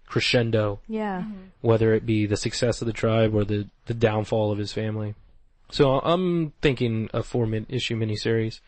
crescendo, 0.07 0.81
Yeah. 0.89 1.25
whether 1.61 1.95
it 1.95 2.07
be 2.07 2.27
the 2.27 2.37
success 2.37 2.81
of 2.81 2.87
the 2.87 2.93
tribe 2.93 3.35
or 3.35 3.45
the, 3.45 3.69
the 3.87 3.95
downfall 3.95 4.53
of 4.53 4.59
his 4.59 4.73
family. 4.73 5.15
So 5.71 5.99
I'm 5.99 6.53
thinking 6.63 7.11
a 7.13 7.23
four 7.23 7.47
min- 7.47 7.67
issue 7.69 7.97
miniseries. 7.97 8.61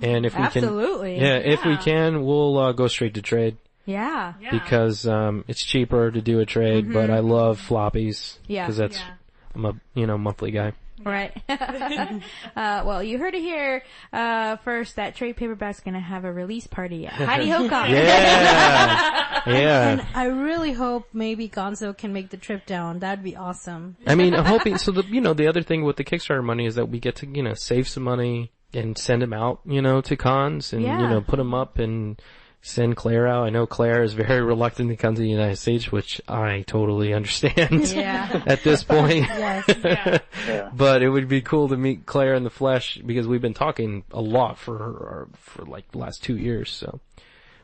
And 0.00 0.26
if 0.26 0.32
we 0.34 0.38
can. 0.48 0.64
Absolutely. 0.64 1.14
can, 1.18 1.22
yeah, 1.24 1.36
if 1.36 1.64
we 1.64 1.76
can, 1.76 2.24
we'll 2.24 2.58
uh, 2.58 2.72
go 2.72 2.88
straight 2.88 3.14
to 3.14 3.22
trade 3.22 3.56
Yeah. 3.86 4.34
Yeah. 4.40 4.50
because 4.50 5.06
um, 5.06 5.44
it's 5.46 5.64
cheaper 5.64 6.10
to 6.10 6.20
do 6.20 6.40
a 6.40 6.46
trade. 6.46 6.92
But 6.92 7.10
I 7.10 7.20
love 7.20 7.60
floppies 7.60 8.38
Yeah. 8.48 8.64
because 8.64 8.78
that's 8.78 8.96
Yeah. 8.98 9.12
I'm 9.54 9.64
a 9.66 9.74
you 9.94 10.06
know 10.08 10.18
monthly 10.18 10.50
guy. 10.50 10.72
Right. 11.04 11.32
uh, 11.48 12.82
well, 12.84 13.02
you 13.02 13.18
heard 13.18 13.34
it 13.34 13.40
here 13.42 13.82
uh, 14.12 14.56
first 14.56 14.96
that 14.96 15.14
trade 15.14 15.36
paperback's 15.36 15.80
going 15.80 15.94
to 15.94 16.00
have 16.00 16.24
a 16.24 16.32
release 16.32 16.66
party 16.66 17.06
at 17.06 17.12
Hi-De-Ho 17.14 17.68
Comics. 17.68 17.92
Yeah, 17.94 19.42
yeah. 19.46 20.06
I 20.14 20.26
really 20.26 20.72
hope 20.72 21.08
maybe 21.12 21.48
Gonzo 21.48 21.96
can 21.96 22.12
make 22.12 22.30
the 22.30 22.36
trip 22.36 22.66
down. 22.66 23.00
That'd 23.00 23.24
be 23.24 23.36
awesome. 23.36 23.96
I 24.06 24.14
mean, 24.14 24.34
I'm 24.34 24.44
hoping. 24.44 24.78
So 24.78 24.92
the 24.92 25.04
you 25.06 25.20
know 25.20 25.34
the 25.34 25.46
other 25.48 25.62
thing 25.62 25.84
with 25.84 25.96
the 25.96 26.04
Kickstarter 26.04 26.44
money 26.44 26.66
is 26.66 26.74
that 26.76 26.86
we 26.88 26.98
get 27.00 27.16
to 27.16 27.26
you 27.26 27.42
know 27.42 27.54
save 27.54 27.88
some 27.88 28.02
money 28.02 28.52
and 28.74 28.96
send 28.96 29.20
them 29.20 29.32
out 29.34 29.60
you 29.66 29.82
know 29.82 30.00
to 30.00 30.16
cons 30.16 30.72
and 30.72 30.82
Yeah. 30.82 31.00
you 31.02 31.08
know 31.08 31.20
put 31.20 31.36
them 31.36 31.52
up 31.52 31.78
and 31.78 32.20
send 32.64 32.96
Claire 32.96 33.26
out. 33.26 33.44
I 33.44 33.50
know 33.50 33.66
Claire 33.66 34.02
is 34.04 34.14
very 34.14 34.40
reluctant 34.54 34.88
to 34.90 34.96
come 34.96 35.14
to 35.16 35.20
the 35.20 35.28
United 35.28 35.56
States, 35.56 35.90
which 35.92 36.20
I 36.28 36.62
totally 36.66 37.12
understand 37.12 37.88
Yeah. 37.92 38.42
at 38.46 38.62
this 38.62 38.84
point. 38.84 39.26
Yes. 39.42 39.64
Yeah. 39.84 40.18
Yeah. 40.46 40.70
But 40.72 41.02
it 41.02 41.08
would 41.10 41.28
be 41.28 41.40
cool 41.42 41.68
to 41.68 41.76
meet 41.76 42.06
Claire 42.06 42.34
in 42.34 42.44
the 42.44 42.50
flesh 42.50 42.98
because 43.04 43.26
we've 43.26 43.42
been 43.42 43.52
talking 43.54 44.04
a 44.12 44.20
lot 44.20 44.58
for 44.58 45.28
for 45.34 45.64
like 45.64 45.90
the 45.90 45.98
last 45.98 46.22
two 46.22 46.36
years. 46.36 46.70
So, 46.70 47.00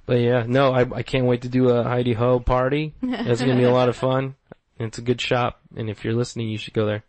but 0.04 0.20
yeah, 0.20 0.44
no, 0.46 0.72
I 0.72 0.80
I 0.92 1.02
can't 1.02 1.26
wait 1.26 1.42
to 1.42 1.48
do 1.48 1.68
a 1.70 1.84
Hi-De-Ho 1.84 2.40
party. 2.40 2.94
It's 3.02 3.40
gonna 3.40 3.56
be 3.56 3.62
a 3.64 3.72
lot 3.72 3.88
of 3.88 3.96
fun. 3.96 4.34
It's 4.80 4.98
a 4.98 5.02
good 5.02 5.20
shop, 5.20 5.60
and 5.76 5.88
if 5.88 6.04
you're 6.04 6.14
listening, 6.14 6.48
you 6.48 6.58
should 6.58 6.74
go 6.74 6.86
there. 6.86 7.04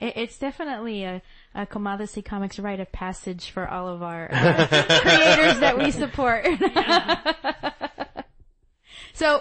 It's 0.00 0.38
definitely 0.38 1.04
a, 1.04 1.22
a 1.54 1.66
Comadre 1.66 2.24
Comics 2.24 2.58
rite 2.58 2.80
of 2.80 2.90
passage 2.92 3.50
for 3.50 3.68
all 3.68 3.88
of 3.88 4.02
our 4.02 4.28
uh, 4.32 4.66
creators 5.02 5.58
that 5.60 5.76
we 5.78 5.90
support. 5.90 6.46
so, 9.12 9.40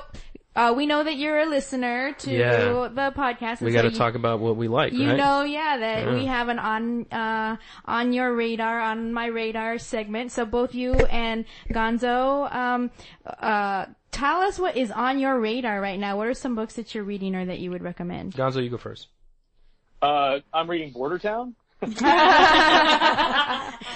uh, 0.53 0.73
we 0.75 0.85
know 0.85 1.01
that 1.03 1.15
you're 1.15 1.39
a 1.39 1.45
listener 1.45 2.11
to 2.19 2.31
Yeah. 2.31 2.57
the 2.93 3.13
podcast. 3.15 3.61
We 3.61 3.71
so 3.71 3.81
got 3.81 3.89
to 3.89 3.91
talk 3.91 4.15
about 4.15 4.39
what 4.41 4.57
we 4.57 4.67
like, 4.67 4.91
You 4.91 5.07
right? 5.07 5.15
know, 5.17 5.43
yeah, 5.43 5.77
that 5.77 6.05
Yeah. 6.07 6.13
we 6.13 6.25
have 6.25 6.49
an 6.49 6.59
on 6.59 7.05
uh 7.11 7.55
on 7.85 8.11
your 8.11 8.33
radar, 8.35 8.81
on 8.81 9.13
my 9.13 9.27
radar 9.27 9.77
segment. 9.77 10.33
So 10.33 10.45
both 10.45 10.75
you 10.75 10.93
and 10.93 11.45
Gonzo, 11.69 12.53
um, 12.53 12.91
uh, 13.25 13.85
tell 14.11 14.41
us 14.41 14.59
what 14.59 14.75
is 14.75 14.91
on 14.91 15.19
your 15.19 15.39
radar 15.39 15.79
right 15.79 15.97
now. 15.99 16.17
What 16.17 16.27
are 16.27 16.33
some 16.33 16.55
books 16.55 16.73
that 16.73 16.93
you're 16.93 17.05
reading 17.05 17.33
or 17.33 17.45
that 17.45 17.59
you 17.59 17.71
would 17.71 17.81
recommend? 17.81 18.33
Gonzo, 18.35 18.61
you 18.61 18.69
go 18.69 18.77
first. 18.77 19.07
Uh, 20.01 20.39
I'm 20.53 20.69
reading 20.69 20.91
Border 20.91 21.17
Town. 21.19 21.55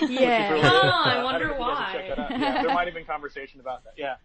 Yeah. 0.02 0.52
Really 0.52 0.62
Oh, 0.66 0.72
good. 0.72 1.10
I 1.10 1.24
wonder 1.24 1.48
don't 1.48 1.60
know 1.60 1.66
if 1.66 1.70
you 1.70 1.76
guys 1.76 1.78
have 1.78 1.94
checked 1.94 2.10
that 2.10 2.20
out. 2.20 2.40
Yeah, 2.40 2.62
there 2.64 2.74
might 2.74 2.86
have 2.88 2.94
been 2.96 3.06
conversation 3.06 3.60
about 3.60 3.84
that. 3.86 3.94
Yeah. 3.98 4.16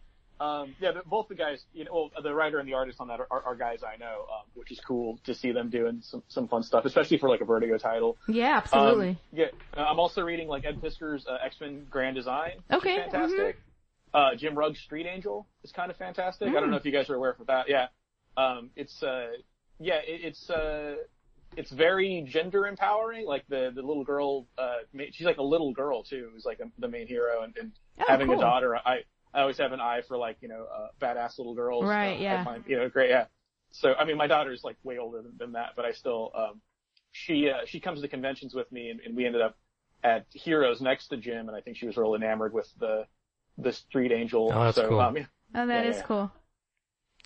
Um, 0.41 0.75
yeah, 0.81 0.93
the, 0.93 1.03
both 1.05 1.29
the 1.29 1.35
guys, 1.35 1.63
you 1.75 1.85
know, 1.85 1.93
well, 2.15 2.23
the 2.23 2.33
writer 2.35 2.59
and 2.59 2.67
the 2.67 2.73
artist 2.73 2.99
on 2.99 3.09
that 3.09 3.21
are, 3.21 3.27
are, 3.31 3.43
are 3.43 3.55
guys 3.55 3.81
I 3.83 3.97
know, 3.99 4.21
um, 4.23 4.47
which 4.55 4.73
is 4.73 4.81
cool 4.81 5.19
to 5.25 5.35
see 5.35 5.53
them 5.53 5.69
doing 5.69 6.01
some, 6.03 6.23
some 6.29 6.49
fun 6.49 6.63
stuff, 6.63 6.87
especially 6.87 7.19
for 7.19 7.29
like 7.29 7.43
a 7.43 7.45
Vertigo 7.45 7.77
title. 7.77 8.17
Yeah, 8.27 8.57
Um, 8.57 8.63
absolutely. 8.63 9.19
yeah, 9.33 9.47
uh, 9.77 9.83
I'm 9.83 10.01
also 10.01 10.23
reading 10.23 10.49
like 10.49 10.65
Ed 10.65 10.81
Piskor's 10.81 11.27
uh, 11.27 11.37
X-Men 11.45 11.87
Grand 11.91 12.17
Design. 12.17 12.53
which 12.69 12.77
is 12.79 12.83
Okay, 12.83 12.97
mm-hmm. 13.01 13.11
fantastic. 13.11 13.61
Uh, 14.15 14.35
Jim 14.35 14.55
Rugg's 14.55 14.81
Street 14.81 15.07
Angel 15.07 15.47
is 15.63 15.73
kind 15.73 15.91
of 15.91 15.97
fantastic. 15.99 16.49
I 16.49 16.53
Mm. 16.53 16.55
don't 16.61 16.71
know 16.71 16.79
if 16.79 16.87
you 16.87 16.93
guys 16.93 17.11
are 17.11 17.17
aware 17.17 17.37
of 17.39 17.47
that. 17.49 17.69
Yeah. 17.69 17.89
Um, 18.39 18.71
it's, 18.77 19.03
uh, 19.03 19.29
yeah, 19.79 19.97
it, 19.97 20.21
it's, 20.25 20.49
uh, 20.49 20.95
it's 21.57 21.71
very 21.71 22.25
gender 22.29 22.67
empowering. 22.67 23.27
Like 23.27 23.45
the, 23.49 23.73
the 23.75 23.83
little 23.83 24.05
girl, 24.05 24.47
uh, 24.57 24.77
she's 25.13 25.27
like 25.27 25.39
a 25.39 25.43
little 25.43 25.73
girl 25.73 26.03
too, 26.03 26.31
who's 26.33 26.45
like 26.45 26.61
a, 26.61 26.71
the 26.79 26.89
main 26.89 27.07
hero 27.07 27.43
and, 27.43 27.57
and 27.59 27.73
Oh, 27.99 28.05
having 28.09 28.29
cool. 28.29 28.39
a 28.39 28.41
daughter. 28.41 28.77
I, 28.77 29.01
I 29.35 29.41
always 29.43 29.59
have 29.59 29.73
an 29.73 29.81
eye 29.81 30.03
for 30.09 30.17
like, 30.17 30.39
you 30.41 30.49
know, 30.49 30.65
uh, 30.75 30.89
badass 31.01 31.39
little 31.39 31.55
girls. 31.55 31.85
Right, 31.85 32.17
Uh, 32.19 32.23
yeah. 32.23 32.41
I 32.41 32.45
find, 32.45 32.65
you 32.67 32.79
know, 32.79 32.89
great. 32.89 33.11
Yeah. 33.11 33.27
So, 33.73 33.93
I 33.95 34.05
mean, 34.05 34.17
my 34.17 34.27
daughter's 34.27 34.65
like 34.65 34.77
way 34.83 34.99
older 34.99 35.23
than, 35.23 35.33
than 35.39 35.53
that, 35.53 35.73
but 35.77 35.85
I 35.85 35.93
still, 35.93 36.31
um, 36.35 36.61
she, 37.13 37.51
uh, 37.51 37.67
she 37.67 37.79
comes 37.81 38.01
to 38.01 38.09
conventions 38.09 38.55
with 38.55 38.71
me 38.73 38.91
and, 38.91 39.01
and 39.01 39.15
we 39.17 39.27
ended 39.27 39.43
up 39.43 39.57
at 40.03 40.25
Heroes 40.33 40.81
next 40.81 41.09
to 41.09 41.17
Jim 41.19 41.49
and 41.49 41.57
I 41.57 41.61
think 41.61 41.77
she 41.77 41.87
was 41.87 41.97
real 41.97 42.15
enamored 42.15 42.53
with 42.55 42.69
the, 42.79 43.07
the 43.59 43.73
Street 43.73 44.13
Angel. 44.13 44.51
Oh, 44.55 44.65
that's 44.65 44.77
so, 44.77 44.89
cool. 44.89 45.01
um, 45.01 45.17
yeah. 45.17 45.25
Oh, 45.55 45.67
that 45.67 45.85
yeah, 45.85 45.91
is 45.91 45.97
yeah. 45.97 46.03
cool. 46.03 46.33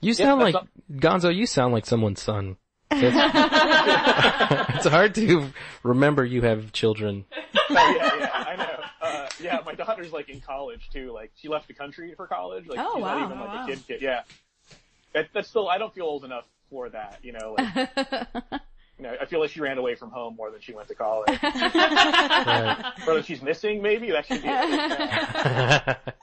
You 0.01 0.13
sound 0.15 0.41
that's 0.41 0.55
like 0.55 0.65
Gonzo. 0.93 1.35
You 1.35 1.47
sound 1.47 1.73
like 1.73 1.87
someone's 1.87 2.21
son. 2.21 2.57
It's, 2.91 3.17
it's 4.77 4.87
hard 4.87 5.15
to 5.17 5.51
remember 5.83 6.25
you 6.25 6.43
have 6.43 6.73
children. 6.73 7.25
Oh, 7.33 7.41
yeah, 7.71 8.19
yeah, 8.19 8.31
I 8.33 8.57
know. 8.57 8.77
Uh, 9.01 9.29
yeah, 9.41 9.61
my 9.65 9.75
daughter's 9.75 10.13
like 10.13 10.29
in 10.29 10.41
college 10.41 10.91
too. 10.93 11.13
Like 11.13 11.33
she 11.37 11.49
left 11.49 11.67
the 11.69 11.75
country 11.75 12.15
for 12.17 12.27
college. 12.27 12.67
Like 12.67 12.79
Oh, 12.81 12.95
she's 12.95 13.03
wow. 13.03 13.19
not 13.19 13.27
even 13.27 13.41
like 13.41 13.49
wow. 13.49 13.65
a 13.65 13.67
kid 13.67 13.87
kid. 13.87 14.03
Yeah. 14.03 14.23
That, 15.13 15.29
that's 15.33 15.49
still, 15.49 15.69
I 15.69 15.79
don't 15.79 15.95
feel 15.95 16.07
old 16.07 16.25
enough 16.25 16.45
for 16.71 16.89
that, 16.89 17.21
you 17.23 17.33
know, 17.33 17.55
like, 17.57 17.89
you 18.99 19.05
know, 19.05 19.15
I 19.21 19.27
feel 19.27 19.39
like 19.41 19.51
she 19.51 19.61
ran 19.61 19.79
away 19.79 19.95
from 19.95 20.11
home 20.11 20.35
more 20.37 20.51
than 20.51 20.61
she 20.61 20.73
went 20.75 20.89
to 20.89 20.95
college. 20.97 21.29
Right. 21.41 22.93
or 23.07 23.15
that 23.15 23.25
she's 23.25 23.41
missing, 23.43 23.81
maybe, 23.81 24.11
that 24.11 24.27
should 24.27 24.43
be 24.43 24.49
it. 24.49 26.15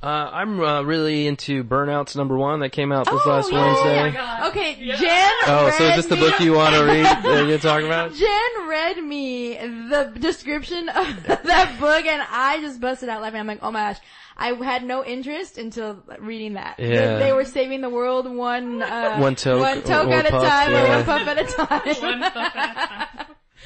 Uh, 0.00 0.30
I'm 0.32 0.60
uh, 0.60 0.82
really 0.82 1.26
into 1.26 1.64
Burnouts 1.64 2.14
number 2.14 2.36
one 2.38 2.60
that 2.60 2.70
came 2.70 2.92
out 2.92 3.06
this 3.10 3.20
Oh, 3.24 3.28
last 3.30 3.50
yeah. 3.50 3.66
Wednesday. 3.66 3.98
Oh 3.98 4.02
my 4.04 4.10
god. 4.12 4.48
Okay, 4.50 4.76
Yeah. 4.80 4.96
Jen. 4.96 5.30
Oh, 5.48 5.70
so 5.76 5.84
is 5.86 5.96
this 5.96 6.06
the 6.06 6.14
book 6.16 6.38
you 6.38 6.52
want 6.52 6.74
to 6.76 6.84
read? 6.84 7.04
That 7.04 7.48
you 7.48 7.58
talk 7.58 7.82
about? 7.82 8.14
Jen 8.14 8.68
read 8.68 9.02
me 9.02 9.54
the 9.56 10.12
description 10.20 10.88
of 10.88 11.24
that 11.26 11.76
book 11.80 12.06
and 12.06 12.22
I 12.30 12.60
just 12.60 12.80
busted 12.80 13.08
out 13.08 13.22
laughing. 13.22 13.40
I'm 13.40 13.46
like, 13.48 13.58
oh 13.62 13.72
my 13.72 13.92
gosh. 13.92 13.98
I 14.40 14.52
had 14.52 14.84
no 14.84 15.04
interest 15.04 15.58
until 15.58 16.00
reading 16.20 16.52
that. 16.54 16.76
They- 16.78 16.94
Yeah. 16.94 17.18
They, 17.18 17.32
were 17.32 17.44
saving 17.44 17.80
the 17.80 17.90
world 17.90 18.32
one, 18.32 18.80
uh, 18.80 19.18
One 19.18 19.34
toke 19.34 19.58
one 19.60 19.82
toke 19.82 20.06
or 20.06 20.12
at 20.12 20.26
a 20.26 20.30
time 20.30 20.68
or 20.68 20.72
yeah. 20.74 20.96
one 20.96 21.04
puff 21.06 21.26
at 21.26 21.38
a 21.38 21.44
time. 21.44 22.20
One 22.20 22.30
puff 22.30 22.36
at 22.56 22.70
a 22.70 22.86
time. 22.88 23.07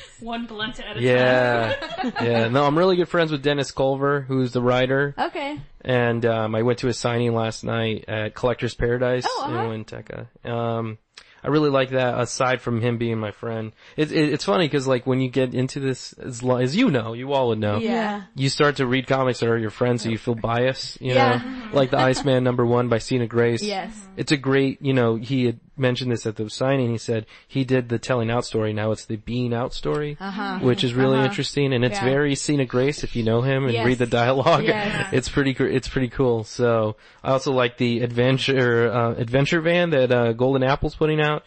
One 0.20 0.46
blunt 0.46 0.78
at 0.80 0.90
a 0.90 0.94
time. 0.94 1.02
Yeah, 1.02 2.10
yeah. 2.22 2.48
No, 2.48 2.64
I'm 2.64 2.76
really 2.78 2.96
good 3.00 3.08
friends 3.08 3.32
with 3.32 3.42
Dennis 3.42 3.70
Culver, 3.72 4.20
who's 4.22 4.52
the 4.52 4.62
writer, 4.62 5.14
okay. 5.18 5.60
and 5.82 6.24
um, 6.26 6.54
I 6.54 6.62
went 6.62 6.78
to 6.80 6.86
his 6.86 6.98
signing 6.98 7.34
last 7.34 7.64
night 7.64 8.04
at 8.08 8.34
Collector's 8.34 8.74
Paradise 8.74 9.24
Oh, 9.28 9.44
uh-huh. 9.46 9.70
in 9.72 9.84
Winnetka. 9.84 10.48
Um, 10.48 10.98
I 11.44 11.48
really 11.48 11.70
like 11.70 11.90
that. 11.90 12.20
Aside 12.20 12.60
from 12.60 12.80
him 12.80 12.98
being 12.98 13.18
my 13.18 13.32
friend, 13.32 13.72
it, 13.96 14.12
it, 14.12 14.32
it's 14.32 14.44
funny 14.44 14.66
because 14.68 14.86
like 14.86 15.08
when 15.08 15.20
you 15.20 15.28
get 15.28 15.54
into 15.54 15.80
this, 15.80 16.12
as, 16.12 16.40
as 16.44 16.76
you 16.76 16.88
know, 16.92 17.14
you 17.14 17.32
all 17.32 17.48
would 17.48 17.58
know, 17.58 17.78
Yeah. 17.78 18.22
you 18.36 18.48
start 18.48 18.76
to 18.76 18.86
read 18.86 19.08
comics 19.08 19.40
that 19.40 19.48
are 19.48 19.58
your 19.58 19.70
friends, 19.70 20.04
so 20.04 20.08
you 20.08 20.18
feel 20.18 20.36
biased. 20.36 21.00
You 21.00 21.14
Yeah. 21.14 21.38
know, 21.38 21.70
like 21.76 21.90
the 21.90 21.98
Iceman 22.10 22.44
number 22.44 22.64
one 22.64 22.88
by 22.88 22.98
Sina 22.98 23.26
Grace. 23.26 23.60
Yes. 23.60 23.90
It's 24.16 24.30
a 24.30 24.36
great, 24.36 24.82
you 24.82 24.92
know, 24.92 25.16
he 25.16 25.46
had 25.46 25.58
mentioned 25.76 26.12
this 26.12 26.26
at 26.26 26.36
the 26.36 26.48
signing. 26.50 26.90
He 26.90 26.98
said 26.98 27.26
he 27.48 27.64
did 27.64 27.88
the 27.88 27.98
telling 27.98 28.30
out 28.30 28.44
story. 28.44 28.72
Now 28.72 28.90
it's 28.92 29.06
the 29.06 29.16
being 29.16 29.54
out 29.54 29.72
story, 29.72 30.16
Uh-huh. 30.20 30.58
which 30.60 30.84
is 30.84 30.92
really 30.94 31.16
Uh-huh. 31.16 31.24
interesting. 31.26 31.72
And 31.72 31.84
it's 31.84 31.98
Yeah. 31.98 32.04
very 32.04 32.34
Sina 32.34 32.66
Grace 32.66 33.02
if 33.04 33.16
you 33.16 33.22
know 33.22 33.40
him 33.40 33.64
and 33.64 33.72
Yes. 33.72 33.86
read 33.86 33.98
the 33.98 34.06
dialogue. 34.06 34.64
It's 35.12 35.28
pretty, 35.28 35.52
it's 35.52 35.88
pretty 35.88 36.08
cool. 36.08 36.44
So 36.44 36.96
I 37.24 37.32
also 37.32 37.52
like 37.52 37.78
the 37.78 38.00
adventure, 38.00 38.92
uh, 38.92 39.12
adventure 39.14 39.60
van 39.60 39.90
that, 39.90 40.12
uh, 40.12 40.32
Golden 40.32 40.62
Apple's 40.62 40.94
putting 40.94 41.20
out. 41.20 41.42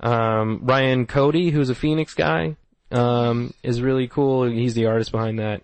Um, 0.00 0.60
Ryan 0.62 1.06
Cody, 1.06 1.50
who's 1.50 1.70
a 1.70 1.74
Phoenix 1.74 2.14
guy, 2.14 2.56
um, 2.90 3.52
is 3.62 3.80
really 3.82 4.08
cool. 4.08 4.44
He's 4.44 4.74
the 4.74 4.86
artist 4.86 5.12
behind 5.12 5.38
that. 5.38 5.62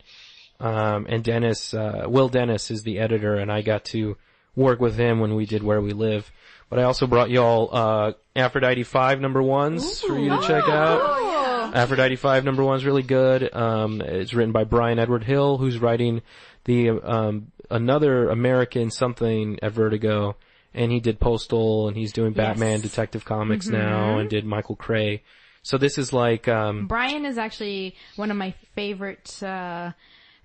Um, 0.61 1.07
and 1.09 1.23
Dennis, 1.23 1.75
uh, 1.75 2.05
Will 2.07 2.29
Dennis 2.29 2.71
is 2.71 2.83
the 2.83 2.99
editor 2.99 3.35
and 3.37 3.51
I 3.53 3.61
got 3.63 3.85
to 3.87 4.17
work 4.55 4.81
with 4.81 4.97
him 4.97 5.21
when 5.21 5.35
we 5.35 5.45
did 5.45 5.63
Where 5.63 5.81
We 5.83 5.93
Live. 5.93 6.31
But 6.69 6.81
I 6.81 6.83
also 6.83 7.07
brought 7.07 7.31
y'all, 7.31 7.69
uh, 7.73 8.13
Aphrodite 8.35 8.83
5 8.83 9.21
number 9.21 9.43
ones 9.43 10.01
for 10.01 10.19
you 10.19 10.31
to 10.31 10.41
check 10.43 10.65
out. 10.65 11.01
Oh. 11.03 11.73
Aphrodite 11.75 12.17
5 12.17 12.45
number 12.45 12.65
one's 12.65 12.85
really 12.85 13.03
good. 13.03 13.55
Um, 13.55 14.01
it's 14.01 14.35
written 14.35 14.53
by 14.53 14.65
Bryan 14.65 14.99
Edward 14.99 15.25
Hill, 15.25 15.59
who's 15.59 15.79
writing 15.79 16.23
the, 16.65 16.91
um, 16.91 17.53
another 17.71 18.29
American 18.29 18.91
something 18.91 19.59
at 19.63 19.73
Vertigo. 19.73 20.37
And 20.75 20.93
he 20.93 21.01
did 21.01 21.19
Postal 21.21 21.89
and 21.89 21.97
he's 21.97 22.13
doing 22.13 22.33
Batman 22.33 22.81
Detective 22.81 23.25
Comics 23.25 23.67
now 23.67 24.19
and 24.19 24.29
did 24.29 24.45
Michael 24.45 24.77
Cray. 24.77 25.23
So 25.63 25.79
this 25.79 25.99
is 25.99 26.13
like, 26.13 26.47
um, 26.49 26.87
Brian 26.87 27.25
is 27.25 27.39
actually 27.39 27.97
one 28.17 28.31
of 28.31 28.37
my 28.37 28.55
favorite, 28.75 29.43
uh, 29.43 29.93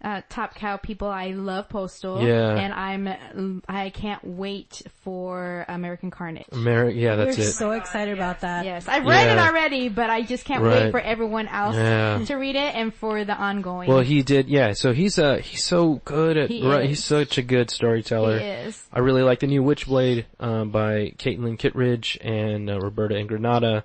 uh, 0.03 0.22
Top 0.30 0.56
Cow 0.56 0.78
people. 0.78 1.07
I 1.07 1.28
love 1.32 1.69
Postal. 1.69 2.22
Yeah. 2.26 2.56
And 2.56 2.73
I'm, 2.73 3.61
I 3.68 3.90
can't 3.91 4.23
wait 4.23 4.82
for 5.03 5.65
American 5.68 6.11
Carnage. 6.11 6.45
Mary, 6.52 7.02
yeah, 7.02 7.15
that's 7.15 7.38
We're 7.38 7.44
it. 7.44 7.52
so 7.52 7.72
excited 7.72 8.14
about 8.15 8.41
that. 8.41 8.65
Yes, 8.65 8.88
I've 8.88 9.06
read 9.06 9.30
it 9.30 9.38
already, 9.38 9.90
but 9.90 10.10
I 10.10 10.22
just 10.23 10.45
can't 10.45 10.64
Right. 10.64 10.84
wait 10.86 10.91
for 10.91 10.99
everyone 10.99 11.48
else 11.48 11.76
Yeah. 11.76 12.23
to 12.26 12.36
read 12.36 12.56
it 12.56 12.76
and 12.76 12.94
for 12.94 13.23
the 13.26 13.34
ongoing. 13.36 13.90
Well, 13.90 14.02
he 14.02 14.22
did, 14.23 14.48
yeah. 14.48 14.73
So 14.73 14.94
he's 14.94 15.18
uh 15.19 15.36
he's 15.38 15.64
so 15.64 16.02
good 16.06 16.38
at 16.38 16.49
He 16.49 16.65
right. 16.68 16.84
is. 16.84 16.90
He's 16.90 17.03
such 17.03 17.38
a 17.38 17.41
good 17.41 17.69
storyteller. 17.69 18.40
He 18.40 18.45
is. 18.45 18.84
I 18.94 18.99
really 18.99 19.23
like 19.23 19.40
the 19.40 19.48
new 19.48 19.64
Witchblade 19.64 20.26
um, 20.40 20.69
by 20.72 21.14
Caitlin 21.18 21.57
Kittredge 21.57 22.18
and 22.22 22.69
uh, 22.69 22.80
Roberta 22.80 23.15
Ingranata, 23.15 23.84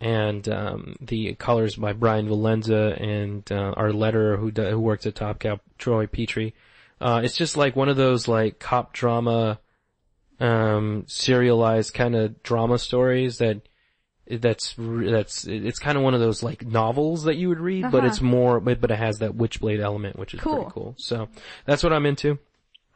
and 0.00 0.48
um, 0.48 0.96
the 1.00 1.34
colors 1.34 1.76
by 1.76 1.92
Bryan 1.92 2.28
Valenza 2.28 3.00
and 3.02 3.50
uh, 3.50 3.74
our 3.76 3.90
letterer 3.90 4.38
who 4.38 4.50
do, 4.50 4.62
who 4.70 4.78
works 4.80 5.06
at 5.06 5.14
Top 5.16 5.40
Cow, 5.40 5.58
Troy 5.78 6.06
Petrie. 6.06 6.54
Uh, 7.00 7.20
it's 7.24 7.36
just 7.36 7.56
like 7.56 7.74
one 7.76 7.88
of 7.88 7.96
those 7.96 8.28
like 8.28 8.58
cop 8.58 8.92
drama, 8.92 9.58
um, 10.40 11.04
serialized 11.06 11.94
kind 11.94 12.14
of 12.14 12.42
drama 12.42 12.78
stories 12.78 13.38
that 13.38 13.62
that's 14.30 14.74
that's 14.78 15.46
it's 15.46 15.78
kind 15.78 15.96
of 15.96 16.04
one 16.04 16.12
of 16.14 16.20
those 16.20 16.42
like 16.42 16.64
novels 16.66 17.24
that 17.24 17.36
you 17.36 17.48
would 17.48 17.60
read, 17.60 17.90
but 17.90 17.98
Uh-huh. 17.98 18.06
it's 18.08 18.20
more 18.20 18.60
but 18.60 18.80
but 18.80 18.90
it 18.90 18.98
has 18.98 19.18
that 19.18 19.32
Witchblade 19.32 19.80
element, 19.80 20.18
which 20.18 20.34
is 20.34 20.40
Cool. 20.40 20.56
pretty 20.56 20.70
cool. 20.74 20.94
So 20.98 21.28
that's 21.64 21.82
what 21.82 21.92
I'm 21.92 22.04
into. 22.04 22.38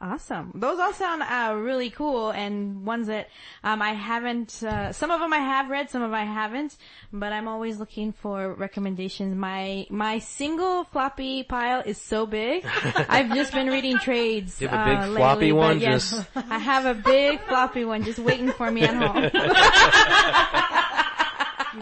Awesome. 0.03 0.51
Those 0.53 0.79
all 0.79 0.91
sound 0.91 1.21
uh, 1.23 1.55
really 1.55 1.89
cool 1.89 2.31
and 2.31 2.85
ones 2.85 3.07
that 3.07 3.29
um, 3.63 3.81
I 3.81 3.93
haven't. 3.93 4.61
Uh, 4.61 4.91
some 4.91 5.11
of 5.11 5.21
them 5.21 5.31
I 5.31 5.37
have 5.37 5.69
read, 5.69 5.89
some 5.89 6.01
of 6.01 6.11
I 6.11 6.25
haven't. 6.25 6.75
But 7.13 7.31
I'm 7.31 7.47
always 7.47 7.77
looking 7.79 8.11
for 8.11 8.53
recommendations. 8.53 9.33
My 9.33 9.87
my 9.89 10.19
single 10.19 10.83
floppy 10.83 11.43
pile 11.43 11.83
is 11.85 11.97
so 11.97 12.25
big. 12.25 12.65
I've 13.07 13.33
just 13.33 13.53
been 13.53 13.67
reading 13.67 13.97
trades. 13.97 14.59
You 14.59 14.67
have 14.67 14.87
a 14.87 14.91
big 14.91 14.97
uh, 14.97 15.15
floppy 15.15 15.39
lately, 15.39 15.51
but 15.53 15.57
one, 15.57 15.79
yes, 15.79 16.11
just- 16.11 16.27
I 16.35 16.57
have 16.59 16.85
a 16.85 16.95
big 16.95 17.39
floppy 17.47 17.85
one 17.85 18.03
just 18.03 18.19
waiting 18.19 18.51
for 18.51 18.69
me 18.69 18.81
at 18.81 18.95
home. 18.95 19.23
you 21.73 21.81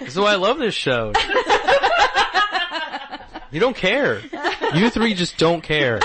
That's 0.00 0.16
why 0.16 0.32
I 0.32 0.34
love 0.34 0.58
this 0.58 0.74
show. 0.74 1.12
You 3.50 3.60
don't 3.60 3.76
care. 3.76 4.20
You 4.74 4.90
three 4.90 5.14
just 5.14 5.38
don't 5.38 5.62
care. 5.62 6.00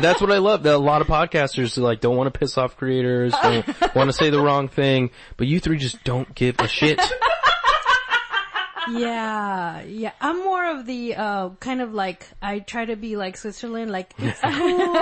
That's 0.00 0.20
what 0.20 0.30
I 0.32 0.38
love. 0.38 0.62
That 0.64 0.74
a 0.74 0.78
lot 0.78 1.00
of 1.02 1.06
podcasters 1.06 1.76
like 1.78 2.00
don't 2.00 2.16
want 2.16 2.32
to 2.32 2.38
piss 2.38 2.56
off 2.56 2.76
creators, 2.76 3.32
don't 3.42 3.94
want 3.94 4.08
to 4.08 4.12
say 4.12 4.30
the 4.30 4.40
wrong 4.40 4.68
thing, 4.68 5.10
but 5.36 5.46
you 5.46 5.60
three 5.60 5.78
just 5.78 6.02
don't 6.04 6.34
give 6.34 6.56
a 6.58 6.68
shit. 6.68 7.00
Yeah, 8.90 9.82
yeah. 9.82 10.12
I'm 10.20 10.42
more 10.44 10.64
of 10.70 10.86
the 10.86 11.14
uh 11.16 11.48
kind 11.60 11.80
of 11.82 11.92
like 11.94 12.26
I 12.40 12.60
try 12.60 12.84
to 12.84 12.96
be 12.96 13.16
like 13.16 13.36
Switzerland, 13.36 13.90
like 13.90 14.14
it's 14.18 14.38
cool. 14.44 14.92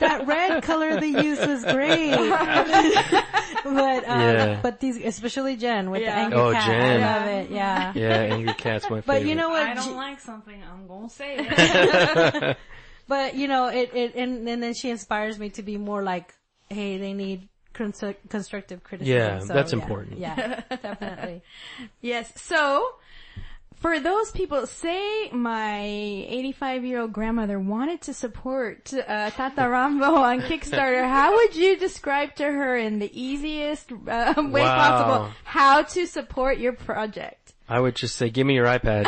that 0.00 0.24
red 0.26 0.62
color 0.62 1.00
they 1.00 1.08
used 1.08 1.46
was 1.46 1.64
great. 1.64 2.14
but 3.64 4.04
uh, 4.04 4.06
Yeah. 4.06 4.60
but 4.62 4.80
these, 4.80 4.96
especially 4.98 5.56
Jen 5.56 5.90
with 5.90 6.00
the 6.00 6.06
Yeah. 6.06 6.18
angry 6.20 6.38
Oh, 6.40 6.52
cat, 6.52 6.66
Jen. 6.66 7.02
I 7.02 7.18
love 7.18 7.26
it. 7.28 7.50
Yeah. 7.50 7.92
Yeah, 7.94 8.34
Angry 8.34 8.54
Cat's 8.54 8.84
my 8.84 9.00
favorite. 9.00 9.06
But 9.06 9.24
you 9.26 9.34
know 9.34 9.48
what? 9.50 9.62
I 9.62 9.74
don't 9.74 9.96
like 9.96 10.20
something, 10.20 10.62
I'm 10.62 10.86
gonna 10.86 11.10
say 11.10 11.36
it. 11.38 12.56
But 13.08 13.34
you 13.36 13.48
know, 13.48 13.68
it, 13.68 13.90
it, 13.94 14.14
and, 14.16 14.46
and 14.46 14.62
then 14.62 14.74
she 14.74 14.90
inspires 14.90 15.38
me 15.38 15.48
to 15.50 15.62
be 15.62 15.78
more 15.78 16.02
like, 16.02 16.34
hey, 16.68 16.98
they 16.98 17.14
need 17.14 17.40
constru- 17.40 17.48
constructive 17.78 18.82
criticism. 18.84 19.16
Yeah, 19.18 19.38
So, 19.40 19.54
that's 19.54 19.72
yeah, 19.72 19.78
important. 19.78 20.18
Yeah, 20.18 20.60
definitely. 20.70 21.42
Yes. 22.00 22.32
So, 22.40 22.84
for 23.76 24.00
those 24.00 24.32
people, 24.32 24.66
say 24.66 25.30
my 25.30 25.80
85 25.84 26.84
year 26.84 27.00
old 27.02 27.12
grandmother 27.12 27.60
wanted 27.60 28.00
to 28.02 28.12
support 28.14 28.92
uh, 28.92 29.30
Tata 29.30 29.68
Rambo 29.68 30.16
on 30.16 30.40
Kickstarter, 30.48 31.08
how 31.08 31.34
would 31.36 31.54
you 31.54 31.76
describe 31.76 32.34
to 32.36 32.44
her 32.44 32.76
in 32.76 32.98
the 32.98 33.10
easiest 33.18 33.92
uh, 33.92 34.34
way 34.38 34.62
Wow. 34.62 34.76
possible 34.76 35.34
how 35.44 35.82
to 35.82 36.06
support 36.06 36.58
your 36.58 36.72
project? 36.72 37.54
I 37.68 37.78
would 37.80 37.94
just 37.94 38.16
say, 38.16 38.30
give 38.30 38.46
me 38.46 38.54
your 38.54 38.66
iPad. 38.66 39.06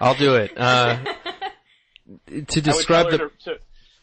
I'll 0.00 0.14
do 0.14 0.34
it. 0.36 0.52
Uh, 0.56 0.96
to 0.96 1.04
I 1.04 2.34
would 2.34 2.48
tell 2.48 2.62
describe 2.62 3.06
her 3.10 3.16
the, 3.18 3.30
to, 3.44 3.58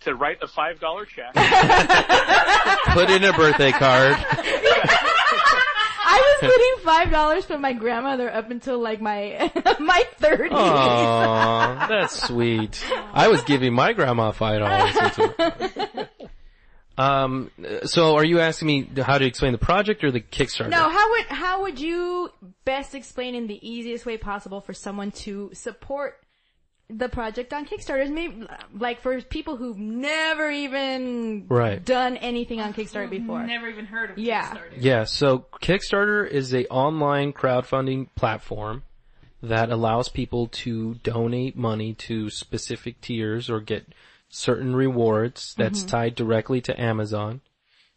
to, 0.07 0.11
to 0.11 0.17
write 0.17 0.41
a 0.41 0.47
five 0.47 0.79
dollar 0.79 1.05
check. 1.05 1.34
put 2.93 3.09
in 3.09 3.23
a 3.23 3.34
birthday 3.34 3.71
card. 3.71 4.15
I 6.09 6.39
was 6.41 6.51
putting 6.51 6.85
five 6.85 7.11
dollars 7.11 7.45
from 7.45 7.61
my 7.61 7.73
grandmother 7.73 8.34
up 8.34 8.49
until 8.49 8.79
like 8.79 9.01
my 9.01 9.51
my 9.79 10.03
thirties. 10.17 10.51
Aww, 10.51 11.88
that's 11.88 12.27
sweet. 12.27 12.84
I 13.13 13.27
was 13.27 13.41
giving 13.43 13.73
my 13.73 13.93
grandma 13.93 14.31
five 14.31 14.59
dollars. 14.59 16.07
Um, 16.99 17.51
so 17.84 18.15
are 18.15 18.25
you 18.25 18.39
asking 18.39 18.67
me 18.67 18.89
how 19.03 19.19
to 19.19 19.25
explain 19.25 19.51
the 19.51 19.59
project 19.59 20.03
or 20.03 20.11
the 20.11 20.19
Kickstarter? 20.19 20.69
No, 20.69 20.89
how 20.89 21.11
would 21.11 21.25
how 21.25 21.61
would 21.61 21.79
you 21.79 22.31
best 22.65 22.95
explain 22.95 23.35
in 23.35 23.45
the 23.45 23.67
easiest 23.67 24.05
way 24.05 24.17
possible 24.17 24.61
for 24.61 24.73
someone 24.73 25.11
to 25.11 25.51
support 25.53 26.19
the 26.89 27.09
project 27.09 27.53
on 27.53 27.65
Kickstarter? 27.65 28.09
Maybe 28.09 28.47
like 28.73 29.01
for 29.01 29.22
people 29.22 29.57
who've 29.57 29.77
never 29.77 30.49
even 30.49 31.45
Right. 31.47 31.84
done 31.84 32.18
anything 32.18 32.61
on 32.61 32.73
Kickstarter 32.73 33.09
before. 33.09 33.45
Never 33.45 33.68
even 33.68 33.85
heard 33.85 34.11
of 34.11 34.18
Yeah. 34.18 34.53
Kickstarter. 34.53 34.73
Yeah, 34.77 35.03
so 35.03 35.45
Kickstarter 35.61 36.27
is 36.27 36.53
a 36.53 36.65
online 36.68 37.34
crowdfunding 37.34 38.07
platform 38.15 38.84
that 39.41 39.69
allows 39.69 40.09
people 40.09 40.47
to 40.47 40.95
donate 40.95 41.55
money 41.55 41.93
to 41.93 42.30
specific 42.30 43.01
tiers 43.01 43.49
or 43.49 43.59
get 43.59 43.93
certain 44.30 44.76
rewards 44.76 45.53
that's 45.57 45.80
mm-hmm. 45.80 45.89
tied 45.89 46.15
directly 46.15 46.61
to 46.61 46.80
Amazon. 46.80 47.41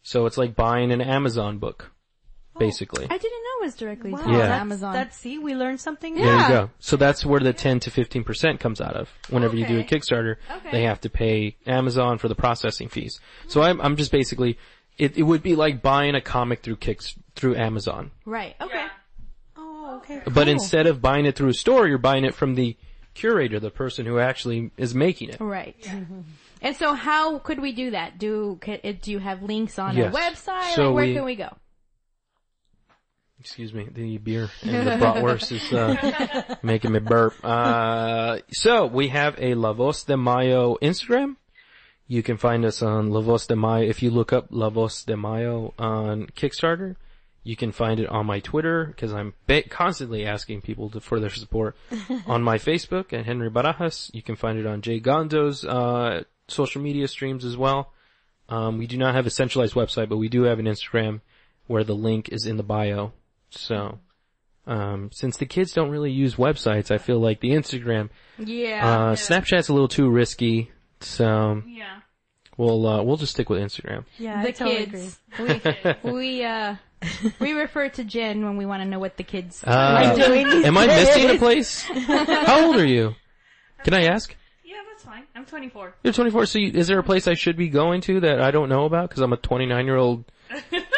So 0.03 0.25
it's 0.25 0.37
like 0.37 0.55
buying 0.55 0.91
an 0.91 1.01
Amazon 1.01 1.57
book, 1.57 1.91
Oh, 2.55 2.59
basically. 2.59 3.05
I 3.05 3.17
didn't 3.17 3.43
know 3.43 3.61
it 3.61 3.65
was 3.65 3.75
directly 3.75 4.11
Wow, 4.11 4.23
to 4.23 4.31
Yeah. 4.31 4.37
that's, 4.39 4.61
Amazon. 4.61 4.93
That's 4.93 5.17
see, 5.17 5.37
we 5.39 5.55
learned 5.55 5.79
something. 5.79 6.15
There 6.15 6.25
Yeah. 6.25 6.43
you 6.43 6.53
go. 6.53 6.69
So 6.79 6.97
that's 6.97 7.25
where 7.25 7.39
the 7.39 7.53
10 7.53 7.79
to 7.81 7.89
15% 7.91 8.59
comes 8.59 8.81
out 8.81 8.95
of. 8.95 9.09
Whenever 9.29 9.55
you 9.55 9.65
do 9.65 9.79
a 9.79 9.83
Kickstarter, 9.83 10.35
Okay. 10.57 10.71
they 10.71 10.83
have 10.83 10.99
to 11.01 11.09
pay 11.09 11.55
Amazon 11.65 12.17
for 12.17 12.27
the 12.27 12.35
processing 12.35 12.89
fees. 12.89 13.19
So 13.47 13.61
I'm, 13.61 13.79
I'm 13.81 13.95
just 13.95 14.11
basically, 14.11 14.57
it, 14.97 15.17
it 15.17 15.23
would 15.23 15.41
be 15.43 15.55
like 15.55 15.81
buying 15.81 16.15
a 16.15 16.21
comic 16.21 16.61
through 16.61 16.75
Kicks, 16.77 17.15
through 17.35 17.55
Amazon. 17.55 18.11
right. 18.25 18.55
Okay. 18.59 18.85
Oh, 19.57 19.97
okay. 20.03 20.21
But 20.25 20.33
cool. 20.33 20.47
instead 20.49 20.87
of 20.87 21.01
buying 21.01 21.25
it 21.25 21.35
through 21.35 21.49
a 21.49 21.53
store, 21.53 21.87
you're 21.87 21.97
buying 21.97 22.25
it 22.25 22.35
from 22.35 22.55
the 22.55 22.75
curator, 23.13 23.59
the 23.59 23.71
person 23.71 24.05
who 24.05 24.19
actually 24.19 24.71
is 24.77 24.93
making 24.95 25.29
it. 25.29 25.37
Right. 25.39 25.75
And 26.61 26.75
so 26.75 26.93
how 26.93 27.39
could 27.39 27.59
we 27.59 27.71
do 27.71 27.91
that? 27.91 28.17
Do 28.19 28.59
ca- 28.61 28.81
do 29.01 29.11
you 29.11 29.19
have 29.19 29.41
links 29.43 29.79
on 29.79 29.95
Yes. 29.97 30.13
a 30.13 30.17
website? 30.17 30.75
So 30.75 30.87
like 30.87 30.95
where 30.95 31.05
we- 31.07 31.13
can 31.15 31.25
we 31.25 31.35
go? 31.35 31.49
Excuse 33.41 33.73
me, 33.73 33.87
the 33.91 34.19
beer 34.19 34.51
and 34.61 34.85
the 34.85 34.91
bratwurst 34.91 35.51
is 35.51 35.73
uh, 35.73 36.57
making 36.63 36.91
me 36.91 36.99
burp. 36.99 37.33
Uh, 37.43 38.37
so 38.51 38.85
we 38.85 39.07
have 39.07 39.35
a 39.39 39.55
La 39.55 39.73
Voz 39.73 40.03
de 40.03 40.15
Mayo 40.15 40.77
Instagram. 40.79 41.37
You 42.07 42.21
can 42.21 42.37
find 42.37 42.63
us 42.63 42.83
on 42.83 43.09
La 43.09 43.21
Voz 43.21 43.47
de 43.47 43.55
Mayo. 43.55 43.89
If 43.89 44.03
you 44.03 44.11
look 44.11 44.31
up 44.31 44.49
La 44.51 44.69
Voz 44.69 45.03
de 45.05 45.17
Mayo 45.17 45.73
on 45.79 46.27
Kickstarter, 46.27 46.97
you 47.43 47.55
can 47.55 47.71
find 47.71 47.99
it 47.99 48.07
on 48.09 48.27
my 48.27 48.41
Twitter 48.41 48.85
because 48.85 49.11
I'm 49.11 49.33
ba- 49.47 49.67
constantly 49.67 50.23
asking 50.23 50.61
people 50.61 50.91
to, 50.91 51.01
for 51.01 51.19
their 51.19 51.31
support. 51.31 51.75
on 52.27 52.43
my 52.43 52.59
Facebook 52.59 53.11
at 53.11 53.25
Henry 53.25 53.49
Barajas. 53.49 54.13
You 54.13 54.21
can 54.21 54.35
find 54.35 54.59
it 54.59 54.67
on 54.67 54.83
Jay 54.83 54.99
Gonzo's 54.99 55.65
uh, 55.65 56.25
social 56.47 56.83
media 56.83 57.07
streams 57.07 57.43
as 57.43 57.57
well. 57.57 57.91
Um, 58.49 58.77
we 58.77 58.85
do 58.85 58.97
not 58.97 59.15
have 59.15 59.25
a 59.25 59.31
centralized 59.31 59.73
website, 59.73 60.09
but 60.09 60.17
we 60.17 60.29
do 60.29 60.43
have 60.43 60.59
an 60.59 60.65
Instagram 60.65 61.21
where 61.65 61.83
the 61.83 61.95
link 61.95 62.29
is 62.29 62.45
in 62.45 62.57
the 62.57 62.63
bio. 62.63 63.13
So, 63.51 63.99
um, 64.67 65.09
since 65.13 65.37
the 65.37 65.45
kids 65.45 65.73
don't 65.73 65.89
really 65.89 66.11
use 66.11 66.35
websites, 66.35 66.91
I 66.91 66.97
feel 66.97 67.19
like 67.19 67.39
the 67.41 67.49
Instagram, 67.51 68.09
Yeah. 68.37 68.87
uh, 69.11 69.15
Snapchat's 69.15 69.69
a 69.69 69.73
little 69.73 69.87
too 69.87 70.09
risky. 70.09 70.71
So 71.01 71.61
Yeah. 71.67 71.99
we'll, 72.57 72.85
uh, 72.87 73.03
we'll 73.03 73.17
just 73.17 73.33
stick 73.33 73.49
with 73.49 73.61
Instagram. 73.61 74.05
yeah, 74.17 74.39
I 74.39 74.45
the 74.45 74.51
totally 74.53 74.85
kids. 74.85 75.19
agree. 75.37 75.61
We 76.03 76.11
we 76.11 76.43
uh 76.45 76.75
we 77.39 77.53
refer 77.53 77.89
to 77.89 78.03
Jen 78.03 78.45
when 78.45 78.57
we 78.57 78.65
want 78.67 78.83
to 78.83 78.85
know 78.87 78.99
what 78.99 79.17
the 79.17 79.23
kids 79.23 79.63
Uh, 79.65 79.71
are 79.71 80.15
doing. 80.15 80.45
Am 80.65 80.77
I 80.77 80.85
missing 80.85 81.29
a 81.31 81.37
place? 81.39 81.81
How 81.81 82.67
old 82.67 82.75
are 82.75 82.85
you? 82.85 83.15
Can 83.83 83.95
I 83.95 84.03
ask? 84.03 84.35
Yeah, 84.63 84.75
that's 84.91 85.03
fine. 85.03 85.23
I'm 85.35 85.45
24. 85.45 85.95
You're 86.03 86.13
24, 86.13 86.45
so 86.45 86.59
you, 86.59 86.71
is 86.73 86.85
there 86.87 86.99
a 86.99 87.03
place 87.03 87.27
I 87.27 87.33
should 87.33 87.57
be 87.57 87.69
going 87.69 88.01
to 88.01 88.19
that 88.19 88.39
I 88.39 88.51
don't 88.51 88.69
know 88.69 88.85
about? 88.85 89.09
Cause 89.09 89.19
I'm 89.21 89.33
a 89.33 89.37
29 89.37 89.85
year 89.87 89.97
old 89.97 90.25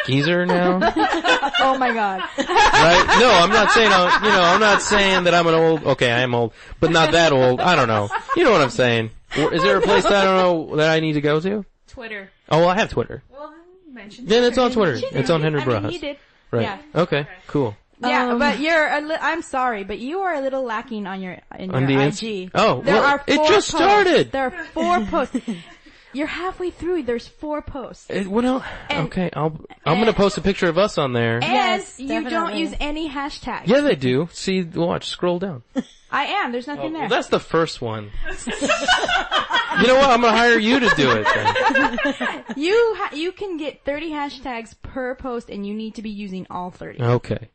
geezer 0.06 0.46
now. 0.46 0.78
Oh 1.60 1.78
my 1.78 1.92
god. 1.94 2.20
right? 2.38 3.16
No, 3.20 3.30
I'm 3.30 3.50
not 3.50 3.70
saying 3.70 3.90
I'm, 3.90 4.24
you 4.24 4.30
know, 4.30 4.42
I'm 4.42 4.60
not 4.60 4.82
saying 4.82 5.24
that 5.24 5.34
I'm 5.34 5.46
an 5.46 5.54
old, 5.54 5.84
okay, 5.84 6.10
I 6.12 6.20
am 6.20 6.34
old, 6.34 6.52
but 6.80 6.90
not 6.90 7.12
that 7.12 7.32
old. 7.32 7.60
I 7.60 7.74
don't 7.76 7.88
know. 7.88 8.08
You 8.36 8.44
know 8.44 8.50
what 8.52 8.60
I'm 8.60 8.70
saying. 8.70 9.10
Is 9.36 9.62
there 9.62 9.78
a 9.78 9.80
place 9.80 10.02
that 10.04 10.12
I 10.12 10.24
don't 10.24 10.36
know 10.70 10.76
that 10.76 10.90
I 10.90 11.00
need 11.00 11.14
to 11.14 11.20
go 11.20 11.40
to? 11.40 11.64
Twitter. 11.88 12.28
Oh, 12.50 12.58
well, 12.60 12.68
I 12.68 12.76
have 12.78 12.90
Twitter. 12.90 13.22
Well, 13.30 13.50
then 13.86 13.94
mention 13.94 14.26
Then 14.26 14.42
it's 14.44 14.58
on 14.58 14.72
Twitter. 14.72 14.98
She 14.98 15.06
It's 15.06 15.30
on 15.30 15.40
did. 15.40 15.44
Henry 15.54 15.62
I 15.62 15.66
mean, 15.80 15.82
Barajas. 15.84 15.90
he 15.92 15.98
did. 15.98 16.18
Right. 16.50 16.62
Yeah. 16.62 16.78
Okay, 16.94 17.26
cool. 17.46 17.76
Yeah, 18.00 18.32
Um, 18.32 18.38
but 18.38 18.58
you're 18.58 18.86
a 18.88 19.00
li- 19.00 19.16
I'm 19.20 19.40
sorry, 19.42 19.84
but 19.84 19.98
you 20.00 20.20
are 20.20 20.34
a 20.34 20.40
little 20.40 20.64
lacking 20.64 21.06
on 21.06 21.22
your 21.22 21.38
in 21.58 21.70
On 21.74 21.88
your 21.88 21.98
the 21.98 22.06
IG. 22.08 22.24
ins- 22.24 22.50
Oh, 22.54 22.82
there 22.82 22.94
well, 22.96 23.04
are 23.04 23.24
it 23.26 23.36
four 23.36 23.48
just 23.48 23.70
posts. 23.70 23.84
started. 23.86 24.32
There 24.32 24.46
are 24.54 24.64
four 24.74 25.00
posts. 25.06 25.36
You're 26.14 26.26
halfway 26.28 26.70
through. 26.70 27.02
There's 27.02 27.26
four 27.28 27.60
posts. 27.62 28.06
It, 28.08 28.26
what 28.26 28.44
else? 28.44 28.64
And- 28.88 29.06
okay, 29.08 29.30
I'll, 29.34 29.58
I'm 29.84 29.98
gonna 29.98 30.12
post 30.12 30.38
a 30.38 30.40
picture 30.40 30.68
of 30.68 30.78
us 30.78 30.96
on 30.98 31.12
there. 31.12 31.34
And 31.36 31.44
Yes, 31.44 31.98
you 32.00 32.08
don't 32.08 32.24
definitely. 32.24 32.60
use 32.60 32.74
any 32.80 33.10
hashtags. 33.10 33.66
yeah, 33.66 33.80
they 33.80 33.96
do. 33.96 34.28
See, 34.32 34.62
watch, 34.62 35.08
scroll 35.08 35.38
down. 35.38 35.62
I 36.10 36.26
am. 36.26 36.52
There's 36.52 36.68
nothing 36.68 36.92
Well, 36.92 37.00
there. 37.00 37.08
that's 37.08 37.26
the 37.28 37.40
first 37.40 37.80
one. 37.82 38.12
you 38.46 39.86
know 39.88 39.96
what? 39.96 40.10
I'm 40.10 40.20
gonna 40.20 40.30
hire 40.36 40.58
you 40.58 40.78
to 40.80 40.88
do 40.96 41.10
it 41.12 41.26
then. 41.34 42.44
You 42.56 42.94
ha- 42.96 43.10
you 43.14 43.32
can 43.32 43.56
get 43.56 43.84
30 43.84 44.10
hashtags 44.10 44.74
per 44.82 45.16
post, 45.16 45.50
and 45.50 45.66
you 45.66 45.74
need 45.74 45.96
to 45.96 46.02
be 46.02 46.10
using 46.10 46.46
all 46.50 46.70
30. 46.70 47.02
Okay. 47.02 47.48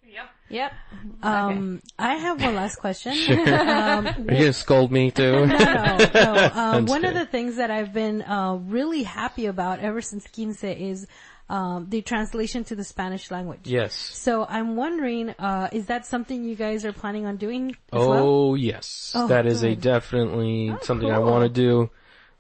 Yep. 0.50 0.72
Yep. 0.72 1.24
Um, 1.24 1.82
I 1.98 2.16
have 2.16 2.42
one 2.42 2.56
last 2.56 2.78
question. 2.78 3.14
Um, 3.50 4.08
Are 4.08 4.14
you 4.18 4.26
gonna 4.26 4.54
scold 4.54 4.92
me 4.92 5.12
too? 5.12 5.46
no, 5.48 5.98
no. 6.14 6.50
Um, 6.54 6.76
I'm 6.76 6.86
one 6.86 7.06
of 7.06 7.14
the 7.14 7.26
things 7.26 7.58
that 7.58 7.72
I've 7.72 7.94
been 7.94 8.22
uh, 8.22 8.56
really 8.56 9.04
happy 9.04 9.46
about 9.46 9.80
ever 9.80 10.02
since 10.02 10.28
Quince 10.28 10.64
is 10.64 11.08
um, 11.50 11.88
the 11.90 12.02
translation 12.02 12.64
to 12.66 12.76
the 12.76 12.84
Spanish 12.84 13.32
language. 13.32 13.62
Yes. 13.64 13.94
So 13.96 14.46
I'm 14.48 14.76
wondering, 14.76 15.30
uh, 15.40 15.70
is 15.72 15.88
that 15.88 16.06
something 16.06 16.44
you 16.44 16.56
guys 16.56 16.86
are 16.86 16.94
planning 16.94 17.26
on 17.26 17.38
doing 17.38 17.76
as 17.92 18.06
well? 18.08 18.24
Oh 18.28 18.56
yes, 18.56 19.14
Oh, 19.16 19.28
that 19.28 19.46
is 19.46 19.64
a 19.64 19.70
good. 19.70 19.82
definitely 19.82 20.76
something 20.82 21.12
I 21.12 21.20
want 21.20 21.44
to 21.44 21.50
do. 21.50 21.90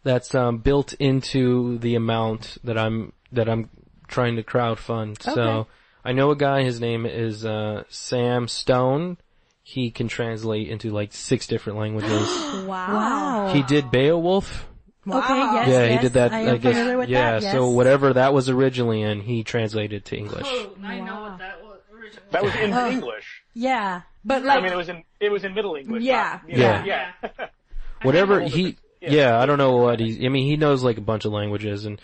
That's 0.04 0.34
um, 0.36 0.60
built 0.60 0.94
into 0.94 1.78
the 1.80 1.96
amount 1.96 2.58
that 2.64 2.78
I'm 2.78 3.14
that 3.32 3.50
I'm 3.50 3.70
trying 4.08 4.36
to 4.38 4.44
crowdfund. 4.44 5.22
So 5.22 5.32
Okay. 5.42 5.70
I 6.10 6.12
know 6.12 6.32
a 6.32 6.36
guy. 6.36 6.64
His 6.64 6.82
name 6.82 7.06
is 7.06 7.46
uh, 7.46 7.84
Sam 7.90 8.48
Stone. 8.48 9.18
He 9.62 9.92
can 9.92 10.08
translate 10.08 10.68
into 10.68 10.90
like 10.90 11.14
six 11.14 11.46
different 11.46 11.78
languages. 11.78 12.28
Wow. 12.70 12.94
Wow. 12.94 13.54
he 13.54 13.62
did 13.62 13.92
Beowulf. 13.92 14.68
Okay, 15.08 15.38
yes, 15.38 15.68
yeah, 15.70 15.88
he 15.88 15.98
did 16.00 16.14
that. 16.14 16.32
I 16.34 16.42
am 16.42 16.58
guess. 16.58 16.74
familiar 16.74 16.98
with 16.98 17.10
yeah, 17.10 17.32
that. 17.34 17.42
Yes. 17.44 17.52
so 17.52 17.70
whatever 17.70 18.14
that 18.14 18.34
was 18.34 18.50
originally 18.50 19.02
in, 19.04 19.22
he 19.22 19.44
translated 19.44 20.06
to 20.06 20.18
English. 20.18 20.46
Oh, 20.48 20.76
I 20.84 21.00
know 21.00 21.22
what 21.22 21.38
that 21.38 21.64
was 21.64 21.80
originally. 21.94 22.28
That 22.32 22.44
was 22.44 22.56
in 22.56 22.74
Oh. 22.74 22.90
English. 22.90 23.44
Yeah. 23.54 24.02
But 24.26 24.48
I 24.48 24.62
mean, 24.62 24.74
it 24.74 24.76
was 24.76 24.90
in 24.90 25.04
it 25.20 25.30
was 25.32 25.44
in 25.44 25.54
Middle 25.54 25.76
English. 25.76 26.04
Yeah. 26.04 26.40
not, 26.42 26.50
you 26.50 26.58
know, 26.58 26.64
Yeah. 26.64 27.14
yeah. 27.22 27.48
whatever 28.02 28.36
I 28.36 28.40
don't 28.40 28.50
know 28.50 28.56
he 28.56 28.78
yeah. 29.02 29.12
yeah. 29.12 29.40
i 29.40 29.46
don't 29.46 29.58
know 29.58 29.76
what 29.78 30.00
he's 30.00 30.24
i 30.24 30.30
mean 30.30 30.46
he 30.46 30.56
knows 30.58 30.84
like 30.84 30.98
a 30.98 31.02
bunch 31.02 31.26
of 31.26 31.34
languages 31.34 31.86
and 31.86 32.00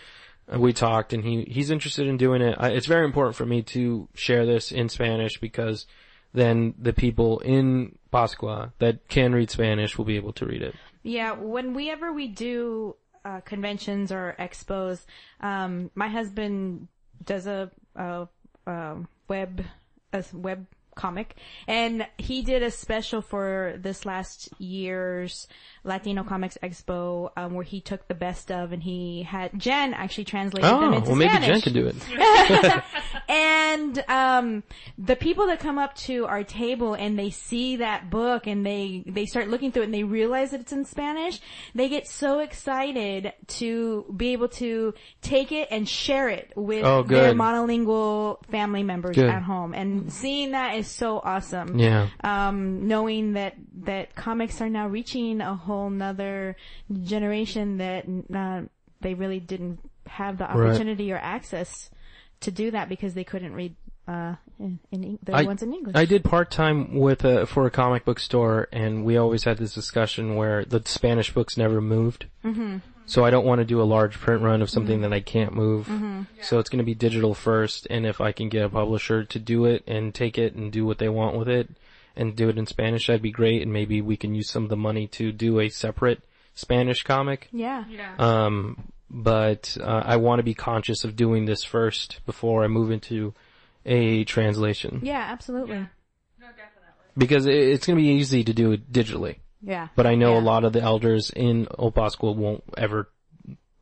we 0.54 0.72
talked 0.72 1.12
and 1.12 1.24
he 1.24 1.42
he's 1.42 1.70
interested 1.70 2.06
in 2.06 2.16
doing 2.16 2.42
it. 2.42 2.56
I, 2.58 2.70
it's 2.70 2.86
very 2.86 3.04
important 3.04 3.36
for 3.36 3.46
me 3.46 3.62
to 3.62 4.08
share 4.14 4.46
this 4.46 4.70
in 4.72 4.88
spanish 4.88 5.40
because 5.40 5.86
then 6.32 6.74
the 6.78 6.92
people 6.92 7.40
in 7.40 7.98
pascua 8.10 8.72
that 8.78 9.08
can 9.08 9.32
read 9.32 9.50
spanish 9.50 9.98
will 9.98 10.04
be 10.04 10.16
able 10.16 10.32
to 10.34 10.46
read 10.46 10.62
it. 10.62 10.74
Yeah, 11.02 11.32
when 11.32 11.74
we 11.74 11.90
ever 11.90 12.12
we 12.12 12.28
do 12.28 12.96
uh, 13.24 13.40
conventions 13.40 14.12
or 14.12 14.36
expos, 14.38 15.04
um, 15.40 15.90
my 15.94 16.08
husband 16.08 16.88
does 17.24 17.46
a, 17.46 17.70
a, 17.96 18.28
a 18.66 18.96
web 19.28 19.64
a 20.12 20.24
web 20.32 20.66
comic, 20.96 21.36
and 21.68 22.06
he 22.18 22.42
did 22.42 22.62
a 22.64 22.70
special 22.72 23.22
for 23.22 23.74
this 23.78 24.04
last 24.04 24.48
year's 24.58 25.46
Latino 25.84 26.24
Comics 26.24 26.58
Expo, 26.62 27.30
um, 27.36 27.54
where 27.54 27.62
he 27.64 27.80
took 27.80 28.08
the 28.08 28.14
best 28.14 28.50
of, 28.50 28.72
and 28.72 28.82
he 28.82 29.22
had 29.22 29.56
Jen 29.56 29.94
actually 29.94 30.24
translated 30.24 30.68
them 30.68 30.82
oh 30.82 30.92
into 30.96 31.08
well 31.10 31.16
maybe 31.16 31.30
Spanish. 31.30 31.46
jen 31.46 31.60
can 31.60 31.72
do 31.72 31.86
it 31.86 32.82
and 33.28 34.04
um 34.08 34.62
the 34.98 35.16
people 35.16 35.46
that 35.46 35.60
come 35.60 35.78
up 35.78 35.94
to 35.94 36.26
our 36.26 36.42
table 36.44 36.94
and 36.94 37.18
they 37.18 37.30
see 37.30 37.76
that 37.76 38.10
book 38.10 38.46
and 38.46 38.64
they 38.64 39.02
they 39.06 39.26
start 39.26 39.48
looking 39.48 39.70
through 39.72 39.82
it 39.82 39.86
and 39.86 39.94
they 39.94 40.04
realize 40.04 40.50
that 40.50 40.60
it's 40.60 40.72
in 40.72 40.84
Spanish, 40.84 41.40
they 41.74 41.88
get 41.88 42.06
so 42.08 42.40
excited 42.40 43.32
to 43.46 44.04
be 44.16 44.32
able 44.32 44.48
to 44.48 44.94
take 45.22 45.52
it 45.52 45.68
and 45.70 45.88
share 45.88 46.28
it 46.28 46.52
with 46.56 46.84
Oh, 46.84 47.02
their 47.02 47.32
monolingual 47.34 48.44
family 48.50 48.82
members 48.82 49.16
Good. 49.16 49.28
at 49.28 49.42
home. 49.42 49.74
And 49.74 50.12
seeing 50.12 50.52
that 50.52 50.76
is 50.76 50.85
so 50.90 51.18
awesome. 51.22 51.78
yeah 51.78 52.08
Um, 52.22 52.86
knowing 52.88 53.32
that 53.34 53.54
that 53.84 54.14
comics 54.14 54.60
are 54.60 54.68
now 54.68 54.88
reaching 54.88 55.40
a 55.40 55.54
whole 55.54 55.90
nother 55.90 56.56
generation 57.02 57.78
that 57.78 58.04
uh, 58.34 58.62
they 59.00 59.14
really 59.14 59.40
didn't 59.40 59.78
have 60.06 60.38
the 60.38 60.44
Right. 60.44 60.68
opportunity 60.70 61.12
or 61.12 61.16
access 61.18 61.90
to 62.40 62.50
do 62.50 62.70
that 62.70 62.88
because 62.88 63.14
they 63.14 63.24
couldn't 63.24 63.54
read 63.54 63.74
uh, 64.08 64.36
in, 64.60 64.78
in 64.92 65.18
the 65.22 65.34
I- 65.34 65.42
ones 65.42 65.62
in 65.62 65.72
English. 65.74 65.96
I 65.96 66.04
did 66.04 66.22
part 66.22 66.50
time 66.50 66.94
with 66.94 67.24
a 67.24 67.44
for 67.46 67.66
a 67.66 67.70
comic 67.70 68.04
book 68.04 68.20
store, 68.20 68.68
and 68.72 69.04
we 69.04 69.16
always 69.16 69.42
had 69.44 69.58
this 69.58 69.74
discussion 69.74 70.36
where 70.36 70.64
the 70.64 70.80
Spanish 70.84 71.34
books 71.34 71.56
never 71.56 71.80
moved. 71.80 72.26
Mm-hmm. 72.44 72.76
So 73.06 73.24
I 73.24 73.30
don't 73.30 73.46
want 73.46 73.60
to 73.60 73.64
do 73.64 73.80
a 73.80 73.84
large 73.84 74.14
print 74.18 74.42
run 74.42 74.62
of 74.62 74.68
something 74.70 75.02
that 75.02 75.12
I 75.12 75.20
can't 75.20 75.54
move. 75.54 75.88
So 76.42 76.58
it's 76.58 76.68
going 76.68 76.78
to 76.78 76.84
be 76.84 76.94
digital 76.94 77.34
first, 77.34 77.86
and 77.88 78.04
if 78.04 78.20
I 78.20 78.32
can 78.32 78.48
get 78.48 78.64
a 78.64 78.68
publisher 78.68 79.24
to 79.24 79.38
do 79.38 79.64
it 79.66 79.84
and 79.86 80.14
take 80.14 80.38
it 80.38 80.54
and 80.54 80.72
do 80.72 80.84
what 80.84 80.98
they 80.98 81.08
want 81.08 81.36
with 81.36 81.48
it, 81.48 81.68
and 82.16 82.34
do 82.34 82.48
it 82.48 82.56
in 82.58 82.66
Spanish, 82.66 83.06
that'd 83.06 83.20
be 83.22 83.30
great. 83.30 83.60
And 83.62 83.72
maybe 83.72 84.00
we 84.00 84.16
can 84.16 84.34
use 84.34 84.48
some 84.50 84.62
of 84.64 84.70
the 84.70 84.76
money 84.76 85.06
to 85.08 85.32
do 85.32 85.60
a 85.60 85.68
separate 85.68 86.24
Spanish 86.54 87.02
comic. 87.02 87.48
yeah. 87.52 87.84
Yeah. 87.90 88.14
Um, 88.18 88.90
but 89.10 89.76
uh, 89.80 90.02
I 90.04 90.16
want 90.16 90.38
to 90.40 90.42
be 90.42 90.54
conscious 90.54 91.04
of 91.04 91.14
doing 91.14 91.44
this 91.44 91.62
first 91.62 92.20
before 92.26 92.64
I 92.64 92.68
move 92.68 92.90
into 92.90 93.34
a 93.84 94.24
translation 94.24 95.00
Yeah, 95.02 95.20
absolutely. 95.30 95.76
no, 95.76 95.86
definitely. 96.40 97.12
because 97.16 97.46
it, 97.46 97.54
it's 97.54 97.86
going 97.86 97.98
to 97.98 98.02
be 98.02 98.08
easy 98.08 98.42
to 98.42 98.52
do 98.52 98.72
it 98.72 98.90
digitally. 98.92 99.36
Yeah. 99.62 99.88
But 99.96 100.06
I 100.06 100.14
know 100.14 100.34
Yeah. 100.34 100.40
a 100.40 100.44
lot 100.44 100.64
of 100.64 100.72
the 100.72 100.80
elders 100.82 101.30
in 101.30 101.66
Old 101.78 101.94
Pascua 101.94 102.32
won't 102.32 102.62
ever, 102.76 103.08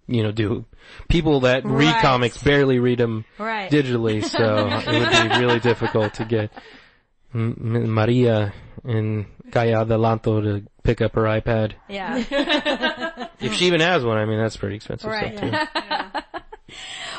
you 0.07 0.23
know, 0.23 0.33
do. 0.33 0.65
People 1.09 1.41
that 1.41 1.65
read 1.65 2.01
comics 2.01 2.43
barely 2.43 2.79
read 2.79 2.99
them 2.99 3.25
Right. 3.39 3.71
digitally, 3.71 4.25
so 4.25 4.69
it 4.87 5.01
would 5.01 5.31
be 5.33 5.39
really 5.45 5.61
difficult 5.61 6.15
to 6.15 6.25
get 6.25 6.51
M- 7.35 7.57
M- 7.77 7.91
Maria 7.91 8.53
in 8.85 9.27
Calle 9.51 9.85
Adelanto 9.85 10.43
to 10.43 10.67
pick 10.83 11.01
up 11.01 11.15
her 11.15 11.23
iPad. 11.23 11.73
Yeah. 11.89 12.23
If 13.41 13.53
she 13.55 13.67
even 13.67 13.81
has 13.81 14.03
one, 14.05 14.17
I 14.17 14.25
mean, 14.25 14.39
that's 14.39 14.57
pretty 14.57 14.77
expensive 14.77 15.11
Right. 15.11 15.37
stuff 15.37 15.69
too. 15.73 16.21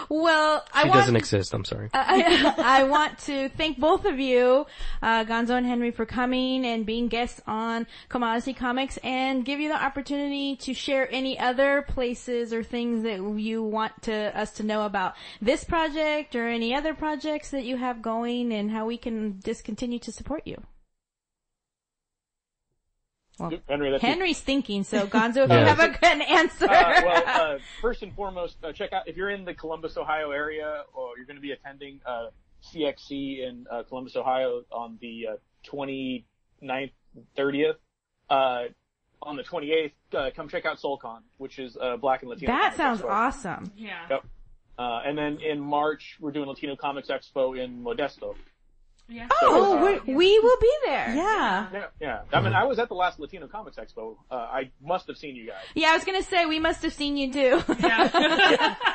well, 0.09 0.65
I 0.73 0.83
She 0.83 0.89
want 0.89 0.99
doesn't 1.01 1.15
exist, 1.15 1.53
I'm 1.53 1.65
sorry. 1.65 1.89
I, 1.93 2.53
I 2.57 2.83
want 2.83 3.17
to 3.19 3.49
thank 3.49 3.79
both 3.79 4.05
of 4.05 4.19
you, 4.19 4.65
uh, 5.01 5.25
Gonzo 5.25 5.51
and 5.51 5.65
Henry, 5.65 5.91
for 5.91 6.05
coming 6.05 6.65
and 6.65 6.85
being 6.85 7.07
guests 7.07 7.41
on 7.47 7.87
Comadres 8.09 8.47
y 8.47 8.53
Comics 8.53 8.97
and 9.03 9.45
give 9.45 9.59
you 9.59 9.69
the 9.69 9.83
opportunity 9.83 10.55
to 10.57 10.73
share 10.73 11.07
any 11.11 11.39
other 11.39 11.83
places 11.87 12.53
or 12.53 12.63
things 12.63 13.03
that 13.03 13.19
you 13.39 13.63
want 13.63 14.01
to 14.03 14.37
us 14.37 14.51
to 14.53 14.63
know 14.63 14.85
about 14.85 15.15
this 15.41 15.63
project 15.63 16.35
or 16.35 16.47
any 16.47 16.73
other 16.75 16.93
projects 16.93 17.51
that 17.51 17.63
you 17.63 17.77
have 17.77 18.01
going 18.01 18.51
and 18.51 18.71
how 18.71 18.85
we 18.85 18.97
can 18.97 19.39
just 19.43 19.63
continue 19.63 19.99
to 19.99 20.11
support 20.11 20.43
you. 20.45 20.61
Henry, 23.39 23.91
that's 23.91 24.03
you. 24.03 24.09
Henry's 24.09 24.39
thinking, 24.39 24.83
so 24.83 25.05
Gonzo, 25.07 25.43
if 25.45 25.49
Yeah. 25.49 25.59
you 25.61 25.65
have 25.65 25.79
a 25.79 25.89
good 25.89 26.21
answer. 26.21 26.65
Uh, 26.65 27.01
well, 27.05 27.23
uh, 27.55 27.57
first 27.81 28.01
and 28.03 28.13
foremost, 28.13 28.57
uh, 28.63 28.71
check 28.71 28.93
out 28.93 29.07
if 29.07 29.17
you're 29.17 29.29
in 29.31 29.45
the 29.45 29.53
Columbus, 29.53 29.97
Ohio 29.97 30.31
area, 30.31 30.83
or 30.93 31.17
you're 31.17 31.25
going 31.25 31.35
to 31.37 31.41
be 31.41 31.51
attending 31.51 31.99
uh, 32.05 32.27
CXC 32.73 33.47
in 33.47 33.65
uh, 33.69 33.83
Columbus, 33.83 34.15
Ohio 34.15 34.63
on 34.71 34.97
the 35.01 35.27
uh, 35.33 35.35
29th, 35.71 36.91
30th. 37.37 37.73
Uh, 38.29 38.63
on 39.21 39.35
the 39.37 39.43
28th, 39.43 39.91
uh, 40.13 40.29
come 40.35 40.47
check 40.49 40.65
out 40.65 40.79
Sol-Con, 40.79 41.23
which 41.37 41.57
is 41.57 41.77
uh, 41.79 41.97
Black 41.97 42.21
and 42.21 42.29
Latino. 42.29 42.51
that 42.51 42.61
Comics 42.61 42.77
sounds 42.77 43.01
Expo. 43.01 43.09
awesome. 43.09 43.71
Yeah. 43.75 44.05
Yep. 44.09 44.25
Uh, 44.77 45.01
and 45.05 45.17
then 45.17 45.39
in 45.39 45.59
March, 45.59 46.17
we're 46.19 46.31
doing 46.31 46.47
Latino 46.47 46.75
Comics 46.75 47.07
Expo 47.09 47.57
in 47.57 47.81
Modesto. 47.83 48.35
Yeah. 49.07 49.27
Oh, 49.43 49.77
uh, 49.77 50.01
we 50.05 50.13
we 50.15 50.39
will 50.39 50.57
be 50.59 50.71
there. 50.85 51.13
Yeah. 51.15 51.67
Yeah, 51.71 51.85
yeah. 52.01 52.21
I 52.33 52.41
mean, 52.41 52.53
I 52.53 52.63
was 52.63 52.79
at 52.79 52.87
the 52.89 52.95
last 52.95 53.19
Latino 53.19 53.47
Comics 53.47 53.77
Expo. 53.77 54.15
Uh, 54.31 54.35
I 54.35 54.71
must 54.81 55.07
have 55.07 55.17
seen 55.17 55.35
you 55.35 55.45
guys. 55.47 55.63
Yeah, 55.75 55.89
I 55.89 55.95
was 55.95 56.03
gonna 56.05 56.23
say 56.23 56.45
we 56.45 56.59
must 56.59 56.81
have 56.81 56.93
seen 56.93 57.15
you 57.17 57.31
too. 57.31 57.63
Yeah. 57.79 58.75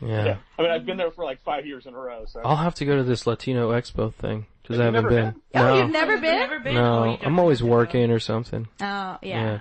Yeah. 0.00 0.36
I 0.58 0.62
mean, 0.62 0.70
I've 0.70 0.86
been 0.86 0.96
there 0.96 1.10
for 1.10 1.24
like 1.24 1.42
five 1.42 1.66
years 1.66 1.86
in 1.86 1.94
a 1.94 1.98
row. 1.98 2.24
So. 2.26 2.40
I'll 2.44 2.56
have 2.56 2.74
to 2.76 2.84
go 2.84 2.96
to 2.96 3.02
this 3.04 3.26
Latino 3.26 3.70
Expo 3.72 4.12
thing 4.12 4.46
because 4.62 4.80
I 4.80 4.84
haven't 4.84 5.04
never 5.04 5.08
been. 5.08 5.30
been? 5.32 5.42
Oh, 5.54 5.64
No, 5.68 5.76
you've 5.78 5.90
never 5.90 6.18
been? 6.18 6.38
Never 6.38 6.58
been? 6.60 6.76
Oh, 6.76 7.04
no, 7.04 7.18
I'm 7.22 7.38
always 7.38 7.58
have 7.58 7.66
to 7.66 7.70
go. 7.70 7.76
working 7.76 8.10
or 8.10 8.18
something. 8.18 8.68
Oh, 8.80 9.18
yeah. 9.22 9.58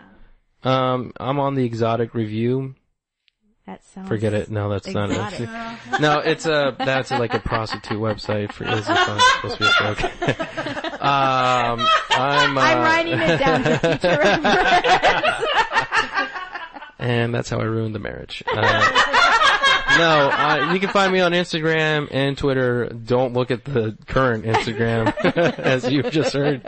Yeah. 0.64 0.94
Um, 0.94 1.12
I'm 1.18 1.40
on 1.40 1.56
the 1.56 1.64
exotic 1.66 2.14
review. 2.14 2.76
That 3.66 3.84
sounds. 3.84 4.08
Forget 4.08 4.34
it. 4.34 4.52
No, 4.52 4.70
that's 4.70 4.86
Exotic. 4.86 5.18
not 5.18 5.34
it. 5.40 5.50
No, 6.00 6.20
it's 6.20 6.46
a 6.46 6.76
that's 6.78 7.10
like 7.10 7.34
a 7.34 7.40
prostitute 7.40 7.98
website 7.98 8.52
for 8.52 8.64
is 8.66 8.86
supposed 8.86 9.58
to 9.58 9.60
be 9.60 9.66
a 9.66 9.72
joke. 9.80 10.04
um, 11.02 11.88
I'm 12.12 12.58
uh, 12.58 12.62
I'm 12.62 12.78
writing 12.80 13.14
it 13.20 13.38
down 13.40 13.64
for 13.64 13.78
future 13.78 14.20
reference. 14.20 15.46
and 17.00 17.34
that's 17.34 17.50
how 17.50 17.60
I 17.60 17.64
ruined 17.64 17.96
the 17.96 18.00
marriage. 18.00 18.44
Uh, 18.48 18.62
no, 19.98 20.30
uh, 20.30 20.74
you 20.74 20.80
can 20.80 20.90
find 20.90 21.12
me 21.12 21.22
on 21.22 21.32
Instagram 21.32 22.08
and 22.12 22.38
Twitter. 22.38 22.90
Don't 22.90 23.34
look 23.34 23.50
at 23.50 23.66
the 23.66 23.98
current 24.06 24.46
Instagram, 24.46 25.12
as 25.58 25.90
you've 25.90 26.12
just 26.12 26.34
heard. 26.34 26.62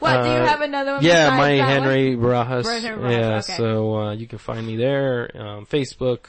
What, 0.00 0.22
do 0.22 0.28
you 0.28 0.34
Uh, 0.36 0.46
have 0.46 0.60
another 0.60 0.94
one? 0.94 1.04
Yeah, 1.04 1.30
my? 1.36 1.50
Henry 1.50 2.16
Barajas. 2.16 2.64
Henry 2.82 3.02
Barajas, 3.02 3.10
Yeah, 3.10 3.38
okay. 3.38 3.56
so 3.56 3.96
uh, 3.96 4.12
you 4.12 4.26
can 4.26 4.38
find 4.38 4.66
me 4.66 4.76
there, 4.76 5.30
um, 5.36 5.66
Facebook 5.66 6.26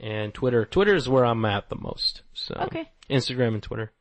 and 0.00 0.32
Twitter. 0.34 0.64
Twitter 0.64 0.94
is 0.94 1.08
where 1.08 1.24
I'm 1.24 1.44
at 1.44 1.68
the 1.68 1.76
most. 1.76 2.22
So 2.34 2.54
Okay. 2.54 2.88
Instagram 3.10 3.54
and 3.54 3.62
Twitter. 3.62 3.92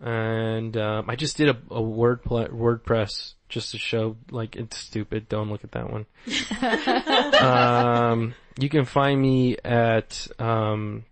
And 0.00 0.76
um, 0.76 1.08
I 1.08 1.16
just 1.16 1.38
did 1.38 1.48
a, 1.48 1.56
a 1.70 1.80
word 1.80 2.22
pla- 2.22 2.48
WordPress 2.48 3.32
just 3.48 3.70
to 3.70 3.78
show 3.78 4.16
like 4.30 4.54
it's 4.56 4.76
stupid. 4.76 5.26
Don't 5.28 5.48
look 5.50 5.64
at 5.64 5.72
that 5.72 5.90
one. 5.90 6.04
um, 7.42 8.34
you 8.58 8.68
can 8.68 8.84
find 8.84 9.20
me 9.20 9.56
at 9.64 10.26
um, 10.38 11.04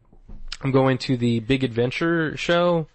I'm 0.61 0.71
going 0.71 0.99
to 0.99 1.17
the 1.17 1.41
Big 1.41 1.65
Adventure 1.65 2.37
show 2.37 2.87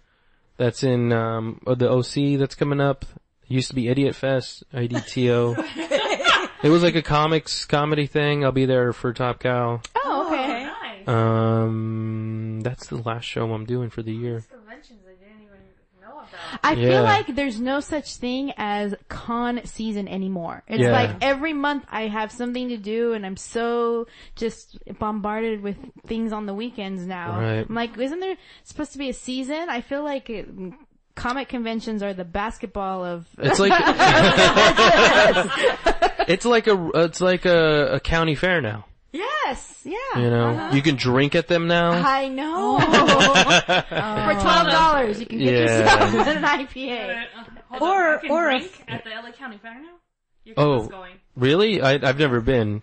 that's 0.56 0.84
in 0.84 1.12
um, 1.12 1.60
the 1.66 1.90
OC 1.90 2.38
that's 2.38 2.54
coming 2.54 2.80
up. 2.80 3.04
It 3.50 3.54
used 3.54 3.68
to 3.70 3.74
be 3.74 3.88
Idiot 3.88 4.14
Fest, 4.14 4.62
IDTO. 4.72 5.56
it 6.62 6.68
was 6.68 6.84
like 6.84 6.94
a 6.94 7.02
comics 7.02 7.64
comedy 7.64 8.06
thing. 8.06 8.44
I'll 8.44 8.52
be 8.52 8.64
there 8.64 8.92
for 8.92 9.12
Top 9.12 9.40
Cow. 9.40 9.80
Oh, 9.96 10.26
okay. 10.28 10.64
Nice. 10.66 11.08
Um, 11.08 12.60
that's 12.62 12.86
the 12.86 12.98
last 12.98 13.24
show 13.24 13.52
I'm 13.52 13.64
doing 13.64 13.90
for 13.90 14.02
the 14.02 14.12
year. 14.12 14.44
Conventions 14.52 15.00
I 15.04 15.14
didn't 15.24 15.42
even 15.42 15.58
know 16.00 16.18
about. 16.18 16.60
I 16.62 16.74
Yeah. 16.74 16.88
feel 16.90 17.02
like 17.02 17.34
there's 17.34 17.60
no 17.60 17.80
such 17.80 18.14
thing 18.18 18.52
as 18.56 18.94
con 19.08 19.62
season 19.64 20.06
anymore. 20.06 20.62
It's 20.68 20.82
Yeah. 20.82 20.92
like 20.92 21.16
every 21.20 21.52
month 21.52 21.84
I 21.90 22.02
have 22.06 22.30
something 22.30 22.68
to 22.68 22.76
do 22.76 23.14
and 23.14 23.26
I'm 23.26 23.36
so 23.36 24.06
just 24.36 24.78
bombarded 25.00 25.60
with 25.60 25.76
things 26.06 26.32
on 26.32 26.46
the 26.46 26.54
weekends 26.54 27.04
now. 27.04 27.40
Right. 27.40 27.66
I'm 27.68 27.74
like, 27.74 27.98
isn't 27.98 28.20
there 28.20 28.36
supposed 28.62 28.92
to 28.92 28.98
be 28.98 29.08
a 29.08 29.12
season? 29.14 29.68
I 29.68 29.80
feel 29.80 30.04
like 30.04 30.30
it, 30.30 30.46
comic 31.20 31.48
conventions 31.48 32.02
are 32.02 32.14
the 32.14 32.24
basketball 32.24 33.04
of 33.04 33.26
It's 33.38 33.58
like 33.58 33.72
it's 36.28 36.44
like 36.44 36.66
a 36.66 36.90
it's 36.94 37.20
like 37.20 37.44
a, 37.44 37.94
a 37.94 38.00
county 38.00 38.34
fair 38.34 38.60
now. 38.60 38.86
Yes, 39.12 39.82
yeah. 39.84 39.96
You 40.16 40.30
know, 40.30 40.48
Uh-huh. 40.50 40.76
you 40.76 40.82
can 40.82 40.96
drink 40.96 41.34
at 41.34 41.48
them 41.48 41.66
now. 41.66 41.90
I 41.92 42.28
know. 42.28 42.78
For 42.80 44.40
twelve 44.40 44.68
dollars, 44.70 45.20
you 45.20 45.26
can 45.26 45.38
get 45.38 45.52
Yeah. 45.52 46.10
yourself 46.10 46.26
an 46.28 46.42
IPA. 46.44 47.24
Hold 47.70 47.82
Or- 47.82 48.14
on, 48.14 48.18
can 48.20 48.30
or 48.30 48.48
a 48.50 48.58
drink 48.58 48.84
at 48.88 49.04
the 49.04 49.10
LA 49.10 49.32
County 49.32 49.58
Fair 49.58 49.74
now. 49.74 49.88
Your 50.44 50.54
Oh. 50.58 50.72
oh. 50.82 50.86
going. 50.86 51.14
Really? 51.36 51.80
I, 51.82 51.92
I've 51.94 52.18
never 52.18 52.40
been. 52.40 52.82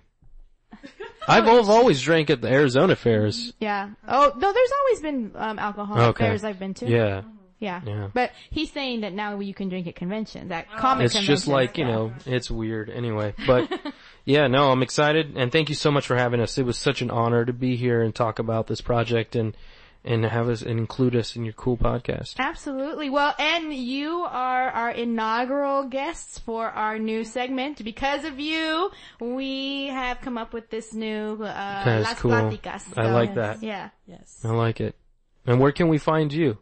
I've, 1.30 1.46
al- 1.46 1.70
always 1.70 2.02
drank 2.02 2.30
at 2.30 2.42
the 2.42 2.48
Arizona 2.50 2.96
fairs. 2.96 3.54
Yeah. 3.60 3.90
Oh 4.08 4.32
no, 4.38 4.54
there's 4.54 4.72
always 4.82 5.00
been 5.02 5.32
um, 5.36 5.60
alcohol 5.60 5.98
at 5.98 6.10
Okay. 6.10 6.26
fairs 6.26 6.44
I've 6.44 6.60
been 6.60 6.74
to. 6.76 6.88
Yeah, 6.88 7.24
Yeah. 7.60 7.82
Yeah. 7.86 8.08
But 8.14 8.32
he's 8.50 8.72
saying 8.72 9.02
that 9.02 9.14
now 9.14 9.40
you 9.40 9.54
can 9.54 9.70
drink 9.70 9.88
at 9.88 9.96
conventions, 9.96 10.52
at 10.52 10.70
comic 10.72 11.06
it's 11.06 11.14
conventions. 11.14 11.40
just 11.40 11.48
like 11.48 11.78
you 11.78 11.86
know, 11.86 12.14
it's 12.26 12.52
weird 12.52 12.90
anyway. 12.90 13.34
But 13.46 13.72
yeah, 14.26 14.48
no, 14.48 14.72
I'm 14.72 14.84
excited, 14.84 15.36
and 15.36 15.52
thank 15.52 15.70
you 15.70 15.76
so 15.76 15.90
much 15.92 16.06
for 16.06 16.16
having 16.16 16.40
us. 16.40 16.58
It 16.58 16.66
was 16.66 16.78
such 16.78 17.02
an 17.02 17.10
honor 17.10 17.46
to 17.46 17.54
be 17.54 17.76
here 17.76 18.02
and 18.02 18.14
talk 18.14 18.40
about 18.40 18.68
this 18.68 18.82
project 18.82 19.36
and 19.36 19.56
and 20.06 20.24
have 20.24 20.48
us 20.48 20.62
and 20.62 20.80
include 20.80 21.16
us 21.16 21.36
in 21.36 21.44
your 21.44 21.54
cool 21.54 21.76
podcast. 21.76 22.36
Absolutely. 22.38 23.10
Well, 23.10 23.34
and 23.38 23.74
you 23.74 24.22
are 24.22 24.70
our 24.70 24.92
inaugural 24.92 25.84
guests 25.86 26.40
for 26.40 26.70
our 26.70 26.98
new 26.98 27.26
segment. 27.26 27.84
Because 27.84 28.24
of 28.24 28.40
you, 28.40 28.90
we 29.20 29.88
have 29.88 30.22
come 30.22 30.38
up 30.38 30.54
with 30.54 30.70
this 30.70 30.94
new, 30.94 31.34
uh, 31.44 31.84
That 31.86 32.00
is 32.02 32.08
Las 32.08 32.20
cool. 32.20 32.32
Pláticas. 32.32 32.84
I 32.98 33.12
like 33.12 33.36
that. 33.36 33.62
Yeah. 33.62 33.90
Yes. 34.06 34.40
I 34.46 34.50
like 34.50 34.80
it. 34.80 34.96
And 35.46 35.60
where 35.60 35.72
can 35.72 35.90
we 35.90 35.98
find 35.98 36.32
you? 36.32 36.58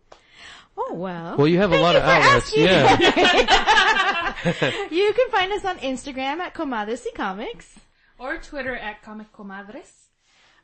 Oh, 0.77 0.93
well. 0.93 1.38
Well, 1.38 1.47
you 1.47 1.60
have 1.60 1.72
a 1.72 1.80
lot 1.80 1.95
of 1.95 2.03
outlets. 2.03 2.56
Yeah. 2.56 2.97
you 4.91 5.14
can 5.14 5.30
find 5.31 5.52
us 5.53 5.65
on 5.65 5.77
Instagram 5.80 6.39
at 6.39 6.53
Comadres 6.53 7.06
y 7.06 7.11
Comics. 7.15 7.80
Or 8.19 8.38
Twitter 8.38 8.76
at 8.76 9.02
Comic 9.02 9.31
Comadres. 9.34 9.91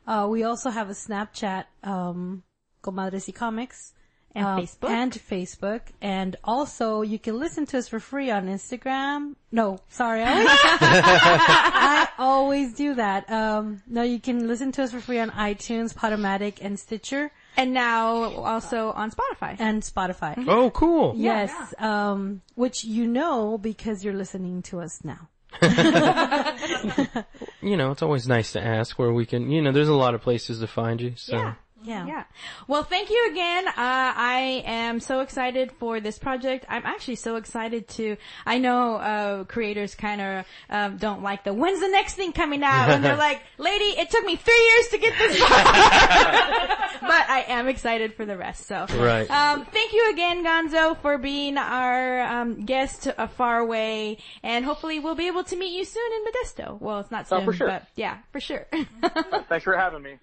Uh, 0.07 0.27
we 0.29 0.43
also 0.43 0.69
have 0.69 0.89
a 0.89 0.93
Snapchat, 0.93 1.65
um, 1.83 2.43
Comadres 2.83 3.27
y 3.27 3.33
Comics. 3.33 3.93
And 4.33 4.45
um, 4.45 4.59
Facebook. 4.61 4.89
And 4.89 5.11
Facebook. 5.11 5.81
And 6.01 6.35
also, 6.43 7.01
you 7.01 7.19
can 7.19 7.37
listen 7.37 7.65
to 7.67 7.77
us 7.77 7.87
for 7.87 7.99
free 7.99 8.31
on 8.31 8.47
Instagram. 8.47 9.35
No, 9.51 9.79
sorry. 9.89 10.23
I 10.23 10.31
always, 10.31 10.47
I 10.51 12.09
always 12.17 12.73
do 12.73 12.95
that. 12.95 13.29
Um, 13.29 13.83
no, 13.87 14.03
you 14.03 14.19
can 14.19 14.47
listen 14.47 14.71
to 14.73 14.83
us 14.83 14.91
for 14.91 15.01
free 15.01 15.19
on 15.19 15.31
iTunes, 15.31 15.93
Podomatic, 15.93 16.59
and 16.61 16.79
Stitcher, 16.79 17.31
And 17.57 17.73
now 17.73 18.33
also 18.35 18.91
on 18.91 19.11
Spotify. 19.11 19.57
and 19.59 19.81
Spotify. 19.83 20.43
oh, 20.47 20.69
cool. 20.71 21.13
Yes, 21.17 21.51
um, 21.79 22.41
which 22.55 22.83
you 22.85 23.07
know 23.07 23.57
because 23.57 24.03
you're 24.03 24.13
listening 24.13 24.61
to 24.63 24.79
us 24.79 25.01
now. 25.03 25.27
You 27.61 27.77
know, 27.77 27.91
it's 27.91 28.01
always 28.01 28.27
nice 28.27 28.53
to 28.53 28.63
ask 28.63 28.97
where 28.97 29.13
we 29.13 29.25
can. 29.25 29.51
You 29.51 29.61
know, 29.61 29.71
there's 29.71 29.87
a 29.87 29.93
lot 29.93 30.15
of 30.15 30.21
places 30.21 30.59
to 30.59 30.67
find 30.67 30.99
you. 30.99 31.13
So. 31.15 31.35
Yeah. 31.37 31.53
Yeah. 31.83 32.05
Yeah. 32.05 32.23
Well, 32.67 32.83
thank 32.83 33.09
you 33.09 33.29
again. 33.31 33.67
Uh, 33.67 33.73
I 33.77 34.63
am 34.65 34.99
so 34.99 35.21
excited 35.21 35.71
for 35.73 35.99
this 35.99 36.19
project. 36.19 36.65
I'm 36.69 36.85
actually 36.85 37.15
so 37.15 37.35
excited 37.37 37.87
to, 37.89 38.17
I 38.45 38.57
know, 38.59 38.95
uh, 38.97 39.43
creators 39.45 39.95
kind 39.95 40.21
of, 40.21 40.45
um, 40.69 40.97
don't 40.97 41.23
like 41.23 41.43
the, 41.43 41.53
when's 41.53 41.79
the 41.79 41.87
next 41.89 42.13
thing 42.15 42.33
coming 42.33 42.63
out? 42.63 42.89
And 42.89 43.03
they're 43.03 43.15
like, 43.29 43.41
lady, 43.57 43.85
it 43.99 44.09
took 44.09 44.25
me 44.25 44.35
three 44.35 44.71
years 44.73 44.87
to 44.89 44.97
get 44.97 45.17
this 45.17 45.39
but 47.01 47.29
I 47.29 47.45
am 47.47 47.67
excited 47.67 48.13
for 48.13 48.25
the 48.25 48.37
rest, 48.37 48.67
so. 48.67 48.85
Right. 48.97 49.29
Um, 49.29 49.65
thank 49.65 49.93
you 49.93 50.11
again, 50.11 50.43
Gonzo, 50.45 50.97
for 51.01 51.17
being 51.17 51.57
our, 51.57 52.21
um, 52.21 52.65
guest 52.65 53.07
uh, 53.17 53.27
far 53.27 53.59
away. 53.59 54.17
And 54.43 54.63
hopefully 54.65 54.99
we'll 54.99 55.15
be 55.15 55.27
able 55.27 55.43
to 55.45 55.55
meet 55.55 55.73
you 55.75 55.85
soon 55.85 56.11
in 56.13 56.25
Modesto. 56.31 56.79
Well, 56.79 56.99
it's 56.99 57.11
not 57.11 57.25
Oh, 57.31 57.37
soon, 57.37 57.45
for 57.45 57.53
sure. 57.53 57.67
but 57.67 57.87
yeah, 57.95 58.17
for 58.31 58.39
sure. 58.39 58.67
Thanks 59.49 59.63
for 59.63 59.75
having 59.75 60.01
me. 60.03 60.17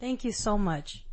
Thank 0.00 0.24
you 0.24 0.32
so 0.32 0.58
much. 0.58 1.03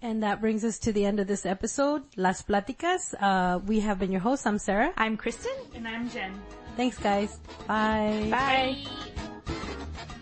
And 0.00 0.22
that 0.22 0.40
brings 0.40 0.64
us 0.64 0.78
to 0.80 0.92
the 0.92 1.04
end 1.04 1.18
of 1.18 1.26
this 1.26 1.44
episode, 1.44 2.02
Las 2.16 2.42
Platicas. 2.42 3.14
Uh, 3.20 3.58
we 3.66 3.80
have 3.80 3.98
been 3.98 4.12
your 4.12 4.20
hosts. 4.20 4.46
I'm 4.46 4.58
Sarah. 4.58 4.92
I'm 4.96 5.16
Kristen. 5.16 5.52
And 5.74 5.88
I'm 5.88 6.08
Jen. 6.08 6.40
Thanks, 6.76 6.98
guys. 6.98 7.40
Bye. 7.66 8.28
Bye. 8.30 8.76
Bye. 8.84 10.14